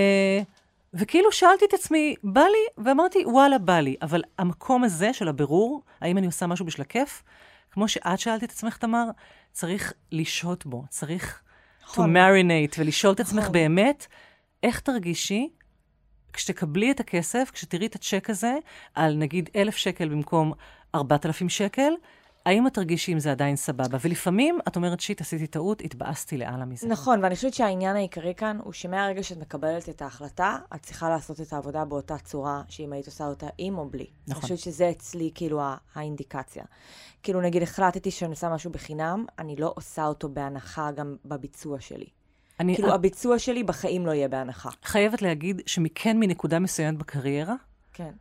וכאילו 0.94 1.32
שאלתי 1.32 1.64
את 1.64 1.74
עצמי, 1.74 2.14
בא 2.24 2.40
לי, 2.40 2.84
ואמרתי, 2.84 3.24
וואלה, 3.26 3.58
בא 3.58 3.80
לי. 3.80 3.96
אבל 4.02 4.22
המקום 4.38 4.84
הזה 4.84 5.12
של 5.12 5.28
הבירור, 5.28 5.82
האם 6.00 6.18
אני 6.18 6.26
עושה 6.26 6.46
משהו 6.46 6.66
בשביל 6.66 6.82
הכיף, 6.82 7.22
כמו 7.70 7.88
שאת 7.88 8.18
שאלת 8.18 8.44
את 8.44 8.50
עצמך, 8.50 8.76
תמר, 8.76 9.04
צריך 9.52 9.92
לשהות 10.12 10.66
בו, 10.66 10.84
צריך 10.88 11.42
to 11.86 11.98
marinate 11.98 12.74
ולשאול 12.78 13.14
את 13.14 13.20
עצמך 13.20 13.48
באמת, 13.48 14.06
איך 14.62 14.80
תרגישי 14.80 15.48
כשתקבלי 16.32 16.90
את 16.90 17.00
הכסף, 17.00 17.50
כשתראי 17.52 17.86
את 17.86 17.94
הצ'ק 17.94 18.30
הזה, 18.30 18.54
על 18.94 19.14
נגיד 19.14 19.50
אלף 19.56 19.76
שקל 19.76 20.08
במקום 20.08 20.52
ארבעת 20.94 21.26
אלפים 21.26 21.48
שקל, 21.48 21.92
האם 22.46 22.66
את 22.66 22.74
תרגישי 22.74 23.12
אם 23.12 23.18
זה 23.18 23.30
עדיין 23.30 23.56
סבבה? 23.56 23.98
ולפעמים 24.00 24.58
את 24.68 24.76
אומרת, 24.76 25.00
שיט, 25.00 25.20
עשיתי 25.20 25.46
טעות, 25.46 25.80
התבאסתי 25.80 26.36
לאללה 26.38 26.64
מזה. 26.64 26.88
נכון, 26.88 27.24
ואני 27.24 27.34
חושבת 27.34 27.54
שהעניין 27.54 27.96
העיקרי 27.96 28.34
כאן 28.34 28.58
הוא 28.62 28.72
שמהרגע 28.72 29.22
שאת 29.22 29.38
מקבלת 29.38 29.88
את 29.88 30.02
ההחלטה, 30.02 30.56
את 30.74 30.82
צריכה 30.82 31.08
לעשות 31.08 31.40
את 31.40 31.52
העבודה 31.52 31.84
באותה 31.84 32.18
צורה 32.18 32.62
שאם 32.68 32.92
היית 32.92 33.06
עושה 33.06 33.26
אותה 33.26 33.46
עם 33.58 33.78
או 33.78 33.88
בלי. 33.88 34.06
נכון. 34.26 34.34
אני 34.34 34.42
חושבת 34.42 34.58
שזה 34.58 34.90
אצלי 34.90 35.30
כאילו 35.34 35.60
האינדיקציה. 35.94 36.64
כאילו, 37.22 37.40
נגיד, 37.40 37.62
החלטתי 37.62 38.10
שאני 38.10 38.30
עושה 38.30 38.48
משהו 38.48 38.70
בחינם, 38.70 39.24
אני 39.38 39.56
לא 39.56 39.72
עושה 39.76 40.06
אותו 40.06 40.28
בהנחה 40.28 40.90
גם 40.90 41.16
בביצוע 41.24 41.80
שלי. 41.80 42.06
אני, 42.60 42.74
כאילו, 42.74 42.94
הביצוע 42.94 43.38
שלי 43.38 43.62
בחיים 43.62 44.06
לא 44.06 44.10
יהיה 44.10 44.28
בהנחה. 44.28 44.70
חייבת 44.84 45.22
להגיד 45.22 45.62
שמכן 45.66 46.20
מנקודה 46.20 46.58
מסוימת 46.58 46.98
בקריירה, 46.98 47.54
כן. 47.92 48.12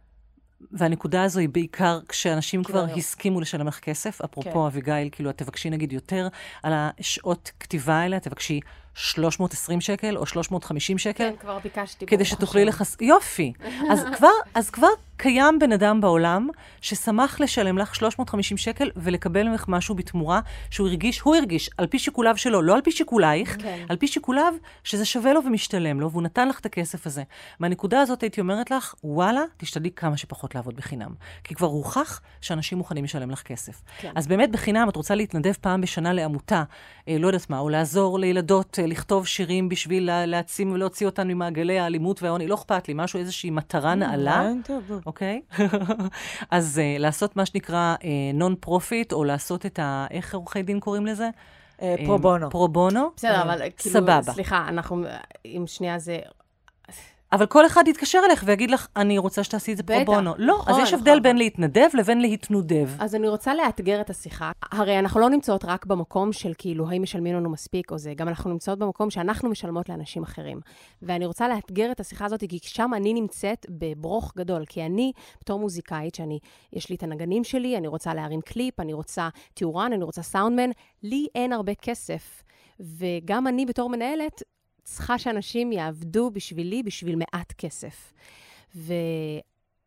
והנקודה 0.72 1.24
הזו 1.24 1.40
היא 1.40 1.50
בעיקר 1.50 2.00
כשאנשים 2.10 2.64
כבר 2.64 2.86
לא. 2.86 2.92
הסכימו 2.92 3.42
לשלם 3.42 3.68
לך 3.68 3.80
כסף. 3.80 4.22
אפרופו 4.22 4.52
כן. 4.52 4.66
אביגיל, 4.66 5.10
כאילו, 5.12 5.30
את 5.30 5.38
תבקשי 5.38 5.70
נגיד 5.70 5.94
יותר 5.94 6.28
על 6.64 6.74
השעות 6.76 7.52
כתיבה 7.60 7.94
האלה, 7.94 8.20
תבקשי 8.20 8.60
320 8.96 9.82
שקל 9.82 10.18
או 10.18 10.26
350 10.26 10.98
שקל. 10.98 11.30
כן, 11.30 11.36
כבר 11.40 11.60
ביקשתי. 11.60 12.06
כדי 12.06 12.26
שתוכלי 12.26 12.66
לחס... 12.66 12.98
יופי. 13.02 13.54
אז 13.92 14.04
כבר, 14.18 14.28
אז 14.54 14.70
כבר 14.70 14.88
קיים 15.18 15.60
בן 15.60 15.72
אדם 15.72 16.02
בעולם 16.02 16.50
ששמח 16.82 17.40
לשלם 17.40 17.78
לך 17.78 17.96
350 17.96 18.58
שקל 18.58 18.92
ולקבל 18.96 19.48
ממך 19.48 19.66
משהו 19.68 19.96
בתמורה 19.96 20.40
שהוא 20.70 20.88
הרגיש, 20.88 21.20
הוא 21.20 21.36
הרגיש, 21.36 21.70
על 21.78 21.88
פי 21.88 22.00
שיקוליו 22.00 22.38
שלו, 22.38 22.62
לא 22.62 22.76
על 22.76 22.82
פי 22.82 22.92
שיקולייך, 22.92 23.58
כן. 23.62 23.86
על 23.90 23.98
פי 23.98 24.08
שיקוליו, 24.08 24.54
שזה 24.84 25.06
שווה 25.06 25.34
לו 25.34 25.42
ומשתלם 25.46 26.00
לו, 26.00 26.12
והוא 26.12 26.24
נתן 26.24 26.48
לך 26.48 26.60
את 26.60 26.66
הכסף 26.66 27.08
הזה. 27.08 27.24
מהנקודה 27.60 28.02
הזאת 28.02 28.22
הייתי 28.22 28.42
אומרת 28.42 28.72
לך, 28.72 28.96
וואלה, 29.04 29.42
תשתדלי 29.58 29.92
כמה 29.92 30.18
שפחות 30.18 30.56
לעבוד 30.56 30.76
בחינם. 30.76 31.14
כי 31.44 31.56
כבר 31.56 31.68
הוכח 31.68 32.22
שאנשים 32.42 32.78
מוכנים 32.78 33.04
לשלם 33.04 33.32
לך 33.32 33.42
כסף. 33.42 33.82
כן. 33.98 34.12
אז 34.16 34.28
באמת 34.28 34.52
בחינם, 34.52 34.90
את 34.90 34.96
רוצה 34.96 35.16
להתנדב 35.16 35.54
פעם 35.62 35.82
בשנה 35.82 36.14
לעמותה, 36.14 36.64
אה, 37.08 37.18
לא 37.20 37.28
יודעת 37.28 37.50
מה, 37.50 37.60
או 37.60 37.70
לעזור 37.70 38.20
לילדות 38.20 38.80
אה, 38.80 38.88
לכתוב 38.88 39.28
שירים 39.28 39.70
בשביל 39.70 40.26
להעצים 40.26 40.72
ולהוציא 40.72 41.06
אותן 41.06 41.28
ממעגלי 41.28 41.80
האלימות 41.80 42.24
והעוני, 42.24 42.48
לא 42.48 42.56
אכפת 42.56 42.88
לי, 42.88 42.94
משהו, 42.98 43.20
איזושהי 43.20 43.50
מטרה 43.50 43.94
mm, 43.94 43.96
נעלה. 43.96 44.50
אוקיי? 45.06 45.42
אז 46.52 46.82
uh, 46.82 47.00
לעשות 47.00 47.36
מה 47.36 47.46
שנקרא 47.46 47.96
נון 48.34 48.54
uh, 48.54 48.56
פרופיט, 48.60 49.14
או 49.14 49.24
לעשות 49.24 49.66
את 49.66 49.80
ה... 49.80 50.08
איך 50.12 50.36
עורכי 50.36 50.64
דין 50.64 50.80
קוראים 50.80 51.06
לזה? 51.06 51.30
פרו 52.06 52.20
בונו. 52.20 52.50
פרו 52.50 52.68
בונו. 52.68 53.10
בסדר, 53.16 53.42
אבל 53.42 53.62
כאילו, 53.78 53.94
סבבה. 53.94 54.22
סליחה, 54.22 54.66
אנחנו, 54.68 55.04
אם 55.46 55.64
שנייה 55.68 56.00
זה... 56.00 56.20
אבל 57.32 57.46
כל 57.46 57.66
אחד 57.66 57.84
יתקשר 57.88 58.20
אליך 58.26 58.44
ויגיד 58.48 58.72
לך, 58.72 58.88
אני 58.96 59.18
רוצה 59.18 59.44
שתעשי 59.44 59.72
את 59.72 59.78
זה 59.78 59.84
פרו 59.84 60.06
בונו. 60.06 60.34
לא, 60.38 60.58
נכון, 60.60 60.74
אז 60.74 60.80
יש 60.80 60.94
הבדל 60.94 61.12
נכון. 61.12 61.24
בין 61.24 61.38
להתנדב 61.38 61.88
לבין 61.94 62.22
להתנודב. 62.22 62.90
אז 63.00 63.16
אני 63.16 63.28
רוצה 63.28 63.54
לאתגר 63.54 64.02
את 64.02 64.10
השיחה. 64.10 64.52
הרי 64.72 65.00
אנחנו 65.00 65.20
לא 65.20 65.30
נמצאות 65.30 65.66
רק 65.66 65.86
במקום 65.86 66.34
של 66.34 66.54
כאילו, 66.58 66.90
האם 66.90 67.02
משלמים 67.02 67.36
לנו 67.36 67.50
מספיק 67.50 67.92
או 67.92 67.98
זה, 67.98 68.14
גם 68.14 68.28
אנחנו 68.28 68.50
נמצאות 68.50 68.80
במקום 68.80 69.10
שאנחנו 69.10 69.50
משלמות 69.50 69.90
לאנשים 69.90 70.24
אחרים. 70.24 70.60
ואני 71.02 71.26
רוצה 71.26 71.48
לאתגר 71.48 71.92
את 71.92 72.00
השיחה 72.00 72.26
הזאת, 72.26 72.44
כי 72.50 72.60
שם 72.62 72.92
אני 72.96 73.14
נמצאת 73.14 73.66
בברוך 73.70 74.34
גדול. 74.38 74.66
כי 74.66 74.86
אני, 74.86 75.12
בתור 75.42 75.60
מוזיקאית, 75.60 76.16
שאני, 76.16 76.40
יש 76.74 76.90
לי 76.90 76.96
את 76.96 77.04
הנגנים 77.04 77.44
שלי, 77.44 77.78
אני 77.78 77.88
רוצה 77.88 78.14
להרים 78.14 78.42
קליפ, 78.42 78.80
אני 78.80 78.94
רוצה 78.94 79.30
תאורן, 79.54 79.94
אני 79.94 80.04
רוצה 80.04 80.22
סאונדמן, 80.22 80.70
לי 81.04 81.28
אין 81.36 81.54
הרבה 81.54 81.74
כסף. 81.76 82.44
וגם 82.80 83.48
אני 83.48 83.66
בתור 83.66 83.90
מנהלת, 83.90 84.42
צריכה 84.86 85.20
שאנשים 85.20 85.72
יעבדו 85.72 86.32
בשבילי 86.32 86.84
בשביל 86.84 87.16
מעט 87.16 87.54
כסף. 87.58 88.14
ו... 88.76 88.94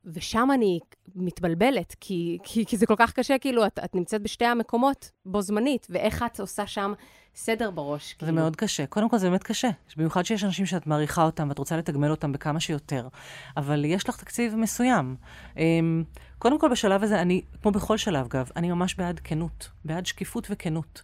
ושם 0.04 0.48
אני 0.54 0.80
מתבלבלת, 1.14 1.96
כי, 2.00 2.38
כי, 2.42 2.66
כי 2.66 2.76
זה 2.76 2.86
כל 2.86 2.94
כך 2.98 3.12
קשה, 3.12 3.38
כאילו, 3.38 3.66
את, 3.66 3.78
את 3.84 3.94
נמצאת 3.94 4.22
בשתי 4.22 4.44
המקומות 4.44 5.10
בו 5.26 5.42
זמנית, 5.42 5.86
ואיך 5.90 6.24
את 6.26 6.40
עושה 6.40 6.66
שם 6.66 6.92
סדר 7.34 7.70
בראש. 7.70 8.10
זה 8.10 8.18
כאילו. 8.18 8.32
מאוד 8.32 8.56
קשה. 8.56 8.86
קודם 8.86 9.08
כל, 9.08 9.18
זה 9.18 9.28
באמת 9.30 9.42
קשה. 9.42 9.68
במיוחד 9.96 10.22
שיש 10.22 10.44
אנשים 10.44 10.66
שאת 10.66 10.86
מעריכה 10.86 11.22
אותם 11.22 11.48
ואת 11.48 11.58
רוצה 11.58 11.76
לתגמל 11.76 12.10
אותם 12.10 12.32
בכמה 12.32 12.60
שיותר, 12.60 13.08
אבל 13.56 13.84
יש 13.84 14.08
לך 14.08 14.16
תקציב 14.16 14.56
מסוים. 14.56 15.16
אמ, 15.56 16.04
קודם 16.38 16.58
כל, 16.58 16.68
בשלב 16.68 17.02
הזה, 17.02 17.22
אני, 17.22 17.42
כמו 17.62 17.70
בכל 17.70 17.96
שלב, 17.96 18.26
אגב, 18.26 18.50
אני 18.56 18.70
ממש 18.70 18.94
בעד 18.94 19.20
כנות, 19.24 19.68
בעד 19.84 20.06
שקיפות 20.06 20.46
וכנות. 20.50 21.02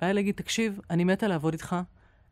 בעיה 0.00 0.12
להגיד, 0.12 0.34
תקשיב, 0.34 0.80
אני 0.90 1.04
מתה 1.04 1.28
לעבוד 1.28 1.52
איתך, 1.52 1.76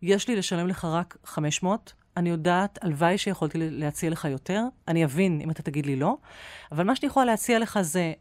יש 0.02 0.28
לי 0.28 0.36
לשלם 0.36 0.68
לך 0.68 0.84
רק 0.84 1.16
500, 1.24 1.92
אני 2.16 2.30
יודעת, 2.30 2.78
הלוואי 2.82 3.18
שיכולתי 3.18 3.58
להציע 3.60 4.10
לך 4.10 4.24
יותר, 4.24 4.62
אני 4.88 5.04
אבין 5.04 5.40
אם 5.40 5.50
אתה 5.50 5.62
תגיד 5.62 5.86
לי 5.86 5.96
לא, 5.96 6.16
אבל 6.72 6.84
מה 6.84 6.96
שאני 6.96 7.06
יכולה 7.06 7.26
להציע 7.26 7.58
לך 7.58 7.78
זה, 7.82 8.12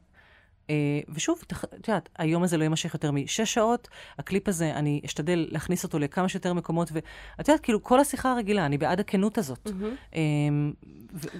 אה, 0.69 0.75
ושוב, 1.09 1.41
את 1.63 1.87
יודעת, 1.87 2.09
היום 2.17 2.43
הזה 2.43 2.57
לא 2.57 2.63
יימשך 2.63 2.93
יותר 2.93 3.11
משש 3.11 3.53
שעות, 3.53 3.87
הקליפ 4.17 4.47
הזה, 4.47 4.75
אני 4.75 5.01
אשתדל 5.05 5.47
להכניס 5.51 5.83
אותו 5.83 5.99
לכמה 5.99 6.29
שיותר 6.29 6.53
מקומות, 6.53 6.91
ואת 6.91 7.47
יודעת, 7.47 7.59
כאילו, 7.59 7.83
כל 7.83 7.99
השיחה 7.99 8.31
הרגילה, 8.31 8.65
אני 8.65 8.77
בעד 8.77 8.99
הכנות 8.99 9.37
הזאת. 9.37 9.67
Mm-hmm. 9.67 10.15
אה, 10.15 10.21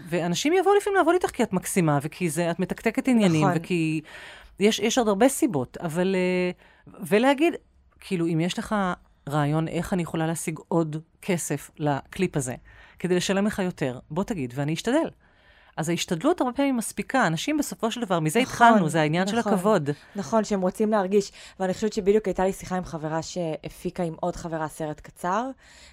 ואנשים 0.10 0.54
יבואו 0.54 0.76
לפעמים 0.76 0.98
לעבוד 0.98 1.14
איתך 1.14 1.30
כי 1.30 1.44
את 1.44 1.54
מקסימה, 1.54 2.00
וכי 2.02 2.30
זה, 2.30 2.52
את 2.52 2.60
מתקתקת 2.60 3.08
עניינים, 3.08 3.48
נכון. 3.48 3.58
וכי 3.58 4.02
יש, 4.60 4.80
יש 4.80 4.98
עוד 4.98 5.08
הרבה 5.08 5.30
סיבות, 5.30 5.78
אבל... 5.78 6.16
אה, 6.16 6.52
ולהגיד, 7.00 7.54
כאילו, 8.00 8.28
אם 8.28 8.40
יש 8.40 8.60
לך 8.60 8.76
רעיון 9.30 9.68
איך 9.68 9.94
אני 9.94 10.02
יכולה 10.02 10.28
להשיג 10.28 10.60
עוד 10.68 10.98
כסף 11.22 11.72
לקליפ 11.78 12.38
הזה, 12.38 12.56
כדי 13.00 13.16
לשלם 13.16 13.46
לך 13.46 13.60
יותר. 13.60 14.00
בוא 14.12 14.24
תגיד, 14.24 14.54
ואני 14.56 14.74
אשתדל. 14.74 15.10
אז 15.78 15.90
ההשתדלות 15.90 16.42
הרבה 16.42 16.54
פעמים 16.54 16.78
מספיקה. 16.78 17.28
אנשים 17.28 17.58
בסופו 17.58 17.92
של 17.92 18.02
דבר, 18.02 18.20
מזה 18.20 18.42
נכון, 18.42 18.68
התחלנו, 18.68 18.90
זה 18.90 19.02
העניין 19.02 19.28
נכון, 19.28 19.42
של 19.42 19.50
הכבוד. 19.50 19.90
נכון, 20.16 20.44
שהם 20.44 20.62
רוצים 20.62 20.92
להרגיש. 20.92 21.32
ואני 21.60 21.74
חושבת 21.74 21.94
שבדיוק 21.94 22.26
הייתה 22.26 22.46
לי 22.46 22.54
שיחה 22.54 22.78
עם 22.78 22.86
חברה 22.86 23.22
שהפיקה 23.22 24.04
עם 24.04 24.16
עוד 24.20 24.36
חברה 24.36 24.68
סרט 24.68 25.00
קצר, 25.00 25.50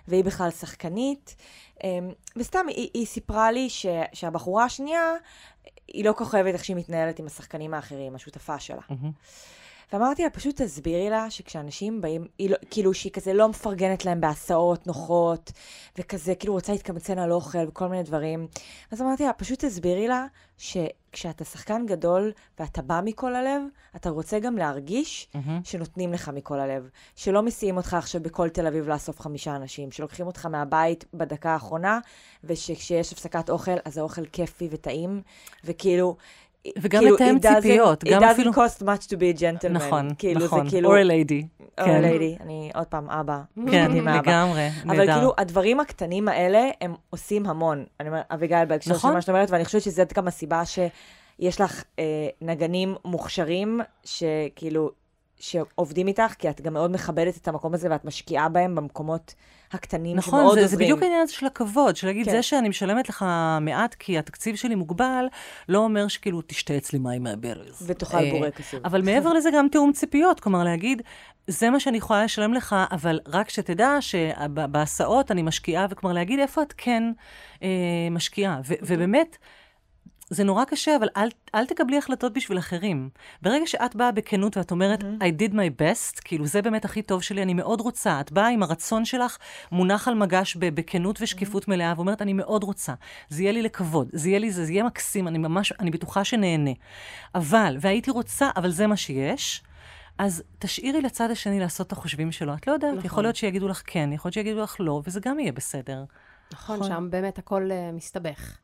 והיא 0.08 0.24
בכלל 0.24 0.50
שחקנית. 0.50 1.36
אמ, 1.84 2.10
וסתם, 2.36 2.66
היא, 2.68 2.90
היא 2.94 3.06
סיפרה 3.06 3.52
לי 3.52 3.70
ש, 3.70 3.86
שהבחורה 4.12 4.64
השנייה, 4.64 5.12
היא 5.88 6.04
לא 6.04 6.14
אוהבת 6.20 6.54
איך 6.54 6.64
שהיא 6.64 6.76
מתנהלת 6.76 7.18
עם 7.18 7.26
השחקנים 7.26 7.74
האחרים, 7.74 8.14
השותפה 8.14 8.58
שלה. 8.58 8.82
Mm-hmm. 8.90 9.10
ואמרתי 9.92 10.22
לה, 10.22 10.30
פשוט 10.30 10.62
תסבירי 10.62 11.10
לה 11.10 11.30
שכשאנשים 11.30 12.00
באים, 12.00 12.26
לא, 12.40 12.56
כאילו 12.70 12.94
שהיא 12.94 13.12
כזה 13.12 13.32
לא 13.32 13.48
מפרגנת 13.48 14.04
להם 14.04 14.20
בהסעות 14.20 14.86
נוחות, 14.86 15.52
וכזה 15.98 16.34
כאילו 16.34 16.52
רוצה 16.54 16.72
להתקמצן 16.72 17.18
על 17.18 17.32
אוכל 17.32 17.68
וכל 17.68 17.88
מיני 17.88 18.02
דברים. 18.02 18.46
אז 18.90 19.02
אמרתי 19.02 19.24
לה, 19.24 19.32
פשוט 19.32 19.64
תסבירי 19.64 20.08
לה 20.08 20.26
שכשאתה 20.58 21.44
שחקן 21.44 21.86
גדול 21.86 22.32
ואתה 22.58 22.82
בא 22.82 23.00
מכל 23.04 23.34
הלב, 23.34 23.62
אתה 23.96 24.10
רוצה 24.10 24.38
גם 24.38 24.56
להרגיש 24.56 25.28
mm-hmm. 25.32 25.38
שנותנים 25.64 26.12
לך 26.12 26.28
מכל 26.28 26.60
הלב. 26.60 26.88
שלא 27.16 27.42
מסיעים 27.42 27.76
אותך 27.76 27.94
עכשיו 27.94 28.22
בכל 28.22 28.48
תל 28.48 28.66
אביב 28.66 28.88
לאסוף 28.88 29.20
חמישה 29.20 29.56
אנשים, 29.56 29.92
שלוקחים 29.92 30.26
אותך 30.26 30.46
מהבית 30.46 31.04
בדקה 31.14 31.50
האחרונה, 31.50 31.98
ושכשיש 32.44 33.12
הפסקת 33.12 33.50
אוכל, 33.50 33.76
אז 33.84 33.98
האוכל 33.98 34.26
כיפי 34.26 34.68
וטעים, 34.70 35.22
וכאילו... 35.64 36.16
וגם 36.80 37.00
כאילו, 37.00 37.14
לתאם 37.14 37.38
ציפיות. 37.38 38.04
It 38.04 38.08
doesn't 38.08 38.54
cost 38.54 38.82
much 38.82 39.06
to 39.06 39.14
be 39.14 39.36
a 39.36 39.40
gentleman. 39.40 39.68
נכון, 39.68 40.08
כאילו, 40.18 40.44
נכון. 40.44 40.68
כאילו, 40.68 40.90
or 40.90 40.98
a 41.00 41.04
lady. 41.04 41.62
or 41.80 41.84
כן. 41.84 42.04
a 42.04 42.06
lady. 42.06 42.42
אני 42.42 42.70
עוד 42.74 42.86
פעם 42.86 43.10
אבא. 43.10 43.40
כן, 43.70 43.90
לגמרי, 43.92 44.68
נהדר. 44.84 45.02
אבל 45.02 45.12
כאילו, 45.14 45.34
הדברים 45.38 45.80
הקטנים 45.80 46.28
האלה, 46.28 46.68
הם 46.80 46.94
עושים 47.10 47.46
המון. 47.46 47.84
אני 48.00 48.08
אומרת, 48.08 48.24
אביגיל, 48.30 48.64
בהקשר 48.64 48.94
נכון. 48.94 49.10
של 49.10 49.14
מה 49.14 49.20
שאת 49.20 49.28
אומרת, 49.28 49.50
ואני 49.50 49.64
חושבת 49.64 49.82
שזאת 49.82 50.12
גם 50.12 50.28
הסיבה 50.28 50.64
ש... 50.64 50.78
יש 51.38 51.60
לך 51.60 51.84
אה, 51.98 52.04
נגנים 52.42 52.94
מוכשרים, 53.04 53.80
שכאילו, 54.04 54.90
שעובדים 55.38 56.06
איתך, 56.08 56.34
כי 56.38 56.50
את 56.50 56.60
גם 56.60 56.72
מאוד 56.72 56.90
מכבדת 56.90 57.36
את 57.36 57.48
המקום 57.48 57.74
הזה, 57.74 57.88
ואת 57.90 58.04
משקיעה 58.04 58.48
בהם 58.48 58.74
במקומות 58.74 59.34
הקטנים 59.72 60.16
נכון, 60.16 60.40
שמאוד 60.40 60.54
זה, 60.54 60.60
עוזרים. 60.60 60.78
זה 60.78 60.84
בדיוק 60.84 61.02
העניין 61.02 61.22
הזה 61.22 61.32
של 61.32 61.46
הכבוד, 61.46 61.96
של 61.96 62.06
להגיד, 62.06 62.26
כן. 62.26 62.30
זה 62.30 62.42
שאני 62.42 62.68
משלמת 62.68 63.08
לך 63.08 63.24
מעט 63.60 63.94
כי 63.94 64.18
התקציב 64.18 64.56
שלי 64.56 64.74
מוגבל, 64.74 65.26
לא 65.68 65.78
אומר 65.78 66.08
שכאילו 66.08 66.42
תשתה 66.46 66.76
אצלי 66.76 66.98
מים 66.98 67.22
מהברז. 67.22 67.82
ותאכל 67.86 68.16
אה, 68.16 68.30
בורקסים. 68.30 68.80
אבל 68.84 69.02
מעבר 69.02 69.32
לזה 69.32 69.50
גם 69.54 69.68
תיאום 69.68 69.92
ציפיות, 69.92 70.40
כלומר 70.40 70.64
להגיד, 70.64 71.02
זה 71.46 71.70
מה 71.70 71.80
שאני 71.80 71.98
יכולה 71.98 72.24
לשלם 72.24 72.54
לך, 72.54 72.76
אבל 72.90 73.20
רק 73.26 73.50
שתדע 73.50 73.96
שבהסעות 74.00 75.30
אני 75.30 75.42
משקיעה, 75.42 75.86
וכלומר 75.90 76.14
להגיד 76.14 76.38
איפה 76.38 76.62
את 76.62 76.74
כן 76.76 77.02
אה, 77.62 77.68
משקיעה. 78.10 78.60
ו- 78.64 78.74
ובאמת, 78.82 79.36
זה 80.30 80.44
נורא 80.44 80.64
קשה, 80.64 80.96
אבל 80.96 81.08
אל, 81.16 81.28
אל 81.54 81.66
תקבלי 81.66 81.98
החלטות 81.98 82.32
בשביל 82.32 82.58
אחרים. 82.58 83.10
ברגע 83.42 83.66
שאת 83.66 83.96
באה 83.96 84.12
בכנות 84.12 84.56
ואת 84.56 84.70
אומרת, 84.70 85.00
I 85.00 85.42
did 85.42 85.52
my 85.52 85.80
best, 85.80 86.20
כאילו 86.24 86.46
זה 86.46 86.62
באמת 86.62 86.84
הכי 86.84 87.02
טוב 87.02 87.22
שלי, 87.22 87.42
אני 87.42 87.54
מאוד 87.54 87.80
רוצה. 87.80 88.20
את 88.20 88.32
באה 88.32 88.48
עם 88.48 88.62
הרצון 88.62 89.04
שלך, 89.04 89.36
מונח 89.72 90.08
על 90.08 90.14
מגש 90.14 90.56
בכנות 90.56 91.18
ושקיפות 91.22 91.68
מלאה, 91.68 91.92
ואומרת, 91.96 92.22
אני 92.22 92.32
מאוד 92.32 92.64
רוצה. 92.64 92.94
זה 93.28 93.42
יהיה 93.42 93.52
לי 93.52 93.62
לכבוד, 93.62 94.08
זה 94.12 94.28
יהיה 94.28 94.38
לי, 94.38 94.50
זה, 94.50 94.64
זה 94.64 94.72
יהיה 94.72 94.84
מקסים, 94.84 95.28
אני 95.28 95.38
ממש, 95.38 95.72
אני 95.72 95.90
בטוחה 95.90 96.24
שנהנה. 96.24 96.72
אבל, 97.34 97.76
והייתי 97.80 98.10
רוצה, 98.10 98.50
אבל 98.56 98.70
זה 98.70 98.86
מה 98.86 98.96
שיש. 98.96 99.62
אז 100.18 100.42
תשאירי 100.58 101.00
לצד 101.00 101.30
השני 101.30 101.60
לעשות 101.60 101.86
את 101.86 101.92
החושבים 101.92 102.32
שלו. 102.32 102.54
את 102.54 102.66
לא 102.66 102.72
יודעת, 102.72 102.94
נכון. 102.94 103.06
יכול 103.06 103.24
להיות 103.24 103.36
שיגידו 103.36 103.68
לך 103.68 103.82
כן, 103.86 104.10
יכול 104.12 104.28
להיות 104.28 104.34
שיגידו 104.34 104.60
לך 104.60 104.76
לא, 104.80 105.02
וזה 105.04 105.20
גם 105.20 105.38
יהיה 105.40 105.52
בסדר. 105.52 106.04
נכון, 106.52 106.76
נכון. 106.76 106.88
שם 106.88 107.08
באמת 107.10 107.38
הכל 107.38 107.70
אה, 107.70 107.92
מסתבך. 107.92 108.58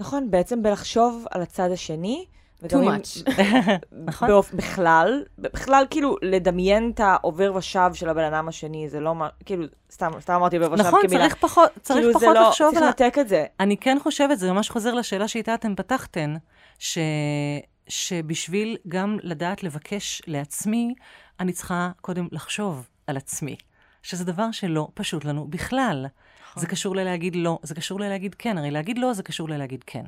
נכון, 0.00 0.30
בעצם 0.30 0.62
בלחשוב 0.62 1.24
על 1.30 1.42
הצד 1.42 1.70
השני. 1.70 2.24
too 2.62 2.72
much. 2.72 3.30
נכון? 4.06 4.28
באופ... 4.28 4.54
בכלל, 4.54 5.24
בכלל 5.38 5.84
כאילו 5.90 6.16
לדמיין 6.22 6.90
את 6.94 7.00
העובר 7.00 7.54
ושב 7.54 7.90
של 7.94 8.08
הבן 8.08 8.24
אדם 8.24 8.48
השני, 8.48 8.88
זה 8.88 9.00
לא 9.00 9.14
מה, 9.14 9.28
כאילו, 9.44 9.64
סתם, 9.92 10.10
סתם 10.20 10.32
אמרתי 10.32 10.56
עובר 10.56 10.72
ושב 10.72 10.82
נכון, 10.86 11.00
כמילה. 11.02 11.22
צריך 11.22 11.34
פחות, 11.34 11.70
צריך 11.82 11.98
כאילו, 11.98 12.12
פחות 12.12 12.20
זה 12.20 12.26
לא, 12.26 12.48
לחשוב 12.48 12.70
צריך 12.70 12.82
על 12.82 12.82
ה... 12.82 12.86
לנתק 12.86 13.18
את 13.18 13.28
זה. 13.28 13.44
אני 13.60 13.76
כן 13.76 13.96
חושבת, 14.02 14.38
זה 14.38 14.52
ממש 14.52 14.70
חוזר 14.70 14.94
לשאלה 14.94 15.28
שאיתה 15.28 15.54
אתם 15.54 15.74
פתחתן, 15.74 16.36
ש... 16.78 16.98
שבשביל 17.88 18.76
גם 18.88 19.18
לדעת 19.22 19.62
לבקש 19.62 20.22
לעצמי, 20.26 20.94
אני 21.40 21.52
צריכה 21.52 21.90
קודם 22.00 22.28
לחשוב 22.32 22.88
על 23.06 23.16
עצמי. 23.16 23.56
שזה 24.02 24.24
דבר 24.24 24.50
שלא 24.52 24.88
פשוט 24.94 25.24
לנו 25.24 25.46
בכלל. 25.50 26.06
זה 26.56 26.66
קשור 26.66 26.96
ללהגיד 26.96 27.36
לא, 27.36 27.58
זה 27.62 27.74
קשור 27.74 28.00
ללהגיד 28.00 28.34
כן. 28.34 28.58
הרי 28.58 28.70
להגיד 28.70 28.98
לא, 28.98 29.12
זה 29.12 29.22
קשור 29.22 29.48
ללהגיד 29.48 29.84
כן. 29.86 30.04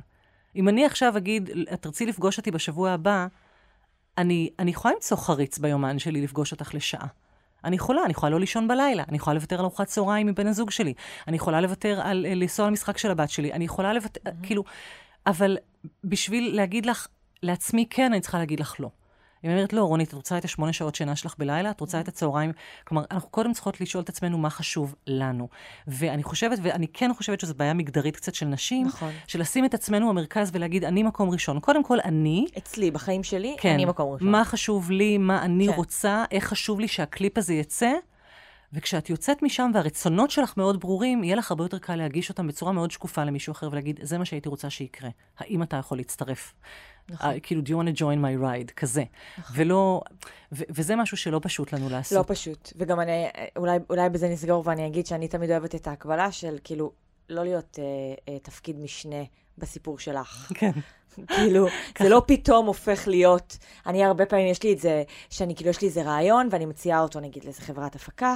אם 0.57 0.69
אני 0.69 0.87
עכשיו 0.87 1.17
אגיד, 1.17 1.51
את 1.73 1.83
תרצי 1.83 2.07
לפגוש 2.07 2.39
אותי 2.39 2.51
בשבוע 2.51 2.91
הבא, 2.91 3.27
אני, 4.19 4.51
אני 4.59 4.71
יכולה 4.71 4.95
למצוא 4.95 5.17
חריץ 5.17 5.59
ביומן 5.59 5.99
שלי 5.99 6.21
לפגוש 6.21 6.53
אותך 6.53 6.75
לשעה. 6.75 7.07
אני 7.65 7.77
יכולה, 7.77 8.05
אני 8.05 8.11
יכולה 8.11 8.31
לא 8.31 8.41
לישון 8.41 8.69
בלילה, 8.69 9.03
אני 9.09 9.17
יכולה 9.17 9.35
לוותר 9.35 9.59
על 9.59 9.65
ארוחת 9.65 9.87
צהריים 9.87 10.27
מבן 10.27 10.47
הזוג 10.47 10.71
שלי, 10.71 10.95
אני 11.29 11.37
יכולה 11.37 11.61
לוותר 11.61 12.01
על 12.01 12.27
אה, 12.27 12.35
לנסוע 12.35 12.67
למשחק 12.67 12.99
של 12.99 13.11
הבת 13.11 13.31
שלי, 13.31 13.53
אני 13.53 13.65
יכולה 13.65 13.93
לוותר, 13.93 14.21
כאילו, 14.43 14.65
אבל 15.27 15.59
בשביל 16.05 16.57
להגיד 16.57 16.87
לך, 16.87 17.07
לעצמי 17.43 17.87
כן, 17.91 18.13
אני 18.13 18.21
צריכה 18.21 18.39
להגיד 18.39 18.61
לך 18.61 18.81
לא. 18.81 18.89
אם 19.45 19.51
אני 19.51 19.59
אומרת, 19.59 19.73
לא, 19.73 19.85
רונית, 19.85 20.09
את 20.09 20.15
רוצה 20.15 20.39
את 20.39 20.45
השמונה 20.45 20.73
שעות 20.73 20.95
שינה 20.95 21.17
שלך 21.17 21.35
בלילה? 21.39 21.71
את 21.71 21.81
רוצה 21.81 22.01
את 22.01 22.09
הצהריים? 22.09 22.53
כלומר, 22.85 23.05
אנחנו 23.11 23.29
קודם 23.29 23.53
צריכות 23.53 23.81
לשאול 23.81 24.03
את 24.03 24.09
עצמנו 24.09 24.39
מה 24.39 24.51
חשוב 24.51 24.95
לנו. 25.07 25.49
ואני 25.87 26.23
חושבת, 26.23 26.59
ואני 26.63 26.89
כן 26.89 27.11
חושבת 27.17 27.41
שזו 27.41 27.55
בעיה 27.55 27.75
מגדרית 27.75 28.17
קצת 28.17 28.35
של 28.35 28.47
נשים, 28.47 28.87
נכון. 28.87 29.13
של 29.27 29.41
לשים 29.41 29.65
את 29.65 29.75
עצמנו 29.75 30.09
במרכז 30.09 30.51
ולהגיד, 30.53 30.85
אני 30.85 31.03
מקום 31.03 31.31
ראשון. 31.31 31.61
קודם 31.61 31.85
כל, 31.85 31.99
אני, 32.05 32.47
אצלי, 32.59 32.91
בחיים 32.91 33.23
שלי, 33.23 33.57
כן, 33.61 33.75
אני 33.75 33.85
מקום 33.85 34.13
ראשון. 34.13 34.29
מה 34.29 34.45
חשוב 34.45 34.91
לי, 34.91 35.19
מה 35.19 35.43
אני 35.43 35.69
כן. 35.69 35.75
רוצה, 35.75 36.25
איך 36.31 36.45
חשוב 36.45 36.81
לי 36.81 36.89
שהקליפ 36.89 37.39
הזה 37.39 37.55
יצא. 37.55 37.93
וכשאת 38.73 39.11
יוצאת 39.11 39.43
משם 39.43 39.71
והרצונות 39.75 40.31
שלך 40.31 40.57
מאוד 40.57 40.81
ברורים, 40.81 41.25
יהיה 41.25 41.37
לך 41.37 41.51
הרבה 41.51 41.65
יותר 41.65 41.79
קל 41.79 41.97
להגיש 41.97 42.31
אותם 42.31 42.47
בצורה 42.47 42.73
מאוד 42.73 42.91
שקופה 42.91 43.25
למישהו 43.25 43.51
אחר 43.51 43.69
ולהגיד, 43.73 44.01
זה 44.03 44.19
מה 44.19 44.25
שהייתי 44.25 44.49
רוצה 44.49 44.71
שיקרה. 44.71 45.11
האם 45.39 45.63
אתה 45.63 45.77
יכול 45.77 45.99
להצטרף? 45.99 46.55
נכון. 47.11 47.31
Uh, 47.37 47.41
כאילו, 47.43 47.63
do 47.63 47.69
you 47.69 47.71
want 47.71 47.97
to 47.97 48.01
join 48.01 48.19
my 48.25 48.43
ride? 48.45 48.73
כזה. 48.77 49.05
ולא, 49.55 50.03
ו- 50.53 50.65
וזה 50.71 50.97
משהו 50.97 51.17
שלא 51.17 51.41
פשוט 51.43 51.73
לנו 51.73 51.89
לעשות. 51.89 52.19
לא 52.19 52.35
פשוט. 52.35 52.73
וגם 52.77 53.01
אני, 53.01 53.27
אולי, 53.57 53.79
אולי 53.91 54.11
בזה 54.11 54.29
נסגור 54.29 54.63
ואני 54.67 54.87
אגיד 54.87 55.07
שאני 55.07 55.29
תמיד 55.29 55.51
אוהבת 55.51 55.75
את 55.75 55.87
ההקבלה 55.87 56.33
של 56.33 56.59
כאילו, 56.65 56.93
לא 57.29 57.45
להיות 57.45 57.79
אה, 57.79 57.85
אה, 58.33 58.39
תפקיד 58.39 58.79
משנה 58.79 59.23
בסיפור 59.59 59.99
שלך. 59.99 60.53
כן. 60.55 60.71
כאילו, 61.29 61.67
זה 62.03 62.09
לא 62.09 62.23
פתאום 62.27 62.67
הופך 62.67 63.09
להיות, 63.09 63.59
אני 63.87 64.05
הרבה 64.05 64.27
פעמים, 64.27 64.47
יש 64.47 64.63
לי 64.63 64.73
את 64.73 64.79
זה, 64.79 65.03
שאני 65.31 65.55
כאילו, 65.55 65.71
יש 65.71 65.81
לי 65.81 65.89
איזה 65.89 66.03
רעיון, 66.03 66.49
ואני 66.51 66.67
מציעה 66.67 67.01
אותו, 67.01 67.21
נגיד, 67.21 67.45
לאיזה 67.45 67.63
חברת 67.63 67.95
הפקה, 67.95 68.35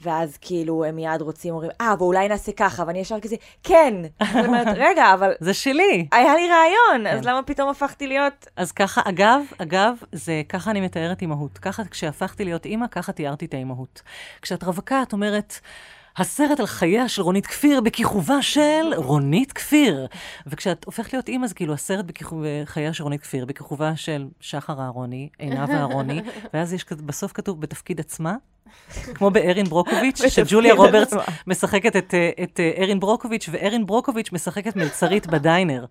ואז 0.00 0.36
כאילו, 0.40 0.84
הם 0.84 0.96
מיד 0.96 1.22
רוצים, 1.22 1.54
אומרים, 1.54 1.70
אה, 1.80 1.94
ואולי 1.98 2.28
נעשה 2.28 2.52
ככה, 2.52 2.84
ואני 2.86 2.98
ישר 2.98 3.20
כזה, 3.20 3.36
כן. 3.62 3.94
אני 4.20 4.46
אומרת, 4.46 4.66
רגע, 4.88 5.14
אבל 5.14 5.32
זה 5.40 5.54
שלי. 5.54 6.06
היה 6.12 6.34
לי 6.34 6.48
רעיון, 6.48 7.06
אז 7.06 7.20
כן. 7.20 7.28
למה 7.28 7.42
פתאום 7.42 7.68
הפכתי 7.68 8.06
להיות... 8.06 8.46
אז 8.56 8.72
ככה, 8.72 9.00
אגב, 9.04 9.40
אגב, 9.58 9.96
זה 10.12 10.42
ככה 10.48 10.70
אני 10.70 10.80
מתארת 10.80 11.22
אימהות. 11.22 11.58
ככה, 11.58 11.84
כשהפכתי 11.84 12.44
להיות 12.44 12.66
אימא, 12.66 12.86
ככה 12.90 13.12
תיארתי 13.12 13.44
את 13.44 13.54
האימהות. 13.54 14.02
כשאת 14.42 14.62
רווקה, 14.62 15.02
את 15.02 15.12
אומרת, 15.12 15.60
הסרט 16.18 16.60
על 16.60 16.66
חייה 16.66 17.08
של 17.08 17.22
רונית 17.22 17.46
כפיר 17.46 17.80
בכיכובה 17.80 18.42
של 18.42 18.94
רונית 18.96 19.52
כפיר. 19.52 20.06
וכשאת 20.46 20.84
הופכת 20.84 21.12
להיות 21.12 21.28
אימא, 21.28 21.46
זה 21.46 21.54
כאילו 21.54 21.74
הסרט 21.74 22.04
בחייה 22.04 22.92
של 22.92 23.02
רונית 23.02 23.20
כפיר, 23.20 23.44
בכיכובה 23.44 23.96
של 23.96 24.26
שחר 24.40 24.80
אהרוני, 24.80 25.28
עינב 25.38 25.70
אהרוני, 25.70 26.20
ואז 26.54 26.72
יש 26.72 26.84
בסוף 26.92 27.32
כתוב 27.32 27.60
בתפקיד 27.60 28.00
עצמה. 28.00 28.36
כמו 29.14 29.30
בארין 29.30 29.66
ברוקוביץ', 29.66 30.28
שג'וליה 30.28 30.74
רוברטס. 30.74 31.12
משחקת 31.46 31.96
את, 31.96 32.14
אה, 32.14 32.30
את 32.42 32.60
אה, 32.60 32.72
ארין 32.82 33.00
ברוקוביץ', 33.00 33.48
וארין 33.52 33.86
ברוקוביץ' 33.86 34.32
משחקת 34.32 34.76
מלצרית 34.76 35.26
בדיינר. 35.26 35.84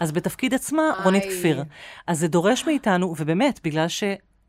אז 0.00 0.12
בתפקיד 0.12 0.54
עצמה, 0.54 0.82
רונית. 1.04 1.24
כפיר. 1.24 1.64
אז 2.06 2.18
זה 2.18 2.28
דורש 2.28 2.66
מאיתנו, 2.66 3.14
ובאמת, 3.18 3.60
בגלל 3.64 3.88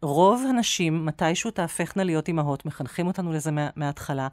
שרוב 0.06 0.43
הנשים, 0.49 1.06
מתישהו 1.06 1.51
תהפכנה 1.51 2.03
להיות 2.03 2.28
אימהות, 2.28 2.66
מחנכים 2.66 3.08
אותנו 3.08 3.34
לזה 3.34 3.51
מה, 3.51 3.70
מההתחלה, 3.76 4.28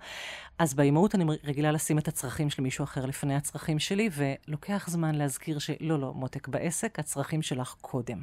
אז 0.58 0.74
באימהות 0.74 1.14
אני 1.14 1.24
רגילה 1.44 1.72
לשים 1.72 1.98
את 1.98 2.08
הצרכים 2.08 2.50
של 2.50 2.62
מישהו 2.62 2.84
אחר 2.84 3.06
לפני 3.06 3.34
הצרכים 3.34 3.78
שלי, 3.78 4.10
ולוקח 4.12 4.88
זמן 4.88 5.14
להזכיר 5.14 5.58
שלא, 5.58 5.98
לא, 5.98 6.12
מותק 6.14 6.48
בעסק, 6.48 6.98
הצרכים 6.98 7.42
שלך 7.42 7.74
קודם. 7.80 8.18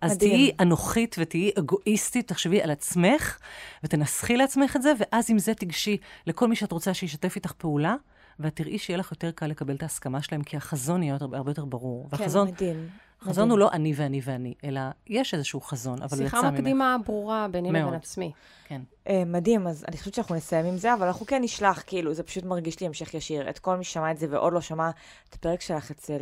אז 0.00 0.16
מדהים. 0.16 0.30
תהיי 0.30 0.50
אנוכית 0.60 1.16
ותהיי 1.18 1.50
אגואיסטית, 1.58 2.28
תחשבי 2.28 2.62
על 2.62 2.70
עצמך, 2.70 3.38
ותנסחי 3.84 4.36
לעצמך 4.36 4.76
את 4.76 4.82
זה, 4.82 4.92
ואז 4.98 5.30
עם 5.30 5.38
זה 5.38 5.54
תיגשי 5.54 5.96
לכל 6.26 6.48
מי 6.48 6.56
שאת 6.56 6.72
רוצה 6.72 6.94
שישתף 6.94 7.36
איתך 7.36 7.52
פעולה, 7.52 7.94
ואת 8.38 8.56
תראי 8.56 8.78
שיהיה 8.78 8.98
לך 8.98 9.10
יותר 9.10 9.30
קל 9.30 9.46
לקבל 9.46 9.74
את 9.74 9.82
ההסכמה 9.82 10.22
שלהם, 10.22 10.42
כי 10.42 10.56
החזון 10.56 11.02
יהיה 11.02 11.16
הרבה 11.20 11.50
יותר 11.50 11.64
ברור. 11.64 12.08
והחזון, 12.12 12.46
כן, 12.46 12.52
מדהים. 12.52 12.88
החזון 13.24 13.50
הוא 13.50 13.58
לא 13.58 13.70
אני 13.72 13.92
ואני 13.96 14.20
ואני, 14.24 14.54
אלא 14.64 14.80
יש 15.06 15.34
איזשהו 15.34 15.60
חזון, 15.60 16.02
אבל 16.02 16.18
הוא 16.18 16.26
יצא 16.26 16.36
שיחה 16.36 16.50
ממך. 16.50 16.60
מקדימה 16.60 16.96
ברורה 17.06 17.46
ביני 17.50 17.68
לבין. 17.70 17.94
עצמי. 17.94 18.32
כן. 18.68 18.80
אה, 19.08 19.22
מדהים, 19.26 19.66
אז 19.66 19.84
אני 19.88 19.96
חושבת 19.96 20.14
שאנחנו 20.14 20.34
נסיים 20.34 20.66
עם 20.66 20.76
זה, 20.76 20.94
אבל 20.94 21.06
אנחנו 21.06 21.26
כן 21.26 21.42
נשלח, 21.42 21.82
כאילו, 21.86 22.14
זה 22.14 22.22
פשוט 22.22 22.44
מרגיש 22.44 22.80
לי 22.80 22.86
המשך 22.86 23.14
ישיר. 23.14 23.50
את 23.50 23.58
כל 23.58 23.76
מי 23.76 23.84
ששמע 23.84 24.10
את 24.10 24.18
זה 24.18 24.26
ועוד 24.30 24.52
לא 24.52 24.60
שמע 24.60 24.90
את 25.28 25.34
הפרק 25.34 25.60
שלך 25.60 25.90
אצל 25.90 26.12
אה, 26.12 26.18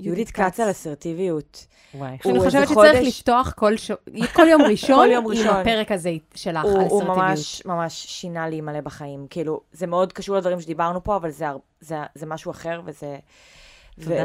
יהודית 0.00 0.30
כץ. 0.30 0.60
על 0.60 0.70
אסרטיביות. 0.70 1.66
וואי. 1.94 2.16
הוא 2.24 2.32
אני 2.32 2.38
חושבת 2.40 2.50
שצריך 2.52 2.70
חודש- 2.72 3.06
לפתוח 3.06 3.52
כל 3.56 3.76
ש- 3.76 3.90
כל 4.32 4.46
יום 4.48 4.62
ראשון 4.62 4.96
כל 5.06 5.12
יום 5.12 5.24
עם 5.24 5.30
ראשון. 5.30 5.46
הפרק 5.56 5.92
הזה 5.92 6.10
שלך 6.34 6.62
הוא, 6.64 6.72
על 6.72 6.78
הוא 6.78 6.86
אסרטיביות. 7.02 7.16
ממש, 7.18 7.62
ממש 7.66 7.92
שינה 8.08 8.48
לי 8.48 8.60
מלא 8.60 8.80
בחיים. 8.80 9.26
כאילו, 9.30 9.60
זה 9.72 9.86
מאוד 9.86 10.12
קשור 10.12 10.36
לדברים 10.36 10.60
שדיברנו 10.60 11.04
פה, 11.04 11.16
אבל 11.16 11.30
זה, 11.30 11.48
הר- 11.48 11.58
זה, 11.80 11.96
זה 12.14 12.26
משהו 12.26 12.50
אחר, 12.50 12.80
וזה... 12.84 13.16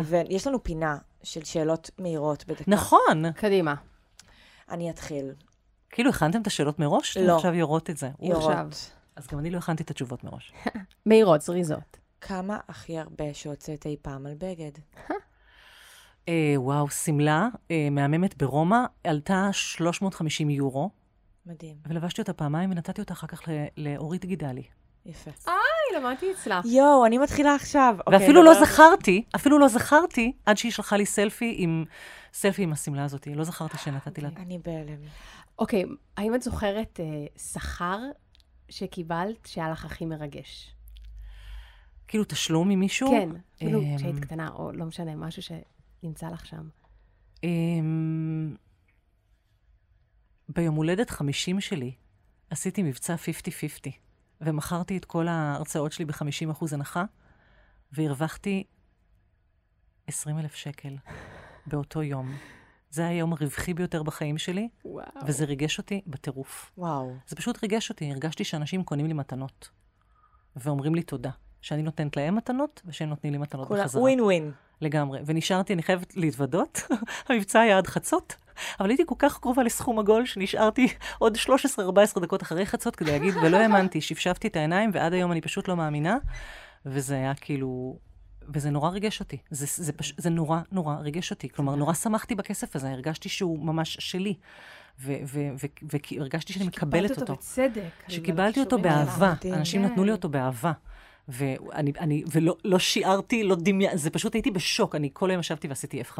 ויש 0.04 0.48
לנו 0.48 0.64
פינה 0.64 0.98
של 1.26 1.44
שאלות 1.44 1.90
מהירות 1.98 2.46
בדקה. 2.48 2.64
נכון. 2.68 3.32
קדימה. 3.36 3.76
אני 4.70 4.90
אתחיל. 4.90 5.34
כאילו, 5.90 6.10
הכנתם 6.10 6.42
את 6.42 6.48
השאלות 6.48 6.80
מראש? 6.80 7.18
אתם 7.18 7.28
לא. 7.28 7.36
עכשיו 7.36 7.54
יורות 7.54 7.90
את 7.90 7.98
זה. 7.98 8.10
יורות. 8.22 8.92
אז 9.16 9.28
גם 9.28 9.40
אני 9.40 9.50
לא 9.52 9.58
הכנתי 9.58 9.84
את 9.84 9.92
התשובות 9.92 10.24
מראש. 10.24 10.54
מהירות, 11.06 11.42
זריזות. 11.42 11.98
כמה 12.22 12.60
הכי 12.68 12.98
הרבה 12.98 13.34
שהוצאת 13.34 13.86
אי 13.86 13.96
פעם 14.02 14.26
על 14.26 14.34
בגד? 14.34 14.72
אה, 16.30 16.54
וואו, 16.58 16.90
שמלה 16.90 17.48
אה, 17.72 17.88
מהממת 17.92 18.38
ברומא, 18.38 18.80
עלתה 19.04 19.50
350 19.52 20.50
יורו, 20.50 20.90
מדהים. 21.46 21.76
ולבשתי 21.88 22.22
אותה 22.22 22.34
פעמיים 22.34 22.72
ונתתי 22.72 23.02
אותה 23.02 23.14
אחר 23.14 23.28
כך 23.28 23.42
לאורית 23.78 24.26
גידלי. 24.26 24.64
יפה. 25.06 25.32
היי, 25.46 25.56
למדתי 25.96 26.32
אצלך. 26.32 26.66
יואו, 26.66 27.06
אני 27.06 27.18
מתחילה 27.18 27.56
עכשיו. 27.56 27.96
אוקיי, 28.08 28.20
ואפילו 28.20 28.44
לא. 28.44 28.54
זכרתי, 28.66 29.24
אפילו 29.36 29.60
לא 29.60 29.68
זכרתי, 29.68 30.34
עד 30.46 30.58
שהיא 30.58 30.72
שלחה 30.72 30.98
לי 30.98 31.06
סלפי 31.06 31.56
עם, 31.58 31.86
סלפי 32.34 32.64
עם 32.64 32.72
השמלה 32.72 33.04
הזאת. 33.04 33.28
לא 33.36 33.44
זכרתי 33.44 33.78
שנתתי 33.78 34.22
לה. 34.22 34.30
אני 34.38 34.60
בהלם. 34.66 34.98
אוקיי, 35.60 35.84
האם 36.18 36.36
את 36.36 36.42
זוכרת 36.42 37.00
אה, 37.00 37.26
שכר 37.38 38.00
שקיבלת 38.70 39.46
שהיה 39.46 39.70
לך 39.70 39.86
הכי 39.86 40.06
מרגש? 40.06 40.76
כאילו, 42.08 42.24
תשלום 42.24 42.70
ממישהו? 42.70 43.10
כן, 43.10 43.30
כאילו 43.58 43.82
אמ, 43.82 43.98
כשהיית 43.98 44.20
קטנה, 44.20 44.50
או 44.50 44.72
לא 44.72 44.86
משנה, 44.86 45.16
משהו 45.16 45.42
שנמצא 45.42 46.30
לך 46.30 46.46
שם. 46.46 46.68
אמ, 47.44 48.56
ביום 50.50 50.76
הולדת 50.76 51.10
50 51.10 51.62
שלי 51.62 51.92
עשיתי 52.50 52.84
מבצע 52.84 53.16
50-50, 53.16 53.90
ומכרתי 54.46 54.98
את 54.98 55.06
כל 55.06 55.28
ההרצאות 55.28 55.92
שלי 55.92 56.06
ב-50% 56.06 56.66
הנחה, 56.72 57.04
והרווחתי 57.92 58.64
20 60.08 60.40
אלף 60.40 60.56
שקל 60.56 60.96
באותו 61.68 62.04
יום. 62.04 62.36
זה 62.90 63.02
היה 63.02 63.10
היום 63.10 63.34
הרווחי 63.34 63.74
ביותר 63.74 64.04
בחיים 64.04 64.38
שלי, 64.38 64.70
וואו. 64.86 65.06
וזה 65.28 65.46
ריגש 65.46 65.78
אותי 65.78 66.02
בטירוף. 66.08 66.72
וואו. 66.78 67.16
זה 67.28 67.36
פשוט 67.36 67.64
ריגש 67.64 67.90
אותי, 67.90 68.12
הרגשתי 68.12 68.44
שאנשים 68.44 68.84
קונים 68.84 69.08
לי 69.08 69.14
מתנות, 69.14 69.70
ואומרים 70.56 70.96
לי 70.96 71.04
תודה. 71.04 71.32
שאני 71.62 71.82
נותנת 71.82 72.18
להם 72.18 72.36
מתנות, 72.36 72.82
ושהם 72.86 73.10
נותנים 73.10 73.34
לי 73.34 73.40
מתנות 73.40 73.68
כולה 73.68 73.84
בחזרה. 73.84 74.02
ווין 74.02 74.22
ווין. 74.22 74.52
לגמרי. 74.82 75.20
ונשארתי, 75.26 75.74
אני 75.74 75.84
חייבת 75.84 76.18
להתוודות, 76.18 76.82
המבצע 77.30 77.60
היה 77.60 77.78
עד 77.78 77.88
חצות, 77.88 78.36
אבל 78.80 78.90
הייתי 78.90 79.04
כל 79.06 79.16
כך 79.20 79.40
קרובה 79.40 79.64
לסכום 79.64 80.00
עגול, 80.00 80.26
שנשארתי 80.26 80.88
עוד 81.18 81.38
13-14 82.18 82.20
דקות 82.20 82.44
אחרי 82.44 82.66
חצות 82.66 82.96
כדי 82.96 83.12
להגיד, 83.12 83.38
ולא 83.38 83.58
האמנתי, 83.58 84.02
שפשפתי 84.02 84.48
את 84.48 84.56
העיניים, 84.56 84.90
ועד 84.94 85.14
היום 85.14 85.32
אני 85.32 85.42
פשוט 85.42 85.68
לא 85.68 85.76
מאמינה, 85.76 86.18
וזה 86.86 87.16
היה 87.16 87.34
כאילו... 87.34 87.98
וזה 88.54 88.70
נורא 88.70 88.90
ריגש 88.90 89.20
אותי. 89.20 89.38
זה, 89.50 89.84
זה, 89.84 89.94
פש... 89.94 90.14
זה 90.18 90.30
נורא 90.30 90.60
נורא 90.72 90.96
ריגש 90.96 91.32
אותי. 91.32 91.50
כלומר, 91.50 91.76
נורא 91.76 91.94
שמחתי 91.94 92.36
בכסף 92.36 92.76
הזה, 92.76 92.90
הרגשתי 92.90 93.30
שהוא 93.30 93.66
ממש 93.66 93.98
שלי. 94.00 94.34
והרגשתי 95.00 96.54
שאני 96.54 96.66
מקבלת 96.66 97.12
אותו. 97.12 97.18
שקיבלת 97.18 97.30
אותו 97.30 97.36
בצדק. 97.36 97.90
שקיבלתי 98.08 98.60
אותו. 98.60 98.78
באהבה. 98.78 99.34
מדהים. 99.38 99.54
אנשים 99.54 99.82
כן. 99.82 99.92
נתנו 99.92 100.04
לי 100.04 100.12
אותו 100.12 100.30
באהבה. 100.30 100.72
ואני, 101.28 101.92
אני, 102.00 102.24
ולא 102.32 102.56
לא 102.66 102.80
שיערתי, 102.80 103.44
לא 103.44 103.56
דמיין, 103.60 103.98
זה 103.98 104.10
פשוט 104.10 104.34
הייתי 104.34 104.52
בשוק. 104.52 104.96
אני 104.96 105.10
כל 105.14 105.30
היום 105.30 105.40
ישבתי 105.40 105.68
ועשיתי 105.68 106.02
F5. 106.02 106.20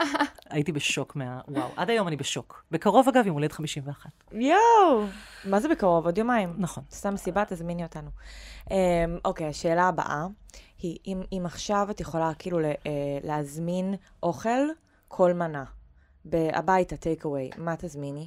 הייתי 0.50 0.72
בשוק 0.72 1.16
מה... 1.16 1.40
וואו, 1.48 1.68
עד 1.76 1.90
היום 1.90 2.08
אני 2.08 2.16
בשוק. 2.16 2.64
בקרוב, 2.70 3.08
אגב, 3.08 3.26
יום 3.26 3.34
הולדת 3.34 3.52
51. 3.52 4.10
יואו! 4.32 5.06
מה 5.44 5.60
זה 5.60 5.68
בקרוב? 5.68 6.04
עוד 6.04 6.18
יומיים. 6.18 6.54
נכון. 6.58 6.84
סתם 6.90 7.14
מסיבה, 7.14 7.44
תזמיני 7.48 7.82
אותנו. 7.82 8.10
Um, 8.64 8.70
אוקיי, 9.24 9.46
השאלה 9.46 9.88
הבאה 9.88 10.26
היא, 10.78 10.98
אם, 11.06 11.22
אם 11.32 11.42
עכשיו 11.44 11.86
את 11.90 12.00
יכולה 12.00 12.32
כאילו 12.38 12.58
ל, 12.58 12.64
uh, 12.64 12.86
להזמין 13.24 13.94
אוכל, 14.22 14.68
כל 15.08 15.32
מנה, 15.32 15.64
הביתה, 16.32 16.96
טייק 16.96 17.24
אווי, 17.24 17.50
מה 17.56 17.74
תזמיני? 17.76 18.26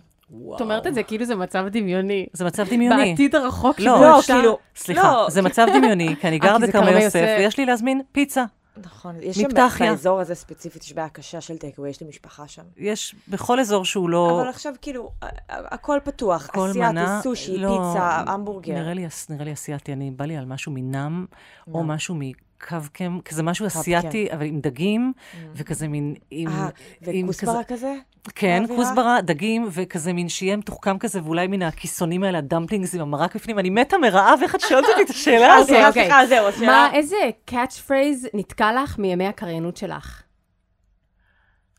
את 0.56 0.61
אומרת 0.61 0.88
את 0.88 0.93
זה 0.93 1.03
כאילו 1.03 1.26
זה 1.26 1.35
מצב 1.35 1.65
דמיוני. 1.72 2.26
זה 2.34 2.45
מצב 2.45 2.68
דמיוני. 2.69 3.10
בעתיד 3.11 3.35
הרחוק, 3.35 3.80
לא, 3.80 3.95
שבו 3.95 4.03
לא, 4.03 4.19
אפשר- 4.19 4.34
כאילו, 4.34 4.57
סליחה, 4.76 5.14
לא, 5.14 5.30
זה 5.30 5.41
מצב 5.41 5.68
דמיוני, 5.77 6.15
כי 6.22 6.27
אני 6.27 6.39
אה, 6.43 6.60
גר 6.60 6.72
כרמל 6.72 6.88
יוסף, 6.88 7.02
יוסף. 7.03 7.35
ויש 7.39 7.57
לי 7.57 7.65
להזמין 7.65 8.02
פיצה. 8.11 8.45
נכון, 8.85 9.15
יש 9.22 9.35
שם 9.38 9.47
מפתחיה. 9.47 9.91
באזור 9.91 10.19
הזה 10.19 10.35
ספציפית, 10.35 10.84
יש 10.84 10.93
בעיה 10.93 11.10
קשה 11.10 11.41
של 11.41 11.57
טייק 11.57 11.77
אווי, 11.77 11.89
יש 11.89 12.02
לי 12.02 12.07
משפחה 12.07 12.47
שם. 12.47 12.61
יש 12.77 13.15
בכל 13.27 13.60
אזור 13.60 13.85
שהוא 13.85 14.10
לא... 14.10 14.39
אבל 14.41 14.49
עכשיו 14.49 14.73
כאילו, 14.81 15.11
הכל 15.49 15.99
פתוח, 16.03 16.47
כל 16.47 16.69
אסיאתי, 16.69 16.80
מנה, 16.91 17.19
סושי, 17.23 17.57
לא, 17.57 17.68
פיצה, 17.69 18.23
המבורגר. 18.27 18.73
נראה 18.73 18.93
לי, 18.93 19.07
נראה 19.30 19.45
לי 19.45 19.53
אסיאתי, 19.53 19.93
אני, 19.93 20.11
בא 20.11 20.26
לי 20.26 20.38
על 20.38 20.45
משהו 20.45 20.72
מנם, 20.72 21.26
או. 21.73 21.84
משהו 21.84 22.15
מקווקם, 22.57 23.19
כזה 23.26 23.44
משהו 23.44 23.65
קווקם. 23.65 23.80
אסיאתי, 23.80 24.27
אבל 24.32 24.45
עם 24.45 24.60
דגים, 24.60 25.14
וכזה 25.56 25.88
מין. 25.88 26.15
אה, 26.34 26.68
וכוסברה 27.02 27.64
כזה? 27.64 27.95
כן? 28.36 28.64
כוסברה, 28.76 29.22
דגים, 29.22 29.68
וכזה 29.72 30.14
מין 30.14 30.30
שיהיה 30.30 30.57
מתוחכם 30.57 30.98
כזה, 30.98 31.23
ואולי 31.23 31.48
מן 31.48 31.61
הכיסונים 31.61 32.23
האלה, 32.23 32.38
ה 32.38 32.43
dumplings 32.43 32.95
עם 32.95 33.02
המרק 33.02 33.36
בפנים. 33.36 33.60
אני 33.60 33.69
מתה 33.69 33.98
מרעב, 33.98 34.40
איך 34.44 34.56
את 34.56 34.61
שואלת 34.61 34.86
אותי 34.90 35.02
את 35.02 35.10
השאלה 35.10 35.48
אה, 35.48 35.56
הזאת? 35.56 35.69
אוקיי. 35.88 35.91
סליחה, 35.91 36.26
זהו, 36.26 36.48
השאלה... 36.48 36.68
מה, 36.68 36.90
איזה 36.94 37.15
catch 37.45 37.80
phrase 37.80 38.27
נתקע 38.34 38.84
לך 38.84 38.99
מימי 38.99 39.27
הקריינות 39.27 39.77
שלך? 39.77 40.22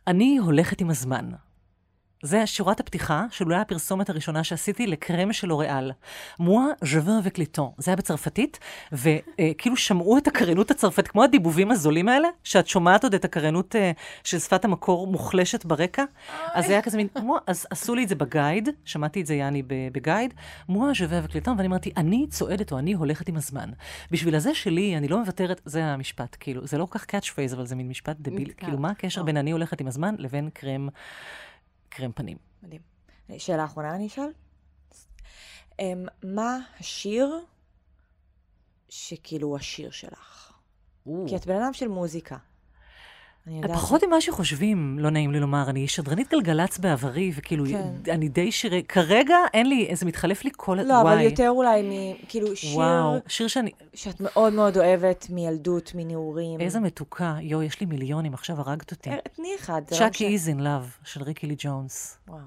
אני 0.06 0.38
הולכת 0.38 0.80
עם 0.80 0.90
הזמן. 0.90 1.28
זה 2.22 2.46
שורת 2.46 2.80
הפתיחה 2.80 3.24
של 3.30 3.44
אולי 3.44 3.56
הפרסומת 3.56 4.10
הראשונה 4.10 4.44
שעשיתי 4.44 4.86
לקרם 4.86 5.32
של 5.32 5.48
לוריאל. 5.48 5.92
Moi, 6.38 6.66
je 6.84 6.96
vais 6.96 7.20
avec 7.24 7.40
le 7.40 7.47
temps. 7.47 7.70
זה 7.78 7.90
היה 7.90 7.96
בצרפתית, 7.96 8.58
וכאילו 8.92 9.76
שמעו 9.76 10.18
את 10.18 10.26
הקריינות 10.26 10.70
הצרפתית, 10.70 11.08
כמו 11.08 11.24
הדיבובים 11.24 11.70
הזולים 11.70 12.08
האלה, 12.08 12.28
שאת 12.44 12.66
שומעת 12.66 13.04
עוד 13.04 13.14
את 13.14 13.24
הקריינות 13.24 13.76
אה, 13.76 13.92
של 14.24 14.38
שפת 14.38 14.64
המקור 14.64 15.06
מוחלשת 15.06 15.64
ברקע. 15.64 16.04
אז 16.54 16.66
זה 16.66 16.72
היה 16.72 16.82
כזה 16.82 16.96
מין, 16.96 17.08
moi, 17.22 17.40
אז 17.46 17.66
עשו 17.70 17.94
לי 17.94 18.04
את 18.04 18.08
זה 18.08 18.14
ב 18.14 18.22
guide, 18.22 18.68
שמעתי 18.84 19.20
את 19.20 19.26
זה 19.26 19.34
יעני 19.34 19.62
בגייד, 19.66 20.34
Moi, 20.68 20.90
je 20.94 21.03
vais 21.03 21.20
avec 21.24 21.35
le 21.35 21.40
temps, 21.40 21.56
ואני 21.56 21.68
אמרתי, 21.68 21.92
אני 21.96 22.26
צועדת 22.30 22.72
או 22.72 22.78
אני 22.78 22.92
הולכת 22.92 23.28
עם 23.28 23.36
הזמן. 23.36 23.70
בשביל 24.10 24.34
הזה 24.34 24.54
שלי, 24.54 24.96
אני 24.96 25.08
לא 25.08 25.18
מוותרת, 25.18 25.60
זה 25.64 25.84
המשפט, 25.84 26.36
כאילו, 26.40 26.66
זה 26.66 26.78
לא 26.78 26.86
כל 26.86 26.98
כך 26.98 27.04
catch 27.04 27.28
phrase, 27.28 27.54
אבל 27.54 27.66
זה 27.66 27.74
מין 27.74 27.88
משפט 27.88 28.16
דביל. 28.20 28.52
כאילו, 28.56 28.78
מה 28.78 28.90
הקשר 28.90 29.22
בין 29.22 29.36
אני 29.36 29.50
הולכת 29.50 29.80
עם 29.80 29.86
הזמן 29.86 30.14
לבין 30.18 30.50
קרם, 30.54 30.88
קרם 31.88 32.12
פנים? 32.12 32.38
מדהים. 32.62 32.80
שאלה 33.38 33.64
אחרונה 33.64 33.94
אני 33.94 34.06
אשאל? 34.06 34.32
אמ, 35.78 36.06
מה 36.22 36.58
השיר 36.80 37.44
שכאילו 38.88 39.48
הוא 39.48 39.56
השיר 39.56 39.90
שלך? 39.90 40.52
כי 41.04 41.36
את 41.36 41.46
בן 41.46 41.62
אדם 41.62 41.72
של 41.72 41.88
מוזיקה. 41.88 42.36
אני 43.46 43.56
יודעת. 43.56 43.70
פחות 43.70 44.04
ממה 44.04 44.20
שחושבים, 44.20 44.98
לא 44.98 45.10
נעים 45.10 45.32
לי 45.32 45.40
לומר, 45.40 45.70
אני 45.70 45.88
שדרנית 45.88 46.30
גלגלצ 46.30 46.78
בעברי, 46.78 47.32
וכאילו, 47.36 47.64
כן. 47.66 48.12
אני 48.12 48.28
די 48.28 48.52
שירי, 48.52 48.82
כרגע 48.82 49.36
אין 49.54 49.68
לי, 49.68 49.90
זה 49.92 50.06
מתחלף 50.06 50.44
לי 50.44 50.50
כל... 50.56 50.78
לא, 50.84 51.00
אבל 51.00 51.10
וואי. 51.10 51.22
יותר 51.22 51.48
אולי 51.48 51.82
מ... 51.82 52.14
כאילו 52.28 52.56
שיר 52.56 52.76
וואו, 52.76 53.18
שיר 53.28 53.48
שאני... 53.48 53.70
שאת 53.94 54.20
מאוד 54.20 54.52
מאוד 54.52 54.78
אוהבת 54.78 55.26
מילדות, 55.30 55.92
מנעורים. 55.94 56.60
איזה 56.60 56.80
מתוקה. 56.80 57.36
יואו, 57.40 57.62
יש 57.62 57.80
לי 57.80 57.86
מיליונים, 57.86 58.34
עכשיו 58.34 58.60
הרגת 58.60 58.90
אותי. 58.90 59.10
תני 59.36 59.48
אחד. 59.60 59.82
Chuck 59.86 60.26
E. 60.26 60.37
is 60.37 60.48
in 60.48 60.60
love, 60.60 60.96
של 61.04 61.22
ריקי 61.22 61.46
לי 61.46 61.54
ג'ונס. 61.58 62.18
וואו, 62.28 62.38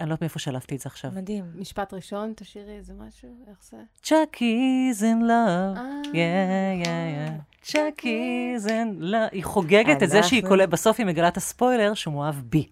אני 0.00 0.08
לא 0.08 0.14
יודעת 0.14 0.20
מאיפה 0.20 0.38
שלפתי 0.38 0.76
את 0.76 0.80
זה 0.80 0.86
עכשיו. 0.86 1.10
מדהים. 1.14 1.44
משפט 1.54 1.94
ראשון, 1.94 2.32
תשאירי 2.36 2.76
איזה 2.76 2.92
משהו, 2.98 3.28
איך 3.48 3.56
זה? 3.70 3.76
Chuck 4.02 4.86
E. 4.88 4.96
is 4.96 5.04
in 5.04 5.26
love. 5.26 5.76
Yeah, 6.14 6.22
yeah, 6.84 6.88
yeah. 6.88 7.30
Chuck 7.62 8.50
E. 8.54 8.60
is 8.60 8.66
in 8.66 8.96
love. 8.98 9.28
היא 9.32 9.44
חוגגת 9.44 10.02
את 10.02 10.10
זה 10.10 10.22
שהיא 10.22 10.42
קולטת, 10.48 10.68
בסוף 10.68 10.98
היא 10.98 11.06
מגלה 11.06 11.28
את 11.28 11.36
הספוילר 11.36 11.94
שהוא 11.94 12.14
מאוהב 12.14 12.34
בי. 12.34 12.66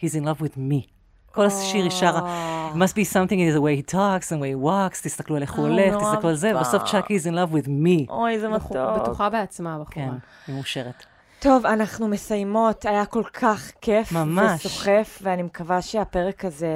He's 0.00 0.12
in 0.14 0.24
love 0.24 0.42
with 0.42 0.56
me. 0.56 0.88
כל 1.32 1.46
השיר 1.46 1.82
היא 1.82 1.90
שרה. 1.90 2.72
must 2.74 2.92
be 2.92 3.04
something 3.12 3.38
in 3.38 3.56
the 3.56 3.60
way 3.60 3.76
he 3.76 3.92
talks 3.94 4.32
and 4.32 4.36
the 4.36 4.42
way 4.42 4.52
he 4.52 4.64
walks, 4.64 5.02
תסתכלו 5.02 5.36
על 5.36 5.42
איך 5.42 5.54
הוא 5.54 5.66
אה, 5.66 5.70
הולך, 5.70 6.02
תסתכלו 6.02 6.28
על 6.28 6.34
זה, 6.34 6.52
בא. 6.52 6.58
ובסוף 6.58 6.82
Chuck 6.82 7.06
E. 7.06 7.16
is 7.16 7.20
in 7.20 7.32
love 7.32 7.52
with 7.52 7.68
me. 7.68 8.10
אוי, 8.10 8.38
זה 8.38 8.48
מתוק. 8.48 8.72
בטוחה 8.72 9.30
בעצמה, 9.30 9.78
בחורה. 9.78 9.88
כן, 9.90 10.10
היא 10.46 10.54
מאושרת. 10.54 11.06
טוב, 11.46 11.66
אנחנו 11.66 12.08
מסיימות, 12.08 12.86
היה 12.86 13.06
כל 13.06 13.22
כך 13.32 13.72
כיף. 13.80 14.12
ממש. 14.12 14.66
וסוחף, 14.66 15.18
ואני 15.22 15.42
מקווה 15.42 15.82
שהפרק 15.82 16.44
הזה 16.44 16.68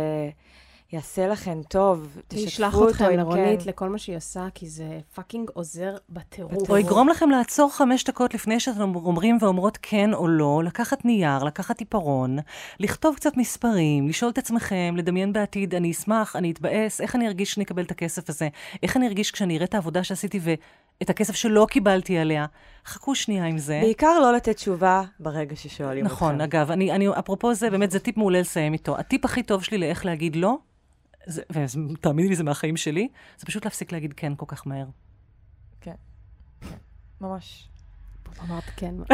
יעשה 0.93 1.29
לכם 1.29 1.61
טוב. 1.69 2.17
תשתפו 2.29 2.47
אשלח 2.47 2.75
אותו 2.75 2.89
אתכם 2.89 3.11
לרונית, 3.11 3.63
כן. 3.63 3.69
לכל 3.69 3.89
מה 3.89 3.99
שהיא 3.99 4.17
עושה, 4.17 4.47
כי 4.55 4.69
זה 4.69 4.99
fucking 5.15 5.51
עוזר 5.55 5.97
בטירוף. 6.09 6.71
או 6.71 6.79
יגרום 6.79 7.09
לכם 7.09 7.31
לעצור 7.31 7.73
חמש 7.73 8.05
דקות 8.05 8.35
לפני 8.35 8.61
שאתם 8.61 8.95
אומרים 8.95 9.39
ואומרות 9.41 9.79
כן 9.83 10.15
או 10.15 10.29
לא, 10.29 10.63
לקחת 10.65 11.05
נייר, 11.05 11.45
לקחת 11.45 11.79
עיפרון, 11.79 12.39
לכתוב 12.81 13.17
קצת 13.17 13.37
מספרים, 13.37 14.09
לשאול 14.09 14.31
את 14.31 14.39
עצמכם, 14.39 14.95
לדמיין 14.97 15.33
בעתיד, 15.33 15.75
אני 15.75 15.91
אשמח, 15.91 16.37
אני 16.37 16.51
אתבאס, 16.51 17.01
איך 17.01 17.17
אני 17.17 17.27
ארגיש 17.27 17.51
כשאני 17.51 17.65
אקבל 17.65 17.83
את 17.83 17.91
הכסף 17.91 18.31
הזה, 18.31 18.49
איך 18.83 18.97
אני 18.97 19.09
ארגיש 19.09 19.31
כשאני 19.31 19.57
אראה 19.57 19.65
את 19.65 19.75
העבודה 19.75 20.05
שעשיתי 20.05 20.41
ואת 21.01 21.11
הכסף 21.11 21.35
שלא 21.35 21.67
קיבלתי 21.71 22.19
עליה. 22.19 22.47
חכו 22.87 23.15
שנייה 23.15 23.45
עם 23.45 23.59
זה. 23.59 23.79
בעיקר 23.83 24.19
לא 24.23 24.33
לתת 24.33 24.57
תשובה 24.57 25.03
ברגע 25.21 25.57
ששואלים 25.57 26.07
אתכם. 26.07 26.15
נכון, 26.15 26.41
אגב, 26.41 26.71
אני, 26.71 26.93
אני, 26.93 27.09
אפרופו 27.19 27.55
זה, 27.55 27.71
באמת, 27.71 27.91
זה 27.91 27.99
טיפ 27.99 28.17
מעולה 28.17 28.41
לסיים 28.41 28.73
איתו. 28.73 28.99
הטיפ 28.99 29.25
הכי 29.25 29.43
טוב 29.43 29.63
שלי 29.63 29.79
לאיך 29.79 30.07
להגיד 30.07 30.37
לא, 30.37 30.59
זה, 31.27 31.43
ותאמיני 31.51 32.29
לי, 32.29 32.37
זה 32.37 32.45
מהחיים 32.45 32.77
שלי, 32.77 33.09
זה 33.39 33.47
פשוט 33.47 33.65
להפסיק 33.65 33.93
להגיד 33.93 34.15
כן 34.17 34.33
כל 34.35 34.47
כך 34.49 34.67
מהר. 34.67 34.87
ממש. 37.21 37.69
אמרת 38.45 38.65
כן. 38.77 38.95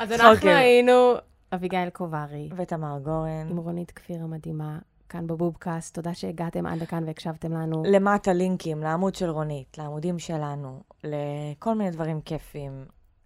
אז 0.00 0.12
אנחנו 0.12 0.34
אוקיי. 0.34 0.54
היינו 0.54 1.14
אביגיל 1.54 1.90
קוברי, 1.90 2.48
ותמר 2.56 2.98
גורן. 3.02 3.46
עם 3.50 3.56
רונית 3.56 3.90
כפיר 3.90 4.22
המדהימה, 4.22 4.78
כאן 5.08 5.26
בבובקאסט. 5.26 5.94
תודה 5.94 6.14
שהגעתם 6.14 6.66
עד 6.66 6.82
לכאן 6.82 7.04
והקשבתם 7.06 7.52
לנו. 7.52 7.82
למטה 7.86 8.32
לינקים, 8.32 8.82
לעמוד 8.82 9.14
של 9.14 9.30
רונית, 9.30 9.78
לעמודים 9.78 10.18
שלנו, 10.18 10.80
לכל 11.04 11.74
מיני 11.74 11.90
דברים 11.90 12.20
כיפיים, 12.20 12.84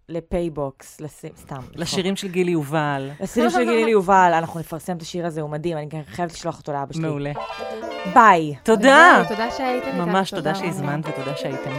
לפייבוקס, 0.09 1.01
לס... 1.01 1.25
סתם. 1.37 1.61
לשירים 1.75 2.15
של 2.15 2.27
גילי 2.27 2.51
יובל. 2.51 3.09
לשירים 3.19 3.49
של 3.49 3.63
גילי 3.63 3.91
יובל, 3.97 4.31
אנחנו 4.37 4.59
נפרסם 4.59 4.97
את 4.97 5.01
השיר 5.01 5.25
הזה, 5.25 5.41
הוא 5.41 5.49
מדהים, 5.49 5.77
אני 5.77 5.89
חייבת 6.05 6.31
לשלוח 6.31 6.59
אותו 6.59 6.71
לאבא 6.71 6.93
שלי. 6.93 7.01
מעולה. 7.01 7.31
ביי. 8.13 8.55
תודה. 8.63 9.23
תודה 9.27 9.51
שהייתם. 9.51 9.97
ממש 9.97 10.31
תודה. 10.31 10.55
שהזמנת 10.55 11.05
ותודה 11.07 11.35
שהייתם. 11.35 11.71